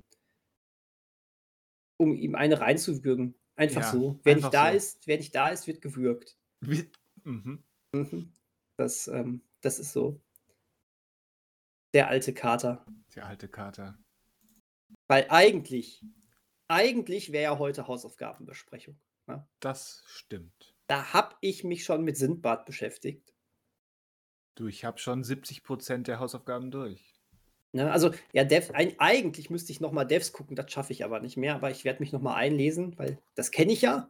Um 1.98 2.14
ihm 2.16 2.34
eine 2.34 2.60
reinzuwürgen. 2.60 3.34
Einfach 3.56 3.82
Ja, 3.82 3.92
so. 3.92 4.20
Wer 4.22 4.36
einfach 4.36 4.48
nicht 4.48 4.54
da 4.54 4.70
so. 4.70 4.76
ist, 4.76 5.06
wer 5.06 5.16
nicht 5.18 5.34
da 5.34 5.48
ist, 5.48 5.66
wird 5.66 5.82
gewürgt. 5.82 6.38
Mhm. 7.24 7.62
Mhm. 7.92 8.32
Das, 8.78 9.06
ähm, 9.08 9.42
das 9.60 9.78
ist 9.78 9.92
so. 9.92 10.20
Der 11.92 12.08
alte 12.08 12.32
Kater. 12.32 12.84
Der 13.14 13.26
alte 13.26 13.48
Kater. 13.48 13.98
Weil 15.08 15.26
eigentlich, 15.28 16.04
eigentlich 16.70 17.32
wäre 17.32 17.42
ja 17.52 17.58
heute 17.58 17.88
Hausaufgabenbesprechung. 17.88 18.96
Ne? 19.26 19.46
Das 19.58 20.04
stimmt. 20.06 20.74
Da 20.86 21.12
habe 21.12 21.34
ich 21.40 21.64
mich 21.64 21.84
schon 21.84 22.04
mit 22.04 22.16
Sindbad 22.16 22.64
beschäftigt. 22.64 23.34
Du, 24.54 24.66
ich 24.66 24.84
habe 24.84 24.98
schon 24.98 25.24
70% 25.24 26.04
der 26.04 26.20
Hausaufgaben 26.20 26.70
durch. 26.70 27.20
Ne? 27.72 27.90
Also, 27.90 28.12
ja, 28.32 28.44
Dev, 28.44 28.72
ein, 28.72 28.94
eigentlich 28.98 29.50
müsste 29.50 29.72
ich 29.72 29.80
nochmal 29.80 30.06
Devs 30.06 30.32
gucken, 30.32 30.56
das 30.56 30.70
schaffe 30.72 30.92
ich 30.92 31.04
aber 31.04 31.20
nicht 31.20 31.36
mehr. 31.36 31.56
Aber 31.56 31.70
ich 31.70 31.84
werde 31.84 32.00
mich 32.00 32.12
nochmal 32.12 32.36
einlesen, 32.36 32.96
weil 32.98 33.18
das 33.34 33.50
kenne 33.50 33.72
ich 33.72 33.82
ja. 33.82 34.08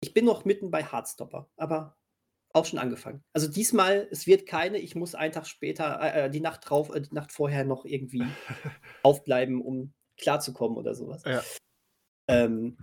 Ich 0.00 0.14
bin 0.14 0.24
noch 0.24 0.44
mitten 0.44 0.70
bei 0.70 0.84
Hardstopper, 0.84 1.48
aber 1.56 1.96
auch 2.52 2.64
schon 2.64 2.78
angefangen. 2.78 3.24
Also 3.32 3.48
diesmal, 3.48 4.08
es 4.10 4.26
wird 4.26 4.46
keine, 4.46 4.78
ich 4.78 4.94
muss 4.94 5.14
einen 5.14 5.32
Tag 5.32 5.46
später, 5.46 6.00
äh, 6.00 6.26
äh, 6.26 6.30
die 6.30 6.40
Nacht 6.40 6.68
drauf, 6.68 6.94
äh, 6.94 7.00
die 7.00 7.14
Nacht 7.14 7.32
vorher 7.32 7.64
noch 7.64 7.84
irgendwie 7.84 8.24
aufbleiben, 9.02 9.60
um 9.60 9.92
klarzukommen 10.16 10.76
oder 10.76 10.94
sowas. 10.94 11.22
Ja. 11.24 11.42
Ähm, 12.28 12.76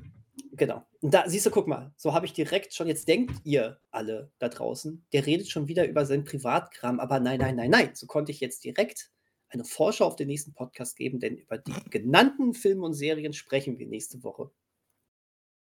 Genau. 0.55 0.85
Und 1.01 1.14
da 1.14 1.27
siehst 1.27 1.45
du, 1.45 1.51
guck 1.51 1.68
mal, 1.68 1.93
so 1.97 2.14
habe 2.14 2.26
ich 2.26 2.34
direkt 2.34 2.73
schon, 2.73 2.88
jetzt 2.88 3.07
denkt 3.07 3.41
ihr 3.43 3.80
alle 3.91 4.31
da 4.39 4.49
draußen, 4.49 5.05
der 5.11 5.26
redet 5.26 5.49
schon 5.49 5.68
wieder 5.68 5.88
über 5.88 6.05
seinen 6.05 6.23
Privatkram, 6.23 6.99
aber 6.99 7.19
nein, 7.19 7.39
nein, 7.39 7.55
nein, 7.55 7.72
nein. 7.72 7.95
So 7.95 8.07
konnte 8.07 8.31
ich 8.31 8.39
jetzt 8.39 8.64
direkt 8.64 9.11
eine 9.49 9.65
Vorschau 9.65 10.05
auf 10.05 10.15
den 10.15 10.27
nächsten 10.27 10.53
Podcast 10.53 10.95
geben, 10.95 11.19
denn 11.19 11.38
über 11.38 11.57
die 11.57 11.73
genannten 11.89 12.53
Filme 12.53 12.85
und 12.85 12.93
Serien 12.93 13.34
sprechen 13.34 13.77
wir 13.80 13.88
nächste 13.88 14.23
Woche. 14.23 14.51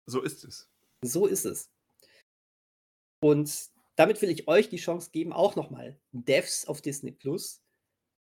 So 0.07 0.21
ist 0.23 0.45
es. 0.45 0.69
So 1.03 1.27
ist 1.27 1.45
es. 1.45 1.71
Und 3.21 3.71
damit 3.97 4.21
will 4.21 4.31
ich 4.31 4.49
euch 4.49 4.69
die 4.69 4.77
Chance 4.77 5.11
geben, 5.11 5.33
auch 5.33 5.57
nochmal 5.57 5.99
Devs 6.13 6.67
auf 6.67 6.81
Disney 6.81 7.13
Plus 7.13 7.63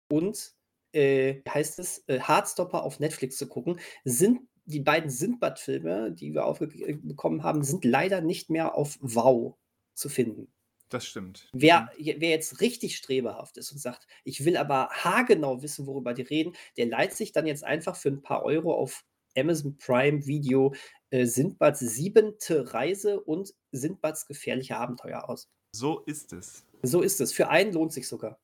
und 0.09 0.53
äh, 0.93 1.41
heißt 1.47 1.79
es, 1.79 2.03
äh, 2.07 2.19
Hardstopper 2.19 2.83
auf 2.83 2.99
Netflix 2.99 3.37
zu 3.37 3.47
gucken, 3.47 3.79
sind 4.03 4.41
die 4.65 4.79
beiden 4.79 5.09
Sindbad-Filme, 5.09 6.11
die 6.11 6.33
wir 6.33 6.45
aufbekommen 6.45 7.43
haben, 7.43 7.63
sind 7.63 7.83
leider 7.83 8.21
nicht 8.21 8.49
mehr 8.49 8.75
auf 8.75 8.97
Wow 9.01 9.55
zu 9.93 10.09
finden. 10.09 10.51
Das 10.89 11.05
stimmt. 11.05 11.49
Wer, 11.53 11.89
wer 11.97 12.29
jetzt 12.29 12.59
richtig 12.59 12.97
strebehaft 12.97 13.57
ist 13.57 13.71
und 13.71 13.77
sagt, 13.77 14.07
ich 14.25 14.43
will 14.43 14.57
aber 14.57 14.89
haargenau 14.89 15.61
wissen, 15.61 15.87
worüber 15.87 16.13
die 16.13 16.21
reden, 16.21 16.53
der 16.75 16.87
leiht 16.87 17.13
sich 17.13 17.31
dann 17.31 17.47
jetzt 17.47 17.63
einfach 17.63 17.95
für 17.95 18.09
ein 18.09 18.21
paar 18.21 18.43
Euro 18.43 18.73
auf 18.73 19.05
Amazon 19.37 19.77
Prime 19.77 20.25
Video 20.27 20.73
äh, 21.09 21.25
Sindbads 21.25 21.79
siebente 21.79 22.73
Reise 22.73 23.21
und 23.21 23.53
Sindbads 23.71 24.27
gefährliche 24.27 24.77
Abenteuer 24.77 25.29
aus. 25.29 25.49
So 25.73 25.99
ist 26.01 26.33
es. 26.33 26.65
So 26.83 27.01
ist 27.01 27.21
es. 27.21 27.31
Für 27.31 27.47
einen 27.47 27.71
lohnt 27.71 27.93
sich 27.93 28.07
sogar. 28.09 28.37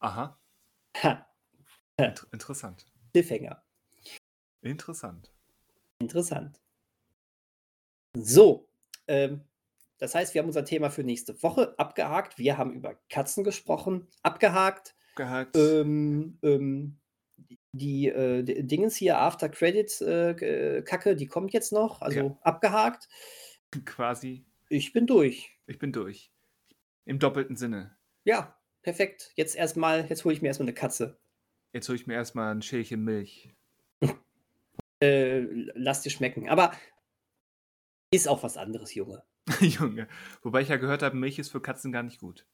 Aha. 0.00 0.40
Ha. 1.02 1.26
Inter 1.98 2.26
interessant. 2.32 2.86
Cliffhanger. 3.12 3.62
Interessant. 4.62 5.32
Interessant. 6.00 6.60
So, 8.16 8.68
ähm, 9.06 9.42
das 9.98 10.14
heißt, 10.14 10.34
wir 10.34 10.40
haben 10.40 10.48
unser 10.48 10.64
Thema 10.64 10.90
für 10.90 11.02
nächste 11.04 11.40
Woche 11.42 11.74
abgehakt. 11.78 12.38
Wir 12.38 12.56
haben 12.56 12.72
über 12.72 12.94
Katzen 13.10 13.44
gesprochen, 13.44 14.08
abgehakt. 14.22 14.94
Abgehakt. 15.12 15.56
Ähm, 15.56 16.38
ähm, 16.42 16.98
die 17.72 18.08
äh, 18.08 18.42
Dingens 18.42 18.96
hier, 18.96 19.18
After 19.18 19.48
Credits 19.48 20.00
äh, 20.00 20.30
äh, 20.30 20.82
Kacke, 20.82 21.16
die 21.16 21.26
kommt 21.26 21.52
jetzt 21.52 21.72
noch, 21.72 22.00
also 22.00 22.18
Ja. 22.20 22.38
abgehakt. 22.42 23.08
Quasi. 23.84 24.46
Ich 24.68 24.92
bin 24.92 25.06
durch. 25.06 25.50
Ich 25.66 25.78
bin 25.78 25.92
durch. 25.92 26.32
Im 27.04 27.18
doppelten 27.18 27.56
Sinne. 27.56 27.96
Ja, 28.24 28.56
perfekt. 28.82 29.32
Jetzt 29.34 29.56
erstmal, 29.56 30.06
jetzt 30.08 30.24
hole 30.24 30.34
ich 30.34 30.42
mir 30.42 30.48
erstmal 30.48 30.66
eine 30.68 30.74
Katze. 30.74 31.18
Jetzt 31.72 31.88
hole 31.88 31.96
ich 31.96 32.06
mir 32.06 32.14
erstmal 32.14 32.54
ein 32.54 32.62
Schälchen 32.62 33.04
Milch. 33.04 33.54
Äh, 35.00 35.42
lass 35.76 36.02
dir 36.02 36.10
schmecken. 36.10 36.48
Aber 36.48 36.72
ist 38.12 38.26
auch 38.26 38.42
was 38.42 38.56
anderes, 38.56 38.92
Junge. 38.94 39.22
Junge. 39.60 40.08
Wobei 40.42 40.62
ich 40.62 40.70
ja 40.70 40.76
gehört 40.76 41.04
habe, 41.04 41.14
Milch 41.16 41.38
ist 41.38 41.50
für 41.50 41.62
Katzen 41.62 41.92
gar 41.92 42.02
nicht 42.02 42.18
gut. 42.18 42.48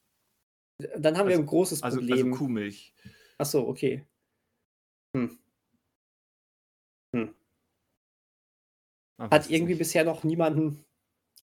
Dann 0.99 1.17
haben 1.17 1.27
wir 1.27 1.33
Also- 1.37 1.41
ein 1.43 1.47
großes 1.47 1.83
Also, 1.83 2.01
also 2.01 2.07
Problem. 2.07 2.35
Kuhmilch. 2.35 2.93
Ach 3.39 3.47
so, 3.47 3.67
okay. 3.67 4.05
Hm. 5.17 5.39
Man 7.15 7.35
Hat 9.21 9.33
weiß 9.33 9.45
es 9.47 9.51
irgendwie 9.51 9.77
bisher 9.77 10.05
noch 10.05 10.23
niemanden 10.23 10.85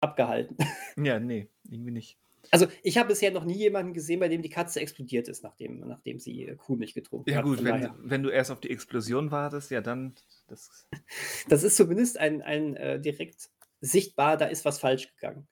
abgehalten. 0.02 0.56
Ja, 0.98 1.20
nee, 1.20 1.48
irgendwie 1.68 1.92
nicht. 1.92 2.20
Also 2.54 2.68
ich 2.84 2.98
habe 2.98 3.08
bisher 3.10 3.32
noch 3.32 3.46
nie 3.46 3.58
jemanden 3.58 3.94
gesehen, 3.94 4.20
bei 4.20 4.28
dem 4.28 4.42
die 4.42 4.50
Katze 4.50 4.82
explodiert 4.82 5.30
ist, 5.30 5.42
nachdem, 5.42 5.80
nachdem 5.88 6.20
sie 6.20 6.46
äh, 6.48 6.56
Kuhmilch 6.58 6.94
getrunken 6.94 7.30
Ja 7.30 7.38
hat. 7.38 7.46
gut, 7.46 7.58
Von 7.58 7.66
wenn, 7.66 7.74
daher. 7.82 7.96
wenn 8.00 8.24
du 8.24 8.30
erst 8.30 8.52
auf 8.52 8.60
die 8.60 8.70
Explosion 8.70 9.32
wartest, 9.32 9.72
ja 9.72 9.80
dann. 9.82 10.14
Das, 10.48 10.88
Das 11.50 11.64
ist 11.64 11.78
zumindest 11.78 12.18
ein, 12.18 12.42
ein 12.42 12.76
äh, 12.76 13.00
direkt 13.00 13.50
sichtbar, 13.80 14.36
da 14.38 14.46
ist 14.46 14.66
was 14.66 14.80
falsch 14.80 15.14
gegangen. 15.16 15.48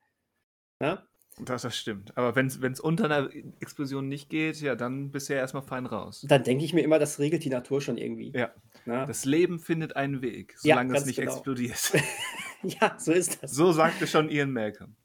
Ja? 0.81 1.03
das, 1.45 1.61
das 1.61 1.77
stimmt. 1.77 2.17
Aber 2.17 2.35
wenn 2.35 2.47
es 2.47 2.79
unter 2.79 3.05
einer 3.05 3.29
Explosion 3.61 4.07
nicht 4.09 4.29
geht, 4.29 4.59
ja 4.59 4.75
dann 4.75 5.11
ja 5.13 5.35
erstmal 5.37 5.63
fein 5.63 5.85
raus. 5.85 6.25
Dann 6.27 6.43
denke 6.43 6.65
ich 6.65 6.73
mir 6.73 6.81
immer, 6.81 6.99
das 6.99 7.19
regelt 7.19 7.45
die 7.45 7.49
Natur 7.49 7.81
schon 7.81 7.97
irgendwie. 7.97 8.31
Ja, 8.35 8.53
Ja, 8.85 9.05
das 9.05 9.23
Leben 9.25 9.59
findet 9.59 9.95
einen 9.95 10.21
Weg, 10.21 10.55
Ja, 10.63 10.73
solange 10.75 10.89
es 10.89 10.93
ganz 10.95 11.05
nicht 11.07 11.15
genau. 11.19 11.31
explodiert. 11.33 11.93
ja 12.63 12.97
so 12.99 13.13
ist 13.13 13.41
das. 13.41 13.51
So 13.51 13.71
sagte 13.71 14.05
schon 14.05 14.29
Ian 14.29 14.51
Malcolm. 14.51 14.95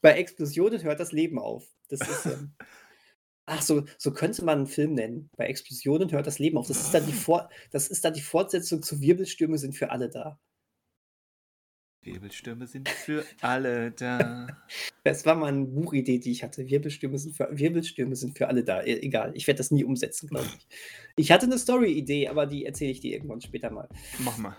Bei 0.00 0.12
Explosionen 0.12 0.82
hört 0.82 1.00
das 1.00 1.12
Leben 1.12 1.38
auf. 1.38 1.66
Das 1.88 2.00
ist. 2.00 2.26
Ähm, 2.26 2.54
ach, 3.46 3.62
so, 3.62 3.84
so 3.98 4.12
könnte 4.12 4.44
man 4.44 4.58
einen 4.58 4.66
Film 4.66 4.94
nennen. 4.94 5.30
Bei 5.36 5.46
Explosionen 5.46 6.10
hört 6.12 6.26
das 6.26 6.38
Leben 6.38 6.58
auf. 6.58 6.68
Das 6.68 6.80
ist 6.80 6.94
dann 6.94 7.06
die, 7.06 7.12
Vor 7.24 7.48
das 7.70 7.88
ist 7.88 8.04
dann 8.04 8.14
die 8.14 8.20
Fortsetzung 8.20 8.82
zu 8.82 9.00
Wirbelstürme 9.00 9.58
sind 9.58 9.74
für 9.74 9.90
alle 9.90 10.08
da. 10.08 10.38
Wirbelstürme 12.14 12.66
sind 12.66 12.88
für 12.88 13.24
alle 13.40 13.90
da. 13.92 14.46
Das 15.04 15.24
war 15.24 15.36
mal 15.36 15.46
eine 15.46 15.64
Buchidee, 15.64 16.18
die 16.18 16.32
ich 16.32 16.42
hatte. 16.42 16.68
Wirbelstürme 16.68 17.16
sind 17.16 17.34
für, 17.34 17.48
Wirbelstürme 17.50 18.14
sind 18.14 18.36
für 18.36 18.48
alle 18.48 18.62
da. 18.62 18.82
E 18.82 19.00
egal, 19.00 19.32
ich 19.34 19.46
werde 19.46 19.56
das 19.56 19.70
nie 19.70 19.82
umsetzen, 19.82 20.28
glaube 20.28 20.44
ich. 20.44 20.66
Ich 21.16 21.32
hatte 21.32 21.46
eine 21.46 21.56
Story-Idee, 21.56 22.28
aber 22.28 22.44
die 22.44 22.66
erzähle 22.66 22.90
ich 22.90 23.00
dir 23.00 23.14
irgendwann 23.14 23.40
später 23.40 23.70
mal. 23.70 23.88
Mach 24.18 24.36
mal. 24.36 24.54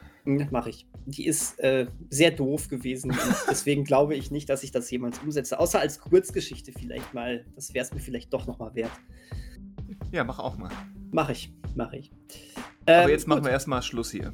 Mache 0.49 0.71
ich. 0.71 0.88
Die 1.05 1.27
ist 1.27 1.59
äh, 1.59 1.85
sehr 2.09 2.31
doof 2.31 2.67
gewesen. 2.67 3.15
Deswegen 3.49 3.84
glaube 3.84 4.15
ich 4.15 4.31
nicht, 4.31 4.49
dass 4.49 4.63
ich 4.63 4.71
das 4.71 4.89
jemals 4.89 5.19
umsetze. 5.19 5.59
Außer 5.59 5.80
als 5.80 5.99
Kurzgeschichte 5.99 6.71
vielleicht 6.71 7.13
mal. 7.13 7.45
Das 7.53 7.73
wäre 7.76 7.85
es 7.85 7.93
mir 7.93 7.99
vielleicht 7.99 8.34
doch 8.34 8.47
nochmal 8.47 8.73
wert. 8.73 8.91
Ja, 10.11 10.23
mach 10.23 10.39
auch 10.39 10.57
mal. 10.57 10.71
Mache 11.11 11.34
ich, 11.34 11.53
mache 11.76 11.97
ich. 11.97 12.11
Aber 12.85 13.03
Ähm, 13.03 13.09
jetzt 13.09 13.27
machen 13.27 13.41
gut, 13.41 13.49
wir 13.49 13.51
erstmal 13.51 13.84
Schluss 13.84 14.11
hier. 14.11 14.34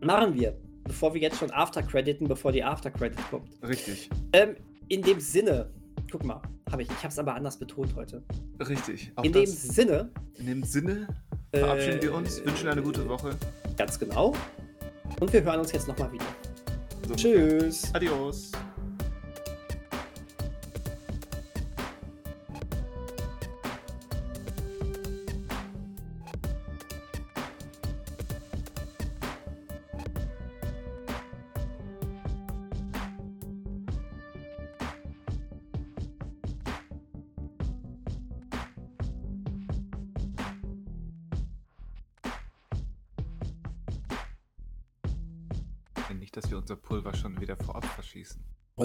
Machen 0.00 0.34
wir. 0.34 0.56
Bevor 0.84 1.14
wir 1.14 1.20
jetzt 1.20 1.38
schon 1.38 1.50
After-Crediten, 1.50 2.28
bevor 2.28 2.52
die 2.52 2.62
After-Credit 2.62 3.18
kommt. 3.30 3.48
Richtig. 3.66 4.10
Ähm, 4.32 4.56
in 4.88 5.02
dem 5.02 5.20
Sinne, 5.20 5.70
guck 6.10 6.24
mal, 6.24 6.42
habe 6.70 6.82
ich, 6.82 6.88
ich 6.90 6.96
habe 6.96 7.08
es 7.08 7.18
aber 7.18 7.34
anders 7.34 7.58
betont 7.58 7.94
heute. 7.94 8.22
Richtig. 8.60 9.12
In 9.22 9.32
dem 9.32 9.46
Sinne, 9.46 10.10
in 10.34 10.46
dem 10.46 10.62
Sinne 10.64 11.08
verabschieden 11.54 11.98
äh, 11.98 12.02
wir 12.02 12.14
uns, 12.14 12.44
wünschen 12.44 12.68
eine 12.68 12.82
gute 12.82 13.08
Woche. 13.08 13.36
Ganz 13.76 13.98
genau. 13.98 14.34
Und 15.20 15.32
wir 15.32 15.42
hören 15.42 15.60
uns 15.60 15.72
jetzt 15.72 15.88
nochmal 15.88 16.12
wieder. 16.12 16.24
So, 17.06 17.14
Tschüss. 17.14 17.94
Adios. 17.94 18.52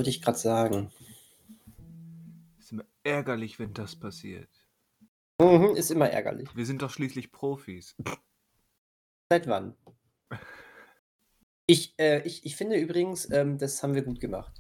Wollte 0.08 0.16
ich 0.20 0.24
gerade 0.24 0.38
sagen. 0.38 0.90
Ist 2.58 2.72
immer 2.72 2.86
ärgerlich, 3.04 3.60
wenn 3.60 3.74
das 3.74 3.94
passiert. 3.98 4.48
Mhm, 5.42 5.76
ist 5.76 5.92
immer 5.92 6.10
ärgerlich. 6.10 6.48
Wir 6.56 6.66
sind 6.66 6.82
doch 6.82 6.92
schließlich 6.92 7.34
Profis. 7.34 7.94
Seit 9.30 9.48
wann? 9.48 9.76
Ich, 11.66 11.94
äh, 12.00 12.22
ich, 12.22 12.46
ich 12.46 12.56
finde 12.56 12.78
übrigens, 12.78 13.30
ähm, 13.32 13.58
das 13.58 13.84
haben 13.84 13.96
wir 13.96 14.02
gut 14.04 14.22
gemacht. 14.22 14.54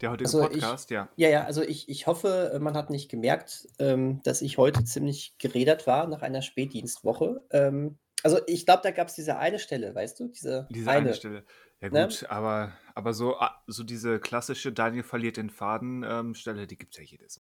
Der 0.00 0.10
heutige 0.10 0.26
Also 0.26 0.42
ich- 0.46 0.60
Podcast, 0.62 0.90
ja. 0.90 1.08
Ja, 1.14 1.28
ja, 1.28 1.44
also 1.44 1.62
ich, 1.62 1.88
ich 1.88 2.08
hoffe, 2.08 2.50
äh, 2.54 2.58
man 2.58 2.74
hat 2.76 2.90
nicht 2.90 3.08
gemerkt, 3.08 3.68
ähm, 3.78 4.20
dass 4.24 4.42
ich 4.42 4.58
heute 4.58 4.82
ziemlich 4.82 5.38
geredert 5.38 5.86
war 5.86 6.08
nach 6.08 6.22
einer 6.22 6.42
Spätdienstwoche. 6.42 7.40
Ähm, 7.52 8.00
also 8.24 8.40
ich 8.48 8.66
glaube, 8.66 8.82
da 8.82 8.90
gab 8.90 9.06
es 9.06 9.14
diese 9.14 9.36
eine 9.38 9.60
Stelle, 9.60 9.94
weißt 9.94 10.18
du? 10.18 10.26
Diese, 10.26 10.66
Diese 10.72 10.90
eine, 10.90 11.14
Stelle. 11.14 11.44
Ja 11.80 11.90
Ne? 11.90 12.08
gut, 12.08 12.26
aber, 12.30 12.72
aber 12.94 13.12
so, 13.12 13.36
ah, 13.38 13.62
so 13.66 13.82
diese 13.82 14.20
klassische 14.20 14.72
Daniel 14.72 15.02
verliert 15.02 15.36
den 15.36 15.50
Faden 15.50 16.04
ähm, 16.04 16.34
die 16.34 16.78
gibt 16.78 16.94
es 16.94 16.98
ja 16.98 17.04
jedes. 17.04 17.42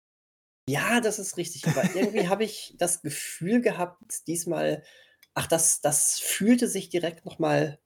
Ja, 0.69 1.01
das 1.01 1.19
ist 1.19 1.37
richtig. 1.37 1.67
Aber 1.67 1.83
irgendwie 1.95 2.29
habe 2.29 2.45
ich 2.45 2.75
das 2.79 3.03
Gefühl 3.03 3.61
gehabt, 3.61 4.27
diesmal, 4.27 4.83
ach, 5.35 5.47
das, 5.47 5.81
das 5.81 6.21
fühlte 6.21 6.69
sich 6.69 6.89
direkt 6.89 7.25
nochmal 7.25 7.81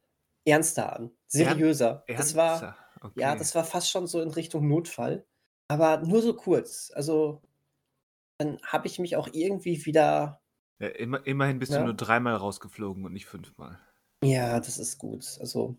ernster 0.44 0.94
an, 0.94 1.10
seriöser. 1.26 2.04
Das 2.06 2.34
war, 2.34 2.50
Ernster? 2.62 2.76
Okay. 3.00 3.20
ja, 3.20 3.34
das 3.34 3.54
war 3.54 3.64
fast 3.64 3.90
schon 3.90 4.06
so 4.06 4.20
in 4.20 4.30
Richtung 4.30 4.68
Notfall. 4.68 5.26
Aber 5.68 5.98
nur 5.98 6.22
so 6.22 6.34
kurz. 6.34 6.92
Also 6.94 7.42
dann 8.38 8.60
habe 8.62 8.86
ich 8.86 8.98
mich 8.98 9.16
auch 9.16 9.28
irgendwie 9.32 9.84
wieder 9.86 10.40
ja, 10.78 10.88
immer, 10.88 11.26
immerhin 11.26 11.58
bist 11.58 11.72
Ja. 11.72 11.78
du 11.78 11.84
nur 11.84 11.94
dreimal 11.94 12.36
rausgeflogen 12.36 13.04
und 13.04 13.12
nicht 13.12 13.26
fünfmal. 13.26 13.78
Ja, 14.22 14.60
das 14.60 14.78
ist 14.78 14.98
gut. 14.98 15.24
Also, 15.40 15.76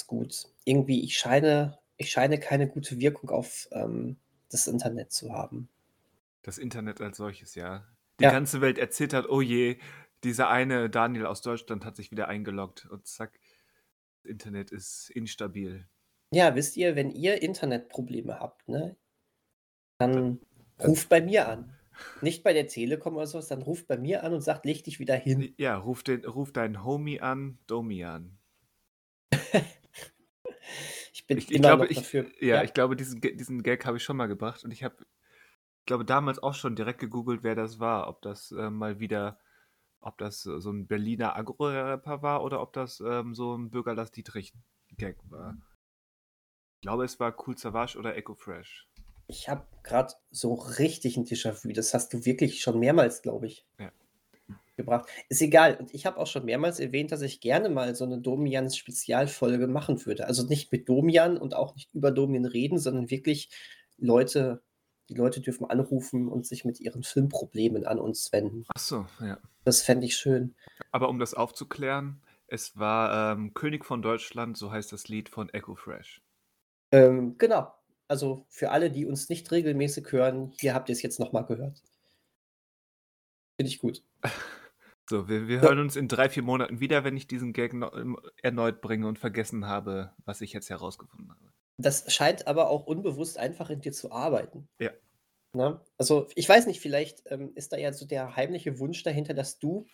ist 0.00 0.06
gut. 0.06 0.46
Irgendwie, 0.64 1.02
ich 1.04 1.16
scheine, 1.18 1.78
ich 1.96 2.10
scheine 2.10 2.38
keine 2.38 2.68
gute 2.68 2.98
Wirkung 3.00 3.30
auf 3.30 3.68
ähm, 3.72 4.16
das 4.50 4.66
Internet 4.66 5.12
zu 5.12 5.32
haben. 5.32 5.68
Das 6.42 6.58
Internet 6.58 7.00
als 7.00 7.16
solches, 7.16 7.54
ja. 7.54 7.88
Die 8.20 8.26
Ja. 8.26 8.28
ganze 8.28 8.60
Welt 8.60 8.78
erzittert, 8.78 9.28
oh 9.28 9.40
je, 9.40 9.78
dieser 10.22 10.48
eine 10.48 10.88
Daniel 10.90 11.26
aus 11.26 11.42
Deutschland 11.42 11.84
hat 11.84 11.96
sich 11.96 12.10
wieder 12.10 12.28
eingeloggt 12.28 12.86
und 12.86 13.06
zack. 13.06 13.40
Internet 14.24 14.70
ist 14.72 15.10
instabil. 15.10 15.88
Ja, 16.32 16.54
wisst 16.54 16.76
ihr, 16.76 16.96
wenn 16.96 17.10
ihr 17.10 17.40
Internetprobleme 17.40 18.38
habt, 18.38 18.68
ne, 18.68 18.96
dann 19.98 20.40
dann 20.78 20.92
ruft 20.92 21.08
bei 21.08 21.20
mir 21.20 21.48
an. 21.48 21.76
Nicht 22.20 22.42
bei 22.44 22.52
der 22.52 22.68
Telekom 22.68 23.16
oder 23.16 23.26
so 23.26 23.38
was, 23.38 23.48
dann 23.48 23.62
ruft 23.62 23.86
bei 23.88 23.96
mir 23.98 24.22
an 24.24 24.32
und 24.34 24.40
sagt: 24.40 24.64
„Leg 24.66 24.84
dich 24.84 24.98
wieder 25.00 25.16
hin.“ 25.16 25.56
Ja, 25.58 25.76
ruf 25.78 26.04
den 26.04 26.24
ruf 26.24 26.52
deinen 26.52 26.84
Homie 26.84 27.20
an, 27.20 27.58
Domi 27.66 28.04
an. 28.04 28.38
Ich 31.30 31.36
bin 31.36 31.46
Ich 31.48 31.48
ich 31.48 31.62
glaube, 31.62 31.86
ich 31.88 32.04
dafür. 32.04 32.30
ja, 32.40 32.62
Ja? 32.62 32.64
ich 32.64 32.72
glaube, 32.74 32.96
diesen 32.96 33.20
diesen 33.20 33.62
Gag 33.62 33.84
habe 33.86 33.96
ich 33.98 34.02
schon 34.04 34.16
mal 34.16 34.26
gebracht 34.26 34.64
und 34.64 34.70
ich 34.72 34.82
habe 34.84 35.04
glaube, 35.86 36.04
damals 36.04 36.38
auch 36.42 36.54
schon 36.54 36.76
direkt 36.76 37.00
gegoogelt, 37.00 37.42
wer 37.44 37.54
das 37.56 37.80
war. 37.80 38.08
Ob 38.08 38.22
das, 38.22 38.52
äh, 38.52 38.70
mal 38.70 39.00
wieder 39.00 39.40
ob 40.00 40.18
das, 40.18 40.42
so 40.44 40.70
'n 40.70 40.86
Berliner 40.88 41.36
Agro-Rapper 41.36 42.22
war 42.22 42.44
oder 42.44 42.60
ob 42.62 42.72
das, 42.74 43.00
ähm, 43.00 43.34
so 43.34 43.54
'n 43.54 43.70
Bürgerlass 43.70 44.12
Dietrich-Gag 44.12 45.18
war. 45.30 45.58
Ich 46.82 46.86
glaube, 46.86 47.04
es 47.04 47.18
war 47.18 47.32
Kool 47.32 47.56
Savas 47.56 47.96
oder 47.96 48.14
Eko 48.16 48.34
Fresh. 48.34 48.86
Ich 49.28 49.48
habe 49.48 49.66
grad 49.82 50.20
so 50.30 50.52
richtig 50.54 51.16
'n 51.16 51.24
Déjà-vu. 51.24 51.72
Das 51.72 51.94
hast 51.94 52.12
du 52.12 52.24
wirklich 52.26 52.60
schon 52.60 52.78
mehrmals, 52.78 53.22
glaube 53.22 53.46
ich 53.46 53.64
Ja. 53.78 53.90
Gebracht. 54.76 55.08
Ist 55.28 55.42
egal. 55.42 55.76
Und 55.78 55.94
ich 55.94 56.06
habe 56.06 56.18
auch 56.18 56.26
schon 56.26 56.44
mehrmals 56.44 56.80
erwähnt, 56.80 57.12
dass 57.12 57.22
ich 57.22 57.40
gerne 57.40 57.68
mal 57.70 57.94
so 57.94 58.06
'ne 58.06 58.18
Domians-Spezialfolge 58.20 59.66
machen 59.68 60.04
würde. 60.06 60.26
Also, 60.26 60.46
nicht 60.46 60.72
mit 60.72 60.88
Domian 60.88 61.36
und 61.38 61.54
auch 61.54 61.74
nicht 61.74 61.94
über 61.94 62.10
Domian 62.10 62.44
reden, 62.46 62.78
sondern 62.78 63.10
wirklich 63.10 63.50
Leute 63.98 64.62
die 65.10 65.14
Leute 65.14 65.42
dürfen 65.42 65.66
anrufen 65.66 66.28
und 66.28 66.46
sich 66.46 66.64
mit 66.64 66.80
ihren 66.80 67.02
Filmproblemen 67.02 67.84
an 67.86 67.98
uns 67.98 68.32
wenden. 68.32 68.64
Ach 68.74 68.80
so, 68.80 69.06
ja. 69.20 69.38
Das 69.64 69.82
fände 69.82 70.06
ich 70.06 70.16
schön. 70.16 70.54
Aber 70.92 71.08
um 71.08 71.18
das 71.18 71.34
aufzuklären, 71.34 72.22
es 72.46 72.78
war, 72.78 73.32
ähm, 73.32 73.52
„König 73.54 73.84
von 73.84 74.00
Deutschland“, 74.02 74.56
so 74.56 74.70
heißt 74.70 74.92
das 74.92 75.08
Lied 75.08 75.28
von 75.28 75.48
Eko 75.50 75.74
Fresh. 75.74 76.20
Ähm, 76.92 77.36
genau. 77.38 77.72
Also, 78.08 78.44
für 78.50 78.70
alle, 78.70 78.90
die 78.90 79.06
uns 79.06 79.28
nicht 79.28 79.50
regelmäßig 79.50 80.12
hören, 80.12 80.52
hier 80.60 80.74
habt 80.74 80.88
ihr's 80.90 81.02
jetzt 81.02 81.18
noch 81.20 81.32
mal 81.32 81.42
gehört. 81.42 81.80
Finde 83.60 83.68
ich 83.70 83.78
gut. 83.78 84.02
So, 85.08 85.28
wir 85.28 85.48
wir 85.48 85.60
hören 85.60 85.80
uns 85.80 85.96
in 85.96 86.08
3, 86.08 86.30
4 86.30 86.42
Monaten 86.42 86.80
wieder, 86.80 87.04
wenn 87.04 87.16
ich 87.16 87.26
diesen 87.26 87.52
Gag 87.52 87.74
no 87.74 87.92
ähm, 87.94 88.18
erneut 88.42 88.80
bringe 88.80 89.06
und 89.06 89.18
vergessen 89.18 89.66
habe, 89.66 90.12
was 90.24 90.40
ich 90.40 90.52
jetzt 90.52 90.70
herausgefunden 90.70 91.30
habe. 91.30 91.52
Das 91.78 92.12
scheint 92.12 92.46
aber 92.46 92.70
auch 92.70 92.86
unbewusst 92.86 93.38
einfach 93.38 93.68
in 93.68 93.80
dir 93.80 93.92
zu 93.92 94.12
arbeiten. 94.12 94.68
Ja. 94.78 94.90
Ne? 95.54 95.80
Also, 95.98 96.28
ich 96.34 96.48
weiß 96.48 96.66
nicht, 96.66 96.80
vielleicht, 96.80 97.22
ähm, 97.26 97.52
ist 97.54 97.72
da 97.72 97.76
ja 97.76 97.92
so 97.92 98.06
der 98.06 98.36
heimliche 98.36 98.78
Wunsch 98.78 99.02
dahinter, 99.02 99.34
dass 99.34 99.58
du 99.58 99.86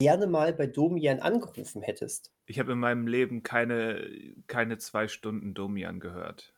gerne 0.00 0.26
mal 0.26 0.52
bei 0.52 0.66
Domian 0.66 1.20
angerufen 1.20 1.82
hättest. 1.82 2.32
Ich 2.46 2.58
habe 2.58 2.72
in 2.72 2.78
meinem 2.78 3.06
Leben 3.06 3.42
keine 3.42 4.34
keine 4.46 4.78
2 4.78 5.08
Stunden 5.08 5.54
Domian 5.54 6.00
gehört. 6.00 6.54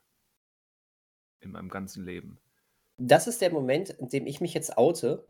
In 1.41 1.51
meinem 1.53 1.69
ganzen 1.69 2.05
Leben. 2.05 2.39
Das 2.99 3.27
ist 3.27 3.43
der 3.43 3.53
Moment, 3.53 3.91
in 3.91 4.09
dem 4.09 4.27
ich 4.27 4.41
mich 4.41 4.55
jetzt 4.55 4.79
oute. 4.79 5.27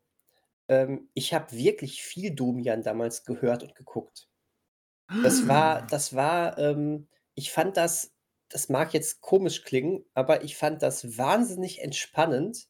Ähm, 0.69 1.09
ich 1.15 1.33
habe 1.35 1.53
wirklich 1.53 2.03
viel 2.03 2.35
Domian 2.35 2.83
damals 2.83 3.25
gehört 3.25 3.63
und 3.63 3.75
geguckt. 3.75 4.29
Das 5.23 5.47
war 5.49 5.83
das 5.87 6.15
war, 6.15 6.59
ähm 6.59 7.09
ich 7.35 7.53
fand 7.53 7.77
das 7.77 8.15
das 8.51 8.69
mag 8.71 8.95
jetzt 8.95 9.21
komisch 9.23 9.63
klingen, 9.65 10.05
aber 10.15 10.45
ich 10.45 10.57
fand 10.57 10.83
das 10.83 11.19
wahnsinnig 11.19 11.81
entspannend, 11.83 12.69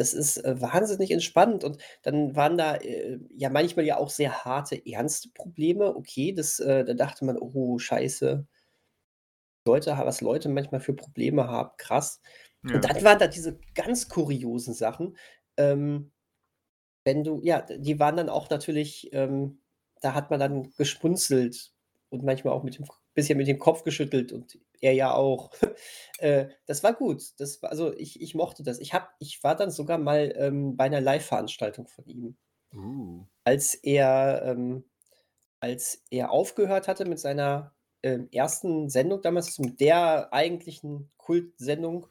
Das 0.00 0.12
ist, 0.12 0.36
äh, 0.44 0.60
wahnsinnig 0.60 1.10
entspannend 1.10 1.64
und 1.64 1.78
dann 2.02 2.36
waren 2.36 2.58
da, 2.58 2.76
äh, 2.76 3.18
ja 3.30 3.48
manchmal 3.48 3.86
ja 3.86 3.96
auch 3.96 4.10
sehr 4.10 4.44
harte, 4.44 4.84
ernste 4.86 5.30
Probleme. 5.30 5.96
Okay, 5.96 6.32
das 6.32 6.58
äh, 6.60 6.84
da 6.84 6.92
dachte 6.92 7.24
man: 7.24 7.38
„Oh, 7.38 7.78
Scheiße.“ 7.78 8.46
Leute 9.66 9.96
ha 9.98 10.06
was 10.06 10.20
Leute 10.20 10.48
manchmal 10.48 10.80
für 10.80 10.94
Probleme 10.94 11.48
haben, 11.48 11.70
krass. 11.76 12.20
Und 12.72 12.84
Ja. 12.84 12.88
dann 12.88 13.02
waren 13.04 13.18
da 13.18 13.26
diese 13.26 13.58
ganz 13.74 14.08
kuriosen 14.08 14.74
Sachen, 14.74 15.16
ähm, 15.56 16.12
wenn 17.04 17.24
du 17.24 17.40
ja, 17.42 17.62
die 17.62 17.98
waren 18.00 18.16
dann 18.16 18.28
auch 18.30 18.50
natürlich 18.50 19.10
ähm, 19.14 19.60
da 20.02 20.14
hat 20.14 20.30
man 20.30 20.40
dann 20.40 20.72
geschmunzelt 20.78 21.74
und 22.10 22.24
manchmal 22.24 22.54
auch 22.54 22.64
mit 22.64 22.78
dem 22.78 22.86
K 22.86 22.94
bisschen 23.16 23.38
mit 23.38 23.48
dem 23.48 23.58
Kopf 23.60 23.84
geschüttelt 23.84 24.32
und 24.32 24.58
er 24.82 24.94
ja 24.94 25.14
auch. 25.14 25.52
Äh, 26.20 26.48
das 26.66 26.82
war 26.84 26.94
gut. 26.94 27.22
Das 27.40 27.62
war 27.62 27.70
also, 27.70 27.92
ich 27.94 28.22
ich 28.22 28.34
mochte 28.34 28.62
das. 28.64 28.80
Ich 28.80 28.94
habe 28.94 29.08
ich 29.20 29.44
war 29.44 29.56
dann 29.56 29.70
sogar 29.70 29.98
mal, 29.98 30.32
ähm, 30.38 30.76
bei 30.76 30.88
'ner 30.88 31.02
Liveveranstaltung 31.02 31.88
von 31.88 32.06
ihm. 32.06 32.36
Uh. 32.74 33.26
Als 33.46 33.74
er 33.74 34.42
ähm, 34.44 34.84
als 35.60 36.04
er 36.10 36.32
aufgehört 36.32 36.88
hatte 36.88 37.06
mit 37.06 37.18
seiner, 37.20 37.74
ähm, 38.02 38.28
ersten 38.32 38.90
Sendung 38.90 39.22
damals, 39.22 39.58
mit 39.60 39.80
der 39.80 40.32
eigentlichen 40.32 41.10
Kultsendung, 41.18 42.08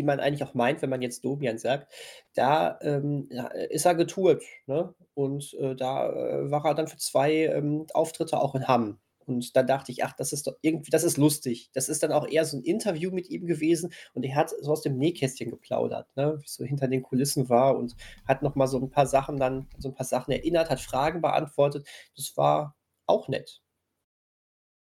die 0.00 0.04
man 0.04 0.20
eigentlich 0.20 0.44
auch 0.44 0.54
meint, 0.54 0.82
wenn 0.82 0.90
man 0.90 1.02
jetzt 1.02 1.24
Domian 1.24 1.58
sagt, 1.58 1.92
da, 2.34 2.78
ähm, 2.82 3.28
ist 3.70 3.86
er 3.86 3.94
getourt, 3.96 4.44
ne? 4.66 4.94
Und, 5.14 5.54
äh, 5.54 5.76
da, 5.76 6.10
äh, 6.12 6.50
war 6.50 6.64
er 6.66 6.74
dann 6.74 6.88
für 6.88 6.98
2, 6.98 7.46
ähm, 7.46 7.86
Auftritte 7.94 8.40
auch 8.40 8.54
in 8.56 8.68
Hamm. 8.68 9.00
Und 9.36 9.56
da 9.56 9.62
dachte 9.62 9.92
ich: 9.92 10.04
„Ach, 10.04 10.12
das 10.14 10.32
ist 10.32 10.46
doch 10.46 10.56
irgendwie 10.62 10.90
das 10.90 11.04
ist 11.04 11.16
lustig.“ 11.18 11.70
Das 11.74 11.88
ist 11.88 12.02
dann 12.02 12.12
auch 12.12 12.26
eher 12.28 12.44
so 12.44 12.56
'n 12.58 12.62
Interview 12.64 13.10
mit 13.12 13.30
ihm 13.30 13.46
gewesen 13.46 13.92
und 14.14 14.24
er 14.24 14.34
hat 14.36 14.50
so 14.62 14.70
aus 14.72 14.82
dem 14.82 14.98
Nähkästchen 14.98 15.50
geplaudert, 15.50 16.08
ne, 16.16 16.38
wie's 16.40 16.54
so 16.54 16.64
hinter 16.64 16.88
den 16.88 17.02
Kulissen 17.02 17.48
war 17.48 17.76
und 17.76 17.96
hat 18.26 18.42
noch 18.42 18.54
mal 18.56 18.66
so 18.68 18.78
'n 18.78 18.90
paar 18.90 19.06
Sachen 19.06 19.38
dann 19.38 19.68
so 19.78 19.88
'n 19.88 19.94
paar 19.94 20.06
Sachen 20.06 20.32
erinnert, 20.32 20.70
hat 20.70 20.80
Fragen 20.80 21.20
beantwortet. 21.22 21.86
Das 22.16 22.36
war 22.36 22.76
auch 23.06 23.28
nett. 23.28 23.58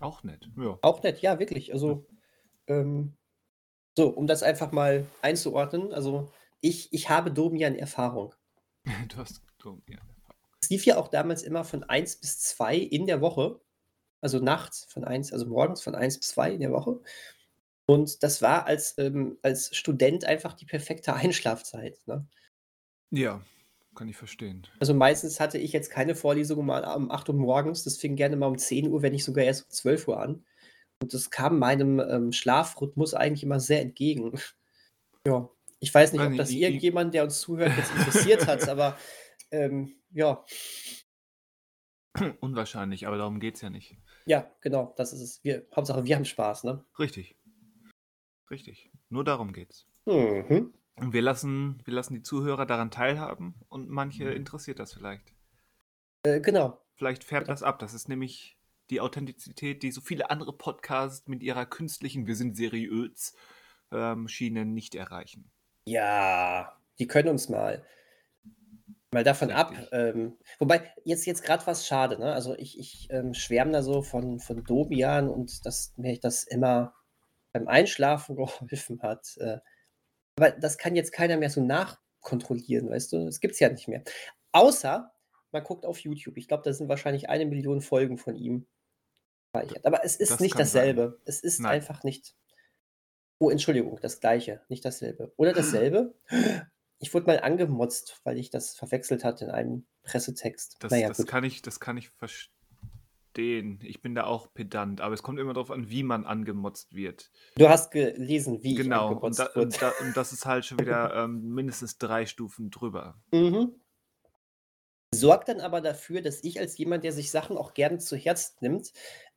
Auch 0.00 0.22
nett, 0.24 0.48
ja. 0.56 0.78
Auch 0.84 1.02
nett, 1.04 1.20
ja, 1.22 1.38
wirklich. 1.38 1.72
Also, 1.72 2.04
ähm, 2.68 3.14
so, 3.96 4.08
um 4.10 4.26
das 4.26 4.42
einfach 4.42 4.72
mal 4.72 5.06
einzuordnen, 5.22 5.92
also, 5.94 6.30
ich 6.60 6.92
ich 6.92 7.10
habe 7.10 7.32
Domian-Erfahrung. 7.32 8.34
Du 9.08 9.16
hast 9.18 9.42
Domian-Erfahrung. 9.58 10.36
Es 10.62 10.70
lief 10.70 10.86
ja 10.86 10.96
auch 10.96 11.08
damals 11.08 11.42
immer 11.42 11.64
von 11.64 11.82
1 11.84 12.16
bis 12.16 12.38
2 12.40 12.76
in 12.76 13.06
der 13.06 13.20
Woche, 13.20 13.60
also, 14.22 14.38
nachts 14.38 14.86
von 14.88 15.04
1 15.04 15.32
also, 15.32 15.46
morgens 15.46 15.82
von 15.82 15.94
1 15.94 16.18
bis 16.18 16.28
2 16.28 16.52
in 16.52 16.60
der 16.60 16.72
Woche. 16.72 17.00
Und 17.86 18.22
das 18.22 18.42
war 18.42 18.66
als 18.66 18.96
ähm, 18.98 19.38
als 19.42 19.76
Student 19.76 20.24
einfach 20.24 20.54
die 20.54 20.66
perfekte 20.66 21.14
Einschlafzeit, 21.16 21.98
ne? 22.06 22.26
Ja, 23.10 23.42
kann 23.94 24.08
ich 24.08 24.16
verstehen. 24.16 24.66
Also, 24.80 24.94
meistens 24.94 25.40
hatte 25.40 25.58
ich 25.58 25.72
jetzt 25.72 25.90
keine 25.90 26.14
Vorlesung 26.14 26.64
mal 26.64 26.84
um 26.96 27.10
8 27.10 27.28
Uhr 27.28 27.34
morgens. 27.34 27.84
Das 27.84 27.98
fing 27.98 28.16
gerne 28.16 28.36
mal 28.36 28.46
um 28.46 28.58
10:00, 28.58 29.02
wenn 29.02 29.12
nicht 29.12 29.24
sogar 29.24 29.44
erst 29.44 29.64
um 29.66 29.70
12:00 29.70 30.18
an. 30.20 30.44
Und 31.02 31.12
das 31.14 31.30
kam 31.30 31.58
meinem, 31.58 32.00
ähm, 32.00 32.32
Schlafrhythmus 32.32 33.14
eigentlich 33.14 33.42
immer 33.44 33.60
sehr 33.60 33.82
entgegen. 33.82 34.32
Ja, 35.26 35.48
ich 35.78 35.94
weiß 35.94 36.12
nicht, 36.12 36.20
ob 36.22 36.36
das 36.36 36.50
irgendjemand, 36.50 37.14
der 37.14 37.24
uns 37.24 37.40
zuhört, 37.40 37.76
jetzt 37.76 37.92
interessiert 37.94 38.46
hat, 38.48 38.68
aber, 38.68 38.98
ähm, 39.52 39.94
ja. 40.12 40.44
Unwahrscheinlich, 42.40 43.06
aber 43.06 43.16
darum 43.16 43.40
geht's 43.40 43.60
ja 43.62 43.70
nicht. 43.70 43.96
Ja, 44.26 44.50
genau, 44.60 44.94
das 44.96 45.12
ist 45.12 45.20
es. 45.20 45.44
Wir 45.44 45.66
Hauptsache, 45.74 46.04
wir 46.04 46.16
haben 46.16 46.24
Spaß, 46.24 46.64
ne? 46.64 46.84
Richtig. 46.98 47.36
Richtig. 48.50 48.90
Nur 49.08 49.24
darum 49.24 49.52
geht's. 49.52 49.86
Mhm. 50.04 50.74
Und 50.96 51.12
wir 51.14 51.22
lassen 51.22 51.80
wir 51.84 51.94
lassen 51.94 52.14
die 52.14 52.22
Zuhörer 52.22 52.66
daran 52.66 52.90
teilhaben 52.90 53.54
und 53.68 53.88
manche 53.88 54.24
interessiert 54.30 54.78
das 54.78 54.92
vielleicht. 54.92 55.34
Äh, 56.24 56.40
genau. 56.40 56.78
Vielleicht 56.96 57.24
färbt 57.24 57.46
Genau. 57.46 57.54
das 57.54 57.62
ab. 57.62 57.78
Das 57.78 57.94
ist 57.94 58.08
nämlich 58.08 58.58
die 58.90 59.00
Authentizität, 59.00 59.82
die 59.82 59.90
so 59.90 60.02
viele 60.02 60.28
andere 60.30 60.52
Podcasts 60.52 61.26
mit 61.28 61.42
ihrer 61.42 61.64
künstlichen 61.64 62.26
„Wir 62.26 62.36
sind 62.36 62.56
seriös“, 62.56 63.34
ähm, 63.90 64.28
Schiene 64.28 64.66
nicht 64.66 64.94
erreichen. 64.94 65.50
Ja, 65.86 66.78
die 66.98 67.06
können 67.06 67.28
uns 67.30 67.48
mal. 67.48 67.84
Mal 69.12 69.24
davon 69.24 69.50
ab, 69.50 69.74
ähm 69.92 70.38
wobei, 70.58 70.90
jetzt 71.04 71.26
jetzt 71.26 71.44
grad 71.44 71.66
war's 71.66 71.86
schade, 71.86 72.18
ne? 72.18 72.32
Also, 72.32 72.56
ich 72.56 72.78
ich, 72.78 73.08
ähm, 73.10 73.34
schwärme 73.34 73.72
da 73.72 73.82
so 73.82 74.02
von 74.02 74.40
von 74.40 74.64
Domian 74.64 75.28
und 75.28 75.66
dass 75.66 75.92
mir 75.96 76.18
das 76.18 76.44
immer 76.44 76.94
beim 77.52 77.68
Einschlafen 77.68 78.36
geholfen 78.36 79.02
hat, 79.02 79.36
äh. 79.38 79.58
Aber 80.38 80.50
das 80.52 80.78
kann 80.78 80.96
jetzt 80.96 81.12
keiner 81.12 81.36
mehr 81.36 81.50
so 81.50 81.62
nachkontrollieren, 81.62 82.90
weißt 82.90 83.12
du? 83.12 83.26
Das 83.26 83.40
gibt's 83.40 83.60
ja 83.60 83.68
nicht 83.68 83.88
mehr. 83.88 84.02
Außer 84.52 85.12
man 85.52 85.64
guckt 85.64 85.84
auf 85.84 85.98
YouTube. 85.98 86.38
Ich 86.38 86.48
glaube, 86.48 86.62
da 86.64 86.72
sind 86.72 86.88
wahrscheinlich 86.88 87.28
1.000.000 87.28 87.82
Folgen 87.82 88.16
von 88.16 88.36
ihm 88.36 88.66
gespeichert. 89.54 89.84
Aber 89.86 90.04
es 90.04 90.16
ist 90.16 90.32
Das 90.32 90.40
nicht 90.40 90.56
kann 90.56 90.64
sein. 90.66 90.96
dasselbe. 90.96 91.20
Es 91.26 91.40
ist 91.40 91.60
Nein. 91.60 91.72
einfach 91.72 92.02
nicht 92.04 92.34
oh, 93.38 93.50
Entschuldigung, 93.50 93.98
das 94.00 94.20
Gleiche, 94.20 94.62
nicht 94.68 94.84
dasselbe. 94.84 95.32
Oder 95.36 95.52
dasselbe? 95.52 96.14
Ich 97.02 97.12
wurde 97.12 97.26
mal 97.26 97.40
angemotzt, 97.40 98.20
weil 98.24 98.38
ich 98.38 98.50
das 98.50 98.74
verwechselt 98.74 99.24
hatte 99.24 99.46
in 99.46 99.50
einem 99.50 99.86
Pressetext. 100.04 100.76
Das 100.78 100.92
Na 100.92 100.98
ja, 100.98 101.08
das 101.08 101.18
gut. 101.18 101.26
kann 101.26 101.44
ich 101.44 101.60
das 101.60 101.80
kann 101.80 101.96
ich 101.96 102.08
verst 102.10 102.50
verstehen. 103.32 103.78
Ich 103.82 104.02
bin 104.02 104.14
da 104.14 104.24
auch 104.24 104.52
pedant, 104.52 105.00
aber 105.00 105.14
es 105.14 105.22
kommt 105.22 105.38
immer 105.38 105.54
darauf 105.54 105.70
an, 105.70 105.88
wie 105.88 106.02
man 106.02 106.26
angemotzt 106.26 106.94
wird. 106.94 107.30
Du 107.56 107.68
hast 107.68 107.90
gelesen, 107.90 108.62
wie 108.62 108.74
Genau, 108.74 109.12
ich 109.12 109.22
und, 109.22 109.24
angemotzt 109.24 109.38
da, 109.38 109.46
und, 109.46 109.56
wurde. 109.56 109.76
da, 109.80 109.92
und 110.04 110.16
das 110.16 110.32
ist 110.32 110.46
halt 110.46 110.64
schon 110.64 110.78
wieder 110.78 111.14
ähm, 111.24 111.54
mindestens 111.54 111.98
drei 111.98 112.26
Stufen 112.26 112.70
drüber. 112.70 113.20
Mhm. 113.32 113.74
Sorgt 115.14 115.48
dann 115.48 115.60
aber 115.60 115.80
dafür, 115.80 116.22
dass 116.22 116.42
ich 116.42 116.58
als 116.58 116.76
jemand, 116.78 117.04
der 117.04 117.12
sich 117.12 117.30
Sachen 117.30 117.56
auch 117.56 117.74
gerne 117.74 117.98
zu 117.98 118.16
Herzen 118.16 118.56
nimmt, 118.60 118.92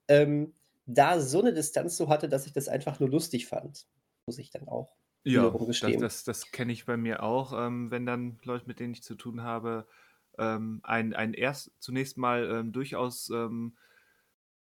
ähm, 0.07 0.53
da 0.85 1.19
so 1.19 1.39
eine 1.39 1.53
Distanz 1.53 1.97
so 1.97 2.09
hatte, 2.09 2.29
dass 2.29 2.45
ich 2.45 2.53
das 2.53 2.67
einfach 2.67 2.99
nur 2.99 3.09
lustig 3.09 3.47
fand. 3.47 3.87
Muss 4.27 4.37
ich 4.39 4.49
dann 4.51 4.67
auch 4.67 4.95
Ja, 5.26 5.60
das, 5.80 5.97
das, 5.97 6.23
das 6.23 6.52
kenne 6.52 6.72
ich 6.72 6.85
bei 6.85 6.97
mir 6.97 7.23
auch, 7.23 7.52
ähm, 7.56 7.89
wenn 7.91 8.06
dann 8.06 8.39
Leute, 8.43 8.68
mit 8.68 8.80
denen 8.80 8.93
ich 8.93 9.03
zu 9.03 9.15
tun 9.15 9.41
habe, 9.41 9.88
ähm, 10.38 10.81
ein, 10.84 11.14
ein 11.14 11.34
erst 11.34 11.72
zunächst 11.80 12.18
mal 12.18 12.45
ähm, 12.49 12.72
durchaus 12.72 13.30
ähm, 13.30 13.76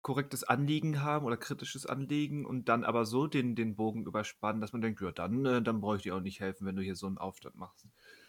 korrektes 0.01 0.43
Anliegen 0.43 1.03
haben 1.03 1.25
oder 1.25 1.37
kritisches 1.37 1.85
Anliegen 1.85 2.45
und 2.45 2.69
dann 2.69 2.83
aber 2.83 3.05
so 3.05 3.27
den, 3.27 3.55
den 3.55 3.75
Bogen 3.75 4.05
überspannen, 4.05 4.61
dass 4.61 4.73
man 4.73 4.81
denkt, 4.81 5.01
ja, 5.01 5.11
dann, 5.11 5.45
äh, 5.45 5.61
dann 5.61 5.81
brauche 5.81 5.97
ich 5.97 6.03
dir 6.03 6.15
auch 6.15 6.21
nicht 6.21 6.39
helfen, 6.39 6.65
wenn 6.65 6.75
du 6.75 6.81
hier 6.83 6.95
so 6.95 7.07
einen 7.07 7.17
Aufstand 7.19 7.55
machst. 7.55 7.87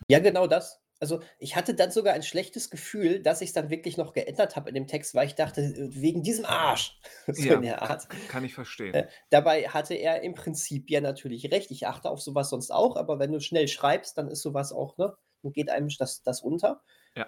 Ja, 0.09 0.19
genau 0.21 0.47
das. 0.47 0.81
Also, 1.01 1.21
ich 1.39 1.57
hatte 1.57 1.75
dann 1.75 1.91
sogar 1.91 2.15
ein 2.15 2.23
schlechtes 2.23 2.71
Gefühl, 2.71 3.23
dass 3.23 3.41
ich's 3.41 3.53
dann 3.53 3.71
wirklich 3.71 3.97
noch 3.97 4.13
geändert 4.13 4.57
habe 4.57 4.69
in 4.69 4.75
dem 4.75 4.87
Text, 4.87 5.15
weil 5.15 5.27
ich 5.27 5.35
dachte, 5.35 5.61
äh, 5.63 5.89
wegen 5.95 6.23
diesem 6.23 6.45
Arsch, 6.45 6.99
so 7.27 7.43
Ja, 7.43 7.55
in 7.55 7.63
der 7.63 7.83
Art. 7.83 8.09
kann 8.29 8.45
ich 8.45 8.55
verstehen. 8.55 8.95
Äh, 8.95 9.09
dabei 9.31 9.69
hatte 9.69 9.95
er 9.95 10.23
im 10.23 10.35
Prinzip 10.35 10.91
ja 10.91 11.01
natürlich 11.01 11.51
recht. 11.53 11.71
Ich 11.71 11.87
achte 11.87 12.11
auf 12.11 12.21
sowas 12.21 12.51
sonst 12.51 12.71
auch, 12.71 12.97
aber 12.97 13.19
wenn 13.19 13.33
du 13.33 13.41
schnell 13.41 13.69
schreibst, 13.69 14.17
dann 14.19 14.29
ist 14.29 14.43
sowas 14.43 14.73
auch, 14.73 14.97
ne, 14.99 15.17
dann 15.43 15.53
geht 15.53 15.71
einem 15.71 15.89
das, 15.99 16.23
das 16.23 16.41
unter. 16.43 16.83
Ja. 17.15 17.27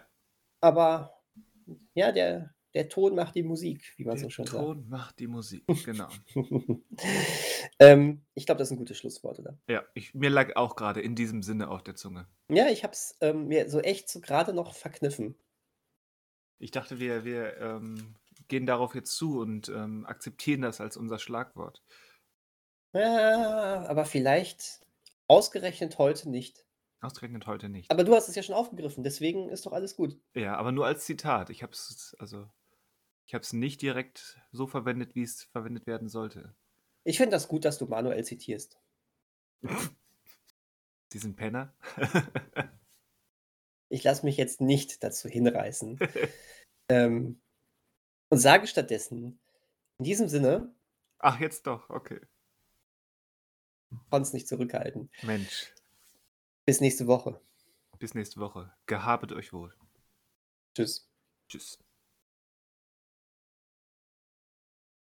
Aber 0.61 1.23
ja, 1.95 2.13
der, 2.13 2.55
der 2.75 2.89
Ton 2.89 3.15
macht 3.15 3.35
die 3.35 3.43
Musik, 3.43 3.95
wie 3.97 4.05
man 4.05 4.15
Der 4.15 4.25
so 4.25 4.31
schön 4.31 4.47
sagt. 4.47 4.65
Ton 4.65 4.89
macht 4.89 5.19
die 5.19 5.27
Musik, 5.27 5.65
genau. 5.85 6.09
ähm, 7.79 8.23
ich 8.35 8.47
glaube, 8.47 8.59
das 8.59 8.69
ist 8.69 8.73
ein 8.73 8.79
gutes 8.79 8.99
Schlusswort, 8.99 9.39
oder? 9.39 9.59
Ja, 9.69 9.85
ich, 9.95 10.15
mir 10.15 10.31
lag 10.31 10.57
auch 10.57 10.77
gerade 10.77 11.01
in 11.01 11.15
diesem 11.15 11.43
Sinne 11.43 11.69
auf 11.69 11.83
der 11.83 11.97
Zunge. 11.97 12.29
Ja, 12.49 12.69
ich 12.69 12.85
habe 12.85 12.93
es 12.93 13.17
ähm, 13.21 13.49
mir 13.49 13.69
so 13.69 13.81
echt 13.81 14.09
so 14.09 14.21
gerade 14.21 14.53
noch 14.53 14.75
verkniffen. 14.75 15.35
Ich 16.59 16.71
dachte, 16.71 17.01
wir, 17.01 17.25
wir 17.25 17.57
ähm, 17.57 18.15
gehen 18.49 18.67
darauf 18.67 18.95
jetzt 18.95 19.17
zu 19.17 19.41
und 19.41 19.69
ähm, 19.69 20.05
akzeptieren 20.07 20.61
das 20.61 20.81
als 20.81 20.97
unser 20.97 21.19
Schlagwort. 21.19 21.83
Ja, 22.93 23.87
aber 23.87 24.05
vielleicht 24.05 24.81
ausgerechnet 25.27 25.99
heute 25.99 26.29
nicht. 26.29 26.67
Ausgerechnet 27.01 27.47
heute 27.47 27.69
nicht. 27.69 27.91
Aber 27.91 28.05
du 28.05 28.15
hast 28.15 28.29
es 28.29 28.35
ja 28.35 28.43
schon 28.43 28.55
aufgegriffen, 28.55 29.03
deswegen 29.03 29.49
ist 29.49 29.65
doch 29.65 29.73
alles 29.73 29.97
gut. 29.97 30.21
Ja, 30.35 30.57
aber 30.57 30.71
nur 30.71 30.87
als 30.87 31.05
Zitat. 31.05 31.49
Ich 31.49 31.63
habe 31.63 31.73
es 31.73 32.15
also, 32.19 32.47
ich 33.31 33.35
habe 33.35 33.45
es 33.45 33.53
nicht 33.53 33.81
direkt 33.81 34.41
so 34.51 34.67
verwendet, 34.67 35.15
wie 35.15 35.23
es 35.23 35.45
verwendet 35.45 35.87
werden 35.87 36.09
sollte. 36.09 36.53
Ich 37.05 37.17
finde 37.17 37.31
das 37.31 37.47
gut, 37.47 37.65
dass 37.65 37.79
du 37.79 37.87
manuell 37.87 38.25
zitierst. 38.25 38.77
Diesen 41.13 41.37
Penner. 41.37 41.73
Ich 43.93 44.05
lasse 44.05 44.25
mich 44.25 44.37
jetzt 44.37 44.61
nicht 44.61 45.03
dazu 45.03 45.29
hinreißen. 45.29 45.99
ähm, 46.89 47.41
und 48.29 48.39
sage 48.39 48.69
stattdessen, 48.69 49.41
in 49.99 50.05
diesem 50.05 50.29
Sinne, 50.29 50.73
Ach, 51.19 51.41
jetzt 51.41 51.67
doch, 51.67 51.91
okay. 51.91 52.21
konnte 54.09 54.29
es 54.29 54.33
nicht 54.33 54.47
zurückhalten. 54.47 55.11
Mensch, 55.23 55.75
Bis 56.67 56.81
nächste 56.81 57.09
Woche. 57.09 57.41
bis 57.99 58.15
nächste 58.15 58.39
Woche. 58.39 58.73
Gehabet 58.87 59.33
euch 59.33 59.53
wohl. 59.53 59.75
Tschüss. 60.77 61.11
Tschüss. 61.49 61.77